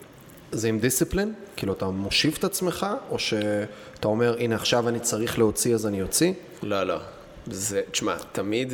זה 0.53 0.69
עם 0.69 0.79
discipline? 0.79 1.35
כאילו, 1.57 1.73
אתה 1.73 1.87
מושיב 1.87 2.35
את 2.39 2.45
עצמך, 2.45 2.87
או 3.11 3.19
שאתה 3.19 4.09
אומר, 4.09 4.37
הנה, 4.39 4.55
עכשיו 4.55 4.89
אני 4.89 5.01
צריך 5.01 5.39
להוציא, 5.39 5.75
אז 5.75 5.87
אני 5.87 6.03
אוציא? 6.03 6.33
לא, 6.63 6.85
לא. 6.85 6.99
זה, 7.47 7.83
תשמע, 7.91 8.17
תמיד, 8.33 8.73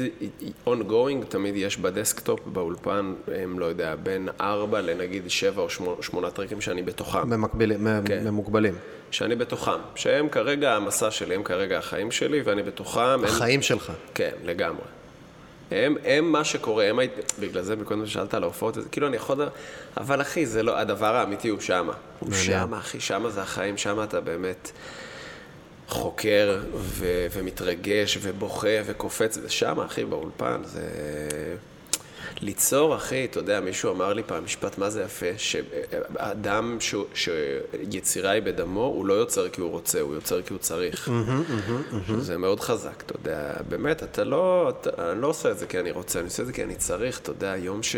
ongoing, 0.67 1.25
תמיד 1.29 1.57
יש 1.57 1.77
ב 1.77 1.84
desktop, 1.84 2.41
באולפן, 2.47 3.15
הם, 3.35 3.59
לא 3.59 3.65
יודע, 3.65 3.95
בין 4.03 4.29
ארבע 4.41 4.81
לנגיד 4.81 5.31
שבע 5.31 5.63
או 5.63 5.71
שמונה, 5.71 6.03
שמונה 6.03 6.31
טרקים 6.31 6.61
שאני 6.61 6.83
בתוכם. 6.83 7.31
במקבילים, 7.31 7.87
כן. 8.05 8.25
ממוגבלים. 8.25 8.75
שאני 9.11 9.37
בתוכם, 9.37 9.81
שהם 9.95 10.29
כרגע 10.29 10.75
המסע 10.75 11.11
שלי, 11.11 11.35
הם 11.35 11.43
כרגע 11.43 11.79
החיים 11.79 12.11
שלי, 12.11 12.43
ואני 12.45 12.63
בתוכם. 12.63 13.25
החיים 13.25 13.59
הם... 13.59 13.63
שלך. 13.63 13.93
כן, 14.15 14.31
לגמרי. 14.45 14.85
הם, 15.71 15.97
הם 16.05 16.33
מה 16.33 16.45
שקורה, 16.45 16.85
הם 16.85 16.99
היית... 16.99 17.13
בגלל 17.41 17.63
זה 17.63 17.77
מקודם 17.77 18.07
שאלת 18.07 18.35
על 18.35 18.43
ההופעות, 18.43 18.79
כאילו 18.93 19.07
אני 19.07 19.17
יכול... 19.17 19.39
אבל 19.97 20.21
אחי, 20.21 20.47
זה 20.47 20.63
לא, 20.63 20.79
הדבר 20.79 21.17
האמיתי 21.17 21.49
הוא 21.49 21.61
שמה. 21.61 21.93
הוא 22.19 22.33
שמה, 22.33 22.79
אחי, 22.79 23.01
שמה 23.01 23.31
זה 23.31 23.43
החיים, 23.43 23.77
שמה 23.77 24.05
אתה 24.05 24.21
באמת 24.21 24.71
חוקר 25.89 26.61
ו- 26.75 27.27
ומתרגש 27.33 28.19
ובוכה 28.23 28.69
וקופץ, 28.87 29.39
ושמה, 29.43 29.85
אחי, 29.85 30.05
באולפן, 30.05 30.61
זה... 30.65 30.89
ליצור, 32.41 32.97
אחי, 32.97 33.25
אתה 33.25 33.39
יודע, 33.39 33.61
מישהו 33.61 33.93
אמר 33.93 34.13
לי 34.13 34.23
פעם 34.23 34.45
משפט, 34.45 34.79
מה 34.79 34.91
זה 34.91 35.03
יפה, 35.03 35.27
שאדם 35.37 36.77
ש... 36.81 36.95
שיצירה 37.15 38.31
היא 38.31 38.43
בדמו, 38.43 38.85
הוא 38.85 39.07
לא 39.07 39.15
יוצר 39.15 39.49
כי 39.49 39.61
הוא 39.61 39.71
רוצה, 39.71 40.01
הוא 40.01 40.15
יוצר 40.15 40.43
כי 40.43 40.53
הוא 40.53 40.59
צריך. 40.59 41.11
זה 42.19 42.39
מאוד 42.39 42.61
חזק, 42.61 43.03
אתה 43.07 43.15
יודע, 43.17 43.53
באמת, 43.69 44.03
אתה 44.03 44.25
לא, 44.25 44.73
אתה, 44.81 45.13
אני 45.13 45.23
לא 45.23 45.27
עושה 45.27 45.51
את 45.51 45.59
זה 45.59 45.67
כי 45.67 45.81
אני 45.81 45.91
רוצה, 45.91 46.19
אני 46.19 46.27
עושה 46.27 46.43
את 46.43 46.47
זה 46.47 46.53
כי 46.53 46.65
אני 46.65 46.75
צריך, 46.75 47.21
אתה 47.21 47.31
יודע, 47.31 47.55
יום, 47.57 47.83
ש... 47.83 47.97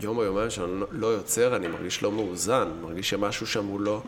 יום 0.00 0.18
או 0.18 0.24
יומיים 0.24 0.50
שאני 0.50 0.72
לא 0.90 1.06
יוצר, 1.06 1.56
אני 1.56 1.68
מרגיש 1.68 2.02
לא 2.02 2.12
מאוזן, 2.12 2.68
מרגיש 2.82 3.10
שמשהו 3.10 3.46
שם 3.46 3.66
הוא 3.66 3.80
לא... 3.80 4.02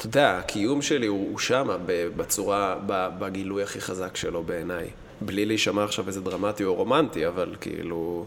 אתה 0.00 0.08
יודע, 0.08 0.38
הקיום 0.38 0.82
שלי 0.82 1.06
הוא, 1.06 1.30
הוא 1.30 1.38
שמה 1.38 1.76
בצורה, 2.16 2.76
בגילוי 2.86 3.62
הכי 3.62 3.80
חזק 3.80 4.16
שלו 4.16 4.42
בעיניי. 4.42 4.90
בלי 5.20 5.46
להישמע 5.46 5.84
עכשיו 5.84 6.08
איזה 6.08 6.20
דרמטי 6.20 6.64
או 6.64 6.74
רומנטי, 6.74 7.26
אבל 7.26 7.56
כאילו... 7.60 8.26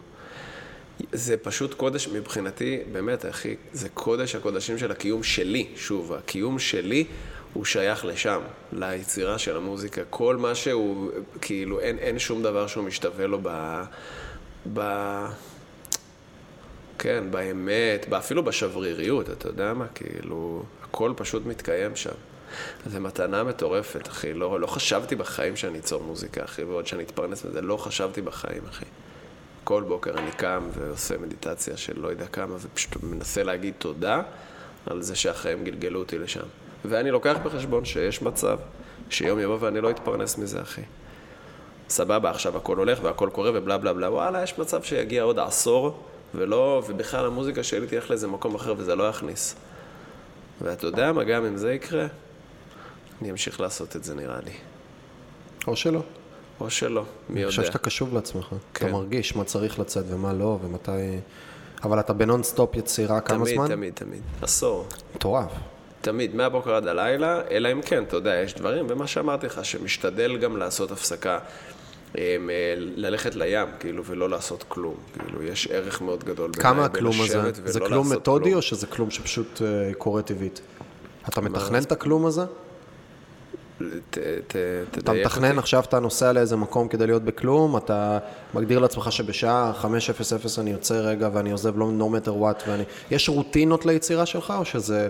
זה 1.11 1.37
פשוט 1.37 1.73
קודש 1.73 2.07
מבחינתי, 2.07 2.79
באמת, 2.91 3.25
אחי, 3.25 3.55
זה 3.71 3.89
קודש 3.89 4.35
הקודשים 4.35 4.77
של 4.77 4.91
הקיום 4.91 5.23
שלי. 5.23 5.67
שוב, 5.75 6.13
הקיום 6.13 6.59
שלי 6.59 7.05
הוא 7.53 7.65
שייך 7.65 8.05
לשם, 8.05 8.39
ליצירה 8.73 9.37
של 9.37 9.57
המוזיקה. 9.57 10.01
כל 10.09 10.37
מה 10.37 10.55
שהוא, 10.55 11.11
כאילו, 11.41 11.79
אין, 11.79 11.97
אין 11.97 12.19
שום 12.19 12.43
דבר 12.43 12.67
שהוא 12.67 12.83
משתווה 12.83 13.27
לו 13.27 13.39
ב... 13.43 13.81
ב... 14.73 14.81
כן, 16.99 17.23
באמת, 17.31 18.13
אפילו 18.13 18.43
בשבריריות, 18.43 19.29
אתה 19.29 19.47
יודע 19.47 19.73
מה? 19.73 19.87
כאילו, 19.87 20.63
הכל 20.93 21.13
פשוט 21.15 21.45
מתקיים 21.45 21.95
שם. 21.95 22.11
זו 22.85 22.99
מתנה 22.99 23.43
מטורפת, 23.43 24.07
אחי. 24.07 24.33
לא, 24.33 24.59
לא 24.59 24.67
חשבתי 24.67 25.15
בחיים 25.15 25.55
שאני 25.55 25.79
אצור 25.79 26.03
מוזיקה, 26.03 26.43
אחי, 26.43 26.63
ועוד 26.63 26.87
שאני 26.87 27.03
אתפרנס 27.03 27.45
מזה, 27.45 27.61
לא 27.61 27.77
חשבתי 27.77 28.21
בחיים, 28.21 28.61
אחי. 28.69 28.85
כל 29.63 29.83
בוקר 29.87 30.11
אני 30.17 30.31
קם 30.31 30.69
ועושה 30.73 31.17
מדיטציה 31.17 31.77
של 31.77 31.99
לא 31.99 32.07
יודע 32.07 32.25
כמה, 32.25 32.55
ופשוט 32.59 33.03
מנסה 33.03 33.43
להגיד 33.43 33.73
תודה 33.77 34.21
על 34.85 35.01
זה 35.01 35.15
שהחיים 35.15 35.63
גלגלו 35.63 35.99
אותי 35.99 36.17
לשם. 36.17 36.45
ואני 36.85 37.11
לוקח 37.11 37.37
בחשבון 37.43 37.85
שיש 37.85 38.21
מצב 38.21 38.57
שיום 39.09 39.39
יבוא 39.39 39.57
ואני 39.59 39.81
לא 39.81 39.89
אתפרנס 39.89 40.37
מזה, 40.37 40.61
אחי. 40.61 40.81
סבבה, 41.89 42.29
עכשיו 42.29 42.57
הכל 42.57 42.77
הולך 42.77 42.99
והכל 43.01 43.29
קורה 43.33 43.51
ובלה 43.53 43.77
בלה 43.77 43.93
בלה, 43.93 44.11
וואלה, 44.11 44.43
יש 44.43 44.59
מצב 44.59 44.83
שיגיע 44.83 45.23
עוד 45.23 45.39
עשור, 45.39 46.03
ולא, 46.35 46.83
ובכלל 46.87 47.25
המוזיקה 47.25 47.63
שלי 47.63 47.87
תלך 47.87 48.09
לאיזה 48.09 48.27
מקום 48.27 48.55
אחר 48.55 48.73
וזה 48.77 48.95
לא 48.95 49.03
יכניס. 49.03 49.55
ואתה 50.63 50.87
יודע 50.87 51.11
מה, 51.11 51.23
גם 51.23 51.45
אם 51.45 51.57
זה 51.57 51.73
יקרה, 51.73 52.07
אני 53.21 53.31
אמשיך 53.31 53.59
לעשות 53.59 53.95
את 53.95 54.03
זה 54.03 54.15
נראה 54.15 54.39
לי. 54.45 54.51
או 55.67 55.75
שלא. 55.75 56.01
או 56.59 56.69
שלא, 56.69 57.03
מי 57.29 57.39
יודע. 57.39 57.43
אני 57.43 57.49
חושב 57.49 57.63
שאתה 57.63 57.77
קשוב 57.77 58.13
לעצמך. 58.13 58.47
כן. 58.73 58.85
אתה 58.85 58.93
מרגיש 58.93 59.35
מה 59.35 59.43
צריך 59.43 59.79
לצאת 59.79 60.05
ומה 60.07 60.33
לא, 60.33 60.59
ומתי... 60.63 60.91
אבל 61.83 61.99
אתה 61.99 62.13
בנונסטופ 62.13 62.75
יצירה 62.75 63.21
כמה 63.21 63.45
תמיד, 63.45 63.55
זמן? 63.55 63.67
תמיד, 63.67 63.93
תמיד, 63.93 63.93
תמיד. 63.93 64.21
עשור. 64.41 64.87
מטורף. 65.15 65.51
תמיד, 66.01 66.35
מהבוקר 66.35 66.75
עד 66.75 66.87
הלילה, 66.87 67.41
אלא 67.51 67.71
אם 67.71 67.81
כן, 67.81 68.03
אתה 68.03 68.15
יודע, 68.15 68.35
יש 68.35 68.53
דברים, 68.53 68.85
ומה 68.89 69.07
שאמרתי 69.07 69.45
לך, 69.45 69.65
שמשתדל 69.65 70.37
גם 70.37 70.57
לעשות 70.57 70.91
הפסקה, 70.91 71.39
ללכת 72.95 73.35
לים, 73.35 73.67
כאילו, 73.79 74.05
ולא 74.05 74.29
לעשות 74.29 74.63
כלום. 74.67 74.95
כאילו, 75.19 75.43
יש 75.43 75.67
ערך 75.67 76.01
מאוד 76.01 76.23
גדול 76.23 76.51
כמה 76.53 76.85
הכלום 76.85 77.21
הזה? 77.21 77.51
זה 77.65 77.79
כלום 77.79 78.11
מתודי, 78.11 78.43
כלום. 78.43 78.57
או 78.57 78.61
שזה 78.61 78.87
כלום 78.87 79.11
שפשוט 79.11 79.61
uh, 79.61 79.95
קורה 79.95 80.21
טבעית? 80.21 80.61
אתה 81.29 81.41
מתכנן 81.41 81.83
את 81.83 81.91
הכלום 81.91 82.25
הזה? 82.25 82.45
ת, 84.09 84.17
ת, 84.47 84.55
אתה 84.97 85.13
מתכנן, 85.13 85.47
אותי. 85.49 85.59
עכשיו 85.59 85.83
אתה 85.83 85.99
נוסע 85.99 86.33
לאיזה 86.33 86.55
מקום 86.55 86.87
כדי 86.87 87.07
להיות 87.07 87.23
בכלום, 87.23 87.77
אתה 87.77 88.19
מגדיר 88.53 88.79
לעצמך 88.79 89.11
שבשעה 89.11 89.73
5:00 89.81 90.61
אני 90.61 90.71
יוצא 90.71 90.95
רגע 90.95 91.29
ואני 91.33 91.51
עוזב 91.51 91.77
לא 91.77 91.91
no 91.99 92.03
matter 92.03 92.29
what 92.29 92.69
ואני... 92.69 92.83
יש 93.11 93.29
רוטינות 93.29 93.85
ליצירה 93.85 94.25
שלך 94.25 94.53
או 94.57 94.65
שזה 94.65 95.07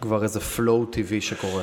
כבר 0.00 0.22
איזה 0.22 0.40
flow 0.40 0.86
טבעי 0.90 1.20
שקורה? 1.20 1.62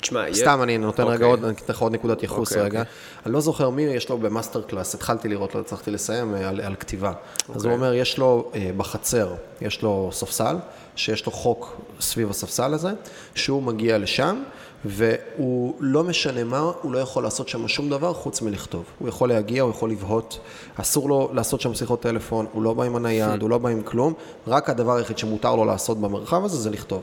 תשמע, 0.00 0.34
סתם, 0.34 0.62
אני 0.62 0.78
נותן 0.78 1.02
רגע 1.02 1.12
אוקיי. 1.12 1.28
עוד, 1.28 1.44
אני 1.44 1.52
אתן 1.52 1.72
לך 1.72 1.78
עוד 1.78 1.92
נקודת 1.92 2.22
ייחוס 2.22 2.48
אוקיי, 2.48 2.62
רגע. 2.62 2.80
אוקיי. 2.80 2.92
אני 3.26 3.34
לא 3.34 3.40
זוכר 3.40 3.70
מי 3.70 3.82
יש 3.82 4.08
לו 4.08 4.18
ב 4.18 4.62
MasterClass, 4.62 4.94
התחלתי 4.94 5.28
לראות, 5.28 5.54
לא 5.54 5.60
הצלחתי 5.60 5.90
לסיים, 5.90 6.34
אה, 6.34 6.48
על, 6.48 6.74
כתיבה. 6.80 7.12
אז 7.54 7.64
הוא 7.64 7.72
אומר, 7.72 7.94
יש 7.94 8.18
לו 8.18 8.50
אה, 8.54 8.70
בחצר, 8.76 9.34
יש 9.60 9.82
לו 9.82 10.10
ספסל, 10.12 10.56
שיש 10.96 11.26
לו 11.26 11.32
חוק 11.32 11.80
סביב 12.00 12.30
הספסל 12.30 12.74
הזה, 12.74 12.90
שהוא 13.34 13.62
מגיע 13.62 13.98
לשם, 13.98 14.42
והוא 14.84 15.74
לא 15.80 16.04
משנה 16.04 16.44
מה, 16.44 16.72
הוא 16.82 16.92
לא 16.92 16.98
יכול 16.98 17.22
לעשות 17.22 17.48
שם 17.48 17.68
שום 17.68 17.90
דבר 17.90 18.14
חוץ 18.14 18.42
מלכתוב. 18.42 18.84
הוא 18.98 19.08
יכול 19.08 19.28
להגיע, 19.28 19.62
הוא 19.62 19.70
יכול 19.70 19.90
לבהות, 19.90 20.38
אסור 20.76 21.08
לו 21.08 21.30
לעשות 21.32 21.60
שם 21.60 21.74
שיחות 21.74 22.02
טלפון, 22.02 22.46
הוא 22.52 22.62
לא 22.62 22.74
בא 22.74 22.84
עם 22.84 22.96
הנייד, 22.96 23.42
הוא 23.42 23.50
לא 23.50 23.58
בא 23.58 23.68
עם 23.68 23.82
כלום, 23.82 24.12
רק 24.46 24.70
הדבר 24.70 24.96
היחיד 24.96 25.18
שמותר 25.18 25.56
לו 25.56 25.64
לעשות 25.64 26.00
במרחב 26.00 26.44
הזה 26.44 26.56
זה 26.56 26.70
לכתוב. 26.70 27.02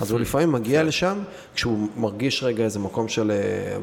אז 0.00 0.10
הוא 0.10 0.20
לפעמים 0.20 0.52
מגיע 0.52 0.80
כן. 0.80 0.86
לשם, 0.86 1.18
כשהוא 1.54 1.88
מרגיש 1.96 2.42
רגע 2.42 2.64
איזה 2.64 2.78
מקום 2.78 3.08
של 3.08 3.32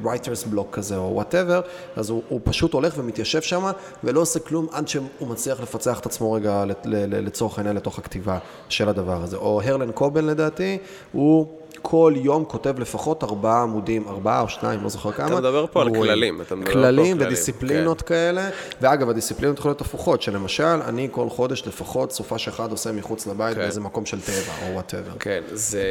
uh, 0.03 0.05
writer's 0.05 0.53
block 0.53 0.71
כזה 0.71 0.97
או 0.97 1.11
whatever, 1.13 1.61
אז 1.95 2.09
הוא, 2.09 2.21
הוא 2.29 2.41
פשוט 2.43 2.73
הולך 2.73 2.93
ומתיישב 2.97 3.41
שם 3.41 3.71
ולא 4.03 4.19
עושה 4.19 4.39
כלום 4.39 4.67
עד 4.71 4.87
שהוא 4.87 5.07
מצליח 5.21 5.61
לפצח 5.61 5.99
את 5.99 6.05
עצמו 6.05 6.31
רגע 6.31 6.63
לצורך 6.85 7.57
העניין 7.57 7.75
לתוך 7.75 7.99
הכתיבה 7.99 8.37
של 8.69 8.89
הדבר 8.89 9.23
הזה. 9.23 9.37
או 9.37 9.61
הרלן 9.61 9.91
קובן 9.91 10.25
לדעתי, 10.25 10.77
הוא... 11.11 11.58
כל 11.81 12.13
יום 12.15 12.45
כותב 12.45 12.79
לפחות 12.79 13.23
ארבעה 13.23 13.61
עמודים, 13.61 14.07
ארבעה 14.07 14.41
או 14.41 14.49
שניים, 14.49 14.83
לא 14.83 14.89
זוכר 14.89 15.11
כמה. 15.11 15.27
אתה 15.27 15.35
מדבר 15.35 15.65
פה 15.71 15.81
על 15.81 15.89
כללים. 15.93 16.41
אתה 16.41 16.55
מדבר 16.55 16.71
כללים 16.71 17.17
פה 17.17 17.25
ודיסציפלינות 17.25 18.01
כן. 18.01 18.07
כאלה. 18.07 18.49
ואגב, 18.81 19.09
הדיסציפלינות 19.09 19.57
יכולות 19.59 19.81
להיות 19.81 19.87
הפוכות, 19.89 20.21
שלמשל, 20.21 20.63
אני 20.63 21.07
כל 21.11 21.29
חודש 21.29 21.67
לפחות 21.67 22.11
סופש 22.11 22.47
אחד 22.47 22.71
עושה 22.71 22.91
מחוץ 22.91 23.27
לבית 23.27 23.55
כן. 23.55 23.61
באיזה 23.61 23.81
מקום 23.81 24.05
של 24.05 24.21
טבע 24.21 24.53
או 24.67 24.73
וואטאבר. 24.73 25.11
כן, 25.19 25.43
זה... 25.51 25.83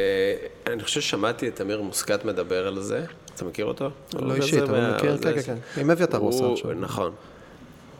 אני 0.67 0.83
חושב 0.83 1.01
ששמעתי 1.01 1.47
את 1.47 1.61
אמיר 1.61 1.81
מוסקת 1.81 2.25
מדבר 2.25 2.67
על 2.67 2.81
זה. 2.81 3.05
אתה 3.35 3.45
מכיר 3.45 3.65
אותו? 3.65 3.89
לא 4.13 4.33
אישית, 4.33 4.63
אבל 4.63 4.95
מכיר, 4.95 5.17
כן, 5.17 5.33
כן, 5.33 5.41
כן. 5.41 5.81
עם 5.81 5.91
אביתר 5.91 6.17
עושה 6.17 6.51
עכשיו. 6.53 6.73
נכון. 6.73 7.11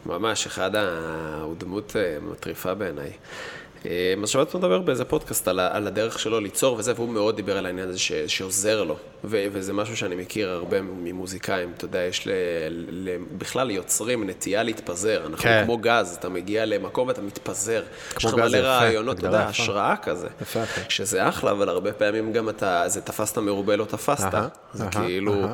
ממש, 0.05 0.45
אחד 0.47 0.75
ה... 0.75 1.41
הוא 1.43 1.55
דמות 1.57 1.95
אה, 1.95 2.17
מטריפה 2.31 2.73
בעיניי. 2.73 3.11
אה, 3.85 4.13
אז 4.23 4.29
שמעתי 4.29 4.47
אותו 4.47 4.59
מדבר 4.59 4.79
באיזה 4.81 5.05
פודקאסט 5.05 5.47
על, 5.47 5.59
על 5.59 5.87
הדרך 5.87 6.19
שלו 6.19 6.39
ליצור 6.39 6.75
וזה, 6.79 6.93
והוא 6.95 7.09
מאוד 7.09 7.35
דיבר 7.35 7.57
על 7.57 7.65
העניין 7.65 7.89
הזה 7.89 7.99
ש, 7.99 8.11
שעוזר 8.11 8.83
לו. 8.83 8.97
ו, 9.23 9.45
וזה 9.51 9.73
משהו 9.73 9.97
שאני 9.97 10.15
מכיר 10.15 10.49
הרבה 10.49 10.81
ממוזיקאים, 10.81 11.71
אתה 11.77 11.85
יודע, 11.85 11.99
יש 11.99 12.27
ל, 12.27 12.31
ל, 12.89 13.09
בכלל 13.37 13.67
ליוצרים 13.67 14.29
נטייה 14.29 14.63
להתפזר. 14.63 15.21
אנחנו 15.25 15.43
כן. 15.43 15.61
כמו 15.65 15.77
גז, 15.77 16.15
אתה 16.19 16.29
מגיע 16.29 16.65
למקום 16.65 17.07
ואתה 17.07 17.21
מתפזר. 17.21 17.83
יש 18.17 18.25
לך 18.25 18.33
מלא 18.33 18.57
רעיונות, 18.57 19.19
אתה 19.19 19.27
יודע, 19.27 19.45
השראה 19.45 19.95
כזה. 19.97 20.27
יפה. 20.41 20.59
שזה 20.89 21.29
אחלה, 21.29 21.51
אבל 21.51 21.69
הרבה 21.69 21.93
פעמים 21.93 22.33
גם 22.33 22.49
אתה, 22.49 22.83
זה 22.87 23.01
תפסת 23.01 23.37
מרובה 23.37 23.75
לא 23.75 23.85
תפסת. 23.85 24.33
זה 24.73 24.85
כאילו... 24.91 25.47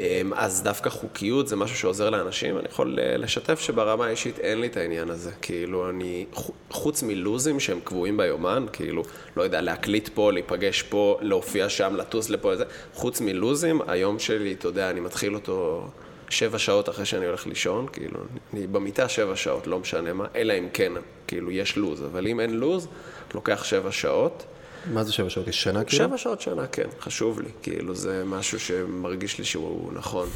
אמ, 0.00 0.32
אז 0.34 0.62
דווקא 0.62 0.90
חוקיות 0.90 1.48
זה 1.48 1.56
משהו 1.56 1.76
שעוזר 1.76 2.10
לאנשים. 2.10 2.58
אני 2.58 2.68
יכול 2.68 2.98
אה, 2.98 3.16
לשתף 3.16 3.60
שברמה 3.60 4.06
האישית 4.06 4.38
אין 4.38 4.60
לי 4.60 4.66
את 4.66 4.76
העניין 4.76 5.10
הזה. 5.10 5.30
כאילו, 5.42 5.90
אני, 5.90 6.26
חוץ 6.70 7.02
מלוזים 7.02 7.60
שהם 7.60 7.80
קבועים 7.84 8.16
ביומן, 8.16 8.66
כאילו, 8.72 9.02
לא 9.36 9.42
יודע, 9.42 9.60
להקליט 9.60 10.08
פה, 10.14 10.32
להיפגש 10.32 10.82
פה, 10.82 11.18
להופיע 11.20 11.68
שם, 11.68 11.96
לטוס 11.96 12.30
לפה, 12.30 12.52
איזה, 12.52 12.64
חוץ 12.94 13.20
מלוזים, 13.20 13.80
היום 13.86 14.18
שלי, 14.18 14.52
אתה 14.52 14.68
יודע, 14.68 14.90
אני 14.90 15.00
מתחיל 15.00 15.34
אותו 15.34 15.88
שבע 16.28 16.58
שעות 16.58 16.88
אחרי 16.88 17.04
שאני 17.04 17.26
הולך 17.26 17.46
לישון, 17.46 17.86
כאילו, 17.92 18.20
אני 18.54 18.66
במיטה 18.66 19.08
שבע 19.08 19.36
שעות, 19.36 19.66
לא 19.66 19.78
משנה 19.78 20.12
מה, 20.12 20.26
אלא 20.36 20.54
אם 20.58 20.68
כן, 20.72 20.92
כאילו, 21.26 21.50
יש 21.50 21.76
לוז. 21.76 22.04
אבל 22.04 22.26
אם 22.26 22.40
אין 22.40 22.54
לוז, 22.54 22.88
לוקח 23.34 23.64
שבע 23.64 23.92
שעות. 23.92 24.44
מה 24.92 25.04
זה 25.04 25.12
שבע 25.12 25.30
שעות? 25.30 25.52
שנה 25.52 25.84
כאילו? 25.84 26.04
שבע 26.04 26.18
שעות 26.18 26.40
שנה, 26.40 26.66
כן, 26.66 26.88
חשוב 27.00 27.40
לי. 27.40 27.48
כאילו, 27.62 27.94
זה 27.94 28.22
משהו 28.26 28.60
שמרגיש 28.60 29.38
לי 29.38 29.44
שהוא 29.44 29.92
נכון. 29.92 30.28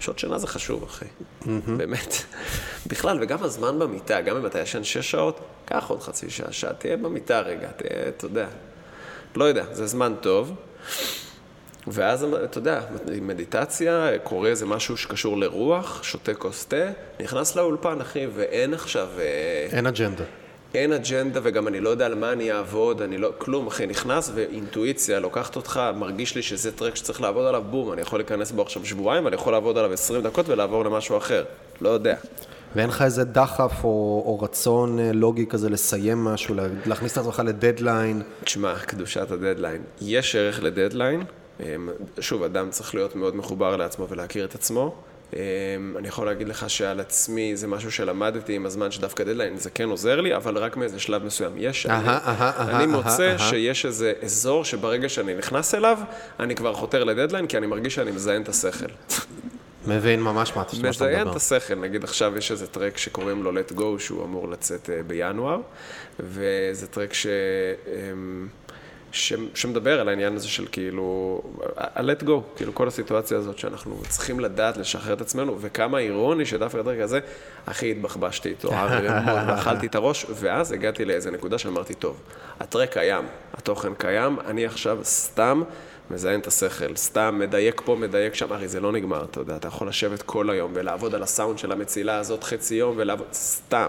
שעות 0.00 0.18
שינה 0.18 0.38
זה 0.38 0.46
חשוב, 0.46 0.82
אחי. 0.82 1.04
באמת. 1.76 2.14
בכלל, 2.86 3.18
וגם 3.22 3.42
הזמן 3.42 3.78
במיטה, 3.78 4.20
גם 4.20 4.36
אם 4.36 4.46
אתה 4.46 4.60
ישן 4.60 4.84
שש 4.84 5.10
שעות, 5.10 5.40
קח 5.64 5.84
עוד 5.88 6.02
חצי 6.02 6.30
שעה, 6.30 6.52
שעה, 6.52 6.72
תהיה 6.72 6.96
במיטה 6.96 7.40
רגע, 7.40 7.68
תהיה, 7.70 8.08
אתה 8.08 8.24
יודע. 8.26 8.48
לא 9.36 9.44
יודע, 9.44 9.64
זה 9.72 9.86
זמן 9.86 10.14
טוב. 10.20 10.52
ואז, 11.86 12.26
אתה 12.44 12.58
יודע, 12.58 12.80
מדיטציה, 13.22 14.10
קורה 14.22 14.48
איזה 14.48 14.66
משהו 14.66 14.96
שקשור 14.96 15.38
לרוח, 15.38 16.02
שותה 16.02 16.34
כוס 16.34 16.66
תה, 16.66 16.90
נכנס 17.20 17.56
לאולפן, 17.56 18.00
אחי, 18.00 18.26
ואין 18.34 18.74
עכשיו... 18.74 19.08
אה, 19.18 19.76
אין 19.76 19.86
אג'נדה. 19.86 20.24
אין 20.74 20.92
אג'נדה 20.92 21.40
וגם 21.42 21.68
אני 21.68 21.80
לא 21.80 21.88
יודע 21.88 22.06
על 22.06 22.14
מה 22.14 22.32
אני 22.32 22.52
אעבוד, 22.52 23.02
אני 23.02 23.18
לא, 23.18 23.32
כלום, 23.38 23.66
אחי, 23.66 23.86
נכנס 23.86 24.30
ואינטואיציה 24.34 25.20
לוקחת 25.20 25.56
אותך, 25.56 25.80
מרגיש 25.94 26.34
לי 26.34 26.42
שזה 26.42 26.72
טרק 26.72 26.96
שצריך 26.96 27.20
לעבוד 27.20 27.46
עליו, 27.46 27.62
בום, 27.70 27.92
אני 27.92 28.00
יכול 28.00 28.18
להיכנס 28.18 28.50
בו 28.50 28.62
עכשיו 28.62 28.84
שבועיים, 28.84 29.24
ואני 29.24 29.36
יכול 29.36 29.52
לעבוד 29.52 29.78
עליו 29.78 29.92
20 29.92 30.22
דקות 30.22 30.48
ולעבור 30.48 30.84
למשהו 30.84 31.16
אחר, 31.16 31.44
לא 31.80 31.88
יודע. 31.88 32.16
ואין 32.74 32.88
לך 32.88 33.02
איזה 33.02 33.24
דחף 33.24 33.84
או, 33.84 34.22
או 34.26 34.38
רצון 34.42 34.98
אה, 34.98 35.12
לוגי 35.12 35.46
כזה 35.46 35.70
לסיים 35.70 36.24
משהו, 36.24 36.54
להכניס 36.86 37.12
את 37.12 37.18
עצמך 37.18 37.42
לדדליין? 37.44 38.22
תשמע, 38.44 38.78
קדושת 38.78 39.30
הדדליין. 39.30 39.82
יש 40.00 40.36
ערך 40.36 40.62
לדדליין. 40.62 41.22
אמ, 41.60 41.88
שוב, 42.20 42.42
אדם 42.42 42.70
צריך 42.70 42.94
להיות 42.94 43.16
מאוד 43.16 43.36
מחובר 43.36 43.76
לעצמו 43.76 44.08
ולהכיר 44.08 44.44
את 44.44 44.54
עצמו. 44.54 44.94
אמ, 45.32 45.38
אני 45.98 46.08
יכול 46.08 46.26
להגיד 46.26 46.48
לך 46.48 46.70
שעל 46.70 47.00
עצמי 47.00 47.56
זה 47.56 47.66
משהו 47.66 47.92
שלמדתי 47.92 48.54
עם 48.54 48.66
הזמן 48.66 48.90
שדווקא 48.90 49.24
דדליין 49.24 49.58
זה 49.58 49.70
כן 49.70 49.88
עוזר 49.88 50.20
לי, 50.20 50.36
אבל 50.36 50.58
רק 50.58 50.76
מאיזה 50.76 51.00
שלב 51.00 51.24
מסוים. 51.24 51.52
יש, 51.56 51.86
אני, 51.86 52.08
אני 52.58 52.86
מוצא 52.86 53.38
שיש 53.38 53.86
איזה 53.86 54.12
אזור 54.22 54.64
שברגע 54.64 55.08
שאני 55.08 55.34
נכנס 55.34 55.74
אליו, 55.74 55.98
אני 56.40 56.54
כבר 56.54 56.74
חותר 56.74 57.04
לדדליין, 57.04 57.46
כי 57.46 57.58
אני 57.58 57.66
מרגיש 57.66 57.94
שאני 57.94 58.10
מזיין 58.10 58.42
את 58.42 58.48
השכל. 58.48 58.86
מבין 59.86 60.22
ממש 60.22 60.52
מה 60.56 60.64
שאתה 60.64 60.76
מדבר. 60.76 60.88
מזיין 60.88 61.28
את 61.28 61.36
השכל, 61.36 61.74
נגיד 61.74 62.04
עכשיו 62.04 62.38
יש 62.38 62.50
איזה 62.50 62.66
טרק 62.66 62.96
שקוראים 62.98 63.42
לו 63.42 63.52
Let 63.52 63.72
Go, 63.72 63.98
שהוא 63.98 64.24
אמור 64.24 64.48
לצאת 64.48 64.90
אה, 64.90 65.02
בינואר, 65.06 65.60
וזה 66.20 66.86
טרק 66.86 67.14
ש... 67.14 67.26
אמ, 67.86 68.48
ש, 69.12 69.32
שמדבר 69.54 70.00
על 70.00 70.08
העניין 70.08 70.36
הזה 70.36 70.48
של 70.48 70.66
כאילו, 70.72 71.40
על 71.76 72.10
let 72.10 72.22
go, 72.22 72.32
כאילו 72.56 72.74
כל 72.74 72.88
הסיטואציה 72.88 73.38
הזאת 73.38 73.58
שאנחנו 73.58 74.00
צריכים 74.08 74.40
לדעת 74.40 74.76
לשחרר 74.76 75.12
את 75.12 75.20
עצמנו, 75.20 75.56
וכמה 75.60 75.98
אירוני 75.98 76.46
שדווקא 76.46 76.78
הטרק 76.78 77.00
הזה, 77.00 77.20
הכי 77.66 77.90
התבחבשתי 77.90 78.48
איתו, 78.48 78.70
ואכלתי 79.46 79.86
את 79.86 79.94
הראש, 79.94 80.26
ואז 80.34 80.72
הגעתי 80.72 81.04
לאיזה 81.04 81.30
נקודה 81.30 81.58
שאמרתי, 81.58 81.94
טוב, 81.94 82.20
הטרק 82.60 82.92
קיים, 82.92 83.24
התוכן 83.54 83.94
קיים, 83.94 84.36
אני 84.46 84.66
עכשיו 84.66 84.98
סתם 85.02 85.62
מזיין 86.10 86.40
את 86.40 86.46
השכל, 86.46 86.96
סתם 86.96 87.36
מדייק 87.38 87.82
פה, 87.84 87.96
מדייק 87.96 88.34
שם, 88.34 88.52
הרי 88.52 88.68
זה 88.68 88.80
לא 88.80 88.92
נגמר, 88.92 89.24
אתה 89.24 89.40
יודע, 89.40 89.56
אתה 89.56 89.68
יכול 89.68 89.88
לשבת 89.88 90.22
כל 90.22 90.50
היום 90.50 90.70
ולעבוד 90.74 91.14
על 91.14 91.22
הסאונד 91.22 91.58
של 91.58 91.72
המצילה 91.72 92.18
הזאת 92.18 92.44
חצי 92.44 92.74
יום 92.74 92.94
ולעבוד, 92.96 93.26
סתם. 93.32 93.88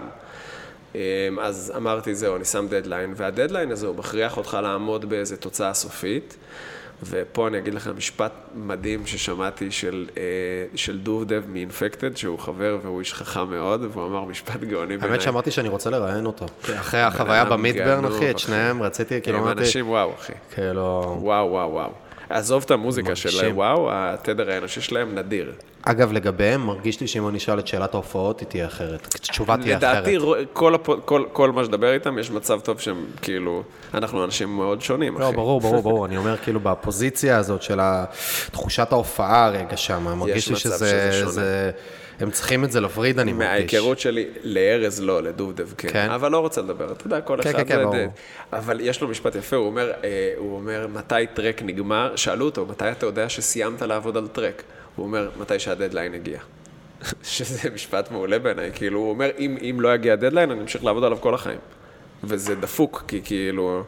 אמ, 0.94 1.00
אז 1.40 1.72
אמרתי, 1.76 2.14
זהו, 2.14 2.36
אני 2.36 2.44
שם 2.44 2.66
דדליין, 2.68 3.14
והדדליין 3.16 3.70
הזה 3.72 3.86
הוא 3.86 3.96
מכריח 3.96 4.36
אותך 4.36 4.58
לעמוד 4.62 5.08
באיזה 5.08 5.36
תוצאה 5.36 5.74
סופית. 5.74 6.36
ופה 7.02 7.48
אני 7.48 7.58
אגיד 7.58 7.74
לך 7.74 7.90
משפט 7.96 8.32
מדהים 8.54 9.06
ששמעתי 9.06 9.70
של, 9.70 10.08
אה, 10.16 10.22
של 10.74 10.98
דובדב 10.98 11.42
מאינפקטד, 11.48 12.16
שהוא 12.16 12.38
חבר 12.38 12.78
והוא 12.82 13.00
איש 13.00 13.14
חכם 13.14 13.50
מאוד, 13.50 13.86
והוא 13.92 14.06
אמר 14.06 14.24
משפט 14.24 14.60
גאוני 14.60 14.86
בעיניי. 14.86 15.08
האמת 15.08 15.22
שאמרתי 15.22 15.50
שאני 15.50 15.68
רוצה 15.68 15.90
לראיין 15.90 16.26
אותו. 16.26 16.46
אחרי 16.80 17.00
החוויה 17.00 17.44
במידברן, 17.44 18.04
אחי, 18.04 18.30
את 18.30 18.38
שניהם 18.38 18.82
רציתי, 18.82 19.20
כאילו 19.20 19.38
אמרתי... 19.38 19.52
הם 19.52 19.58
אנשים 19.58 19.88
וואו, 19.88 20.14
אחי. 20.18 20.32
כאילו... 20.54 21.18
וואו, 21.20 21.50
וואו, 21.50 21.70
וואו. 21.70 21.90
עזוב 22.30 22.62
את 22.66 22.70
המוזיקה 22.70 23.16
שלהם, 23.16 23.56
וואו, 23.56 23.88
התדר 23.92 24.50
האנושי 24.50 24.80
שלהם 24.80 25.14
נדיר. 25.14 25.52
אגב, 25.82 26.12
לגביהם, 26.12 26.66
מרגיש 26.66 27.00
לי 27.00 27.06
שאם 27.06 27.28
אני 27.28 27.38
אשאל 27.38 27.58
את 27.58 27.66
שאלת 27.66 27.94
ההופעות, 27.94 28.40
היא 28.40 28.48
תהיה 28.48 28.66
אחרת. 28.66 29.14
התשובה 29.14 29.56
תהיה 29.56 29.78
אחרת. 29.78 29.92
לדעתי, 29.92 30.16
כל, 30.52 30.74
כל, 31.04 31.24
כל 31.32 31.52
מה 31.52 31.64
שדבר 31.64 31.92
איתם, 31.92 32.18
יש 32.18 32.30
מצב 32.30 32.60
טוב 32.60 32.80
שהם, 32.80 33.04
כאילו, 33.22 33.62
אנחנו 33.94 34.24
אנשים 34.24 34.56
מאוד 34.56 34.82
שונים, 34.82 35.18
לא, 35.18 35.24
אחי. 35.24 35.32
לא, 35.32 35.36
ברור, 35.36 35.60
ברור, 35.60 35.82
ברור. 35.90 36.06
אני 36.06 36.16
אומר, 36.16 36.36
כאילו, 36.36 36.60
בפוזיציה 36.60 37.36
הזאת 37.36 37.62
של 37.62 37.80
תחושת 38.50 38.92
ההופעה 38.92 39.44
הרגע 39.44 39.76
שם, 39.76 40.18
מרגיש 40.18 40.48
לי 40.48 40.56
שזה... 40.56 41.70
הם 42.20 42.30
צריכים 42.30 42.64
את 42.64 42.72
זה 42.72 42.80
לווריד, 42.80 43.18
אני 43.18 43.32
מרגיש. 43.32 43.46
מההיכרות 43.48 43.98
שלי, 43.98 44.26
לארז 44.44 45.00
לא, 45.00 45.22
לדובדב 45.22 45.68
כן. 45.78 45.88
כן. 45.92 46.10
אבל 46.10 46.32
לא 46.32 46.38
רוצה 46.38 46.60
לדבר, 46.60 46.92
אתה 46.92 47.06
יודע, 47.06 47.20
כל 47.20 47.38
כן, 47.42 47.50
אחד... 47.50 47.58
כן, 47.58 47.68
כן, 47.68 47.82
ברור. 47.82 48.06
אבל 48.52 48.80
יש 48.80 49.00
לו 49.00 49.08
משפט 49.08 49.34
יפה, 49.34 49.56
הוא 49.56 49.66
אומר, 49.66 49.92
אה, 50.04 50.32
הוא 50.36 50.56
אומר, 50.56 50.86
מתי 50.94 51.26
טרק 51.34 51.62
נגמר? 51.62 52.16
שאלו 52.16 52.44
אותו, 52.44 52.66
מתי 52.66 52.90
אתה 52.90 53.06
יודע 53.06 53.28
שסיימת 53.28 53.82
לעבוד 53.82 54.16
על 54.16 54.28
טרק? 54.28 54.62
הוא 54.96 55.06
אומר, 55.06 55.30
מתי 55.40 55.58
שהדדליין 55.58 56.14
הגיע. 56.14 56.38
שזה 57.22 57.70
משפט 57.74 58.10
מעולה 58.10 58.38
בעיניי, 58.38 58.70
כאילו, 58.74 58.98
הוא 58.98 59.10
אומר, 59.10 59.30
אם, 59.38 59.56
אם 59.60 59.80
לא 59.80 59.94
יגיע 59.94 60.12
הדדליין, 60.12 60.50
אני 60.50 60.60
אמשיך 60.60 60.84
לעבוד 60.84 61.04
עליו 61.04 61.20
כל 61.20 61.34
החיים. 61.34 61.58
וזה 62.24 62.54
דפוק, 62.54 63.04
כי 63.08 63.20
כאילו... 63.24 63.84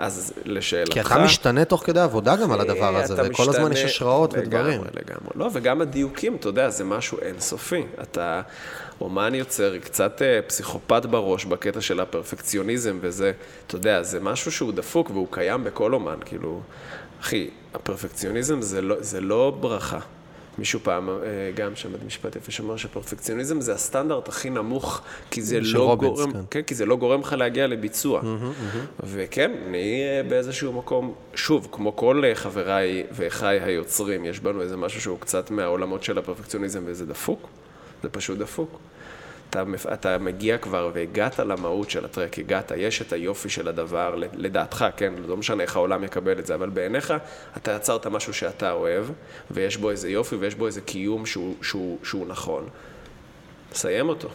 אז 0.00 0.32
לשאלתך... 0.44 0.92
כי 0.92 1.00
אתה 1.00 1.18
משתנה 1.18 1.64
תוך 1.64 1.86
כדי 1.86 2.00
עבודה 2.00 2.36
גם 2.36 2.52
על 2.52 2.60
הדבר 2.60 2.96
הזה, 2.96 3.14
וכל 3.14 3.28
משתנה, 3.28 3.48
הזמן 3.48 3.72
יש 3.72 3.84
השראות 3.84 4.32
לגמרי, 4.32 4.46
ודברים. 4.46 4.80
לגמרי, 4.80 4.90
לגמרי. 4.96 5.30
לא, 5.34 5.48
וגם 5.52 5.80
הדיוקים, 5.80 6.36
אתה 6.36 6.48
יודע, 6.48 6.70
זה 6.70 6.84
משהו 6.84 7.18
אינסופי. 7.22 7.82
אתה 8.02 8.42
אומן 9.00 9.34
יוצר 9.34 9.78
קצת 9.78 10.22
אה, 10.22 10.40
פסיכופת 10.46 11.06
בראש 11.06 11.44
בקטע 11.44 11.80
של 11.80 12.00
הפרפקציוניזם 12.00 12.98
וזה, 13.00 13.32
אתה 13.66 13.74
יודע, 13.74 14.02
זה 14.02 14.20
משהו 14.20 14.52
שהוא 14.52 14.72
דפוק 14.72 15.10
והוא 15.10 15.28
קיים 15.30 15.64
בכל 15.64 15.94
אומן, 15.94 16.18
כאילו, 16.24 16.60
אחי, 17.20 17.50
הפרפקציוניזם 17.74 18.62
זה 18.62 18.82
לא, 18.82 18.96
זה 19.00 19.20
לא 19.20 19.56
ברכה. 19.60 19.98
מישהו 20.60 20.80
פעם 20.82 21.08
אה, 21.08 21.14
גם 21.54 21.76
שמעתי 21.76 22.04
משפט 22.04 22.36
יפה 22.36 22.52
שאומר 22.52 22.76
שפרפקציוניזם 22.76 23.60
זה 23.60 23.72
הסטנדרט 23.74 24.28
הכי 24.28 24.50
נמוך, 24.50 25.02
כי 25.30 25.42
זה 25.42 25.60
לא 25.60 25.84
רובינס, 25.84 26.18
גורם, 26.18 26.32
כן. 26.32 26.38
כן, 26.50 26.62
כי 26.62 26.74
זה 26.74 26.86
לא 26.86 26.96
גורם 26.96 27.20
לך 27.20 27.32
להגיע 27.32 27.66
לביצוע. 27.66 28.20
Mm-hmm, 28.20 28.24
mm-hmm. 28.24 29.04
וכן, 29.04 29.52
אני 29.66 30.02
אה, 30.02 30.22
באיזשהו 30.28 30.72
מקום, 30.72 31.14
שוב, 31.34 31.68
כמו 31.72 31.96
כל 31.96 32.22
אה, 32.24 32.34
חבריי 32.34 33.04
ואחיי 33.12 33.60
היוצרים, 33.60 34.24
יש 34.24 34.40
בנו 34.40 34.62
איזה 34.62 34.76
משהו 34.76 35.00
שהוא 35.00 35.18
קצת 35.20 35.50
מהעולמות 35.50 36.02
של 36.02 36.18
הפרפקציוניזם 36.18 36.82
וזה 36.86 37.06
דפוק, 37.06 37.48
זה 38.02 38.08
פשוט 38.08 38.38
דפוק. 38.38 38.78
אתה, 39.50 39.64
אתה 39.92 40.18
מגיע 40.18 40.58
כבר 40.58 40.90
והגעת 40.94 41.38
למהות 41.38 41.90
של 41.90 42.04
הטרק, 42.04 42.38
הגעת, 42.38 42.72
יש 42.76 43.02
את 43.02 43.12
היופי 43.12 43.48
של 43.48 43.68
הדבר, 43.68 44.14
לדעתך, 44.34 44.84
כן, 44.96 45.14
לא 45.26 45.36
משנה 45.36 45.62
איך 45.62 45.76
העולם 45.76 46.04
יקבל 46.04 46.38
את 46.38 46.46
זה, 46.46 46.54
אבל 46.54 46.68
בעיניך 46.68 47.14
אתה 47.56 47.72
יצרת 47.72 48.06
משהו 48.06 48.34
שאתה 48.34 48.72
אוהב, 48.72 49.04
ויש 49.50 49.76
בו 49.76 49.90
איזה 49.90 50.10
יופי 50.10 50.36
ויש 50.36 50.54
בו 50.54 50.66
איזה 50.66 50.80
קיום 50.80 51.26
שהוא, 51.26 51.54
שהוא, 51.62 51.98
שהוא 52.02 52.26
נכון. 52.26 52.68
סיים 53.72 54.08
אותו. 54.08 54.28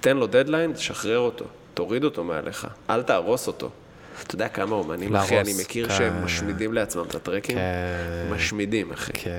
תן 0.00 0.16
לו 0.16 0.26
דדליין, 0.26 0.72
תשחרר 0.72 1.18
אותו, 1.18 1.44
תוריד 1.74 2.04
אותו 2.04 2.24
מעליך, 2.24 2.66
אל 2.90 3.02
תהרוס 3.02 3.46
אותו. 3.46 3.70
אתה 4.22 4.34
יודע 4.34 4.48
כמה 4.48 4.74
אומנים, 4.74 5.16
אחי, 5.16 5.40
אני 5.40 5.52
מכיר 5.60 5.88
כן. 5.88 5.94
שהם 5.94 6.24
משמידים 6.24 6.72
לעצמם 6.72 7.04
את 7.08 7.14
הטרקים? 7.14 7.56
כן. 7.56 8.28
משמידים, 8.30 8.92
אחי. 8.92 9.12
כן, 9.12 9.30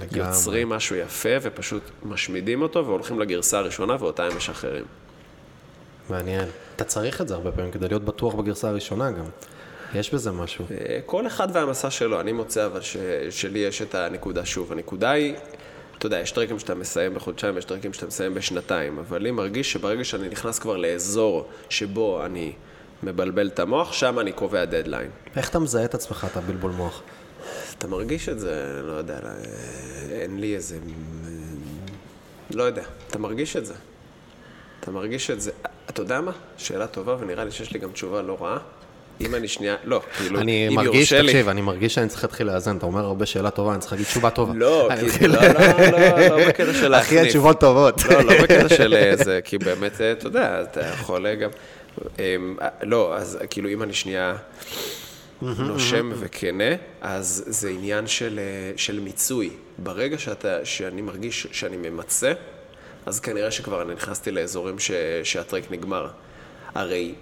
לגמרי. 0.00 0.28
יוצרים 0.28 0.68
משהו 0.68 0.96
יפה 0.96 1.28
ופשוט 1.42 1.82
משמידים 2.02 2.62
אותו 2.62 2.86
והולכים 2.86 3.20
לגרסה 3.20 3.58
הראשונה 3.58 3.96
ואותה 4.00 4.24
הם 4.24 4.36
משחררים. 4.36 4.84
מעניין. 6.10 6.48
אתה 6.76 6.84
צריך 6.84 7.20
את 7.20 7.28
זה 7.28 7.34
הרבה 7.34 7.52
פעמים 7.52 7.70
כדי 7.70 7.88
להיות 7.88 8.04
בטוח 8.04 8.34
בגרסה 8.34 8.68
הראשונה 8.68 9.10
גם. 9.10 9.24
יש 9.94 10.14
בזה 10.14 10.32
משהו. 10.32 10.64
אה, 10.70 10.98
כל 11.06 11.26
אחד 11.26 11.48
והמסע 11.52 11.90
שלו. 11.90 12.20
אני 12.20 12.32
מוצא 12.32 12.66
אבל 12.66 12.80
ש... 12.80 12.96
שלי 13.30 13.58
יש 13.58 13.82
את 13.82 13.94
הנקודה 13.94 14.44
שוב. 14.44 14.72
הנקודה 14.72 15.10
היא... 15.10 15.34
אתה 15.98 16.06
יודע, 16.06 16.20
יש 16.20 16.30
טרקים 16.30 16.58
שאתה 16.58 16.74
מסיים 16.74 17.14
בחודשיים, 17.14 17.58
יש 17.58 17.64
טרקים 17.64 17.92
שאתה 17.92 18.06
מסיים 18.06 18.34
בשנתיים, 18.34 18.98
אבל 18.98 19.20
אני 19.20 19.30
מרגיש 19.30 19.72
שברגע 19.72 20.04
שאני 20.04 20.28
נכנס 20.28 20.58
כבר 20.58 20.76
לאזור 20.76 21.48
שבו 21.68 22.24
אני 22.26 22.52
מבלבל 23.02 23.48
את 23.48 23.58
המוח, 23.58 23.92
שם 23.92 24.18
אני 24.18 24.32
קובע 24.32 24.64
דדליין. 24.64 25.10
איך 25.36 25.48
אתה 25.48 25.58
מזהה 25.58 25.84
את 25.84 25.94
עצמך, 25.94 26.26
את 26.32 26.36
הבלבול 26.36 26.70
מוח? 26.70 27.02
אתה 27.78 27.86
מרגיש 27.86 28.28
את 28.28 28.40
זה, 28.40 28.80
לא 28.82 28.92
יודע, 28.92 29.18
אין 30.10 30.40
לי 30.40 30.56
איזה... 30.56 30.78
לא 32.50 32.62
יודע, 32.62 32.82
אתה 33.08 33.18
מרגיש 33.18 33.56
את 33.56 33.66
זה. 33.66 33.74
אתה 34.80 34.90
מרגיש 34.90 35.30
את 35.30 35.40
זה. 35.40 35.50
אתה 35.90 36.02
יודע 36.02 36.20
מה? 36.20 36.32
שאלה 36.56 36.86
טובה, 36.86 37.16
ונראה 37.20 37.44
לי 37.44 37.50
שיש 37.50 37.72
לי 37.72 37.78
גם 37.78 37.92
תשובה 37.92 38.22
לא 38.22 38.36
רעה. 38.40 38.58
אם 39.20 39.34
אני 39.34 39.48
שנייה, 39.48 39.76
לא, 39.84 40.00
כאילו, 40.16 40.40
אם 40.40 40.48
יורשה 40.48 40.62
לי... 40.62 40.68
אני 40.68 40.76
מרגיש, 40.76 41.12
תקשיב, 41.12 41.48
אני 41.48 41.60
מרגיש 41.60 41.94
שאני 41.94 42.08
צריך 42.08 42.22
להתחיל 42.22 42.46
לאזן, 42.46 42.76
אתה 42.76 42.86
אומר 42.86 43.04
הרבה 43.04 43.26
שאלה 43.26 43.50
טובה, 43.50 43.72
אני 43.72 43.80
צריך 43.80 43.92
להגיד 43.92 44.06
תשובה 44.06 44.30
טובה. 44.30 44.52
לא, 44.56 44.88
כאילו, 45.18 45.34
לא, 45.34 45.40
לא, 45.42 45.90
לא, 45.90 46.28
לא 46.28 46.48
בקטע 46.48 46.72
של 46.72 46.88
להחניף. 46.88 47.20
אחי, 47.20 47.26
התשובות 47.26 47.60
טובות. 47.60 48.04
לא, 48.04 48.22
לא 48.22 48.42
בקטע 48.42 48.68
של 48.68 49.14
זה, 49.24 49.40
כי 49.44 49.58
באמת, 49.58 50.00
אתה 50.00 50.26
יודע, 50.26 50.62
אתה 50.62 50.80
יכול 50.80 51.34
גם... 51.34 51.50
אמ, 52.18 52.56
לא, 52.82 53.16
אז 53.16 53.38
כאילו 53.50 53.68
אם 53.68 53.82
אני 53.82 53.92
שנייה 53.92 54.36
נושם 55.42 56.12
וכנה, 56.14 56.74
אז 57.00 57.44
זה 57.46 57.68
עניין 57.68 58.06
של, 58.06 58.38
אה, 58.38 58.72
של 58.76 59.00
מיצוי. 59.00 59.50
ברגע 59.78 60.18
שאתה, 60.18 60.64
שאני 60.64 61.02
מרגיש 61.02 61.46
שאני 61.52 61.76
ממצה, 61.76 62.32
אז 63.06 63.20
כנראה 63.20 63.50
שכבר 63.50 63.82
אני 63.82 63.94
נכנסתי 63.94 64.30
לאזורים 64.30 64.78
ש, 64.78 64.90
שהטרק 65.24 65.70
נגמר. 65.70 66.08
הרי, 66.74 67.14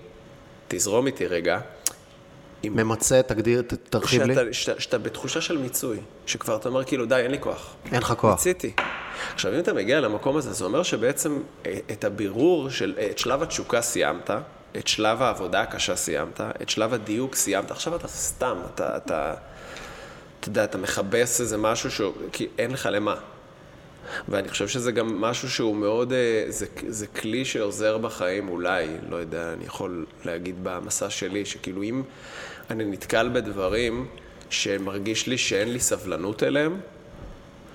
תזרום 0.68 1.06
איתי 1.06 1.26
רגע. 1.26 1.60
אם... 2.64 2.76
ממצה, 2.76 3.22
תגדיר, 3.22 3.62
תרחיב 3.90 4.22
לי. 4.22 4.34
שאתה 4.52 4.98
בתחושה 4.98 5.40
של 5.40 5.58
מיצוי, 5.58 5.98
שכבר 6.26 6.56
אתה 6.56 6.68
אומר 6.68 6.84
כאילו, 6.84 7.06
די, 7.06 7.14
אין 7.14 7.30
לי 7.30 7.40
כוח. 7.40 7.74
אין 7.92 8.02
לך 8.02 8.14
כוח. 8.16 8.38
מיציתי. 8.38 8.72
עכשיו, 9.34 9.54
אם 9.54 9.58
אתה 9.58 9.72
מגיע 9.72 10.00
למקום 10.00 10.36
הזה, 10.36 10.52
זה 10.52 10.64
אומר 10.64 10.82
שבעצם 10.82 11.38
אה, 11.66 11.78
את 11.92 12.04
הבירור 12.04 12.70
של, 12.70 12.94
אה, 12.98 13.08
את 13.10 13.18
שלב 13.18 13.42
התשוקה 13.42 13.80
סיימת, 13.80 14.30
את 14.76 14.88
שלב 14.88 15.22
העבודה 15.22 15.60
הקשה 15.60 15.96
סיימת, 15.96 16.40
את 16.62 16.68
שלב 16.68 16.94
הדיוק 16.94 17.34
סיימת, 17.34 17.70
עכשיו 17.70 17.96
אתה 17.96 18.08
סתם, 18.08 18.56
אתה, 18.74 18.96
אתה, 18.96 19.34
אתה 20.40 20.48
יודע, 20.48 20.64
אתה 20.64 20.78
מכבס 20.78 21.40
איזה 21.40 21.56
משהו 21.56 21.90
שהוא, 21.90 22.12
כי 22.32 22.48
אין 22.58 22.70
לך 22.70 22.88
למה. 22.92 23.16
ואני 24.28 24.48
חושב 24.48 24.68
שזה 24.68 24.92
גם 24.92 25.20
משהו 25.20 25.50
שהוא 25.50 25.76
מאוד, 25.76 26.12
אה, 26.12 26.44
זה, 26.48 26.66
זה 26.88 27.06
כלי 27.06 27.44
שעוזר 27.44 27.98
בחיים 27.98 28.48
אולי, 28.48 28.88
לא 29.08 29.16
יודע, 29.16 29.52
אני 29.52 29.64
יכול 29.64 30.06
להגיד 30.24 30.56
במסע 30.62 31.10
שלי, 31.10 31.44
שכאילו 31.44 31.82
אם 31.82 32.02
אני 32.70 32.84
נתקל 32.84 33.28
בדברים 33.32 34.06
שמרגיש 34.50 35.26
לי 35.26 35.38
שאין 35.38 35.72
לי 35.72 35.80
סבלנות 35.80 36.42
אליהם, 36.42 36.80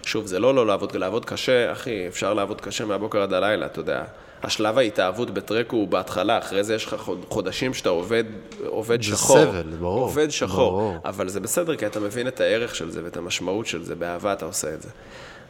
שוב, 0.03 0.25
זה 0.25 0.39
לא 0.39 0.55
לא 0.55 0.67
לעבוד, 0.67 0.95
לעבוד 0.95 1.25
קשה, 1.25 1.71
אחי, 1.71 2.07
אפשר 2.07 2.33
לעבוד 2.33 2.61
קשה 2.61 2.85
מהבוקר 2.85 3.21
עד 3.21 3.33
הלילה, 3.33 3.65
אתה 3.65 3.79
יודע. 3.79 4.03
השלב 4.45 4.77
ההתאהבות 4.77 5.31
בטרק 5.31 5.71
הוא 5.71 5.87
בהתחלה, 5.87 6.37
אחרי 6.37 6.63
זה 6.63 6.75
יש 6.75 6.85
לך 6.85 7.11
חודשים 7.29 7.73
שאתה 7.73 7.89
עובד, 7.89 8.23
עובד 8.65 9.01
זה 9.01 9.07
שחור. 9.07 9.37
סבל, 9.37 9.73
ברור. 9.79 10.01
עובד 10.01 10.29
שחור. 10.29 10.71
ברור. 10.71 10.95
אבל 11.05 11.29
זה 11.29 11.39
בסדר, 11.39 11.75
כי 11.75 11.85
אתה 11.85 11.99
מבין 11.99 12.27
את 12.27 12.41
הערך 12.41 12.75
של 12.75 12.91
זה 12.91 13.01
ואת 13.03 13.17
המשמעות 13.17 13.67
של 13.67 13.83
זה, 13.83 13.95
באהבה 13.95 14.33
אתה 14.33 14.45
עושה 14.45 14.73
את 14.73 14.81
זה. 14.81 14.89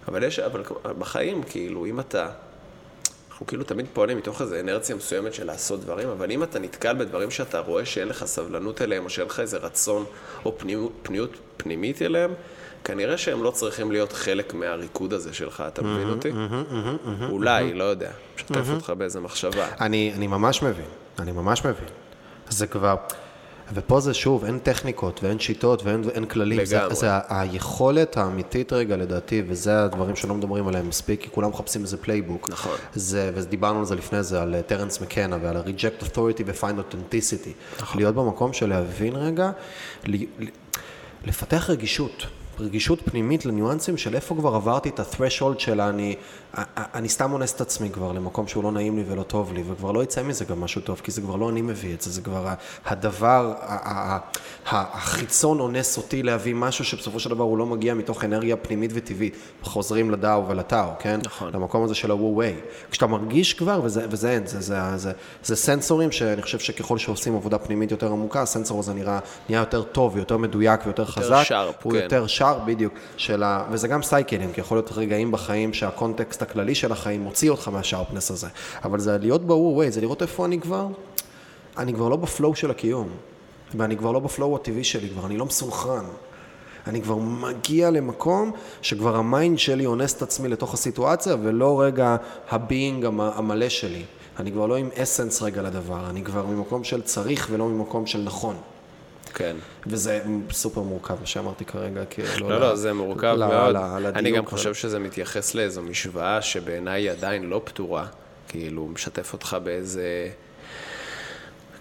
אבל 0.08 0.24
יש, 0.24 0.40
אבל 0.40 0.64
בחיים, 1.00 1.44
כאילו, 1.44 1.86
אם 1.86 2.00
אתה... 2.00 2.28
אנחנו 3.30 3.48
כאילו 3.48 3.64
תמיד 3.64 3.86
פועלים 3.94 4.18
מתוך 4.18 4.42
איזו 4.42 4.56
אינרציה 4.60 4.96
מסוימת 4.96 5.34
של 5.34 5.46
לעשות 5.46 5.82
דברים, 5.82 6.10
אבל 6.10 6.32
אם 6.32 6.44
אתה 6.44 6.60
נתקל 6.60 6.94
בדברים 6.94 7.32
שאתה 7.32 7.60
רואה 7.60 7.86
שאין 7.86 8.08
לך 8.08 8.26
סבלנות 8.26 8.82
אליהם, 8.82 9.06
או 9.06 9.10
שאין 9.10 9.28
לך 9.28 9.40
איזה 9.40 9.58
רצון 9.58 10.06
או 10.46 10.58
פנימיות, 10.58 10.92
פנימיות 11.04 11.32
פנימית 11.58 12.02
אליהם, 12.02 12.34
כנראה 12.86 13.18
שהם 13.18 13.44
לא 13.44 13.52
צריכים 13.52 13.92
להיות 13.92 14.14
חלק 14.14 14.54
מהריקוד 14.54 15.14
הזה 15.14 15.34
שלך, 15.34 15.64
אתה 15.68 15.82
מבין 15.84 16.10
אותי? 16.10 16.30
אולי, 17.30 17.74
לא 17.74 17.84
יודע. 17.84 18.10
משתף 18.36 18.70
אותך 18.76 18.94
באיזה 18.98 19.20
מחשבה. 19.20 19.68
אני, 19.82 20.12
אני 20.16 20.28
ממש 20.28 20.62
מבין, 20.62 20.86
אני 21.20 21.32
ממש 21.32 21.66
מבין. 21.66 21.88
זה 22.50 22.68
כבר, 22.68 22.96
ופה 23.74 24.00
זה 24.00 24.14
שוב, 24.14 24.46
אין 24.46 24.60
טכניקות 24.60 25.24
ואין 25.24 25.40
שיטות 25.40 25.84
ואין 25.84 26.04
אין 26.10 26.26
כללים. 26.26 26.60
לגמרי. 26.60 26.96
זה, 26.96 27.02
זה 27.02 27.08
היכולת 27.30 28.18
האמיתית 28.18 28.74
רגע, 28.74 28.98
לדעתי, 28.98 29.44
וזה 29.48 29.84
הדברים 29.84 30.16
שלא 30.16 30.34
מדברים 30.36 30.68
עליהם 30.68 30.90
מספיק, 30.90 31.22
כי 31.22 31.30
כולם 31.32 31.50
מחפשים 31.50 31.82
איזה 31.82 31.98
playbook. 31.98 32.50
נכון. 32.50 32.78
זה, 32.96 33.32
ודיברנו 33.36 33.80
על 33.80 33.86
זה 33.86 33.96
לפני 33.96 34.24
זה, 34.24 34.42
על 34.42 34.56
טרנס 34.62 35.02
מקנה 35.02 35.38
ועל 35.42 35.58
ה-reject 35.58 36.04
authority 36.04 36.42
ו-find 36.46 36.64
authenticity. 36.94 37.50
נכון. 37.82 37.98
להיות 38.02 38.16
במקום 38.16 38.54
של 38.54 38.70
להבין 38.70 39.16
רגע, 39.16 39.52
ל- 40.06 40.16
ל- 40.44 40.48
לפתח 41.26 41.70
רגישות. 41.70 42.26
רגישות 42.60 43.00
פנימית 43.06 43.46
לניואנסים 43.46 43.98
של 43.98 44.16
איפה 44.16 44.36
כבר 44.36 44.56
עברתי 44.56 44.90
את 44.90 45.00
ה-threshold 45.00 45.60
של 45.60 45.82
אני, 45.82 46.16
אני 46.78 47.10
סתם 47.10 47.34
אונס 47.34 47.56
את 47.56 47.62
עצמי 47.62 47.90
כבר 47.90 48.12
למקום 48.12 48.48
שהוא 48.48 48.64
לא 48.64 48.72
נעים 48.72 48.98
לי 48.98 49.04
ולא 49.08 49.24
טוב 49.24 49.54
לי, 49.54 49.64
וכבר 49.68 49.92
לא 49.92 50.04
יצא 50.04 50.24
מזה 50.24 50.46
גם 50.46 50.62
משהו 50.62 50.82
טוב, 50.82 51.02
כי 51.04 51.12
זה 51.12 51.22
כבר 51.22 51.36
לא 51.36 51.50
אני 51.50 51.62
מביא 51.62 51.94
את 51.94 52.02
זה, 52.02 52.12
זה 52.12 52.22
כבר 52.22 52.54
הדבר, 52.86 53.54
החיצון 54.66 55.60
אונס 55.60 55.98
אותי 55.98 56.24
להביא 56.24 56.56
משהו 56.56 56.86
שבסופו 56.86 57.20
של 57.20 57.30
דבר 57.30 57.44
הוא 57.44 57.58
לא 57.58 57.66
מגיע 57.66 57.94
מתוך 57.94 58.24
אנרגיה 58.24 58.56
פנימית 58.56 58.92
וטבעית. 58.94 59.36
חוזרים 59.62 60.12
לדאו 60.12 60.48
ולטאו, 60.48 60.88
כן? 61.00 61.20
נכון. 61.24 61.52
למקום 61.54 61.84
הזה 61.84 61.96
של 61.96 62.12
ה-וו-ווי. 62.12 62.54
כשאתה 62.92 63.08
מרגיש 63.08 63.54
כבר, 63.54 63.82
וזה, 63.84 64.06
וזה 64.10 64.32
אין, 64.32 64.48
זה, 64.48 64.62
זה, 64.62 64.98
זה, 64.98 65.12
זה 65.44 65.56
סנסורים 65.56 66.12
שאני 66.12 66.42
חושב 66.42 66.60
שככל 66.60 66.98
שעושים 66.98 67.36
עבודה 67.36 67.58
פנימית 67.58 67.92
יותר 67.92 68.12
עמוקה, 68.12 68.42
הסנסור 68.42 68.80
הזה 68.80 68.94
נראה, 68.94 69.20
נהיה 69.50 69.60
יותר 69.60 69.84
טוב, 69.84 70.18
יותר 70.18 70.38
מדויק 70.38 70.80
ויותר 70.86 71.06
חזק. 71.06 71.44
sharp, 71.48 71.84
הוא 71.84 71.92
כן. 71.92 72.00
יותר 72.00 72.28
שרפ, 72.28 72.45
בדיוק. 72.54 72.94
של 73.18 73.44
ה... 73.44 73.66
וזה 73.72 73.88
גם 73.88 74.04
סייקלים, 74.04 74.54
כי 74.54 74.62
יכול 74.62 74.78
להיות 74.78 74.92
רגעים 74.92 75.32
בחיים 75.32 75.74
שהקונטקסט 75.74 76.42
הכללי 76.42 76.76
של 76.76 76.92
החיים 76.92 77.22
מוציא 77.22 77.50
אותך 77.50 77.68
מהשרפנס 77.68 78.32
הזה. 78.32 78.48
אבל 78.84 79.00
זה 79.00 79.18
להיות 79.18 79.46
ב-וו-ווי, 79.48 79.92
זה 79.92 80.02
לראות 80.02 80.22
איפה 80.22 80.46
אני 80.46 80.60
כבר, 80.60 80.88
אני 81.78 81.94
כבר 81.94 82.10
לא 82.10 82.16
בפלואו 82.16 82.56
של 82.56 82.72
הקיום. 82.72 83.10
ואני 83.78 83.98
כבר 83.98 84.12
לא 84.12 84.20
בפלואו 84.20 84.56
הטבעי 84.56 84.84
שלי, 84.84 85.10
כבר 85.10 85.26
אני 85.26 85.38
לא 85.38 85.46
מסונכרן. 85.46 86.06
אני 86.88 87.02
כבר 87.02 87.16
מגיע 87.16 87.92
למקום 87.92 88.52
שכבר 88.82 89.16
ה 89.16 89.24
mind 89.24 89.60
שלי 89.60 89.86
אונס 89.86 90.14
את 90.14 90.22
עצמי 90.22 90.50
לתוך 90.50 90.74
הסיטואציה, 90.74 91.36
ולא 91.44 91.82
רגע 91.82 92.16
ה 92.50 92.59
being 92.59 93.06
המ- 93.06 93.20
המלא 93.20 93.70
שלי. 93.70 94.04
אני 94.40 94.52
כבר 94.52 94.66
לא 94.66 94.76
עם 94.76 94.90
essence 94.98 95.42
רגע 95.42 95.62
לדבר, 95.62 96.10
אני 96.10 96.24
כבר 96.24 96.46
ממקום 96.46 96.84
של 96.84 97.02
צריך 97.02 97.48
ולא 97.52 97.68
ממקום 97.68 98.06
של 98.06 98.22
נכון. 98.22 98.56
כן. 99.36 99.56
וזה 99.88 100.22
סופר 100.52 100.82
מורכב, 100.82 101.16
מה 101.20 101.26
שאמרתי 101.26 101.66
כרגע, 101.66 102.06
כאילו... 102.06 102.50
לא, 102.50 102.58
ל- 102.58 102.60
לא, 102.60 102.76
זה 102.76 102.94
מורכב 102.94 103.36
מאוד. 103.40 103.76
אני 104.16 104.32
גם 104.32 104.46
חושב 104.46 104.74
שזה 104.74 105.00
מתייחס 105.00 105.56
לאיזו 105.56 105.82
משוואה 105.82 106.42
שבעיניי 106.42 107.02
היא 107.02 107.12
עדיין 107.12 107.44
לא 107.44 107.62
פתורה. 107.64 108.06
כאילו, 108.48 108.88
משתף 108.88 109.34
אותך 109.34 109.58
באיזה... 109.64 110.30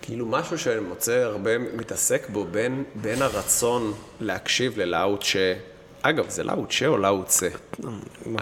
כאילו, 0.02 0.26
משהו 0.26 0.58
שאני 0.58 0.80
מוצא 0.80 1.12
הרבה 1.12 1.58
מתעסק 1.58 2.28
בו 2.28 2.44
בין, 2.44 2.84
בין 2.94 3.22
הרצון 3.22 3.92
להקשיב 4.20 4.78
ללאוט 4.78 5.22
ש... 5.22 5.36
אגב, 6.02 6.28
זה 6.28 6.44
לאוט 6.44 6.70
ש 6.70 6.82
או 6.82 6.96
לאוט 6.96 7.26
צה? 7.26 7.48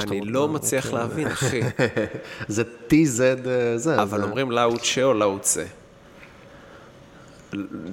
אני 0.00 0.20
לא 0.20 0.48
מצליח 0.48 0.92
להבין, 0.92 1.26
אחי. 1.26 1.60
זה 2.48 2.62
TZ 2.88 3.20
אה, 3.46 3.78
זה. 3.78 4.02
אבל 4.02 4.22
אומרים 4.22 4.50
לאוט 4.50 4.84
ש 4.84 4.98
או 4.98 5.14
לאוט 5.14 5.42
צה? 5.42 5.64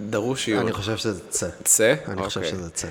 דרוש 0.10 0.48
עיון. 0.48 0.61
אני 0.61 0.72
חושב 0.72 0.98
שזה 0.98 1.22
צא. 1.30 1.49
צה? 1.64 1.95
אני 2.07 2.23
חושב 2.23 2.40
אוקיי. 2.40 2.52
שזה 2.52 2.69
צא. 2.69 2.88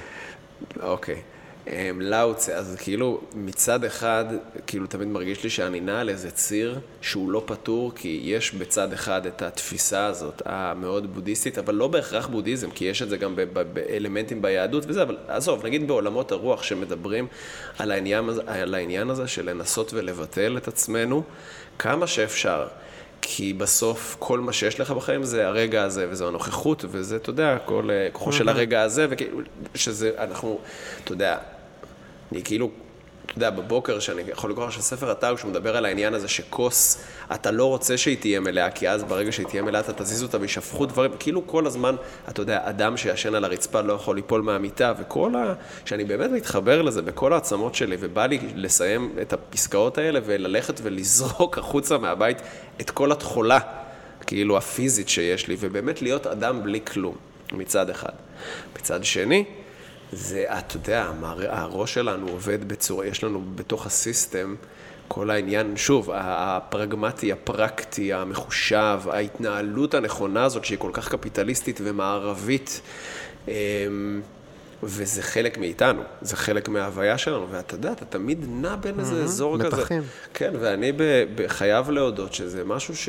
אוקיי. 0.83 1.23
אמ, 1.69 2.01
לאוצה, 2.01 2.55
אז 2.55 2.77
כאילו, 2.81 3.21
מצד 3.35 3.85
אחד, 3.85 4.25
כאילו 4.67 4.87
תמיד 4.87 5.09
מרגיש 5.09 5.45
לי 5.45 5.51
שאני 5.51 5.81
נע 5.81 6.01
על 6.01 6.09
איזה 6.09 6.31
ציר 6.31 6.79
שהוא 7.01 7.31
לא 7.31 7.43
פתור, 7.47 7.93
כי 7.95 8.21
יש 8.25 8.55
בצד 8.55 8.93
אחד 8.93 9.27
את 9.27 9.43
התפיסה 9.43 10.07
הזאת, 10.07 10.43
המאוד 10.45 11.15
בודהיסטית, 11.15 11.59
אבל 11.59 11.75
לא 11.75 11.89
בהכרח 11.89 12.27
בודהיזם, 12.27 12.71
כי 12.71 12.85
יש 12.85 13.03
את 13.03 13.09
זה 13.09 13.17
גם 13.17 13.37
באלמנטים 13.73 14.43
ביהדות 14.43 14.85
וזה, 14.87 15.03
אבל 15.03 15.17
עזוב, 15.29 15.67
נגיד 15.67 15.89
בעולמות 15.89 16.33
הרוח 16.33 16.63
שמדברים 16.63 17.27
על 17.79 17.93
העניין, 17.93 18.29
על 18.47 18.75
העניין 18.75 19.11
הזה 19.11 19.29
של 19.29 19.51
לנסות 19.51 19.93
ולבטל 19.95 20.57
את 20.57 20.69
עצמנו 20.69 21.23
כמה 21.79 22.07
שאפשר. 22.07 22.67
כי 23.31 23.53
בסוף 23.53 24.17
כל 24.19 24.41
מה 24.41 24.53
שיש 24.53 24.81
לך 24.81 24.91
בחיים 24.91 25.25
זה 25.25 25.47
הרגע 25.47 25.83
הזה, 25.83 26.07
וזו 26.11 26.29
הנוכחות, 26.29 26.85
וזה, 26.89 27.17
אתה 27.17 27.31
יודע, 27.31 27.59
כל 27.65 27.89
אה, 27.91 28.09
כוחו 28.13 28.33
של 28.33 28.49
הרגע 28.49 28.83
הזה, 28.83 29.07
וכאילו, 29.11 29.39
שזה, 29.75 30.11
אנחנו, 30.19 30.59
אתה 31.05 31.13
יודע, 31.13 31.39
אני 32.33 32.43
כאילו, 32.43 32.71
אתה 33.29 33.37
יודע, 33.37 33.51
בבוקר, 33.51 33.99
שאני 33.99 34.23
יכול 34.29 34.51
לקרוא 34.51 34.67
עכשיו 34.67 34.83
ספר 34.83 35.11
התאו, 35.11 35.39
שהוא 35.39 35.51
מדבר 35.51 35.77
על 35.77 35.85
העניין 35.85 36.15
הזה 36.15 36.29
שכוס, 36.29 36.99
אתה 37.35 37.51
לא 37.51 37.65
רוצה 37.65 37.97
שהיא 37.97 38.17
תהיה 38.21 38.41
מלאה, 38.41 38.71
כי 38.71 38.89
אז 38.89 39.05
ברגע 39.05 39.33
שהיא 39.33 39.47
תהיה 39.47 39.63
מלאה, 39.63 39.81
אתה 39.81 39.93
תזיז 39.93 40.23
אותה 40.23 40.39
וישפכו 40.41 40.87
דברים, 40.87 41.11
כאילו 41.19 41.47
כל 41.47 41.67
הזמן, 41.67 41.97
אתה 42.29 42.43
יודע, 42.43 42.61
אדם 42.65 42.97
שישן 42.97 43.35
על 43.35 43.45
הרצפה 43.45 43.81
לא 43.81 43.93
יכול 43.93 44.17
ליפול 44.17 44.43
מהמיטה, 44.43 44.93
וכל 44.99 45.35
ה... 45.37 45.55
שאני 45.85 46.05
באמת 46.05 46.31
מתחבר 46.31 46.83
לזה 46.83 47.03
בכל 47.03 47.33
העצמות 47.33 47.75
שלי, 47.75 47.97
ובא 48.01 48.27
לי 48.27 48.39
לסיים 48.55 49.13
את 49.23 49.33
הפסקאות 49.33 49.99
האלה 49.99 50.21
וללכת 50.25 50.81
ולזרוק 50.83 51.59
החוצה 51.59 51.99
מהבית 51.99 52.39
את 52.81 52.91
כל 52.91 53.13
התכולה, 53.13 53.59
כאילו 54.27 54.57
הפיזית 54.57 55.09
שיש 55.09 55.49
לי, 55.49 55.57
ובאמת 55.61 56.03
להיות 56.03 56.27
אדם 56.27 56.63
בלי 56.63 56.81
כלום, 56.81 57.15
מצד 57.53 57.91
אחד. 57.91 58.13
מצד 58.77 59.05
שני, 59.05 59.45
זה, 60.13 60.45
אתה 60.59 60.77
יודע, 60.77 61.11
הראש 61.49 61.95
שלנו 61.95 62.29
עובד 62.29 62.69
בצורה, 62.69 63.07
יש 63.07 63.25
לנו 63.25 63.43
בתוך 63.55 63.87
הסיסטם, 63.87 64.55
כל 65.09 65.31
העניין, 65.31 65.77
שוב, 65.77 66.11
הפרגמטי, 66.15 67.33
הפרקטי, 67.33 68.13
המחושב, 68.13 68.99
ההתנהלות 69.11 69.95
הנכונה 69.95 70.45
הזאת, 70.45 70.65
שהיא 70.65 70.79
כל 70.79 70.91
כך 70.93 71.09
קפיטליסטית 71.09 71.81
ומערבית, 71.85 72.81
אמ, 73.49 73.53
וזה 74.83 75.23
חלק 75.23 75.59
מאיתנו, 75.59 76.03
זה 76.23 76.37
חלק 76.37 76.69
מההוויה 76.69 77.19
שלנו, 77.19 77.47
ואתה 77.51 77.75
יודע, 77.75 77.93
אתה 77.93 78.05
תמיד 78.05 78.47
נע 78.49 78.77
בין 78.77 79.01
איזה 79.01 79.23
אזור 79.23 79.59
כזה. 79.59 79.77
מתחים. 79.77 80.03
כן, 80.35 80.53
ואני 80.61 80.93
ב- 80.93 81.25
ב- 81.35 81.47
חייב 81.47 81.91
להודות 81.91 82.35
שזה 82.35 82.65
משהו 82.65 82.97
ש... 82.97 83.09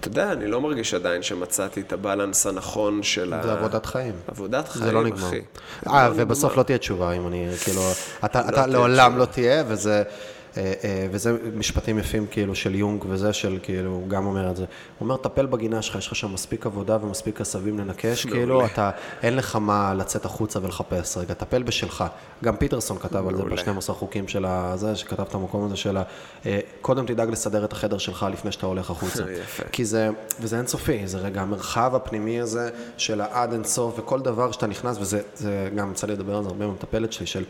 אתה 0.00 0.08
יודע, 0.08 0.32
אני 0.32 0.46
לא 0.46 0.60
מרגיש 0.60 0.94
עדיין 0.94 1.22
שמצאתי 1.22 1.80
את 1.80 1.92
הבלנס 1.92 2.46
הנכון 2.46 3.02
של 3.02 3.32
ה... 3.32 3.42
זה 3.42 3.52
עבודת 3.52 3.86
חיים. 3.86 4.14
עבודת 4.28 4.68
חיים, 4.68 4.84
זה 4.84 4.92
לא 4.92 5.04
נגמר. 5.04 5.28
אחי. 5.28 5.40
אה, 5.86 6.08
לא 6.08 6.14
ובסוף. 6.16 6.56
לא 6.56 6.62
תהיה 6.62 6.78
תשובה, 6.78 7.12
אם 7.12 7.26
אני, 7.26 7.48
כאילו, 7.64 7.80
אתה 8.24 8.40
אתה 8.40 8.52
תהיה 8.52 8.66
לעולם. 8.66 9.18
לא 9.18 9.24
תהיה, 9.24 9.64
וזה... 9.68 10.02
אה, 10.56 10.72
אה, 10.84 11.06
וזה 11.10 11.36
משפטים 11.54 11.98
יפים 11.98 12.26
כאילו 12.30 12.54
של 12.54 12.74
יונג 12.74 13.04
וזה 13.08 13.32
של 13.32 13.58
כאילו, 13.62 13.90
הוא 13.90 14.08
גם 14.08 14.26
אומר 14.26 14.50
את 14.50 14.56
זה. 14.56 14.62
הוא 14.62 15.06
אומר, 15.06 15.16
טפל 15.16 15.46
בגינה 15.46 15.82
שלך, 15.82 15.96
יש 15.96 16.06
לך 16.06 16.16
שם 16.16 16.32
מספיק 16.32 16.66
עבודה 16.66 16.98
ומספיק 17.02 17.40
עשבים 17.40 17.78
לנקש, 17.78 18.26
כאילו 18.32 18.66
אתה, 18.66 18.90
אין 19.22 19.36
לך 19.36 19.56
מה 19.56 19.94
לצאת 19.94 20.24
החוצה 20.24 20.58
ולחפש 20.62 21.16
רגע, 21.16 21.34
טפל 21.34 21.62
בשלך. 21.62 22.04
גם 22.44 22.56
פיטרסון 22.56 22.98
כתב 22.98 23.26
על 23.28 23.36
זה 23.36 23.42
מעולה. 23.42 23.56
ב-12 23.56 23.92
חוקים 23.92 24.28
של 24.28 24.44
הזה, 24.44 24.96
שכתב 24.96 25.22
את 25.28 25.34
המקום 25.34 25.64
הזה 25.64 25.76
של 25.76 25.96
ה... 25.96 26.02
אה, 26.46 26.60
קודם 26.80 27.06
תדאג 27.06 27.30
לסדר 27.30 27.64
את 27.64 27.72
החדר 27.72 27.98
שלך 27.98 28.26
לפני 28.32 28.52
שאתה 28.52 28.66
הולך 28.66 28.90
החוצה. 28.90 29.24
כי 29.72 29.84
זה, 29.84 30.10
וזה 30.40 30.58
אינסופי, 30.58 31.06
זה 31.06 31.18
רגע 31.18 31.42
המרחב 31.42 31.94
הפנימי 31.94 32.40
הזה 32.40 32.70
של 32.96 33.20
העד 33.20 33.52
אינסוף, 33.52 33.98
וכל 33.98 34.20
דבר 34.20 34.52
שאתה 34.52 34.66
נכנס, 34.66 34.96
וזה 35.00 35.20
זה 35.34 35.68
גם 35.74 35.90
יצא 35.90 36.06
לי 36.06 36.12
לדבר 36.12 36.36
על 36.36 36.42
זה 36.42 36.48
הרבה 36.48 36.64
עם 36.64 36.70
המטפלת 36.70 37.12
שלי, 37.12 37.26
של 37.26 37.44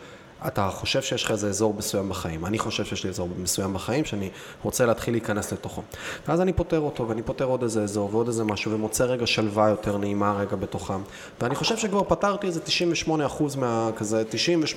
אתה 0.47 0.69
חושב 0.69 1.01
שיש 1.01 1.23
לך 1.23 1.31
איזה 1.31 1.47
אזור 1.47 1.73
מסוים 1.77 2.09
בחיים. 2.09 2.45
אני 2.45 2.59
חושב 2.59 2.85
שיש 2.85 3.03
לי 3.03 3.09
אזור 3.09 3.29
מסוים 3.37 3.73
בחיים 3.73 4.05
שאני 4.05 4.29
רוצה 4.63 4.85
להתחיל 4.85 5.13
להיכנס 5.13 5.53
לתוכו. 5.53 5.81
ואז 6.27 6.41
אני 6.41 6.53
פותר 6.53 6.79
אותו, 6.79 7.07
ואני 7.07 7.21
פותר 7.21 7.45
עוד 7.45 7.63
איזה 7.63 7.83
אזור 7.83 8.09
ועוד 8.11 8.27
איזה 8.27 8.43
משהו, 8.43 8.71
ומוצא 8.71 9.03
רגע 9.03 9.27
שלווה 9.27 9.69
יותר 9.69 9.97
נעימה 9.97 10.33
רגע 10.33 10.55
בתוכם. 10.55 11.01
ואני 11.41 11.55
חושב 11.55 11.77
שכבר 11.77 12.03
פתרתי 12.03 12.47
איזה 12.47 12.59
98% 13.07 13.11
מה... 13.57 13.89
כזה, 13.97 14.23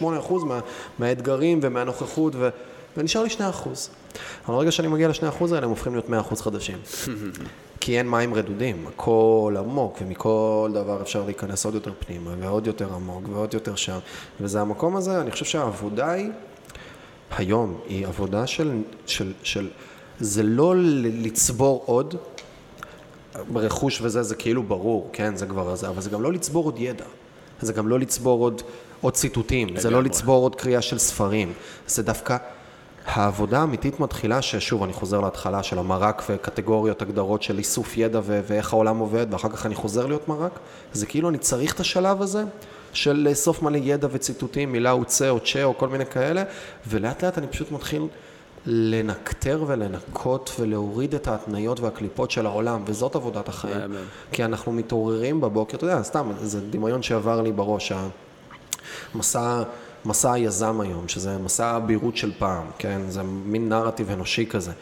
98% 0.03 0.05
מה, 0.45 0.61
מהאתגרים 0.99 1.61
ומהנוכחות, 1.63 2.33
ו... 2.37 2.49
ונשאר 2.97 3.23
לי 3.23 3.29
2%. 3.29 3.39
אבל 4.47 4.55
ברגע 4.55 4.73
שאני 4.73 4.89
מגיע 4.89 5.09
ל-2% 5.09 5.45
האלה, 5.45 5.65
הם 5.65 5.71
הופכים 5.71 5.93
להיות 5.93 6.09
100% 6.31 6.43
חדשים. 6.43 6.79
כי 7.81 7.99
אין 7.99 8.11
מים 8.11 8.35
רדודים, 8.35 8.87
הכל 8.87 9.55
עמוק, 9.59 9.99
ומכל 10.03 10.71
דבר 10.75 11.03
אפשר 11.03 11.25
להיכנס 11.25 11.65
עוד 11.65 11.75
יותר 11.75 11.93
פנימה, 11.99 12.31
ועוד 12.41 12.67
יותר 12.67 12.95
עמוק, 12.95 13.25
ועוד 13.33 13.55
יותר 13.55 13.75
שם. 13.75 13.99
וזה 14.41 14.61
המקום 14.61 14.97
הזה, 14.97 15.21
אני 15.21 15.31
חושב 15.31 15.45
שהעבודה 15.45 16.11
היא, 16.11 16.31
היום, 17.37 17.81
היא 17.89 18.07
עבודה 18.07 18.47
של, 18.47 18.83
של, 19.07 19.33
של 19.43 19.69
זה 20.21 20.43
לא 20.43 20.75
לצבור 21.03 21.83
עוד, 21.87 22.15
רכוש 23.55 24.01
וזה, 24.01 24.23
זה 24.23 24.35
כאילו 24.35 24.63
ברור, 24.63 25.11
כן, 25.13 25.37
זה 25.37 25.47
כבר 25.47 25.75
זה, 25.75 25.89
אבל 25.89 26.01
זה 26.01 26.11
גם 26.11 26.23
לא 26.23 26.33
לצבור 26.33 26.65
עוד 26.65 26.79
ידע. 26.79 27.05
זה 27.61 27.73
גם 27.73 27.89
לא 27.89 27.99
לצבור 27.99 28.43
עוד, 28.43 28.63
עוד 29.01 29.15
ציטוטים, 29.15 29.79
זה 29.79 29.91
לא 29.91 30.03
לצבור 30.03 30.43
עוד 30.43 30.55
קריאה 30.55 30.83
של 30.83 30.99
ספרים. 30.99 31.53
זה 31.87 32.03
דווקא 32.03 32.37
העבודה 33.07 33.61
האמיתית 33.61 34.01
מתחילה, 34.01 34.43
ששוב, 34.43 34.83
אני 34.83 34.93
חוזר 34.93 35.21
להתחלה 35.21 35.63
של 35.63 35.79
המרק 35.79 36.23
וקטגוריות, 36.31 37.03
הגדרות 37.03 37.43
של 37.43 37.59
איסוף 37.59 37.97
ידע 37.97 38.21
ו- 38.23 38.41
ואיך 38.47 38.73
העולם 38.73 38.99
עובד, 38.99 39.27
ואחר 39.31 39.49
כך 39.49 39.67
אני 39.67 39.75
חוזר 39.75 40.07
להיות 40.07 40.29
מרק, 40.29 40.53
זה 40.93 41.07
כאילו 41.07 41.29
אני 41.29 41.39
צריך 41.39 41.75
את 41.75 41.81
השלב 41.81 42.23
הזה 42.23 42.45
של 42.93 43.13
לאסוף 43.29 43.63
מלא 43.63 43.77
ידע 43.77 44.09
וציטוטים, 44.11 44.73
מילה 44.73 44.91
הוצא 44.91 45.29
או 45.29 45.41
צ'ה 45.41 45.65
או 45.65 45.79
כל 45.79 45.89
מיני 45.89 46.07
כאלה, 46.07 46.43
ולאט 46.87 47.25
לאט 47.25 47.39
אני 47.39 47.47
פשוט 47.47 47.73
מתחיל 47.73 48.07
לנקטר 48.67 49.65
ולנקות 49.67 50.53
ולהוריד 50.59 51.15
את 51.15 51.29
ההתניות 51.29 51.81
והקליפות 51.81 52.31
של 52.31 52.47
העולם, 52.47 52.83
וזאת 52.87 53.15
עבודת 53.15 53.49
החיים. 53.49 53.93
כי 54.33 54.45
אנחנו 54.45 54.73
מתעוררים 54.73 55.41
בבוקר, 55.41 55.77
אתה 55.77 55.85
יודע, 55.85 56.03
סתם, 56.03 56.31
זה 56.41 56.61
דמיון 56.61 57.03
שעבר 57.03 57.43
לי 57.43 57.53
בראש, 57.53 57.93
המסע... 59.15 59.63
מסע 60.05 60.33
היזם 60.33 60.81
היום, 60.81 61.09
שזה 61.09 61.39
מסע 61.39 61.67
הבהירות 61.67 62.17
של 62.17 62.33
פעם, 62.39 62.65
כן? 62.79 63.01
זה 63.09 63.23
מין 63.23 63.69
נרטיב 63.69 64.11
אנושי 64.11 64.47
כזה. 64.47 64.73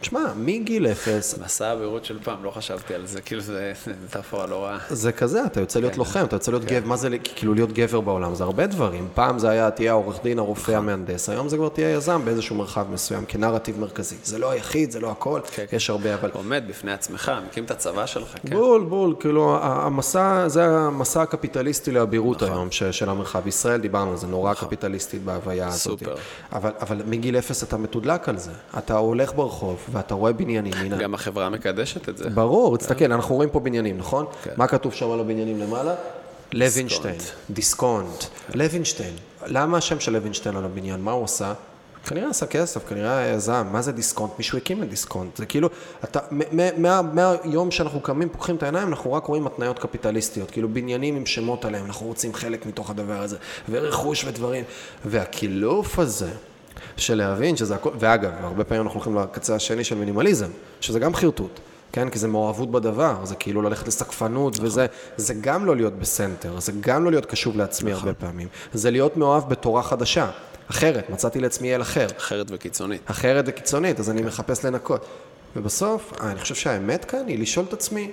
תשמע, 0.00 0.20
מגיל 0.36 0.86
אפס... 0.86 1.38
מסע 1.44 1.68
הבהירות 1.68 2.04
של 2.04 2.18
פעם, 2.24 2.44
לא 2.44 2.50
חשבתי 2.50 2.94
על 2.94 3.06
זה, 3.06 3.20
כאילו 3.20 3.40
זה 3.40 3.72
מטאפורה 4.04 4.46
לא 4.46 4.64
רעה. 4.64 4.78
זה 4.90 5.12
כזה, 5.12 5.44
אתה 5.46 5.60
יוצא 5.60 5.80
להיות 5.80 5.92
כן. 5.92 5.98
לוחם, 5.98 6.24
אתה 6.24 6.36
יוצא 6.36 6.50
להיות 6.50 6.64
כן. 6.64 6.78
גבר, 6.78 6.88
מה 6.88 6.96
זה 6.96 7.08
כאילו 7.18 7.54
להיות 7.54 7.72
גבר 7.72 8.00
בעולם? 8.00 8.34
זה 8.34 8.44
הרבה 8.44 8.66
דברים. 8.66 9.08
פעם 9.14 9.38
זה 9.38 9.48
היה, 9.48 9.70
תהיה 9.70 9.90
העורך 9.90 10.22
דין, 10.22 10.38
הרופא, 10.38 10.62
נכון. 10.62 10.74
המהנדס, 10.74 11.28
היום 11.28 11.48
זה 11.48 11.56
כבר 11.56 11.68
תהיה 11.68 11.90
יזם 11.90 12.24
באיזשהו 12.24 12.56
מרחב 12.56 12.86
מסוים, 12.90 13.24
כנרטיב 13.28 13.80
מרכזי. 13.80 14.16
זה 14.24 14.38
לא 14.38 14.50
היחיד, 14.50 14.90
זה 14.90 15.00
לא 15.00 15.10
הכל, 15.10 15.40
כן, 15.54 15.64
יש 15.72 15.90
הרבה, 15.90 16.14
אבל... 16.14 16.30
עומד 16.32 16.64
בפני 16.68 16.92
עצמך, 16.92 17.32
מקים 17.46 17.64
את 17.64 17.70
הצבא 17.70 18.06
שלך, 18.06 18.34
כן. 18.42 18.50
בול, 18.50 18.84
בול, 18.84 19.14
כאילו, 19.20 19.58
המסע, 19.62 20.48
זה 20.48 20.64
המסע 20.68 21.22
הקפיטליסטי 21.22 21.90
להבהירות 21.90 22.42
נכון. 22.42 22.56
היום 22.56 22.70
של 22.70 23.08
המרחב. 23.08 23.46
ישראל, 23.46 23.80
דיברנו 23.80 24.10
על 24.10 24.16
זה, 24.16 24.26
נורא 24.26 24.52
נכון. 24.52 24.68
קפיטליסטית 24.68 25.24
בהוויה 25.24 25.66
הזאת. 25.66 25.98
סופר. 25.98 26.14
אבל 26.52 27.02
מגיל 27.06 27.38
אפס 27.38 27.62
אתה 27.62 27.76
מתודלק 27.76 28.28
על 28.28 28.38
זה. 28.38 28.50
אתה 28.78 28.96
הולך 28.96 29.34
ברחוב, 29.34 29.87
ואתה 29.92 30.14
רואה 30.14 30.32
בניינים. 30.32 30.74
גם 30.98 31.14
החברה 31.14 31.48
מקדשת 31.48 32.08
את 32.08 32.16
זה. 32.16 32.30
ברור, 32.30 32.76
תסתכל, 32.76 33.12
אנחנו 33.12 33.34
רואים 33.34 33.50
פה 33.50 33.60
בניינים, 33.60 33.98
נכון? 33.98 34.26
כן. 34.42 34.50
מה 34.56 34.66
כתוב 34.66 34.92
שם 34.92 35.10
על 35.10 35.20
הבניינים 35.20 35.60
למעלה? 35.60 35.94
לוינשטיין, 36.52 37.14
דיסקונט. 37.50 38.24
לוינשטיין. 38.54 39.14
למה 39.46 39.78
השם 39.78 40.00
של 40.00 40.12
לוינשטיין 40.12 40.56
על 40.56 40.64
הבניין? 40.64 41.00
מה 41.00 41.12
הוא 41.12 41.24
עשה? 41.24 41.52
כנראה 42.06 42.30
עשה 42.30 42.46
כסף, 42.46 42.88
כנראה 42.88 43.26
יזם, 43.26 43.66
מה 43.72 43.82
זה 43.82 43.92
דיסקונט? 43.92 44.32
מישהו 44.38 44.58
הקים 44.58 44.82
את 44.82 44.88
דיסקונט. 44.88 45.36
זה 45.36 45.46
כאילו, 45.46 45.68
אתה, 46.04 46.20
מהיום 47.12 47.70
שאנחנו 47.70 48.00
קמים, 48.00 48.28
פוקחים 48.28 48.56
את 48.56 48.62
העיניים, 48.62 48.88
אנחנו 48.88 49.12
רק 49.12 49.24
רואים 49.24 49.46
התניות 49.46 49.78
קפיטליסטיות, 49.78 50.50
כאילו 50.50 50.68
בניינים 50.68 51.16
עם 51.16 51.26
שמות 51.26 51.64
עליהם, 51.64 51.86
אנחנו 51.86 52.06
רוצים 52.06 52.34
חלק 52.34 52.66
מתוך 52.66 52.90
הדבר 52.90 53.22
הזה, 53.22 53.36
ורכוש 53.70 54.24
ודברים. 54.24 54.64
והקילוף 55.04 55.98
הזה, 55.98 56.30
של 56.98 57.14
להבין 57.14 57.56
שזה 57.56 57.74
הכל, 57.74 57.90
ואגב, 57.98 58.30
הרבה 58.40 58.64
פעמים 58.64 58.82
אנחנו 58.82 59.00
הולכים 59.00 59.16
לקצה 59.16 59.54
השני 59.54 59.84
של 59.84 59.94
מינימליזם, 59.94 60.48
שזה 60.80 60.98
גם 60.98 61.14
חרטוט. 61.14 61.60
כן? 61.92 62.10
כי 62.10 62.18
זה 62.18 62.28
מעורבות 62.28 62.70
בדבר, 62.70 63.24
זה 63.24 63.34
כאילו 63.34 63.62
ללכת 63.62 63.88
לסגפנות 63.88 64.54
נכון. 64.54 64.66
וזה, 64.66 64.86
זה 65.16 65.34
גם 65.34 65.66
לא 65.66 65.76
להיות 65.76 65.92
ב 65.92 66.01
center, 66.01 66.60
זה 66.60 66.72
גם 66.80 67.04
לא 67.04 67.10
להיות 67.10 67.26
קשוב 67.26 67.56
לעצמי 67.56 67.92
נכון. 67.92 68.08
הרבה 68.08 68.20
פעמים. 68.20 68.48
זה 68.72 68.90
להיות 68.90 69.16
מאוהב 69.16 69.48
בתורה 69.48 69.82
חדשה, 69.82 70.30
אחרת, 70.70 71.10
מצאתי 71.10 71.40
לעצמי 71.40 71.74
אל 71.74 71.82
אחר. 71.82 72.06
אחרת 72.18 72.46
וקיצונית. 72.50 73.00
אחרת 73.04 73.44
וקיצונית, 73.48 74.00
אז. 74.00 74.10
אני 74.10 74.22
מחפש 74.22 74.64
לנקות. 74.64 75.04
ובסוף, 75.56 76.12
אני 76.20 76.40
חושב 76.40 76.54
שהאמת 76.54 77.04
כאן 77.04 77.26
היא 77.26 77.38
לשאול 77.38 77.66
את 77.68 77.72
עצמי, 77.72 78.10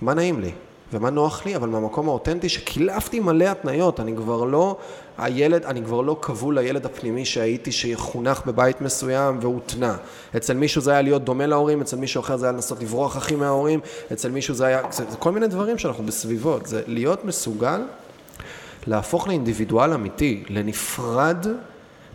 מה 0.00 0.14
נעים 0.14 0.40
לי? 0.40 0.52
ומה 0.92 1.10
נוח 1.10 1.46
לי, 1.46 1.56
אבל 1.56 1.68
מהמקום 1.68 2.08
האותנטי 2.08 2.48
שקילפתי 2.48 3.20
מלא 3.20 3.44
התניות, 3.44 4.00
אני 4.00 4.16
כבר 4.16 4.44
לא 4.44 4.76
הילד, 5.18 5.64
אני 5.64 5.84
כבר 5.84 6.00
לא 6.00 6.18
כבול 6.22 6.58
לילד 6.58 6.86
הפנימי 6.86 7.24
שהייתי, 7.24 7.72
שיחונך 7.72 8.42
בבית 8.46 8.80
מסוים 8.80 9.38
והותנה. 9.40 9.96
אצל 10.36 10.54
מישהו 10.54 10.80
זה 10.80 10.90
היה 10.90 11.02
להיות 11.02 11.24
דומה 11.24 11.46
להורים, 11.46 11.80
אצל 11.80 11.96
מישהו 11.96 12.20
אחר 12.20 12.36
זה 12.36 12.46
היה 12.46 12.52
לנסות 12.52 12.82
לברוח 12.82 13.16
הכי 13.16 13.36
מההורים, 13.36 13.80
אצל 14.12 14.30
מישהו 14.30 14.54
זה 14.54 14.66
היה, 14.66 14.82
זה, 14.90 15.04
זה 15.10 15.16
כל 15.16 15.32
מיני 15.32 15.46
דברים 15.46 15.78
שאנחנו 15.78 16.04
בסביבות, 16.04 16.66
זה 16.66 16.82
להיות 16.86 17.24
מסוגל 17.24 17.80
להפוך 18.86 19.28
לאינדיבידואל 19.28 19.92
אמיתי, 19.92 20.44
לנפרד 20.48 21.46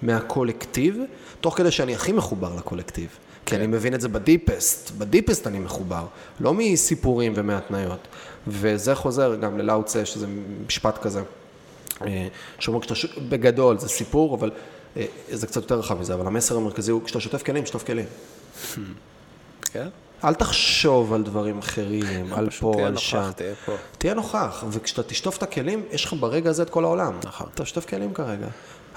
מהקולקטיב, 0.02 1.00
תוך 1.42 1.58
כדי 1.58 1.72
שאני 1.72 1.96
הכי 1.96 2.12
מחובר 2.12 2.56
לקולקטיב. 2.58 3.08
כי 3.46 3.56
אני 3.56 3.64
כן. 3.64 3.72
מבין 3.72 3.94
את 3.94 4.02
זה 4.02 4.10
בדיפסט, 4.10 4.92
בדיפסט 4.92 5.48
אני 5.48 5.60
מחובר, 5.60 6.06
לא 6.40 6.54
מסיפורים 6.54 7.34
ומהתניות. 7.36 8.08
וזה 8.48 8.96
חוזר 8.96 9.36
גם 9.36 9.58
ללאוצה, 9.58 10.06
שזה 10.06 10.28
משפט 10.68 10.98
כזה, 10.98 11.22
אה, 12.02 12.28
שאומר, 12.60 12.80
בגדול, 13.30 13.80
זה 13.80 13.90
סיפור, 13.90 14.36
אבל 14.36 14.52
אה, 14.98 15.06
זה 15.32 15.48
קצת 15.48 15.62
יותר 15.62 15.80
רחב 15.80 16.00
מזה, 16.00 16.14
אבל 16.14 16.28
המסר 16.28 16.58
המרכזי 16.58 16.92
הוא, 16.92 17.04
כשאתה 17.04 17.20
שוטף 17.20 17.44
כלים, 17.44 17.66
שוטף 17.66 17.84
כלים. 17.84 18.06
כן? 19.64 19.88
אל 20.24 20.34
תחשוב 20.34 21.14
על 21.14 21.24
דברים 21.24 21.58
אחרים, 21.58 22.34
על 22.34 22.50
פה, 22.50 22.74
על 22.86 22.98
שם. 22.98 23.32
תהיה 23.36 23.56
פה. 23.66 23.76
תהיה 23.98 24.14
נוכח, 24.14 24.64
וכשאתה 24.70 25.04
תשטוף 25.04 25.38
את 25.38 25.44
הכלים, 25.44 25.84
יש 25.92 26.06
לך 26.06 26.14
ברגע 26.14 26.50
הזה 26.50 26.64
את 26.64 26.70
כל 26.70 26.84
העולם. 26.84 27.20
נכון. 27.24 27.48
אתה 27.54 27.66
שוטף 27.66 27.86
כלים 27.86 28.14
כרגע. 28.14 28.48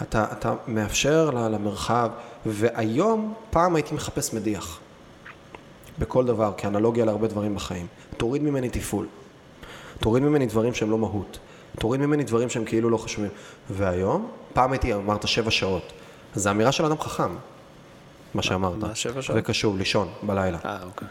אתה, 0.03 0.27
אתה 0.33 0.55
מאפשר 0.67 1.31
למרחב, 1.31 2.11
והיום, 2.47 3.35
פעם 3.51 3.77
הייתי 3.77 3.95
מחפש 3.95 4.35
מדיח. 4.35 4.79
בכל 5.99 6.25
דבר, 6.25 6.53
כאנלוגיה 6.57 7.05
להרבה 7.05 7.27
דברים 7.27 7.55
בחיים. 7.55 7.87
תוריד 8.17 8.43
ממני 8.43 8.71
תפעול. 8.71 9.07
תוריד 10.01 10.23
ממני 10.23 10.47
דברים 10.47 10.75
שהם 10.75 10.91
לא 10.91 10.99
מהות. 10.99 11.39
תוריד 11.79 12.01
ממני 12.01 12.25
דברים 12.25 12.49
שהם 12.49 12.65
כאילו 12.65 12.91
לא 12.91 12.97
חשובים. 12.97 13.31
והיום, 13.71 14.29
פעם 14.53 14.73
הייתי, 14.73 14.95
אמרת 14.95 15.29
שבע 15.29 15.51
שעות. 15.51 15.93
זו 16.35 16.51
אמירה 16.51 16.73
של 16.73 16.85
אדם 16.85 16.99
חכם, 16.99 17.35
מה 18.35 18.43
שאמרת. 18.43 18.77
מה 18.77 18.95
שבע 18.95 19.23
שעות? 19.23 19.39
וקשוב, 19.41 19.79
לישון, 19.79 20.09
בלילה. 20.23 20.59
אה, 20.65 20.79
אוקיי. 20.83 21.09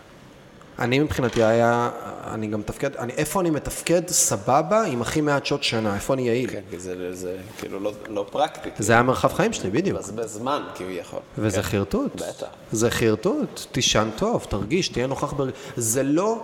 אני 0.79 0.99
מבחינתי 0.99 1.43
היה, 1.43 1.89
אני 2.33 2.47
גם 2.47 2.59
מתפקד, 2.59 2.95
אני, 2.95 3.13
איפה 3.13 3.41
אני 3.41 3.49
מתפקד 3.49 4.07
סבבה 4.07 4.83
עם 4.83 5.01
הכי 5.01 5.21
מעט 5.21 5.45
שעות 5.45 5.63
שנה, 5.63 5.95
איפה 5.95 6.13
אני 6.13 6.27
יעיל. 6.27 6.49
כן, 6.49 6.61
כי 6.69 6.79
זה, 6.79 7.15
זה 7.15 7.37
כאילו 7.57 7.79
לא, 7.79 7.91
לא 8.07 8.25
פרקטי. 8.29 8.69
זה 8.79 8.93
היה 8.93 9.03
מרחב 9.03 9.33
חיים 9.33 9.53
שלי, 9.53 9.69
בדיוק. 9.69 9.99
בזמן, 10.15 10.63
כביכול. 10.75 11.19
וזה 11.37 11.55
כן. 11.55 11.61
חרטוט. 11.61 12.15
בטח. 12.15 12.47
זה 12.71 12.91
חרטוט, 12.91 13.61
תישן 13.71 14.09
טוב, 14.15 14.45
תרגיש, 14.49 14.89
תהיה 14.89 15.07
נוכח 15.07 15.33
ב... 15.33 15.43
זה 15.77 16.03
לא... 16.03 16.43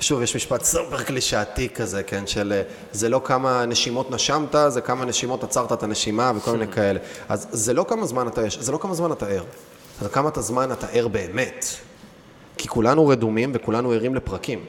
שוב, 0.00 0.22
יש 0.22 0.36
משפט 0.36 0.62
סופר 0.62 1.02
קלישאתי 1.02 1.68
כזה, 1.68 2.02
כן, 2.02 2.26
של 2.26 2.62
זה 2.92 3.08
לא 3.08 3.20
כמה 3.24 3.66
נשימות 3.66 4.10
נשמת, 4.10 4.54
זה 4.68 4.80
כמה 4.80 5.04
נשימות 5.04 5.44
עצרת 5.44 5.72
את 5.72 5.82
הנשימה 5.82 6.32
וכל 6.36 6.52
מיני 6.52 6.72
כאלה. 6.72 6.98
אז 7.28 7.46
זה 7.50 7.74
לא 7.74 7.86
כמה 7.88 8.06
זמן 8.06 8.28
אתה 8.28 8.46
יש, 8.46 8.58
זה 8.58 8.72
לא 8.72 8.78
כמה 8.78 8.94
זמן 8.94 9.12
אתה 9.12 9.26
ער, 9.26 9.44
זה 10.00 10.08
כמה 10.08 10.28
אתה 10.28 10.40
זמן 10.40 10.72
אתה 10.72 10.86
ער 10.86 11.08
באמת. 11.08 11.64
כי 12.56 12.68
כולנו 12.68 13.08
רדומים 13.08 13.52
וכולנו 13.54 13.90
ערים 13.92 14.14
לפרקים. 14.14 14.64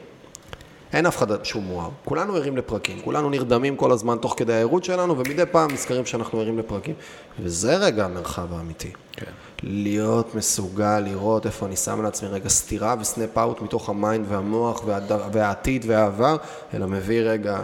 אין 0.94 1.06
אף 1.06 1.18
אחד 1.18 1.46
שהוא 1.46 1.64
מואר, 1.64 1.90
כולנו 2.06 2.36
ערים 2.36 2.58
לפרקים, 2.58 3.02
כולנו 3.02 3.30
נרדמים 3.30 3.76
כל 3.76 3.92
הזמן 3.92 4.18
תוך 4.18 4.34
כדי 4.38 4.54
הערות 4.54 4.84
שלנו, 4.84 5.18
ומדי 5.18 5.44
פעם 5.52 5.72
נזכרים 5.72 6.06
שאנחנו 6.06 6.40
ערים 6.40 6.60
לפרקים. 6.60 6.96
וזה 7.40 7.78
רגע 7.78 8.06
המרחב 8.06 8.54
האמיתי. 8.54 8.92
כן. 9.12 9.32
להיות 9.64 10.36
מסוגל 10.36 11.00
לראות 11.00 11.46
איפה 11.46 11.66
אני 11.66 11.76
שם 11.76 12.02
לעצמי 12.02 12.30
רגע 12.30 12.50
סטירה 12.50 12.96
ו 13.02 13.09
snap 13.09 13.38
out 13.38 13.62
מתוך 13.62 13.90
ה 13.90 13.97
mind 13.97 14.26
והמוח 14.30 14.84
והד... 14.86 15.12
והעתיד 15.32 15.86
והעבר, 15.88 16.38
אלא 16.74 16.88
מביא 16.88 17.22
רגע 17.22 17.62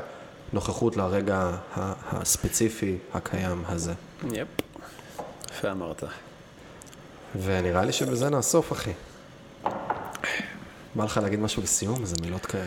נוכחות 0.53 0.97
לרגע 0.97 1.51
הספציפי 2.11 2.97
הקיים 3.13 3.63
הזה. 3.67 3.93
יפ, 4.31 4.47
יפה 5.51 5.71
אמרת. 5.71 6.03
ונראה 7.41 7.85
לי 7.85 7.91
שבזה 7.91 8.29
נאסוף, 8.29 8.71
אחי. 8.71 8.91
בא 10.95 11.03
לך 11.03 11.19
להגיד 11.23 11.39
משהו 11.39 11.61
לסיום? 11.63 12.01
איזה 12.01 12.15
מילות 12.21 12.45
כאלה... 12.45 12.63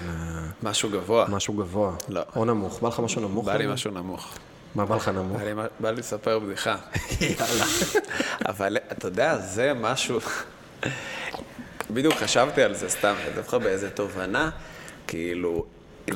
משהו 0.62 0.90
גבוה. 0.90 1.26
משהו 1.28 1.54
גבוה. 1.54 1.92
לא. 2.08 2.20
או 2.36 2.44
נמוך. 2.44 2.82
בא 2.82 2.88
לך 2.88 3.00
משהו 3.00 3.20
נמוך? 3.20 3.46
בא 3.46 3.56
לי 3.56 3.66
משהו 3.66 3.90
נמוך. 3.90 4.34
מה 4.74 4.84
בא 4.86 4.96
לך 4.96 5.08
נמוך? 5.08 5.40
אני- 5.42 5.52
בא 5.80 5.90
לי 5.90 5.96
לספר 5.96 6.38
בדיחה. 6.38 6.76
יאללה. 7.20 7.64
אבל 8.48 8.76
אתה 8.92 9.06
יודע, 9.08 9.38
זה 9.38 9.72
משהו... 9.74 10.18
בדיוק 11.90 12.14
חשבתי 12.14 12.62
על 12.62 12.74
זה 12.74 12.88
סתם, 12.88 13.14
אני 13.26 13.36
לך 13.36 13.54
באיזה 13.54 13.90
תובנה, 13.90 14.50
כאילו, 15.06 15.64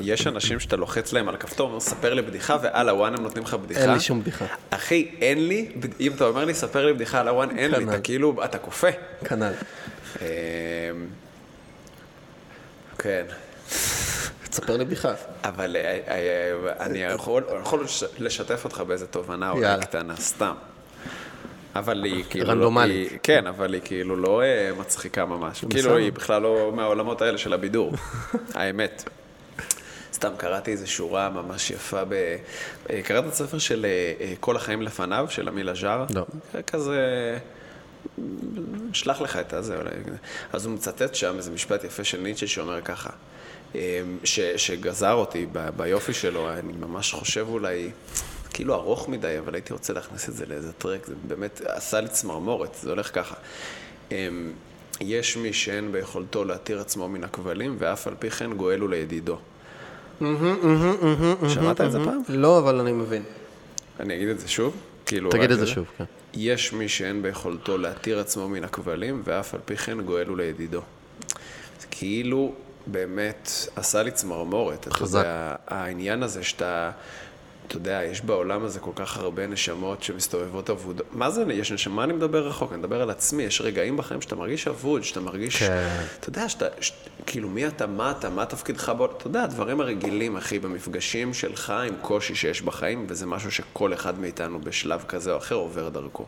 יש 0.01 0.27
אנשים 0.27 0.59
שאתה 0.59 0.75
לוחץ 0.75 1.13
להם 1.13 1.29
על 1.29 1.35
הכפתור, 1.35 1.67
אומר, 1.67 1.79
ספר 1.79 2.13
לי 2.13 2.21
בדיחה, 2.21 2.57
ועל 2.61 2.89
הוואן 2.89 3.13
הם 3.13 3.23
נותנים 3.23 3.43
לך 3.43 3.53
בדיחה. 3.53 3.81
אין 3.81 3.93
לי 3.93 3.99
שום 3.99 4.21
בדיחה. 4.21 4.45
אחי, 4.69 5.11
אין 5.21 5.47
לי, 5.47 5.71
אם 5.99 6.11
אתה 6.15 6.23
אומר 6.25 6.45
לי, 6.45 6.53
ספר 6.53 6.85
לי 6.85 6.93
בדיחה 6.93 7.19
על 7.19 7.27
הוואן, 7.27 7.57
אין 7.57 7.71
לי, 7.71 7.77
כנ"ל. 7.77 7.89
אתה 7.89 7.99
כאילו, 8.01 8.45
אתה 8.45 8.57
כופה. 8.57 8.87
כנ"ל. 9.25 9.51
אמ, 10.21 10.25
כן. 12.97 13.25
תספר 14.55 14.77
לי 14.77 14.85
בדיחה. 14.85 15.13
אבל 15.43 15.75
אה, 15.75 15.99
אה, 16.07 16.85
אני 16.85 16.99
יכול, 16.99 17.43
יכול 17.61 17.83
לש- 17.83 18.03
לשתף 18.17 18.63
אותך 18.63 18.81
באיזה 18.87 19.07
תובנה 19.07 19.53
יאללה. 19.61 19.81
קטנה, 19.85 20.15
סתם. 20.15 20.53
אבל 21.75 22.03
היא 22.03 22.23
כאילו... 22.29 22.49
רנדומלית. 22.49 23.07
לא, 23.07 23.11
היא, 23.11 23.19
כן, 23.23 23.47
אבל 23.47 23.73
היא 23.73 23.81
כאילו 23.85 24.15
לא 24.15 24.41
אה, 24.41 24.71
מצחיקה 24.79 25.25
ממש. 25.25 25.65
כאילו. 25.69 25.97
היא 25.97 26.11
בכלל 26.13 26.41
לא 26.41 26.71
מהעולמות 26.75 27.21
האלה 27.21 27.37
של 27.37 27.53
הבידור, 27.53 27.91
האמת. 28.53 29.09
סתם 30.13 30.31
קראתי 30.37 30.71
איזו 30.71 30.91
שורה 30.91 31.29
ממש 31.29 31.71
יפה 31.71 32.01
ב... 32.09 32.15
קראת 33.03 33.25
את 33.27 33.31
הספר 33.31 33.57
של 33.57 33.85
כל 34.39 34.55
החיים 34.55 34.81
לפניו, 34.81 35.25
של 35.29 35.49
אמיל 35.49 35.69
אג'ארה? 35.69 36.05
לא. 36.15 36.25
כזה... 36.67 36.99
אשלח 38.91 39.21
לך 39.21 39.37
את 39.37 39.53
הזה 39.53 39.77
אולי. 39.77 39.89
אז 40.53 40.65
הוא 40.65 40.73
מצטט 40.73 41.15
שם 41.15 41.37
איזה 41.37 41.51
משפט 41.51 41.83
יפה 41.83 42.03
של 42.03 42.21
ניטשה 42.21 42.47
שאומר 42.47 42.81
ככה, 42.81 43.09
ש, 44.23 44.39
שגזר 44.39 45.13
אותי 45.13 45.45
ב, 45.51 45.69
ביופי 45.77 46.13
שלו, 46.13 46.53
אני 46.53 46.73
ממש 46.73 47.13
חושב 47.13 47.45
אולי, 47.49 47.91
כאילו 48.53 48.73
ארוך 48.73 49.09
מדי, 49.09 49.39
אבל 49.39 49.53
הייתי 49.53 49.73
רוצה 49.73 49.93
להכניס 49.93 50.29
את 50.29 50.33
זה 50.33 50.45
לאיזה 50.45 50.73
טרק, 50.73 51.05
זה 51.05 51.13
באמת 51.27 51.61
עשה 51.65 52.01
לי 52.01 52.07
צמרמורת, 52.07 52.75
זה 52.81 52.89
הולך 52.89 53.15
ככה. 53.15 53.35
אמ, 54.11 54.51
יש 55.01 55.37
מי 55.37 55.53
שאין 55.53 55.91
ביכולתו 55.91 56.45
להתיר 56.45 56.81
עצמו 56.81 57.09
מן 57.09 57.23
הכבלים, 57.23 57.75
ואף 57.79 58.07
על 58.07 58.13
פי 58.19 58.29
כן 58.29 58.53
גואל 58.53 58.79
הוא 58.79 58.89
לידידו. 58.89 59.37
שמעת 61.47 61.81
את 61.81 61.91
זה 61.91 61.99
פעם? 62.05 62.21
לא, 62.29 62.59
אבל 62.59 62.79
אני 62.79 62.91
מבין. 62.91 63.23
אני 63.99 64.15
אגיד 64.15 64.27
את 64.27 64.39
זה 64.39 64.47
שוב? 64.47 64.75
כאילו, 65.05 65.29
תגיד 65.29 65.51
את 65.51 65.59
זה 65.59 65.67
שוב, 65.67 65.85
כן. 65.97 66.03
יש 66.33 66.73
מי 66.73 66.89
שאין 66.89 67.21
ביכולתו 67.21 67.77
להתיר 67.77 68.19
עצמו 68.19 68.49
מן 68.49 68.63
הכבלים, 68.63 69.21
ואף 69.25 69.53
על 69.53 69.59
פי 69.65 69.77
כן 69.77 70.01
גואל 70.01 70.27
הוא 70.27 70.37
לידידו. 70.37 70.81
כאילו, 71.91 72.53
באמת, 72.87 73.51
עשה 73.75 74.03
לי 74.03 74.11
צמרמורת. 74.11 74.79
אתה 74.79 74.93
חזק. 74.93 75.19
יודע, 75.19 75.55
העניין 75.67 76.23
הזה 76.23 76.43
שאתה, 76.43 76.91
אתה 77.67 77.75
יודע, 77.75 78.01
יש 78.03 78.21
בעולם 78.21 78.65
הזה 78.65 78.79
כל 78.79 78.91
כך 78.95 79.17
הרבה 79.17 79.47
נשמות 79.47 80.03
שמסתובבות 80.03 80.69
אבודות. 80.69 81.05
מה 81.11 81.31
זה, 81.31 81.43
יש 81.53 81.71
נשמה, 81.71 82.03
אני 82.03 82.13
מדבר 82.13 82.47
רחוק, 82.47 82.71
אני 82.71 82.79
מדבר 82.79 83.01
על 83.01 83.09
עצמי, 83.09 83.43
יש 83.43 83.61
רגעים 83.61 83.97
בחיים 83.97 84.21
שאתה 84.21 84.35
מרגיש 84.35 84.67
אבוד, 84.67 85.03
שאתה 85.03 85.19
מרגיש, 85.19 85.63
כן. 85.63 86.05
אתה 86.19 86.29
יודע, 86.29 86.49
שאתה, 86.49 86.65
ש... 86.81 86.91
כאילו, 87.25 87.49
מי 87.49 87.67
אתה, 87.67 87.87
מה 87.87 88.11
אתה, 88.11 88.29
מה 88.29 88.45
תפקידך 88.45 88.89
בעולם, 88.97 89.13
אתה 89.17 89.27
יודע, 89.27 89.43
הדברים 89.43 89.81
הרגילים, 89.81 90.37
אחי, 90.37 90.59
במפגשים 90.59 91.33
שלך 91.33 91.69
עם 91.87 91.93
קושי 92.01 92.35
שיש 92.35 92.61
בחיים, 92.61 93.05
וזה 93.09 93.25
משהו 93.25 93.51
שכל 93.51 93.93
אחד 93.93 94.19
מאיתנו 94.19 94.61
בשלב 94.61 95.03
כזה 95.07 95.31
או 95.31 95.37
אחר 95.37 95.55
עובר 95.55 95.89
דרכו. 95.89 96.25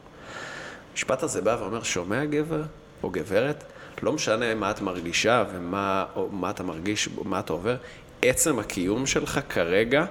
המשפט 0.91 1.23
הזה 1.23 1.41
בא 1.41 1.57
ואומר, 1.59 1.83
שומע 1.83 2.25
גבר 2.25 2.61
או 3.03 3.09
גברת, 3.09 3.63
לא 4.01 4.13
משנה 4.13 4.55
מה 4.55 4.71
את 4.71 4.81
מרגישה 4.81 5.43
ומה 5.53 6.05
מה 6.31 6.49
אתה 6.49 6.63
מרגיש, 6.63 7.09
מה 7.23 7.39
אתה 7.39 7.53
עובר, 7.53 7.75
עצם 8.21 8.59
הקיום 8.59 9.05
שלך 9.05 9.39
כרגע 9.49 10.05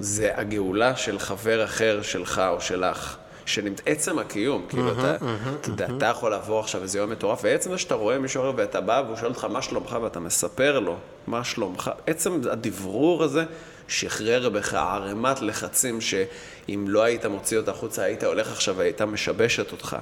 זה 0.00 0.30
הגאולה 0.34 0.96
של 0.96 1.18
חבר 1.18 1.64
אחר 1.64 2.02
שלך 2.02 2.42
או 2.48 2.60
שלך. 2.60 3.16
שנמצא, 3.46 3.82
עצם 3.86 4.18
הקיום, 4.18 4.66
כאילו 4.68 4.92
אתה, 4.92 5.16
אתה 5.60 5.70
יודע, 5.70 5.86
אתה 5.96 6.06
יכול 6.06 6.30
לעבור 6.30 6.60
עכשיו 6.60 6.82
איזה 6.82 6.98
יום 6.98 7.10
מטורף, 7.10 7.40
ועצם 7.42 7.70
זה 7.70 7.78
שאתה 7.78 7.94
רואה 7.94 8.18
מישהו 8.18 8.42
אחר 8.42 8.52
ואתה 8.56 8.80
בא 8.80 9.02
והוא 9.06 9.16
שואל 9.16 9.30
אותך 9.30 9.44
מה 9.44 9.62
שלומך 9.62 9.96
ואתה 10.02 10.20
מספר 10.20 10.78
לו 10.78 10.96
מה 11.26 11.44
שלומך, 11.44 11.90
עצם 12.06 12.40
הדברור 12.50 13.24
הזה 13.24 13.44
שחרר 13.88 14.48
בך 14.48 14.74
ערימת 14.74 15.40
לחצים 15.40 16.00
שאם 16.00 16.84
לא 16.88 17.02
היית 17.02 17.26
מוציא 17.26 17.58
אותה 17.58 17.70
החוצה 17.70 18.02
היית 18.02 18.24
הולך 18.24 18.52
עכשיו 18.52 18.76
והייתה 18.76 19.06
משבשת 19.06 19.72
אותך. 19.72 19.96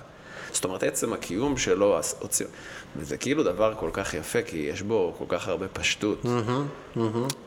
זאת 0.53 0.65
אומרת, 0.65 0.83
עצם 0.83 1.13
הקיום 1.13 1.57
שלו 1.57 2.01
הוציא... 2.19 2.47
וזה 2.97 3.17
כאילו 3.17 3.43
דבר 3.43 3.75
כל 3.81 3.91
כך 3.93 4.15
יפה, 4.15 4.43
כי 4.43 4.57
יש 4.57 4.83
בו 4.83 5.15
כל 5.19 5.25
כך 5.29 5.49
הרבה 5.49 5.69
פשטות. 5.69 6.25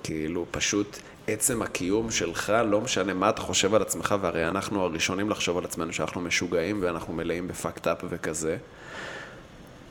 כאילו, 0.03 0.45
פשוט 0.51 0.97
עצם 1.27 1.61
הקיום 1.61 2.11
שלך, 2.11 2.53
לא 2.65 2.81
משנה 2.81 3.13
מה 3.13 3.29
אתה 3.29 3.41
חושב 3.41 3.75
על 3.75 3.81
עצמך, 3.81 4.15
והרי 4.21 4.47
אנחנו 4.47 4.83
הראשונים 4.83 5.29
לחשוב 5.29 5.57
על 5.57 5.65
עצמנו 5.65 5.93
שאנחנו 5.93 6.21
משוגעים 6.21 6.79
ואנחנו 6.81 7.13
מלאים 7.13 7.47
בפאקד 7.47 7.87
אפ 7.87 7.97
וכזה. 8.09 8.57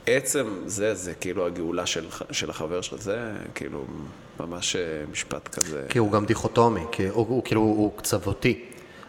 עצם 0.07 0.47
זה, 0.67 0.95
זה 0.95 1.15
כאילו 1.15 1.47
הגאולה 1.47 1.87
של, 1.87 2.07
של 2.31 2.51
החבר 2.51 2.81
שלך, 2.81 3.01
זה 3.01 3.33
כאילו 3.55 3.85
ממש 4.41 4.77
אה, 4.77 4.83
משפט 5.13 5.49
כזה. 5.49 5.87
כי 5.89 5.99
הוא 5.99 6.13
גם 6.13 6.25
דיכוטומי, 6.27 6.81
כי 6.93 7.09
הוא, 7.09 7.27
הוא 7.29 7.45
כאילו, 7.45 7.61
הוא 7.61 7.93
קצוותי. 7.97 8.65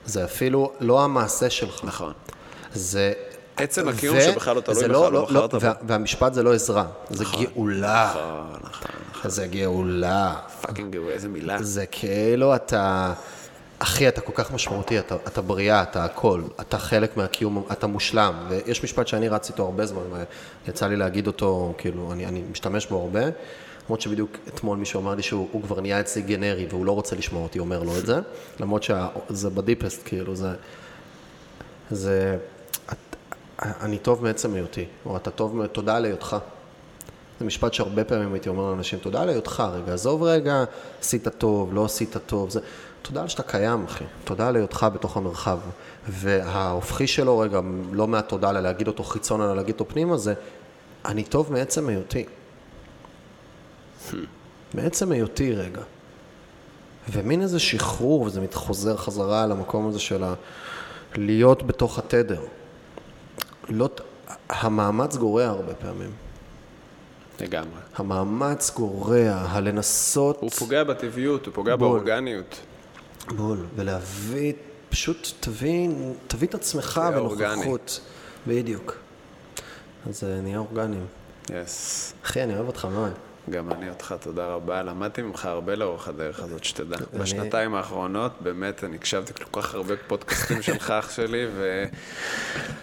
זה 0.05 0.25
אפילו 0.25 0.73
לא 0.79 1.03
המעשה 1.03 1.49
שלך. 1.49 1.83
נכון. 1.83 2.13
זה... 2.73 3.13
עצם 3.57 3.87
הקיום 3.87 4.21
שבכלל 4.21 4.55
לא 4.55 4.61
תלוי 4.61 4.83
בך, 4.83 4.89
לא 4.89 5.13
לא, 5.13 5.25
בחרת 5.25 5.53
בו. 5.53 5.61
וה, 5.61 5.73
והמשפט 5.87 6.33
זה 6.33 6.43
לא 6.43 6.53
עזרה, 6.53 6.85
זה 7.09 7.23
גאולה. 7.23 8.09
נכון, 8.11 8.59
נכון, 8.63 8.95
נכון. 9.11 9.31
זה 9.31 9.47
גאולה. 9.47 10.35
fucking 10.61 10.93
גאולה, 10.93 11.13
איזה 11.13 11.27
מילה. 11.27 11.63
זה 11.63 11.85
כאילו 11.85 12.55
אתה... 12.55 13.13
אחי, 13.79 14.07
אתה 14.07 14.21
כל 14.21 14.31
כך 14.35 14.51
משמעותי, 14.51 14.99
אתה, 14.99 15.15
אתה 15.15 15.41
בריאה, 15.41 15.83
אתה 15.83 16.05
הכל, 16.05 16.41
אתה 16.61 16.77
חלק 16.77 17.17
מהקיום, 17.17 17.63
אתה 17.71 17.87
מושלם. 17.87 18.33
ויש 18.49 18.83
משפט 18.83 19.07
שאני 19.07 19.29
רץ 19.29 19.49
איתו 19.49 19.63
הרבה 19.63 19.85
זמן, 19.85 20.01
ויצא 20.65 20.87
לי 20.87 20.95
להגיד 20.95 21.27
אותו, 21.27 21.73
כאילו, 21.77 22.11
אני, 22.11 22.25
אני 22.25 22.43
משתמש 22.51 22.85
בו 22.85 23.01
הרבה. 23.01 23.21
למרות 23.85 24.01
שבדיוק 24.01 24.31
אתמול 24.47 24.77
מישהו 24.77 25.01
אמר 25.01 25.15
לי 25.15 25.23
שהוא 25.23 25.47
הוא 25.51 25.63
כבר 25.63 25.81
נהיה 25.81 25.99
אצלי 25.99 26.21
גנרי, 26.21 26.67
והוא 26.69 26.85
לא 26.85 26.91
רוצה 26.91 27.15
לשמוע 27.15 27.43
אותי 27.43 27.59
אומר 27.59 27.83
לו 27.83 27.97
את 27.97 28.05
זה. 28.05 28.19
למרות 28.59 28.83
שזה 28.83 29.49
בדיפסט, 29.49 30.01
כאילו, 30.05 30.35
זה... 30.35 30.49
זה... 31.91 32.37
אני 33.61 33.97
טוב 33.97 34.23
מעצם 34.23 34.53
היותי, 34.53 34.85
או 35.05 35.17
אתה 35.17 35.31
טוב, 35.31 35.65
תודה 35.67 35.95
על 35.95 36.05
היותך. 36.05 36.37
זה 37.39 37.45
משפט 37.45 37.73
שהרבה 37.73 38.03
פעמים 38.03 38.33
הייתי 38.33 38.49
אומר 38.49 38.69
לאנשים, 38.69 38.99
תודה 38.99 39.21
על 39.21 39.29
היותך 39.29 39.63
רגע, 39.73 39.93
עזוב 39.93 40.23
רגע, 40.23 40.63
עשית 40.99 41.27
טוב, 41.27 41.73
לא 41.73 41.85
עשית 41.85 42.17
טוב, 42.25 42.49
זה... 42.49 42.59
תודה 43.01 43.21
על 43.21 43.27
שאתה 43.27 43.43
קיים, 43.43 43.85
אחי. 43.85 44.03
תודה 44.23 44.47
על 44.47 44.55
היותך 44.55 44.87
בתוך 44.93 45.17
המרחב. 45.17 45.59
וההופכי 46.09 47.07
שלו, 47.07 47.39
רגע, 47.39 47.59
לא 47.91 48.07
מהתודה, 48.07 48.49
אלא 48.49 48.59
להגיד 48.59 48.87
אותו 48.87 49.03
חיצון, 49.03 49.41
אלא 49.41 49.55
להגיד 49.55 49.73
אותו 49.73 49.85
פנימה, 49.87 50.17
זה 50.17 50.33
אני 51.05 51.23
טוב 51.23 51.51
מעצם 51.51 51.89
היותי. 51.89 52.25
מעצם 54.73 55.11
היותי 55.11 55.53
רגע. 55.53 55.81
ומין 57.09 57.41
איזה 57.41 57.59
שחרור, 57.59 58.21
וזה 58.21 58.41
מתחוזר 58.41 58.97
חזרה 58.97 59.43
על 59.43 59.51
המקום 59.51 59.87
הזה 59.87 59.99
של 59.99 60.23
ה... 60.23 60.33
להיות 61.15 61.63
בתוך 61.67 61.99
התדר. 61.99 62.41
לא... 63.69 63.89
המאמץ 64.49 65.15
גורע 65.15 65.45
הרבה 65.45 65.73
פעמים. 65.73 66.11
לגמרי. 67.41 67.79
המאמץ 67.95 68.71
גורע, 68.75 69.31
הלנסות... 69.31 70.37
הוא 70.41 70.49
פוגע 70.49 70.83
בטבעיות, 70.83 71.45
הוא 71.45 71.53
פוגע 71.53 71.75
בול. 71.75 71.87
באורגניות. 71.87 72.59
בול, 73.35 73.65
ולהביא, 73.75 74.53
פשוט 74.89 75.27
תבין, 75.39 76.13
תביא 76.27 76.47
את 76.47 76.55
עצמך. 76.55 77.01
בנוכחות. 77.15 77.99
בדיוק. 78.47 78.97
אז 80.09 80.19
זה 80.19 80.41
נהיה 80.41 80.57
אורגנים. 80.57 81.05
יס. 81.51 82.13
אחי, 82.25 82.43
אני 82.43 82.55
אוהב 82.55 82.67
אותך 82.67 82.85
מאוד. 82.85 83.11
גם 83.49 83.71
אני 83.71 83.89
אותך, 83.89 84.15
תודה 84.19 84.47
רבה. 84.47 84.83
למדתי 84.83 85.21
ממך 85.21 85.45
הרבה 85.45 85.75
לאורך 85.75 86.07
הדרך 86.07 86.39
הזאת, 86.39 86.63
שתדע. 86.63 86.97
בשנתיים 87.13 87.75
האחרונות, 87.75 88.31
באמת, 88.39 88.83
אני 88.83 88.95
הקשבתי 88.95 89.33
כל 89.33 89.61
כך 89.61 89.75
הרבה 89.75 89.93
פודקאסטים 90.07 90.61
שלך, 90.67 90.91
אח 90.91 91.11
שלי, 91.11 91.45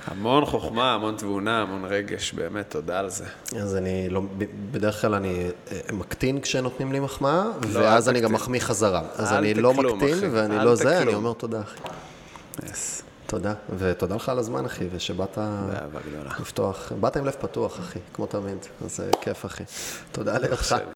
והמון 0.08 0.44
חוכמה, 0.44 0.94
המון 0.94 1.16
תבונה, 1.16 1.62
המון 1.62 1.84
רגש, 1.84 2.32
באמת, 2.32 2.70
תודה 2.70 2.98
על 2.98 3.10
זה. 3.10 3.24
אז 3.60 3.76
אני 3.76 4.08
לא, 4.08 4.22
בדרך 4.70 5.00
כלל 5.00 5.14
אני 5.14 5.50
אה, 5.72 5.80
מקטין 5.92 6.40
כשנותנים 6.40 6.92
לי 6.92 7.00
מחמאה, 7.00 7.44
לא, 7.72 7.78
ואז 7.80 8.08
אני 8.08 8.20
גם. 8.20 8.32
מחמיא 8.32 8.60
חזרה. 8.60 9.02
אז 9.14 9.32
אני 9.32 9.54
לא 9.54 9.74
מקטין, 9.74 10.18
אחי. 10.18 10.26
ואני 10.26 10.64
לא 10.64 10.74
זה, 10.74 11.02
אני. 11.02 11.14
אומר 11.14 11.32
תודה, 11.32 11.60
אחי. 11.60 11.78
יס. 12.72 13.02
תודה, 13.32 13.54
ותודה 13.78 14.14
לך 14.14 14.28
על 14.28 14.38
הזמן, 14.38 14.64
אחי, 14.64 14.88
ושבאת. 14.92 15.38
לפתוח. 16.40 16.92
באת 17.00 17.16
עם 17.16 17.24
לב 17.24 17.36
פתוח, 17.40 17.80
אחי, 17.80 17.98
כמו 18.14 18.26
תמיד, 18.26 18.58
אז 18.84 18.96
זה 18.96 19.10
כיף, 19.20 19.46
אחי. 19.46 19.64
תודה 20.12 20.38
לך. 20.38 20.74